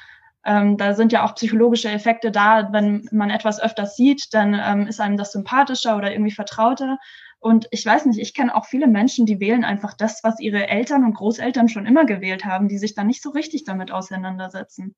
ähm, 0.45 0.77
da 0.77 0.93
sind 0.93 1.11
ja 1.11 1.25
auch 1.25 1.35
psychologische 1.35 1.89
Effekte 1.89 2.31
da. 2.31 2.71
Wenn 2.71 3.07
man 3.11 3.29
etwas 3.29 3.59
öfters 3.59 3.95
sieht, 3.95 4.33
dann 4.33 4.53
ähm, 4.53 4.87
ist 4.87 5.01
einem 5.01 5.17
das 5.17 5.31
sympathischer 5.31 5.97
oder 5.97 6.11
irgendwie 6.11 6.31
vertrauter. 6.31 6.97
Und 7.39 7.67
ich 7.71 7.85
weiß 7.85 8.05
nicht, 8.05 8.19
ich 8.19 8.33
kenne 8.33 8.55
auch 8.55 8.65
viele 8.65 8.87
Menschen, 8.87 9.25
die 9.25 9.39
wählen 9.39 9.63
einfach 9.63 9.93
das, 9.93 10.23
was 10.23 10.39
ihre 10.39 10.67
Eltern 10.67 11.03
und 11.03 11.13
Großeltern 11.13 11.69
schon 11.69 11.85
immer 11.85 12.05
gewählt 12.05 12.45
haben, 12.45 12.67
die 12.67 12.77
sich 12.77 12.95
dann 12.95 13.07
nicht 13.07 13.21
so 13.21 13.29
richtig 13.29 13.65
damit 13.65 13.91
auseinandersetzen 13.91 14.95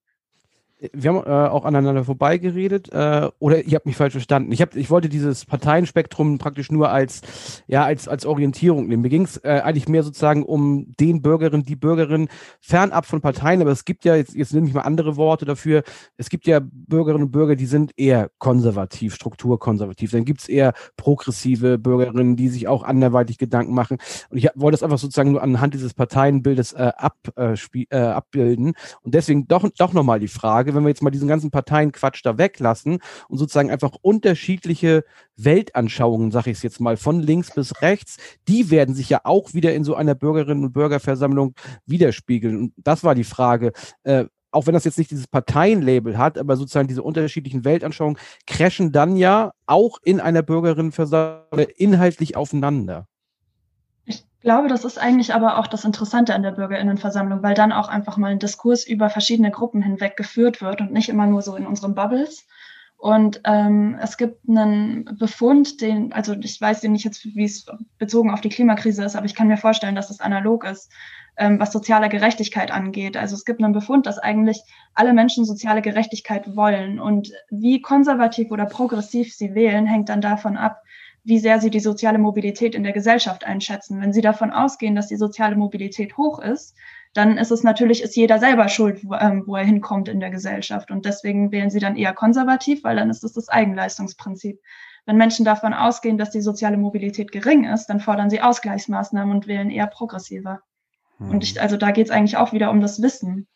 wir 0.94 1.12
haben 1.12 1.26
äh, 1.26 1.50
auch 1.50 1.66
aneinander 1.66 2.04
vorbeigeredet 2.04 2.92
äh, 2.92 3.30
oder 3.40 3.64
ihr 3.64 3.76
habt 3.76 3.88
mich 3.88 3.96
falsch 3.96 4.14
verstanden. 4.14 4.52
Ich, 4.52 4.62
hab, 4.62 4.76
ich 4.76 4.90
wollte 4.90 5.10
dieses 5.10 5.46
Parteienspektrum 5.46 6.38
praktisch 6.38 6.72
nur 6.72 6.92
als, 6.92 7.22
ja, 7.68 7.84
als, 7.84 8.08
als 8.08 8.26
Orientierung 8.26 8.88
nehmen. 8.88 9.02
Mir 9.02 9.10
ging 9.10 9.24
es 9.24 9.38
äh, 9.38 9.62
eigentlich 9.64 9.88
mehr 9.88 10.04
sozusagen 10.04 10.44
um 10.44 10.94
den 11.00 11.22
Bürgerinnen, 11.22 11.64
die 11.64 11.76
Bürgerinnen 11.76 12.28
fernab 12.60 13.08
von 13.08 13.22
Parteien, 13.22 13.62
aber 13.62 13.72
es 13.72 13.86
gibt 13.86 14.06
ja, 14.06 14.16
jetzt, 14.16 14.36
jetzt 14.36 14.54
nehme 14.54 14.68
ich 14.68 14.74
mal 14.74 14.82
andere 14.82 15.16
Worte 15.16 15.46
dafür, 15.46 15.84
es 16.16 16.30
gibt 16.30 16.46
ja 16.46 16.62
Bürgerinnen 16.62 17.26
und 17.26 17.32
Bürger, 17.32 17.56
die 17.56 17.66
sind 17.66 17.92
eher 17.98 18.30
konservativ, 18.38 19.16
strukturkonservativ. 19.16 20.12
Dann 20.12 20.26
gibt 20.26 20.42
es 20.42 20.50
eher 20.50 20.74
progressive 20.96 21.80
Bürgerinnen, 21.80 22.36
die 22.36 22.50
sich 22.50 22.68
auch 22.68 22.84
anderweitig 22.84 23.40
Gedanken 23.40 23.74
machen. 23.74 23.98
Und 24.30 24.38
ich 24.38 24.48
wollte 24.56 24.76
das 24.76 24.84
einfach 24.84 25.00
sozusagen 25.00 25.32
nur 25.32 25.42
anhand 25.42 25.74
dieses 25.74 25.96
Parteienbildes 25.96 26.74
äh, 26.74 26.92
äh, 27.90 27.98
abbilden. 27.98 28.74
Und 29.02 29.14
deswegen 29.16 29.48
doch, 29.48 29.68
doch 29.78 29.94
nochmal 29.94 30.20
die 30.20 30.28
Frage, 30.28 30.67
Frage, 30.68 30.76
wenn 30.76 30.84
wir 30.84 30.90
jetzt 30.90 31.02
mal 31.02 31.12
diesen 31.12 31.28
ganzen 31.28 31.50
Parteienquatsch 31.50 32.22
da 32.24 32.38
weglassen 32.38 33.00
und 33.30 33.38
sozusagen 33.38 33.72
einfach 33.72 33.92
unterschiedliche 34.02 35.06
Weltanschauungen, 35.38 36.32
sage 36.32 36.52
ich 36.52 36.58
es 36.58 36.64
jetzt 36.64 36.82
mal, 36.82 36.98
von 36.98 37.22
links 37.22 37.54
bis 37.54 37.82
rechts, 37.82 38.18
die 38.48 38.70
werden 38.70 38.94
sich 38.94 39.10
ja 39.10 39.22
auch 39.24 39.54
wieder 39.54 39.74
in 39.74 39.84
so 39.84 39.96
einer 39.96 40.14
Bürgerinnen- 40.14 40.66
und 40.66 40.74
Bürgerversammlung 40.74 41.56
widerspiegeln. 41.86 42.58
Und 42.58 42.74
das 42.78 43.04
war 43.04 43.16
die 43.16 43.24
Frage. 43.24 43.72
Äh, 44.04 44.26
auch 44.52 44.66
wenn 44.66 44.74
das 44.74 44.86
jetzt 44.86 44.98
nicht 44.98 45.12
dieses 45.12 45.28
Parteienlabel 45.28 46.18
hat, 46.18 46.38
aber 46.38 46.58
sozusagen 46.58 46.88
diese 46.88 47.04
unterschiedlichen 47.04 47.64
Weltanschauungen 47.64 48.18
crashen 48.46 48.92
dann 48.92 49.16
ja 49.16 49.52
auch 49.68 50.00
in 50.04 50.20
einer 50.20 50.42
Bürgerinnenversammlung 50.42 51.68
inhaltlich 51.78 52.36
aufeinander. 52.36 53.08
Glaube, 54.42 54.68
das 54.68 54.86
ist 54.86 54.98
eigentlich 54.98 55.34
aber 55.34 55.58
auch 55.58 55.68
das 55.68 55.84
Interessante 55.84 56.36
an 56.36 56.44
der 56.44 56.52
Bürgerinnenversammlung, 56.52 57.42
weil 57.44 57.56
dann 57.56 57.72
auch 57.72 57.90
einfach 57.90 58.18
mal 58.18 58.32
ein 58.32 58.40
Diskurs 58.40 58.88
über 58.88 59.10
verschiedene 59.10 59.52
Gruppen 59.52 59.82
hinweg 59.82 60.16
geführt 60.16 60.62
wird 60.62 60.80
und 60.82 60.94
nicht 60.94 61.10
immer 61.10 61.26
nur 61.26 61.42
so 61.42 61.56
in 61.56 61.66
unseren 61.66 61.96
Bubbles. 61.96 62.46
Und 62.98 63.42
ähm, 63.46 63.98
es 64.02 64.18
gibt 64.18 64.48
einen 64.50 65.06
Befund, 65.20 65.82
den, 65.82 66.14
also 66.14 66.34
ich 66.34 66.60
weiß 66.60 66.82
nicht 66.84 67.06
jetzt, 67.06 67.26
wie 67.26 67.44
es 67.44 67.66
bezogen 68.00 68.32
auf 68.32 68.42
die 68.42 68.50
Klimakrise 68.50 69.04
ist, 69.04 69.16
aber 69.16 69.28
ich 69.28 69.36
kann 69.36 69.48
mir 69.48 69.58
vorstellen, 69.58 69.96
dass 69.96 70.10
es 70.10 70.20
analog 70.20 70.64
ist 70.64 70.92
ähm, 71.38 71.60
was 71.60 71.72
soziale 71.72 72.10
Gerechtigkeit 72.10 72.72
angeht. 72.72 73.16
Also 73.16 73.36
es 73.36 73.46
gibt 73.46 73.64
einen 73.64 73.74
Befund, 73.74 74.06
dass 74.06 74.18
eigentlich 74.18 74.62
alle 74.94 75.14
Menschen 75.14 75.46
soziale 75.46 75.82
Gerechtigkeit 75.82 76.56
wollen. 76.56 77.00
Und 77.00 77.32
wie 77.50 77.82
konservativ 77.82 78.52
oder 78.52 78.66
progressiv 78.66 79.34
sie 79.34 79.54
wählen, 79.54 79.86
hängt 79.86 80.10
dann 80.10 80.22
davon 80.22 80.58
ab, 80.58 80.82
wie 81.28 81.40
sehr 81.40 81.60
sie 81.60 81.70
die 81.70 81.82
soziale 81.82 82.20
Mobilität 82.20 82.74
in 82.74 82.84
der 82.84 82.94
Gesellschaft 82.94 83.44
einschätzen. 83.44 84.00
Wenn 84.00 84.14
sie 84.14 84.22
davon 84.22 84.52
ausgehen, 84.52 84.96
dass 84.96 85.08
die 85.08 85.18
soziale 85.18 85.58
Mobilität 85.58 86.16
hoch 86.16 86.40
ist, 86.40 86.74
dann 87.14 87.38
ist 87.38 87.52
es 87.52 87.64
natürlich, 87.64 88.02
ist 88.02 88.16
jeder 88.16 88.40
selber 88.40 88.70
schuld, 88.70 89.04
wo, 89.04 89.14
ähm, 89.14 89.44
wo 89.46 89.58
er 89.58 89.66
hinkommt 89.66 90.08
in 90.08 90.22
der 90.22 90.30
Gesellschaft. 90.30 90.90
Und 90.90 91.06
deswegen 91.06 91.52
wählen 91.52 91.70
sie 91.70 91.82
dann 91.82 91.98
eher 91.98 92.14
konservativ, 92.14 92.86
weil 92.86 92.96
dann 92.96 93.10
ist 93.10 93.26
es 93.26 93.34
das 93.34 93.50
Eigenleistungsprinzip. 93.50 94.62
Wenn 95.06 95.18
Menschen 95.18 95.44
davon 95.44 95.74
ausgehen, 95.74 96.18
dass 96.18 96.32
die 96.32 96.40
soziale 96.40 96.78
Mobilität 96.78 97.34
gering 97.34 97.66
ist, 97.66 97.88
dann 97.88 98.00
fordern 98.00 98.30
sie 98.30 98.40
Ausgleichsmaßnahmen 98.40 99.36
und 99.36 99.48
wählen 99.48 99.70
eher 99.70 99.88
progressiver. 99.88 100.62
Und 101.20 101.44
ich, 101.44 101.62
also 101.62 101.76
da 101.76 101.92
geht 101.92 102.06
es 102.08 102.12
eigentlich 102.12 102.38
auch 102.38 102.54
wieder 102.54 102.72
um 102.72 102.80
das 102.80 103.02
Wissen. 103.02 103.48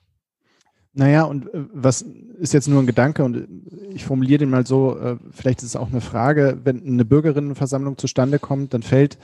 Naja, 0.93 1.23
und 1.23 1.53
äh, 1.53 1.65
was 1.73 2.01
ist 2.01 2.53
jetzt 2.53 2.67
nur 2.67 2.81
ein 2.81 2.87
Gedanke 2.87 3.23
und 3.23 3.47
ich 3.93 4.03
formuliere 4.03 4.39
den 4.39 4.49
mal 4.49 4.65
so, 4.65 4.97
äh, 4.97 5.17
vielleicht 5.31 5.59
ist 5.59 5.69
es 5.69 5.75
auch 5.75 5.89
eine 5.89 6.01
Frage, 6.01 6.59
wenn 6.63 6.85
eine 6.85 7.05
Bürgerinnenversammlung 7.05 7.97
zustande 7.97 8.39
kommt, 8.39 8.73
dann 8.73 8.83
fällt 8.83 9.17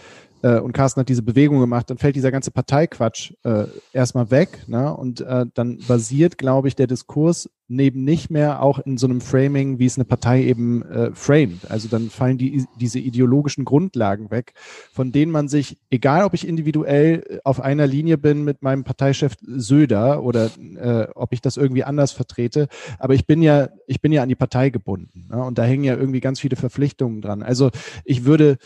äh, 0.44 0.60
und 0.60 0.74
Carsten 0.74 1.02
hat 1.02 1.10
diese 1.10 1.24
Bewegung 1.24 1.60
gemacht, 1.60 1.90
dann 1.90 1.98
fällt 1.98 2.16
dieser 2.16 2.32
ganze 2.32 2.52
Parteiquatsch 2.52 3.34
äh, 3.44 3.66
erstmal 3.94 4.32
weg. 4.32 4.64
Ne? 4.68 4.96
Und 4.96 5.22
äh, 5.22 5.46
dann 5.54 5.80
basiert, 5.88 6.38
glaube 6.38 6.68
ich, 6.68 6.76
der 6.76 6.88
Diskurs 6.88 7.50
neben 7.68 8.04
nicht 8.04 8.30
mehr 8.30 8.62
auch 8.62 8.80
in 8.80 8.98
so 8.98 9.08
einem 9.08 9.22
Framing, 9.22 9.80
wie 9.80 9.86
es 9.86 9.98
eine 9.98 10.06
Partei 10.06 10.44
eben 10.44 10.84
äh, 10.84 11.12
framed. 11.14 11.70
Also 11.70 11.88
dann 11.90 12.10
fallen 12.10 12.38
die, 12.38 12.66
diese 12.80 13.00
ideologischen 13.00 13.66
Grundlagen 13.66 14.32
weg, 14.32 14.54
von 14.92 15.12
denen 15.12 15.32
man 15.32 15.48
sich, 15.48 15.78
egal 15.90 16.24
ob 16.24 16.34
ich 16.34 16.48
individuell 16.48 17.42
auf 17.44 17.60
einer 17.60 17.86
Linie 17.86 18.18
bin 18.18 18.44
mit 18.44 18.62
meinem 18.62 18.84
Parteichef 18.84 19.36
Söder 19.42 20.24
oder 20.24 20.50
äh, 20.76 21.08
ob 21.16 21.34
ich 21.34 21.42
das 21.42 21.58
irgendwie 21.58 21.84
anders 21.84 22.12
vertrete, 22.12 22.68
aber 23.00 23.14
ich 23.14 23.26
bin 23.26 23.42
ja, 23.42 23.70
ich 23.86 24.02
bin 24.02 24.12
ja 24.12 24.24
an 24.24 24.30
die 24.30 24.36
Partei 24.36 24.70
gebunden. 24.70 25.28
Ne? 25.30 25.44
Und 25.44 25.58
da 25.58 25.64
hängen 25.64 25.84
ja 25.84 25.96
irgendwie 25.96 26.22
ganz 26.22 26.40
viele 26.40 26.56
Verpflichtungen 26.56 27.22
dran. 27.22 27.44
Also 27.44 27.72
ich 28.06 28.24
würde 28.26 28.58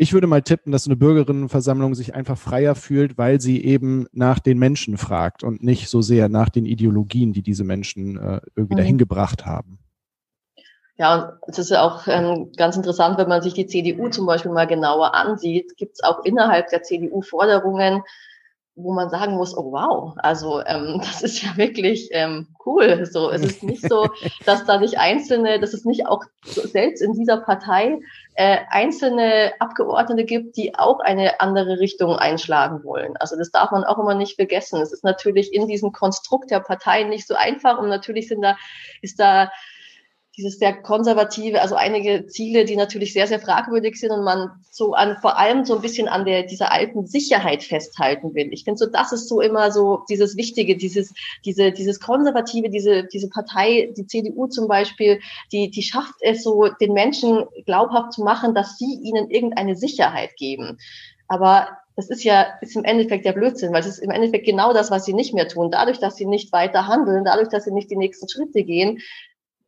ich 0.00 0.14
würde 0.14 0.26
mal 0.26 0.40
tippen, 0.40 0.72
dass 0.72 0.86
eine 0.86 0.96
Bürgerinnenversammlung 0.96 1.94
sich 1.94 2.14
einfach 2.14 2.38
freier 2.38 2.74
fühlt, 2.74 3.18
weil 3.18 3.38
sie 3.38 3.62
eben 3.62 4.06
nach 4.12 4.38
den 4.38 4.58
Menschen 4.58 4.96
fragt 4.96 5.44
und 5.44 5.62
nicht 5.62 5.90
so 5.90 6.00
sehr 6.00 6.30
nach 6.30 6.48
den 6.48 6.64
Ideologien, 6.64 7.34
die 7.34 7.42
diese 7.42 7.64
Menschen 7.64 8.16
äh, 8.16 8.40
irgendwie 8.56 8.76
mhm. 8.76 8.78
dahin 8.78 8.98
gebracht 8.98 9.44
haben. 9.44 9.78
Ja, 10.96 11.38
und 11.42 11.52
es 11.52 11.58
ist 11.58 11.70
ja 11.70 11.82
auch 11.82 12.06
ähm, 12.06 12.50
ganz 12.56 12.78
interessant, 12.78 13.18
wenn 13.18 13.28
man 13.28 13.42
sich 13.42 13.52
die 13.52 13.66
CDU 13.66 14.08
zum 14.08 14.24
Beispiel 14.24 14.52
mal 14.52 14.66
genauer 14.66 15.12
ansieht, 15.14 15.76
gibt 15.76 15.96
es 15.96 16.02
auch 16.02 16.24
innerhalb 16.24 16.68
der 16.68 16.82
CDU 16.82 17.20
Forderungen, 17.20 18.02
wo 18.76 18.92
man 18.92 19.10
sagen 19.10 19.34
muss, 19.34 19.56
oh 19.56 19.72
wow, 19.72 20.14
also 20.18 20.62
ähm, 20.64 21.00
das 21.04 21.22
ist 21.22 21.42
ja 21.42 21.56
wirklich 21.56 22.08
ähm, 22.12 22.48
cool. 22.64 23.06
So, 23.06 23.30
es 23.30 23.42
ist 23.42 23.62
nicht 23.62 23.86
so, 23.88 24.08
dass 24.46 24.64
da 24.64 24.78
nicht 24.78 24.98
einzelne, 24.98 25.60
dass 25.60 25.74
es 25.74 25.84
nicht 25.84 26.06
auch 26.06 26.24
selbst 26.44 27.02
in 27.02 27.12
dieser 27.12 27.38
Partei 27.38 27.98
äh, 28.34 28.58
einzelne 28.70 29.52
Abgeordnete 29.58 30.24
gibt, 30.24 30.56
die 30.56 30.74
auch 30.78 31.00
eine 31.00 31.40
andere 31.40 31.78
Richtung 31.78 32.16
einschlagen 32.16 32.84
wollen. 32.84 33.16
Also 33.18 33.36
das 33.36 33.50
darf 33.50 33.70
man 33.70 33.84
auch 33.84 33.98
immer 33.98 34.14
nicht 34.14 34.36
vergessen. 34.36 34.80
Es 34.80 34.92
ist 34.92 35.04
natürlich 35.04 35.52
in 35.52 35.66
diesem 35.66 35.92
Konstrukt 35.92 36.50
der 36.50 36.60
Partei 36.60 37.04
nicht 37.04 37.26
so 37.26 37.34
einfach 37.34 37.78
und 37.78 37.88
natürlich 37.88 38.28
sind 38.28 38.42
da 38.42 38.56
ist 39.02 39.20
da 39.20 39.50
dieses 40.36 40.58
sehr 40.58 40.74
konservative, 40.74 41.60
also 41.60 41.74
einige 41.74 42.26
Ziele, 42.26 42.64
die 42.64 42.76
natürlich 42.76 43.12
sehr, 43.12 43.26
sehr 43.26 43.40
fragwürdig 43.40 43.96
sind 43.96 44.10
und 44.10 44.24
man 44.24 44.50
so 44.70 44.94
an, 44.94 45.16
vor 45.20 45.38
allem 45.38 45.64
so 45.64 45.74
ein 45.74 45.82
bisschen 45.82 46.08
an 46.08 46.24
der, 46.24 46.44
dieser 46.44 46.72
alten 46.72 47.06
Sicherheit 47.06 47.62
festhalten 47.62 48.34
will. 48.34 48.48
Ich 48.52 48.64
finde 48.64 48.78
so, 48.78 48.86
das 48.86 49.12
ist 49.12 49.28
so 49.28 49.40
immer 49.40 49.72
so 49.72 50.04
dieses 50.08 50.36
Wichtige, 50.36 50.76
dieses, 50.76 51.12
diese, 51.44 51.72
dieses 51.72 51.98
Konservative, 52.00 52.70
diese, 52.70 53.04
diese 53.04 53.28
Partei, 53.28 53.92
die 53.96 54.06
CDU 54.06 54.46
zum 54.46 54.68
Beispiel, 54.68 55.20
die, 55.52 55.70
die 55.70 55.82
schafft 55.82 56.14
es 56.20 56.44
so, 56.44 56.68
den 56.80 56.92
Menschen 56.92 57.44
glaubhaft 57.66 58.12
zu 58.12 58.22
machen, 58.22 58.54
dass 58.54 58.78
sie 58.78 59.00
ihnen 59.02 59.30
irgendeine 59.30 59.74
Sicherheit 59.76 60.36
geben. 60.36 60.78
Aber 61.26 61.68
das 61.96 62.08
ist 62.08 62.24
ja 62.24 62.46
ist 62.60 62.76
im 62.76 62.84
Endeffekt 62.84 63.26
der 63.26 63.32
Blödsinn, 63.32 63.72
weil 63.72 63.80
es 63.80 63.86
ist 63.86 63.98
im 63.98 64.10
Endeffekt 64.10 64.46
genau 64.46 64.72
das, 64.72 64.90
was 64.90 65.04
sie 65.04 65.12
nicht 65.12 65.34
mehr 65.34 65.48
tun. 65.48 65.70
Dadurch, 65.70 65.98
dass 65.98 66.16
sie 66.16 66.24
nicht 66.24 66.52
weiter 66.52 66.86
handeln, 66.86 67.24
dadurch, 67.24 67.48
dass 67.48 67.64
sie 67.64 67.72
nicht 67.72 67.90
die 67.90 67.96
nächsten 67.96 68.28
Schritte 68.28 68.64
gehen, 68.64 69.00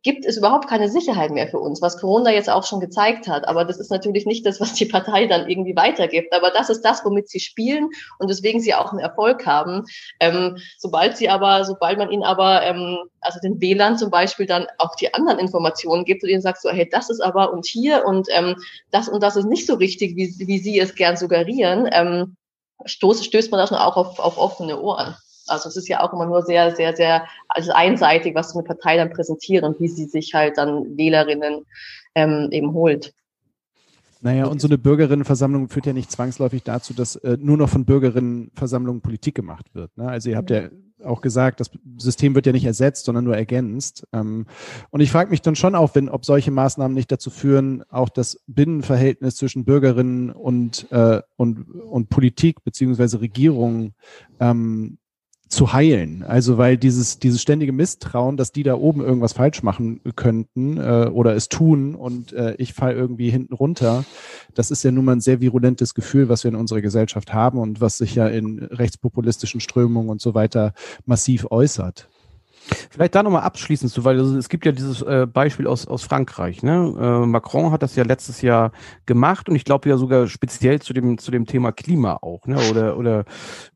gibt 0.03 0.25
es 0.25 0.37
überhaupt 0.37 0.67
keine 0.67 0.89
Sicherheit 0.89 1.31
mehr 1.31 1.47
für 1.47 1.59
uns, 1.59 1.81
was 1.81 1.97
Corona 1.97 2.31
jetzt 2.31 2.49
auch 2.49 2.65
schon 2.65 2.81
gezeigt 2.81 3.27
hat. 3.29 3.47
Aber 3.47 3.63
das 3.63 3.79
ist 3.79 3.89
natürlich 3.89 4.25
nicht 4.25 4.45
das, 4.45 4.59
was 4.59 4.73
die 4.73 4.85
Partei 4.85 5.27
dann 5.27 5.49
irgendwie 5.49 5.75
weitergibt. 5.75 6.33
Aber 6.33 6.51
das 6.51 6.69
ist 6.69 6.81
das, 6.81 7.03
womit 7.05 7.29
sie 7.29 7.39
spielen 7.39 7.89
und 8.19 8.29
deswegen 8.29 8.59
sie 8.59 8.73
auch 8.73 8.91
einen 8.91 8.99
Erfolg 8.99 9.45
haben. 9.45 9.85
Ähm, 10.19 10.57
sobald 10.77 11.15
sie 11.15 11.29
aber, 11.29 11.63
sobald 11.63 11.97
man 11.97 12.11
ihnen 12.11 12.23
aber, 12.23 12.63
ähm, 12.63 12.97
also 13.21 13.39
den 13.39 13.61
Wählern 13.61 13.97
zum 13.97 14.11
Beispiel 14.11 14.45
dann 14.45 14.67
auch 14.77 14.95
die 14.95 15.13
anderen 15.13 15.39
Informationen 15.39 16.03
gibt 16.03 16.23
und 16.23 16.29
ihnen 16.29 16.41
sagt 16.41 16.61
so, 16.61 16.69
hey, 16.69 16.87
das 16.89 17.09
ist 17.09 17.21
aber 17.21 17.53
und 17.53 17.65
hier 17.65 18.05
und 18.05 18.27
ähm, 18.31 18.55
das 18.91 19.07
und 19.07 19.23
das 19.23 19.37
ist 19.37 19.45
nicht 19.45 19.65
so 19.65 19.75
richtig, 19.75 20.17
wie, 20.17 20.33
wie 20.37 20.59
sie 20.59 20.79
es 20.79 20.95
gern 20.95 21.15
suggerieren, 21.15 21.87
ähm, 21.91 22.35
stoß, 22.85 23.23
stößt 23.23 23.51
man 23.51 23.59
das 23.59 23.69
schon 23.69 23.77
auch 23.77 23.95
auf, 23.95 24.19
auf 24.19 24.37
offene 24.37 24.81
Ohren. 24.81 25.15
Also 25.47 25.69
es 25.69 25.77
ist 25.77 25.87
ja 25.87 26.01
auch 26.01 26.13
immer 26.13 26.25
nur 26.25 26.43
sehr, 26.43 26.75
sehr, 26.75 26.95
sehr 26.95 27.27
also 27.49 27.71
einseitig, 27.73 28.35
was 28.35 28.55
eine 28.55 28.63
Partei 28.63 28.97
dann 28.97 29.11
präsentiert 29.11 29.63
und 29.63 29.79
wie 29.79 29.87
sie 29.87 30.05
sich 30.05 30.33
halt 30.33 30.57
dann 30.57 30.97
Wählerinnen 30.97 31.65
ähm, 32.15 32.49
eben 32.51 32.73
holt. 32.73 33.13
Naja, 34.21 34.45
und 34.45 34.61
so 34.61 34.69
eine 34.69 34.77
Bürgerinnenversammlung 34.77 35.67
führt 35.67 35.85
ja 35.85 35.91
nicht 35.91 36.09
zwangsläufig 36.09 36.63
dazu, 36.63 36.93
dass 36.93 37.17
äh, 37.17 37.37
nur 37.41 37.57
noch 37.57 37.67
von 37.67 37.83
Bürgerinnenversammlungen 37.83 39.01
Politik 39.01 39.35
gemacht 39.35 39.65
wird. 39.73 39.97
Ne? 39.97 40.07
Also 40.07 40.29
ihr 40.29 40.37
habt 40.37 40.49
ja 40.49 40.69
auch 41.03 41.19
gesagt, 41.19 41.59
das 41.59 41.69
System 41.97 42.33
wird 42.33 42.45
ja 42.45 42.53
nicht 42.53 42.63
ersetzt, 42.63 43.03
sondern 43.03 43.25
nur 43.25 43.35
ergänzt. 43.35 44.07
Ähm, 44.13 44.45
und 44.91 45.01
ich 45.01 45.11
frage 45.11 45.29
mich 45.29 45.41
dann 45.41 45.57
schon 45.57 45.75
auch, 45.75 45.93
wenn, 45.95 46.07
ob 46.07 46.23
solche 46.23 46.51
Maßnahmen 46.51 46.95
nicht 46.95 47.11
dazu 47.11 47.29
führen, 47.29 47.83
auch 47.89 48.07
das 48.07 48.41
Binnenverhältnis 48.47 49.35
zwischen 49.35 49.65
Bürgerinnen 49.65 50.31
und, 50.31 50.89
äh, 50.91 51.21
und, 51.35 51.69
und 51.69 52.09
Politik 52.09 52.63
beziehungsweise 52.63 53.19
Regierung 53.19 53.93
ähm, 54.39 54.99
zu 55.53 55.73
heilen. 55.73 56.23
Also 56.23 56.57
weil 56.57 56.77
dieses, 56.77 57.19
dieses 57.19 57.41
ständige 57.41 57.71
Misstrauen, 57.71 58.37
dass 58.37 58.51
die 58.51 58.63
da 58.63 58.75
oben 58.75 59.01
irgendwas 59.01 59.33
falsch 59.33 59.63
machen 59.63 60.01
könnten 60.15 60.77
äh, 60.77 61.09
oder 61.11 61.35
es 61.35 61.49
tun 61.49 61.95
und 61.95 62.33
äh, 62.33 62.55
ich 62.57 62.73
fall 62.73 62.93
irgendwie 62.93 63.29
hinten 63.29 63.53
runter, 63.53 64.03
das 64.53 64.71
ist 64.71 64.83
ja 64.83 64.91
nun 64.91 65.05
mal 65.05 65.13
ein 65.13 65.21
sehr 65.21 65.41
virulentes 65.41 65.93
Gefühl, 65.93 66.29
was 66.29 66.43
wir 66.43 66.49
in 66.49 66.57
unserer 66.57 66.81
Gesellschaft 66.81 67.33
haben 67.33 67.59
und 67.59 67.81
was 67.81 67.97
sich 67.97 68.15
ja 68.15 68.27
in 68.27 68.59
rechtspopulistischen 68.59 69.61
Strömungen 69.61 70.09
und 70.09 70.21
so 70.21 70.33
weiter 70.33 70.73
massiv 71.05 71.47
äußert. 71.49 72.09
Vielleicht 72.89 73.15
da 73.15 73.23
nochmal 73.23 73.43
abschließend 73.43 73.91
zu, 73.91 74.05
weil 74.05 74.19
es 74.19 74.49
gibt 74.49 74.65
ja 74.65 74.71
dieses 74.71 75.01
äh, 75.01 75.27
Beispiel 75.31 75.67
aus, 75.67 75.87
aus 75.87 76.03
Frankreich. 76.03 76.63
Ne? 76.63 76.93
Äh, 76.99 77.25
Macron 77.25 77.71
hat 77.71 77.83
das 77.83 77.95
ja 77.95 78.03
letztes 78.03 78.41
Jahr 78.41 78.71
gemacht 79.05 79.49
und 79.49 79.55
ich 79.55 79.65
glaube 79.65 79.89
ja 79.89 79.97
sogar 79.97 80.27
speziell 80.27 80.81
zu 80.81 80.93
dem, 80.93 81.17
zu 81.17 81.31
dem 81.31 81.45
Thema 81.45 81.71
Klima 81.71 82.19
auch, 82.21 82.45
ne? 82.45 82.57
oder, 82.69 82.97
oder 82.97 83.25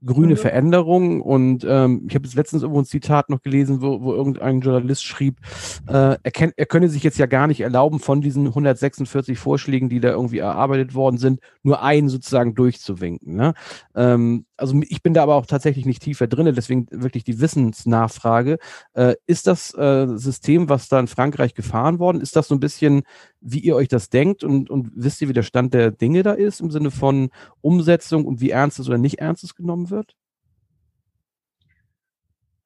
grüne 0.05 0.33
mhm. 0.33 0.38
Veränderung. 0.38 1.21
Und 1.21 1.65
ähm, 1.67 2.05
ich 2.07 2.15
habe 2.15 2.25
jetzt 2.25 2.35
letztens 2.35 2.63
irgendwo 2.63 2.81
ein 2.81 2.85
Zitat 2.85 3.29
noch 3.29 3.41
gelesen, 3.41 3.81
wo, 3.81 4.01
wo 4.01 4.13
irgendein 4.13 4.61
Journalist 4.61 5.03
schrieb, 5.03 5.39
äh, 5.88 6.17
er, 6.21 6.31
kennt, 6.31 6.53
er 6.57 6.65
könne 6.65 6.89
sich 6.89 7.03
jetzt 7.03 7.17
ja 7.17 7.25
gar 7.25 7.47
nicht 7.47 7.61
erlauben, 7.61 7.99
von 7.99 8.21
diesen 8.21 8.47
146 8.47 9.38
Vorschlägen, 9.38 9.89
die 9.89 9.99
da 9.99 10.09
irgendwie 10.09 10.39
erarbeitet 10.39 10.95
worden 10.95 11.17
sind, 11.17 11.41
nur 11.63 11.81
einen 11.81 12.09
sozusagen 12.09 12.55
durchzuwinken. 12.55 13.35
Ne? 13.35 13.53
Ähm, 13.95 14.45
also 14.57 14.79
ich 14.88 15.03
bin 15.03 15.13
da 15.13 15.23
aber 15.23 15.35
auch 15.35 15.45
tatsächlich 15.45 15.85
nicht 15.85 16.01
tiefer 16.01 16.27
drin, 16.27 16.53
deswegen 16.55 16.88
wirklich 16.91 17.23
die 17.23 17.39
Wissensnachfrage. 17.39 18.57
Äh, 18.93 19.15
ist 19.25 19.47
das 19.47 19.73
äh, 19.73 20.07
System, 20.15 20.69
was 20.69 20.89
da 20.89 20.99
in 20.99 21.07
Frankreich 21.07 21.53
gefahren 21.53 21.99
worden, 21.99 22.21
ist 22.21 22.36
das 22.36 22.47
so 22.47 22.55
ein 22.55 22.59
bisschen, 22.59 23.03
wie 23.41 23.59
ihr 23.59 23.75
euch 23.75 23.88
das 23.88 24.09
denkt 24.09 24.43
und, 24.43 24.69
und 24.69 24.91
wisst 24.95 25.21
ihr, 25.21 25.30
wie 25.30 25.34
der 25.34 25.43
Stand 25.43 25.73
der 25.73 25.91
Dinge 25.91 26.23
da 26.23 26.34
ist 26.34 26.61
im 26.61 26.71
Sinne 26.71 26.91
von 26.91 27.30
Umsetzung 27.61 28.25
und 28.25 28.41
wie 28.41 28.51
ernst 28.51 28.80
es 28.80 28.88
oder 28.88 28.97
nicht 28.97 29.19
ernst 29.19 29.43
es 29.43 29.55
genommen 29.55 29.89
wird? 29.89 30.15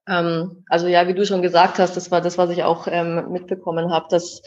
Ähm, 0.08 0.64
also 0.68 0.88
ja, 0.88 1.08
wie 1.08 1.14
du 1.14 1.26
schon 1.26 1.42
gesagt 1.42 1.80
hast, 1.80 1.96
das 1.96 2.12
war 2.12 2.22
das, 2.22 2.38
was 2.38 2.50
ich 2.50 2.64
auch 2.64 2.88
ähm, 2.90 3.32
mitbekommen 3.32 3.92
habe, 3.92 4.08
dass 4.10 4.42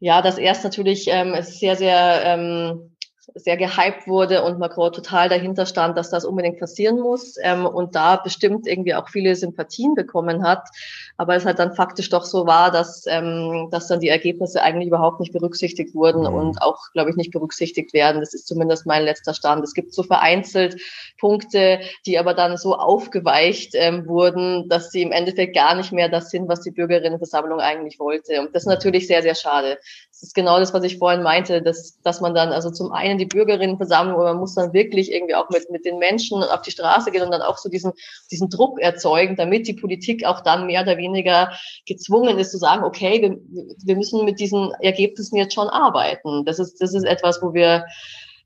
ja, 0.00 0.22
das 0.22 0.38
erst 0.38 0.64
natürlich 0.64 1.06
ähm, 1.08 1.34
sehr, 1.42 1.76
sehr 1.76 2.22
ähm, 2.24 2.92
sehr 3.34 3.56
gehypt 3.56 4.06
wurde 4.06 4.42
und 4.42 4.58
Macron 4.58 4.92
total 4.92 5.28
dahinter 5.28 5.66
stand, 5.66 5.96
dass 5.96 6.10
das 6.10 6.24
unbedingt 6.24 6.58
passieren 6.58 6.98
muss 6.98 7.36
ähm, 7.42 7.66
und 7.66 7.94
da 7.94 8.16
bestimmt 8.16 8.66
irgendwie 8.66 8.94
auch 8.94 9.08
viele 9.08 9.34
Sympathien 9.36 9.94
bekommen 9.94 10.42
hat. 10.42 10.68
Aber 11.16 11.34
es 11.34 11.44
halt 11.44 11.58
dann 11.58 11.74
faktisch 11.74 12.08
doch 12.10 12.24
so 12.24 12.46
war, 12.46 12.70
dass, 12.70 13.04
ähm, 13.06 13.68
dass 13.70 13.88
dann 13.88 14.00
die 14.00 14.08
Ergebnisse 14.08 14.62
eigentlich 14.62 14.88
überhaupt 14.88 15.20
nicht 15.20 15.32
berücksichtigt 15.32 15.94
wurden 15.94 16.20
mhm. 16.20 16.34
und 16.34 16.62
auch, 16.62 16.92
glaube 16.92 17.10
ich, 17.10 17.16
nicht 17.16 17.32
berücksichtigt 17.32 17.92
werden. 17.92 18.20
Das 18.20 18.34
ist 18.34 18.46
zumindest 18.46 18.86
mein 18.86 19.04
letzter 19.04 19.34
Stand. 19.34 19.62
Es 19.64 19.74
gibt 19.74 19.92
so 19.92 20.02
vereinzelt 20.02 20.80
Punkte, 21.18 21.80
die 22.06 22.18
aber 22.18 22.34
dann 22.34 22.56
so 22.56 22.76
aufgeweicht 22.76 23.72
ähm, 23.74 24.06
wurden, 24.06 24.68
dass 24.68 24.90
sie 24.90 25.02
im 25.02 25.12
Endeffekt 25.12 25.54
gar 25.54 25.74
nicht 25.74 25.92
mehr 25.92 26.08
das 26.08 26.30
sind, 26.30 26.48
was 26.48 26.62
die 26.62 26.70
Bürgerinnenversammlung 26.70 27.60
eigentlich 27.60 27.98
wollte. 27.98 28.40
Und 28.40 28.54
das 28.54 28.62
ist 28.62 28.68
natürlich 28.68 29.06
sehr, 29.06 29.22
sehr 29.22 29.34
schade. 29.34 29.78
Das 30.10 30.22
ist 30.22 30.34
genau 30.34 30.58
das, 30.58 30.72
was 30.72 30.84
ich 30.84 30.98
vorhin 30.98 31.22
meinte, 31.22 31.62
dass, 31.62 32.00
dass 32.02 32.20
man 32.20 32.34
dann 32.34 32.50
also 32.50 32.70
zum 32.70 32.92
einen 32.92 33.17
die 33.18 33.26
Bürgerinnenversammlung, 33.26 34.14
aber 34.14 34.32
man 34.32 34.38
muss 34.38 34.54
dann 34.54 34.72
wirklich 34.72 35.12
irgendwie 35.12 35.34
auch 35.34 35.48
mit, 35.50 35.70
mit 35.70 35.84
den 35.84 35.98
Menschen 35.98 36.42
auf 36.42 36.62
die 36.62 36.70
Straße 36.70 37.10
gehen 37.10 37.22
und 37.22 37.30
dann 37.30 37.42
auch 37.42 37.58
so 37.58 37.68
diesen, 37.68 37.92
diesen 38.30 38.48
Druck 38.48 38.80
erzeugen, 38.80 39.36
damit 39.36 39.66
die 39.68 39.74
Politik 39.74 40.24
auch 40.24 40.40
dann 40.40 40.66
mehr 40.66 40.82
oder 40.82 40.96
weniger 40.96 41.52
gezwungen 41.86 42.38
ist 42.38 42.52
zu 42.52 42.58
sagen, 42.58 42.84
okay, 42.84 43.20
wir, 43.20 43.74
wir 43.84 43.96
müssen 43.96 44.24
mit 44.24 44.40
diesen 44.40 44.72
Ergebnissen 44.80 45.36
jetzt 45.36 45.54
schon 45.54 45.68
arbeiten. 45.68 46.44
Das 46.44 46.58
ist, 46.58 46.80
das 46.80 46.94
ist 46.94 47.04
etwas, 47.04 47.42
wo 47.42 47.54
wir, 47.54 47.84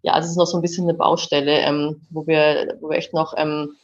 ja, 0.02 0.16
das 0.16 0.30
ist 0.30 0.36
noch 0.36 0.46
so 0.46 0.58
ein 0.58 0.62
bisschen 0.62 0.88
eine 0.88 0.98
Baustelle, 0.98 1.58
ähm, 1.60 2.02
wo 2.10 2.26
wir, 2.26 2.76
wo 2.80 2.90
wir 2.90 2.96
echt 2.96 3.14
noch 3.14 3.34
ähm, 3.36 3.76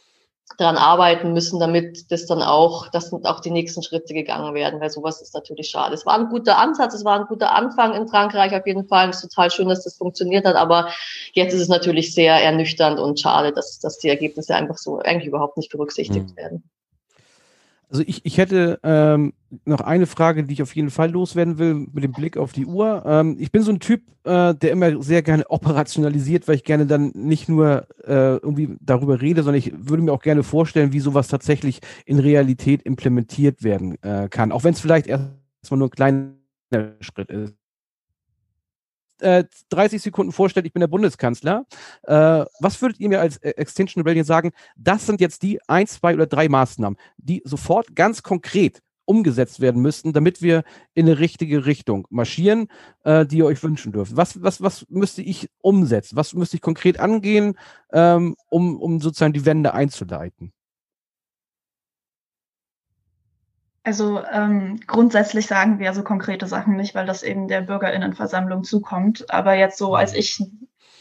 daran 0.57 0.77
arbeiten 0.77 1.33
müssen, 1.33 1.59
damit 1.59 2.11
das 2.11 2.25
dann 2.25 2.41
auch, 2.41 2.87
dass 2.89 3.13
auch 3.13 3.39
die 3.39 3.51
nächsten 3.51 3.83
Schritte 3.83 4.13
gegangen 4.13 4.53
werden, 4.53 4.81
weil 4.81 4.89
sowas 4.89 5.21
ist 5.21 5.33
natürlich 5.33 5.69
schade. 5.69 5.93
Es 5.93 6.05
war 6.05 6.17
ein 6.17 6.29
guter 6.29 6.57
Ansatz, 6.57 6.93
es 6.93 7.05
war 7.05 7.19
ein 7.19 7.27
guter 7.27 7.55
Anfang 7.55 7.93
in 7.93 8.07
Frankreich 8.07 8.53
auf 8.55 8.65
jeden 8.65 8.87
Fall. 8.87 9.09
Es 9.09 9.23
ist 9.23 9.29
total 9.29 9.51
schön, 9.51 9.69
dass 9.69 9.83
das 9.83 9.97
funktioniert 9.97 10.45
hat, 10.45 10.55
aber 10.55 10.89
jetzt 11.33 11.53
ist 11.53 11.61
es 11.61 11.69
natürlich 11.69 12.13
sehr 12.13 12.33
ernüchternd 12.35 12.99
und 12.99 13.19
schade, 13.19 13.51
dass, 13.51 13.79
dass 13.79 13.99
die 13.99 14.09
Ergebnisse 14.09 14.55
einfach 14.55 14.77
so 14.77 14.99
eigentlich 14.99 15.27
überhaupt 15.27 15.57
nicht 15.57 15.71
berücksichtigt 15.71 16.31
mhm. 16.31 16.35
werden. 16.35 16.63
Also 17.89 18.03
ich, 18.05 18.23
ich 18.23 18.37
hätte 18.37 18.79
ähm, 18.83 19.33
noch 19.65 19.81
eine 19.81 20.05
Frage, 20.05 20.43
die 20.43 20.53
ich 20.53 20.61
auf 20.61 20.75
jeden 20.75 20.91
Fall 20.91 21.09
loswerden 21.09 21.57
will, 21.57 21.73
mit 21.73 22.03
dem 22.03 22.11
Blick 22.11 22.37
auf 22.37 22.53
die 22.53 22.67
Uhr. 22.67 23.03
Ähm, 23.05 23.35
ich 23.39 23.51
bin 23.51 23.63
so 23.63 23.71
ein 23.71 23.79
Typ, 23.79 24.03
äh, 24.25 24.53
der 24.53 24.71
immer 24.71 25.01
sehr 25.01 25.23
gerne 25.23 25.49
operationalisiert, 25.49 26.47
weil 26.47 26.55
ich 26.55 26.63
gerne 26.63 26.85
dann 26.85 27.11
nicht 27.15 27.49
nur 27.49 27.87
äh, 28.05 28.37
irgendwie 28.37 28.77
darüber 28.79 29.21
rede, 29.21 29.41
sondern 29.41 29.57
ich 29.57 29.73
würde 29.75 30.03
mir 30.03 30.11
auch 30.11 30.21
gerne 30.21 30.43
vorstellen, 30.43 30.93
wie 30.93 30.99
sowas 30.99 31.29
tatsächlich 31.29 31.79
in 32.05 32.19
Realität 32.19 32.83
implementiert 32.83 33.63
werden 33.63 34.01
äh, 34.03 34.29
kann. 34.29 34.51
Auch 34.51 34.63
wenn 34.63 34.73
es 34.73 34.81
vielleicht 34.81 35.07
erstmal 35.07 35.79
nur 35.79 35.87
ein 35.87 35.91
kleiner 35.91 36.93
Schritt 37.01 37.31
ist 37.31 37.58
äh, 39.21 39.43
30 39.69 40.01
Sekunden 40.01 40.31
vorstellt, 40.31 40.65
ich 40.65 40.73
bin 40.73 40.81
der 40.81 40.87
Bundeskanzler, 40.87 41.65
äh, 42.03 42.45
was 42.59 42.81
würdet 42.81 42.99
ihr 42.99 43.09
mir 43.09 43.21
als 43.21 43.37
äh, 43.37 43.51
Extinction 43.51 44.01
Rebellion 44.01 44.25
sagen? 44.25 44.51
Das 44.75 45.05
sind 45.05 45.21
jetzt 45.21 45.43
die 45.43 45.59
ein, 45.67 45.87
zwei 45.87 46.13
oder 46.13 46.27
drei 46.27 46.49
Maßnahmen, 46.49 46.97
die 47.17 47.41
sofort 47.45 47.95
ganz 47.95 48.23
konkret 48.23 48.81
umgesetzt 49.09 49.59
werden 49.59 49.81
müssten, 49.81 50.13
damit 50.13 50.43
wir 50.43 50.63
in 50.93 51.07
eine 51.07 51.17
richtige 51.17 51.65
Richtung 51.65 52.05
marschieren, 52.11 52.67
äh, 53.03 53.25
die 53.25 53.37
ihr 53.37 53.45
euch 53.47 53.63
wünschen 53.63 53.91
dürft. 53.91 54.15
Was, 54.15 54.43
was, 54.43 54.61
was 54.61 54.85
müsste 54.87 55.23
ich 55.23 55.49
umsetzen? 55.61 56.15
Was 56.15 56.35
müsste 56.35 56.57
ich 56.57 56.61
konkret 56.61 56.99
angehen, 56.99 57.57
ähm, 57.91 58.35
um, 58.49 58.79
um 58.79 59.01
sozusagen 59.01 59.33
die 59.33 59.47
Wende 59.47 59.73
einzuleiten? 59.73 60.53
Also 63.83 64.23
ähm, 64.31 64.79
grundsätzlich 64.85 65.47
sagen 65.47 65.79
wir 65.79 65.93
so 65.93 66.03
konkrete 66.03 66.47
Sachen 66.47 66.75
nicht, 66.75 66.95
weil 66.95 67.05
das 67.05 67.23
eben 67.23 67.47
der 67.47 67.61
Bürgerinnenversammlung 67.61 68.63
zukommt. 68.63 69.31
Aber 69.33 69.53
jetzt 69.53 69.77
so 69.77 69.95
als 69.95 70.13
ich 70.13 70.43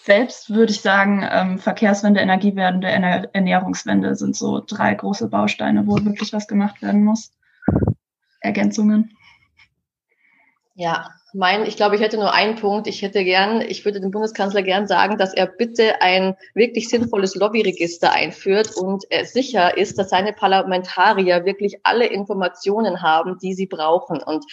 selbst 0.04 0.48
würde 0.48 0.72
ich 0.72 0.80
sagen, 0.80 1.22
ähm, 1.30 1.58
Verkehrswende, 1.58 2.20
Energiewende, 2.20 2.88
Ernährungswende 2.88 4.16
sind 4.16 4.34
so 4.34 4.62
drei 4.66 4.94
große 4.94 5.28
Bausteine, 5.28 5.86
wo 5.86 5.96
wirklich 6.02 6.32
was 6.32 6.48
gemacht 6.48 6.80
werden 6.80 7.04
muss. 7.04 7.30
Ergänzungen. 8.40 9.14
Ja, 10.74 11.10
mein, 11.34 11.66
ich 11.66 11.76
glaube, 11.76 11.96
ich 11.96 12.00
hätte 12.00 12.16
nur 12.16 12.32
einen 12.32 12.56
Punkt. 12.56 12.86
Ich 12.86 13.02
hätte 13.02 13.22
gern, 13.24 13.60
ich 13.60 13.84
würde 13.84 14.00
dem 14.00 14.10
Bundeskanzler 14.10 14.62
gern 14.62 14.86
sagen, 14.86 15.18
dass 15.18 15.34
er 15.34 15.46
bitte 15.46 16.00
ein 16.00 16.36
wirklich 16.54 16.88
sinnvolles 16.88 17.34
Lobbyregister 17.34 18.12
einführt 18.12 18.76
und 18.76 19.04
er 19.10 19.24
sicher 19.24 19.76
ist, 19.76 19.98
dass 19.98 20.10
seine 20.10 20.32
Parlamentarier 20.32 21.44
wirklich 21.44 21.78
alle 21.82 22.06
Informationen 22.06 23.02
haben, 23.02 23.38
die 23.38 23.54
sie 23.54 23.66
brauchen. 23.66 24.22
Und 24.22 24.44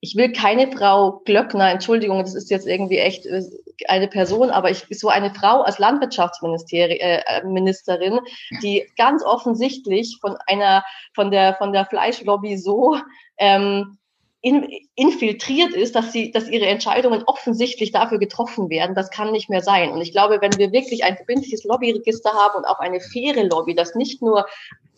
ich 0.00 0.16
will 0.16 0.32
keine 0.32 0.70
Frau 0.70 1.20
Glöckner, 1.24 1.70
Entschuldigung, 1.70 2.20
das 2.20 2.34
ist 2.34 2.50
jetzt 2.50 2.66
irgendwie 2.66 2.98
echt 2.98 3.26
äh, 3.26 3.42
eine 3.88 4.08
Person, 4.08 4.50
aber 4.50 4.70
ich 4.70 4.86
so 4.90 5.08
eine 5.08 5.34
Frau 5.34 5.62
als 5.62 5.78
Landwirtschaftsministerin, 5.78 6.98
äh, 7.00 7.44
Ministerin, 7.44 8.20
die 8.62 8.88
ganz 8.96 9.24
offensichtlich 9.24 10.18
von 10.20 10.36
einer 10.46 10.84
von 11.14 11.30
der 11.30 11.54
von 11.54 11.72
der 11.72 11.84
Fleischlobby 11.84 12.56
so 12.56 12.96
ähm, 13.38 13.98
in, 14.40 14.68
infiltriert 14.94 15.74
ist, 15.74 15.96
dass 15.96 16.12
sie, 16.12 16.30
dass 16.30 16.48
ihre 16.48 16.66
Entscheidungen 16.66 17.24
offensichtlich 17.26 17.90
dafür 17.90 18.18
getroffen 18.18 18.70
werden, 18.70 18.94
das 18.94 19.10
kann 19.10 19.32
nicht 19.32 19.50
mehr 19.50 19.62
sein. 19.62 19.90
Und 19.90 20.00
ich 20.00 20.12
glaube, 20.12 20.38
wenn 20.40 20.56
wir 20.56 20.70
wirklich 20.70 21.02
ein 21.02 21.16
verbindliches 21.16 21.64
Lobbyregister 21.64 22.30
haben 22.30 22.58
und 22.58 22.64
auch 22.64 22.78
eine 22.78 23.00
faire 23.00 23.44
Lobby, 23.44 23.74
dass 23.74 23.96
nicht 23.96 24.22
nur 24.22 24.46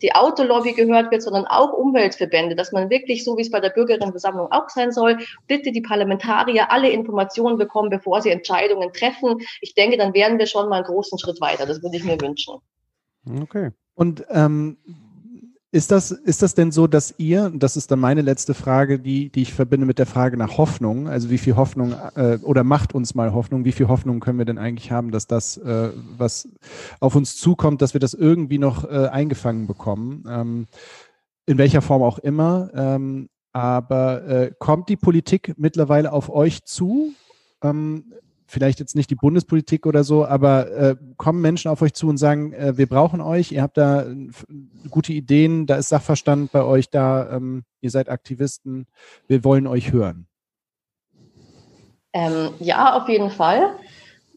die 0.03 0.13
Autolobby 0.13 0.73
gehört 0.73 1.11
wird, 1.11 1.23
sondern 1.23 1.45
auch 1.45 1.73
Umweltverbände, 1.73 2.55
dass 2.55 2.71
man 2.71 2.89
wirklich, 2.89 3.23
so 3.23 3.37
wie 3.37 3.41
es 3.41 3.51
bei 3.51 3.59
der 3.59 3.69
Bürgerinnenversammlung 3.69 4.51
auch 4.51 4.69
sein 4.69 4.91
soll, 4.91 5.17
bitte 5.47 5.71
die 5.71 5.81
Parlamentarier 5.81 6.71
alle 6.71 6.89
Informationen 6.89 7.57
bekommen, 7.57 7.89
bevor 7.89 8.21
sie 8.21 8.29
Entscheidungen 8.29 8.93
treffen. 8.93 9.39
Ich 9.61 9.73
denke, 9.73 9.97
dann 9.97 10.13
wären 10.13 10.37
wir 10.37 10.45
schon 10.45 10.69
mal 10.69 10.77
einen 10.77 10.85
großen 10.85 11.17
Schritt 11.17 11.41
weiter. 11.41 11.65
Das 11.65 11.81
würde 11.81 11.97
ich 11.97 12.03
mir 12.03 12.19
wünschen. 12.21 12.59
Okay. 13.41 13.71
Und 13.95 14.25
ähm, 14.29 14.77
ist 15.73 15.91
das, 15.91 16.11
ist 16.11 16.41
das 16.41 16.53
denn 16.53 16.71
so, 16.71 16.85
dass 16.85 17.15
ihr, 17.17 17.49
das 17.55 17.77
ist 17.77 17.91
dann 17.91 17.99
meine 17.99 18.21
letzte 18.21 18.53
Frage, 18.53 18.99
die, 18.99 19.29
die 19.29 19.43
ich 19.43 19.53
verbinde 19.53 19.85
mit 19.85 19.99
der 19.99 20.05
Frage 20.05 20.35
nach 20.35 20.57
Hoffnung, 20.57 21.07
also 21.07 21.29
wie 21.29 21.37
viel 21.37 21.55
Hoffnung 21.55 21.95
äh, 22.15 22.39
oder 22.41 22.65
macht 22.65 22.93
uns 22.93 23.15
mal 23.15 23.33
Hoffnung, 23.33 23.63
wie 23.63 23.71
viel 23.71 23.87
Hoffnung 23.87 24.19
können 24.19 24.37
wir 24.37 24.45
denn 24.45 24.57
eigentlich 24.57 24.91
haben, 24.91 25.11
dass 25.11 25.27
das, 25.27 25.55
äh, 25.57 25.91
was 26.17 26.49
auf 26.99 27.15
uns 27.15 27.37
zukommt, 27.37 27.81
dass 27.81 27.93
wir 27.93 28.01
das 28.01 28.13
irgendwie 28.13 28.57
noch 28.57 28.83
äh, 28.83 29.07
eingefangen 29.07 29.65
bekommen, 29.65 30.25
ähm, 30.27 30.67
in 31.45 31.57
welcher 31.57 31.81
Form 31.81 32.03
auch 32.03 32.19
immer. 32.19 32.69
Ähm, 32.73 33.29
aber 33.53 34.27
äh, 34.27 34.51
kommt 34.59 34.89
die 34.89 34.97
Politik 34.97 35.53
mittlerweile 35.57 36.11
auf 36.11 36.29
euch 36.29 36.65
zu? 36.65 37.13
Ähm, 37.63 38.11
vielleicht 38.51 38.79
jetzt 38.79 38.95
nicht 38.95 39.09
die 39.09 39.15
Bundespolitik 39.15 39.85
oder 39.85 40.03
so, 40.03 40.25
aber 40.25 40.71
äh, 40.71 40.95
kommen 41.17 41.41
Menschen 41.41 41.71
auf 41.71 41.81
euch 41.81 41.93
zu 41.93 42.07
und 42.07 42.17
sagen, 42.17 42.53
äh, 42.53 42.77
wir 42.77 42.87
brauchen 42.87 43.21
euch, 43.21 43.51
ihr 43.51 43.61
habt 43.61 43.77
da 43.77 44.05
gute 44.89 45.13
Ideen, 45.13 45.65
da 45.65 45.75
ist 45.75 45.89
Sachverstand 45.89 46.51
bei 46.51 46.63
euch 46.63 46.89
da, 46.89 47.31
ähm, 47.31 47.63
ihr 47.79 47.89
seid 47.89 48.09
Aktivisten, 48.09 48.87
wir 49.27 49.43
wollen 49.43 49.67
euch 49.67 49.91
hören? 49.91 50.27
Ähm, 52.13 52.49
ja, 52.59 52.97
auf 52.97 53.07
jeden 53.07 53.31
Fall 53.31 53.75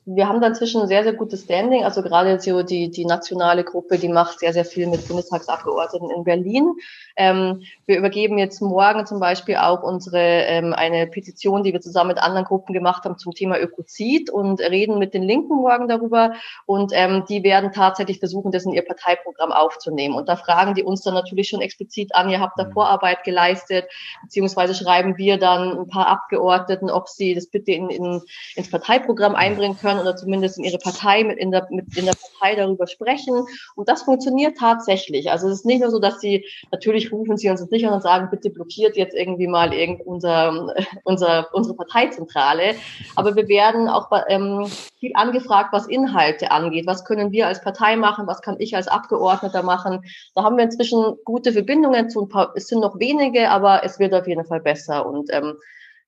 wir 0.07 0.29
haben 0.29 0.41
da 0.41 0.49
inzwischen 0.49 0.83
ein 0.83 0.89
sehr, 0.89 1.03
sehr 1.03 1.15
gutes 1.15 1.45
Standing. 1.45 1.85
Also 1.85 2.03
gerade 2.03 2.39
die, 2.39 2.91
die 2.91 3.07
nationale 3.07 3.65
Gruppe, 3.65 3.99
die 3.99 4.09
macht 4.09 4.41
sehr, 4.41 4.53
sehr 4.53 4.65
viel 4.65 4.87
mit 4.87 5.07
Bundestagsabgeordneten 5.09 6.11
in 6.11 6.25
Berlin. 6.25 6.75
Ähm, 7.17 7.63
wir 7.87 7.99
übergeben 7.99 8.39
jetzt 8.39 8.61
morgen 8.61 9.07
zum 9.07 9.21
Beispiel 9.21 9.57
auch 9.57 9.83
unsere 9.83 10.19
ähm, 10.19 10.73
eine 10.73 11.07
Petition, 11.07 11.63
die 11.63 11.73
wir 11.73 11.81
zusammen 11.81 12.09
mit 12.09 12.19
anderen 12.19 12.45
Gruppen 12.45 12.73
gemacht 12.73 13.05
haben 13.05 13.19
zum 13.19 13.33
Thema 13.33 13.59
Ökozid 13.59 14.31
und 14.31 14.61
reden 14.61 14.99
mit 14.99 15.15
den 15.15 15.23
Linken 15.23 15.57
morgen 15.57 15.89
darüber. 15.89 16.33
Und 16.67 16.93
ähm, 16.95 17.25
die 17.29 17.43
werden 17.43 17.73
tatsächlich 17.73 18.19
versuchen, 18.19 18.53
das 18.53 18.65
in 18.65 18.73
ihr 18.73 18.85
Parteiprogramm 18.85 19.53
aufzunehmen. 19.53 20.15
Und 20.15 20.29
da 20.29 20.37
fragen 20.37 20.75
die 20.75 20.83
uns 20.83 21.03
dann 21.03 21.15
natürlich 21.15 21.49
schon 21.49 21.61
explizit 21.61 22.15
an, 22.15 22.31
ihr 22.31 22.41
habt 22.41 22.59
da 22.59 22.65
mhm. 22.65 22.73
Vorarbeit 22.73 23.23
geleistet, 23.25 23.87
beziehungsweise 24.23 24.75
schreiben 24.75 25.17
wir 25.17 25.39
dann 25.39 25.79
ein 25.79 25.89
paar 25.89 26.09
Abgeordneten, 26.09 26.91
ob 26.91 27.09
sie 27.09 27.35
das 27.35 27.47
bitte 27.47 27.73
in, 27.73 27.91
in, 27.91 28.23
ins 28.57 28.71
Parteiprogramm 28.71 29.35
einbringen 29.35 29.79
können 29.79 30.01
oder 30.01 30.17
zumindest 30.17 30.59
in 30.59 30.65
ihre 30.65 30.79
Partei 30.79 31.23
mit 31.23 31.39
in 31.39 31.51
der, 31.51 31.67
mit 31.71 31.97
in 31.97 32.07
der 32.07 32.15
Partei 32.15 32.57
darüber 32.57 32.87
sprechen. 32.87 33.45
Und 33.77 33.89
das 33.89 34.03
funktioniert 34.03 34.59
tatsächlich. 34.59 35.31
Also 35.31 35.49
es 35.49 35.61
ist 35.61 35.67
nicht 35.67 35.81
nur 35.81 35.91
so, 35.91 36.01
dass 36.01 36.21
sie, 36.21 36.45
natürlich 36.73 37.04
rufen 37.13 37.37
sie 37.37 37.51
uns 37.51 37.69
nicht 37.71 37.87
an 37.87 37.95
und 37.95 38.03
sagen, 38.03 38.29
bitte 38.31 38.51
blockiert 38.51 38.97
jetzt 38.97 39.15
irgendwie 39.15 39.47
mal 39.47 39.73
irgend 39.73 40.07
unser, 40.07 40.75
unser, 41.05 41.49
unsere 41.53 41.77
Parteizentrale. 41.77 42.75
Aber 43.17 43.37
wir 43.37 43.49
werden 43.49 43.89
auch 43.89 44.11
ähm, 44.29 44.67
viel 44.99 45.13
angefragt, 45.15 45.71
was 45.73 45.87
Inhalte 45.87 46.51
angeht. 46.51 46.87
Was 46.87 47.05
können 47.05 47.33
wir 47.33 47.47
als 47.47 47.63
Partei 47.63 47.97
machen? 47.97 48.27
Was 48.27 48.43
kann 48.43 48.57
ich 48.59 48.77
als 48.77 48.89
Abgeordneter 48.89 49.63
machen? 49.63 50.05
Da 50.35 50.43
haben 50.43 50.57
wir 50.57 50.65
inzwischen 50.65 51.17
gute 51.25 51.53
Verbindungen 51.53 52.11
zu 52.11 52.23
ein 52.23 52.29
paar, 52.29 52.53
es 52.55 52.69
sind 52.69 52.81
noch 52.81 52.99
wenige, 52.99 53.51
aber 53.51 53.85
es 53.85 53.99
wird 53.99 54.15
auf 54.15 54.27
jeden 54.27 54.45
Fall 54.45 54.61
besser. 54.61 55.07
Und 55.07 55.33
ähm, 55.33 55.55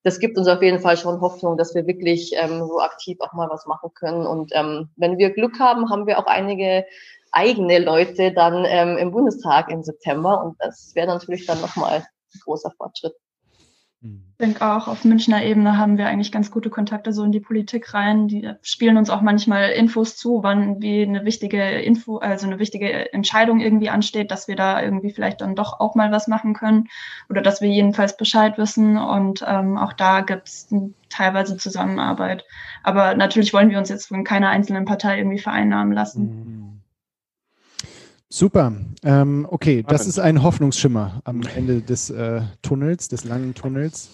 das 0.06 0.20
gibt 0.20 0.38
uns 0.38 0.46
auf 0.46 0.62
jeden 0.62 0.78
Fall 0.78 0.96
schon 0.96 1.20
Hoffnung, 1.20 1.56
dass 1.56 1.74
wir 1.74 1.84
wirklich 1.88 2.30
ähm, 2.36 2.60
so 2.60 2.78
aktiv 2.78 3.18
auch 3.18 3.32
mal 3.32 3.50
was 3.50 3.66
machen 3.66 3.90
können. 3.92 4.24
Und 4.24 4.52
ähm, 4.54 4.88
wenn 4.94 5.18
wir 5.18 5.30
Glück 5.30 5.58
haben, 5.58 5.90
haben 5.90 6.06
wir 6.06 6.20
auch 6.20 6.26
einige 6.26 6.84
eigene 7.32 7.78
Leute 7.78 8.32
dann 8.32 8.64
ähm, 8.66 8.96
im 8.98 9.10
Bundestag 9.12 9.70
im 9.70 9.82
September. 9.82 10.42
Und 10.44 10.56
das 10.60 10.92
wäre 10.94 11.08
natürlich 11.08 11.46
dann 11.46 11.60
nochmal 11.60 12.00
ein 12.34 12.40
großer 12.44 12.72
Fortschritt. 12.76 13.14
Ich 14.38 14.38
denke 14.38 14.66
auch, 14.66 14.86
auf 14.86 15.04
Münchner 15.04 15.42
Ebene 15.42 15.78
haben 15.78 15.96
wir 15.96 16.06
eigentlich 16.06 16.30
ganz 16.30 16.50
gute 16.50 16.68
Kontakte 16.68 17.14
so 17.14 17.24
in 17.24 17.32
die 17.32 17.40
Politik 17.40 17.94
rein. 17.94 18.28
Die 18.28 18.52
spielen 18.60 18.98
uns 18.98 19.08
auch 19.08 19.22
manchmal 19.22 19.70
Infos 19.70 20.18
zu, 20.18 20.42
wann 20.42 20.82
wie 20.82 21.02
eine 21.02 21.24
wichtige 21.24 21.62
Info, 21.62 22.18
also 22.18 22.46
eine 22.46 22.58
wichtige 22.58 23.12
Entscheidung 23.14 23.60
irgendwie 23.60 23.88
ansteht, 23.88 24.30
dass 24.30 24.46
wir 24.46 24.54
da 24.54 24.82
irgendwie 24.82 25.10
vielleicht 25.10 25.40
dann 25.40 25.56
doch 25.56 25.80
auch 25.80 25.94
mal 25.94 26.12
was 26.12 26.28
machen 26.28 26.52
können 26.52 26.88
oder 27.30 27.40
dass 27.40 27.62
wir 27.62 27.70
jedenfalls 27.70 28.18
Bescheid 28.18 28.58
wissen. 28.58 28.98
Und 28.98 29.42
ähm, 29.46 29.78
auch 29.78 29.94
da 29.94 30.20
gibt 30.20 30.48
es 30.48 30.68
teilweise 31.08 31.56
Zusammenarbeit. 31.56 32.44
Aber 32.82 33.14
natürlich 33.14 33.54
wollen 33.54 33.70
wir 33.70 33.78
uns 33.78 33.88
jetzt 33.88 34.08
von 34.08 34.22
keiner 34.22 34.50
einzelnen 34.50 34.84
Partei 34.84 35.16
irgendwie 35.16 35.38
vereinnahmen 35.38 35.94
lassen. 35.94 36.22
Mhm. 36.22 36.75
Super. 38.28 38.72
Ähm, 39.04 39.46
okay, 39.48 39.84
das 39.86 40.08
ist 40.08 40.18
ein 40.18 40.42
Hoffnungsschimmer 40.42 41.20
am 41.22 41.42
Ende 41.42 41.80
des 41.80 42.10
äh, 42.10 42.42
Tunnels, 42.60 43.06
des 43.06 43.24
langen 43.24 43.54
Tunnels. 43.54 44.10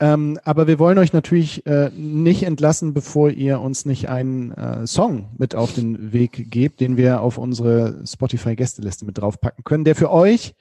Ähm, 0.00 0.38
aber 0.44 0.66
wir 0.66 0.78
wollen 0.78 0.96
euch 0.96 1.12
natürlich 1.12 1.66
äh, 1.66 1.90
nicht 1.94 2.44
entlassen, 2.44 2.94
bevor 2.94 3.28
ihr 3.28 3.60
uns 3.60 3.84
nicht 3.84 4.08
einen 4.08 4.52
äh, 4.52 4.86
Song 4.86 5.28
mit 5.36 5.54
auf 5.54 5.74
den 5.74 6.14
Weg 6.14 6.50
gebt, 6.50 6.80
den 6.80 6.96
wir 6.96 7.20
auf 7.20 7.36
unsere 7.36 8.02
Spotify-Gästeliste 8.06 9.04
mit 9.04 9.18
draufpacken 9.18 9.64
können, 9.64 9.84
der 9.84 9.96
für 9.96 10.10
euch 10.10 10.54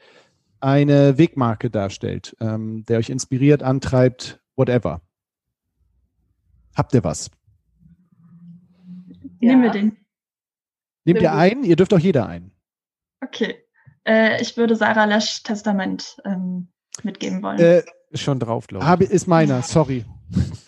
eine 0.60 1.18
Wegmarke 1.18 1.70
darstellt, 1.70 2.36
ähm, 2.42 2.84
der 2.90 3.00
euch 3.00 3.10
inspiriert, 3.10 3.64
antreibt, 3.64 4.42
whatever. 4.58 5.02
Habt 6.76 6.94
ihr 6.94 7.06
was? 7.06 7.32
Ja. 9.40 9.52
Nehmen 9.52 9.64
wir 9.64 9.72
den. 9.72 9.98
Nehmt 11.06 11.22
ihr 11.22 11.34
einen? 11.34 11.64
Ihr 11.64 11.78
dürft 11.78 11.94
auch 11.94 12.00
jeder 12.00 12.28
einen. 12.28 12.51
Okay. 13.22 13.64
Äh, 14.06 14.42
ich 14.42 14.58
würde 14.58 14.76
Sarah 14.76 15.06
Lesch 15.06 15.44
Testament 15.44 16.18
ähm, 16.26 16.70
mitgeben 17.04 17.42
wollen. 17.44 17.60
Äh, 17.60 17.84
ist 18.10 18.22
schon 18.22 18.40
drauf, 18.40 18.68
glaube 18.68 18.84
ich. 18.84 18.90
Habe, 18.90 19.04
ist 19.06 19.28
meiner, 19.28 19.62
sorry. 19.62 20.06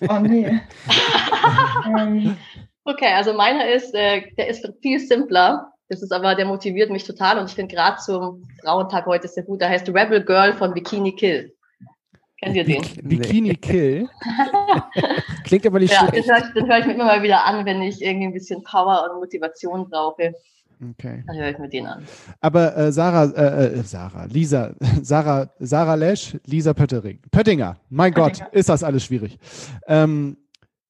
Oh 0.09 0.19
nee. 0.19 0.45
ähm, 1.97 2.35
okay, 2.83 3.13
also 3.15 3.31
meiner 3.31 3.71
ist, 3.71 3.93
äh, 3.95 4.23
der 4.37 4.49
ist 4.49 4.67
viel 4.81 4.99
simpler. 4.99 5.71
Das 5.87 6.01
ist 6.01 6.11
aber, 6.11 6.35
der 6.35 6.45
motiviert 6.45 6.89
mich 6.89 7.05
total 7.05 7.37
und 7.37 7.49
ich 7.49 7.55
finde 7.55 7.73
gerade 7.73 7.97
zum 7.97 8.43
Frauentag 8.61 9.05
heute 9.05 9.29
sehr 9.29 9.43
gut. 9.43 9.61
Der 9.61 9.69
heißt 9.69 9.87
Rebel 9.87 10.25
Girl 10.25 10.51
von 10.51 10.73
Bikini 10.73 11.15
Kill. 11.15 11.53
Kennt 12.41 12.57
ihr 12.57 12.65
den? 12.65 12.83
Bikini 13.03 13.55
Kill? 13.55 14.09
Klingt 15.45 15.65
aber 15.65 15.79
nicht 15.79 15.93
ja, 15.93 16.07
schlecht. 16.09 16.27
Den 16.27 16.35
höre 16.35 16.39
ich, 16.39 16.67
hör 16.67 16.79
ich 16.79 16.85
mir 16.87 16.93
immer 16.93 17.05
mal 17.05 17.23
wieder 17.23 17.45
an, 17.45 17.65
wenn 17.65 17.81
ich 17.81 18.01
irgendwie 18.01 18.27
ein 18.27 18.33
bisschen 18.33 18.63
Power 18.63 19.09
und 19.09 19.19
Motivation 19.19 19.89
brauche. 19.89 20.33
Okay. 20.91 21.23
Dann 21.27 21.37
höre 21.37 21.49
ich 21.49 21.57
mir 21.57 21.69
den 21.69 21.87
an. 21.87 22.03
Aber 22.41 22.75
äh, 22.75 22.91
Sarah, 22.91 23.25
äh, 23.25 23.79
äh, 23.79 23.83
Sarah, 23.83 24.25
Lisa, 24.25 24.73
Sarah, 25.01 25.49
Sarah 25.59 25.95
Lesch, 25.95 26.37
Lisa 26.45 26.73
Pöttering. 26.73 27.19
Pöttinger, 27.31 27.77
mein 27.89 28.13
Pöttinger. 28.13 28.45
Gott, 28.45 28.53
ist 28.53 28.69
das 28.69 28.83
alles 28.83 29.03
schwierig. 29.03 29.37
Ähm, 29.87 30.37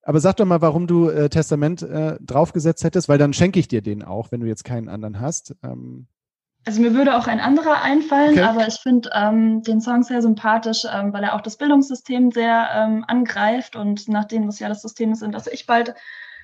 aber 0.04 0.20
sag 0.20 0.36
doch 0.36 0.46
mal, 0.46 0.62
warum 0.62 0.86
du 0.86 1.10
äh, 1.10 1.30
Testament 1.30 1.82
äh, 1.82 2.18
draufgesetzt 2.20 2.84
hättest, 2.84 3.08
weil 3.08 3.18
dann 3.18 3.34
schenke 3.34 3.60
ich 3.60 3.68
dir 3.68 3.82
den 3.82 4.04
auch, 4.04 4.32
wenn 4.32 4.42
du 4.42 4.48
jetzt 4.48 4.66
keinen 4.66 4.90
anderen 4.90 5.22
hast. 5.22 5.56
Ähm, 5.64 6.08
also 6.66 6.82
mir 6.82 6.94
würde 6.94 7.18
auch 7.18 7.28
ein 7.28 7.42
anderer 7.42 7.82
einfallen, 7.82 8.32
okay. 8.32 8.42
aber 8.42 8.68
ich 8.68 8.76
finde 8.76 9.10
ähm, 9.14 9.64
den 9.64 9.82
Song 9.82 10.04
sehr 10.04 10.22
sympathisch, 10.22 10.86
ähm, 10.92 11.12
weil 11.12 11.24
er 11.24 11.36
auch 11.36 11.42
das 11.42 11.58
Bildungssystem 11.58 12.32
sehr 12.32 12.70
ähm, 12.74 13.04
angreift 13.08 13.76
und 13.76 14.08
nachdem 14.08 14.46
das 14.46 14.60
ja 14.60 14.70
das 14.70 14.82
System 14.82 15.12
ist, 15.12 15.24
in 15.24 15.34
das 15.34 15.48
ich 15.48 15.66
bald 15.66 15.94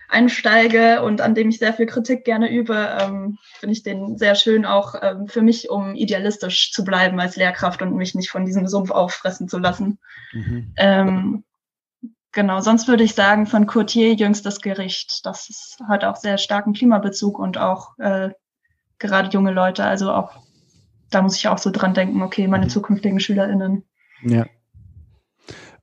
einsteige 0.09 1.01
und 1.03 1.21
an 1.21 1.35
dem 1.35 1.49
ich 1.49 1.59
sehr 1.59 1.73
viel 1.73 1.85
Kritik 1.85 2.25
gerne 2.25 2.51
übe, 2.51 2.97
ähm, 2.99 3.37
finde 3.59 3.73
ich 3.73 3.83
den 3.83 4.17
sehr 4.17 4.35
schön 4.35 4.65
auch 4.65 4.95
ähm, 5.01 5.27
für 5.27 5.41
mich, 5.41 5.69
um 5.69 5.95
idealistisch 5.95 6.71
zu 6.71 6.83
bleiben 6.83 7.19
als 7.19 7.35
Lehrkraft 7.35 7.81
und 7.81 7.95
mich 7.95 8.15
nicht 8.15 8.29
von 8.29 8.45
diesem 8.45 8.67
Sumpf 8.67 8.91
auffressen 8.91 9.47
zu 9.47 9.59
lassen. 9.59 9.99
Mhm. 10.33 10.73
Ähm, 10.77 11.43
genau, 12.31 12.59
sonst 12.59 12.87
würde 12.87 13.03
ich 13.03 13.13
sagen 13.13 13.45
von 13.45 13.67
Courtier 13.67 14.13
Jüngstes 14.13 14.61
Gericht. 14.61 15.25
Das 15.25 15.49
ist, 15.49 15.77
hat 15.87 16.03
auch 16.03 16.15
sehr 16.15 16.37
starken 16.39 16.73
Klimabezug 16.73 17.37
und 17.37 17.59
auch 17.59 17.97
äh, 17.99 18.29
gerade 18.97 19.29
junge 19.29 19.51
Leute. 19.51 19.83
Also 19.83 20.11
auch 20.11 20.31
da 21.11 21.21
muss 21.21 21.37
ich 21.37 21.47
auch 21.47 21.57
so 21.59 21.69
dran 21.69 21.93
denken, 21.93 22.21
okay, 22.23 22.47
meine 22.47 22.65
mhm. 22.65 22.69
zukünftigen 22.69 23.19
SchülerInnen. 23.19 23.83
Ja. 24.23 24.45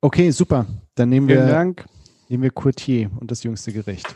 Okay, 0.00 0.30
super. 0.30 0.66
Dann 0.94 1.08
nehmen 1.08 1.28
Vielen 1.28 1.46
wir. 1.46 1.52
Dank. 1.52 1.86
Nehmen 2.28 2.42
wir 2.42 2.50
Courtier 2.50 3.10
und 3.18 3.30
das 3.30 3.42
jüngste 3.42 3.72
Gericht. 3.72 4.14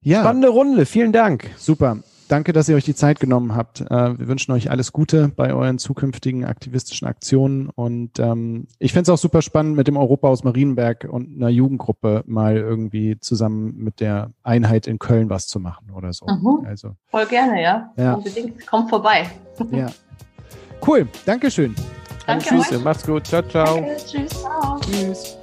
Ja. 0.00 0.20
Spannende 0.20 0.48
Runde, 0.48 0.86
vielen 0.86 1.12
Dank. 1.12 1.50
Super. 1.56 1.98
Danke, 2.28 2.52
dass 2.52 2.68
ihr 2.68 2.74
euch 2.74 2.84
die 2.84 2.94
Zeit 2.94 3.20
genommen 3.20 3.54
habt. 3.54 3.82
Äh, 3.82 4.18
wir 4.18 4.26
wünschen 4.26 4.50
euch 4.52 4.70
alles 4.70 4.92
Gute 4.92 5.28
bei 5.28 5.54
euren 5.54 5.78
zukünftigen 5.78 6.44
aktivistischen 6.44 7.06
Aktionen. 7.06 7.68
Und 7.70 8.18
ähm, 8.18 8.66
ich 8.78 8.92
fände 8.92 9.02
es 9.02 9.08
auch 9.10 9.20
super 9.20 9.42
spannend, 9.42 9.76
mit 9.76 9.86
dem 9.86 9.96
Europa 9.96 10.28
aus 10.28 10.42
Marienberg 10.42 11.06
und 11.08 11.36
einer 11.36 11.48
Jugendgruppe 11.48 12.24
mal 12.26 12.56
irgendwie 12.56 13.18
zusammen 13.20 13.76
mit 13.76 14.00
der 14.00 14.30
Einheit 14.42 14.88
in 14.88 14.98
Köln 14.98 15.30
was 15.30 15.46
zu 15.46 15.60
machen 15.60 15.90
oder 15.94 16.12
so. 16.12 16.26
Mhm. 16.26 16.66
Also, 16.66 16.96
Voll 17.06 17.26
gerne, 17.26 17.62
ja. 17.62 17.92
ja. 17.96 18.14
Unbedingt. 18.14 18.66
Kommt 18.66 18.90
vorbei. 18.90 19.30
Ja. 19.70 19.86
Cool. 20.84 21.06
Dankeschön. 21.24 21.74
Danke. 22.26 22.44
Tschüss. 22.44 22.82
Macht's 22.82 23.06
gut. 23.06 23.26
Ciao, 23.26 23.42
ciao. 23.42 23.76
Danke. 23.76 23.96
Tschüss. 24.04 24.30
Ciao. 24.30 24.80
Tschüss. 24.80 25.36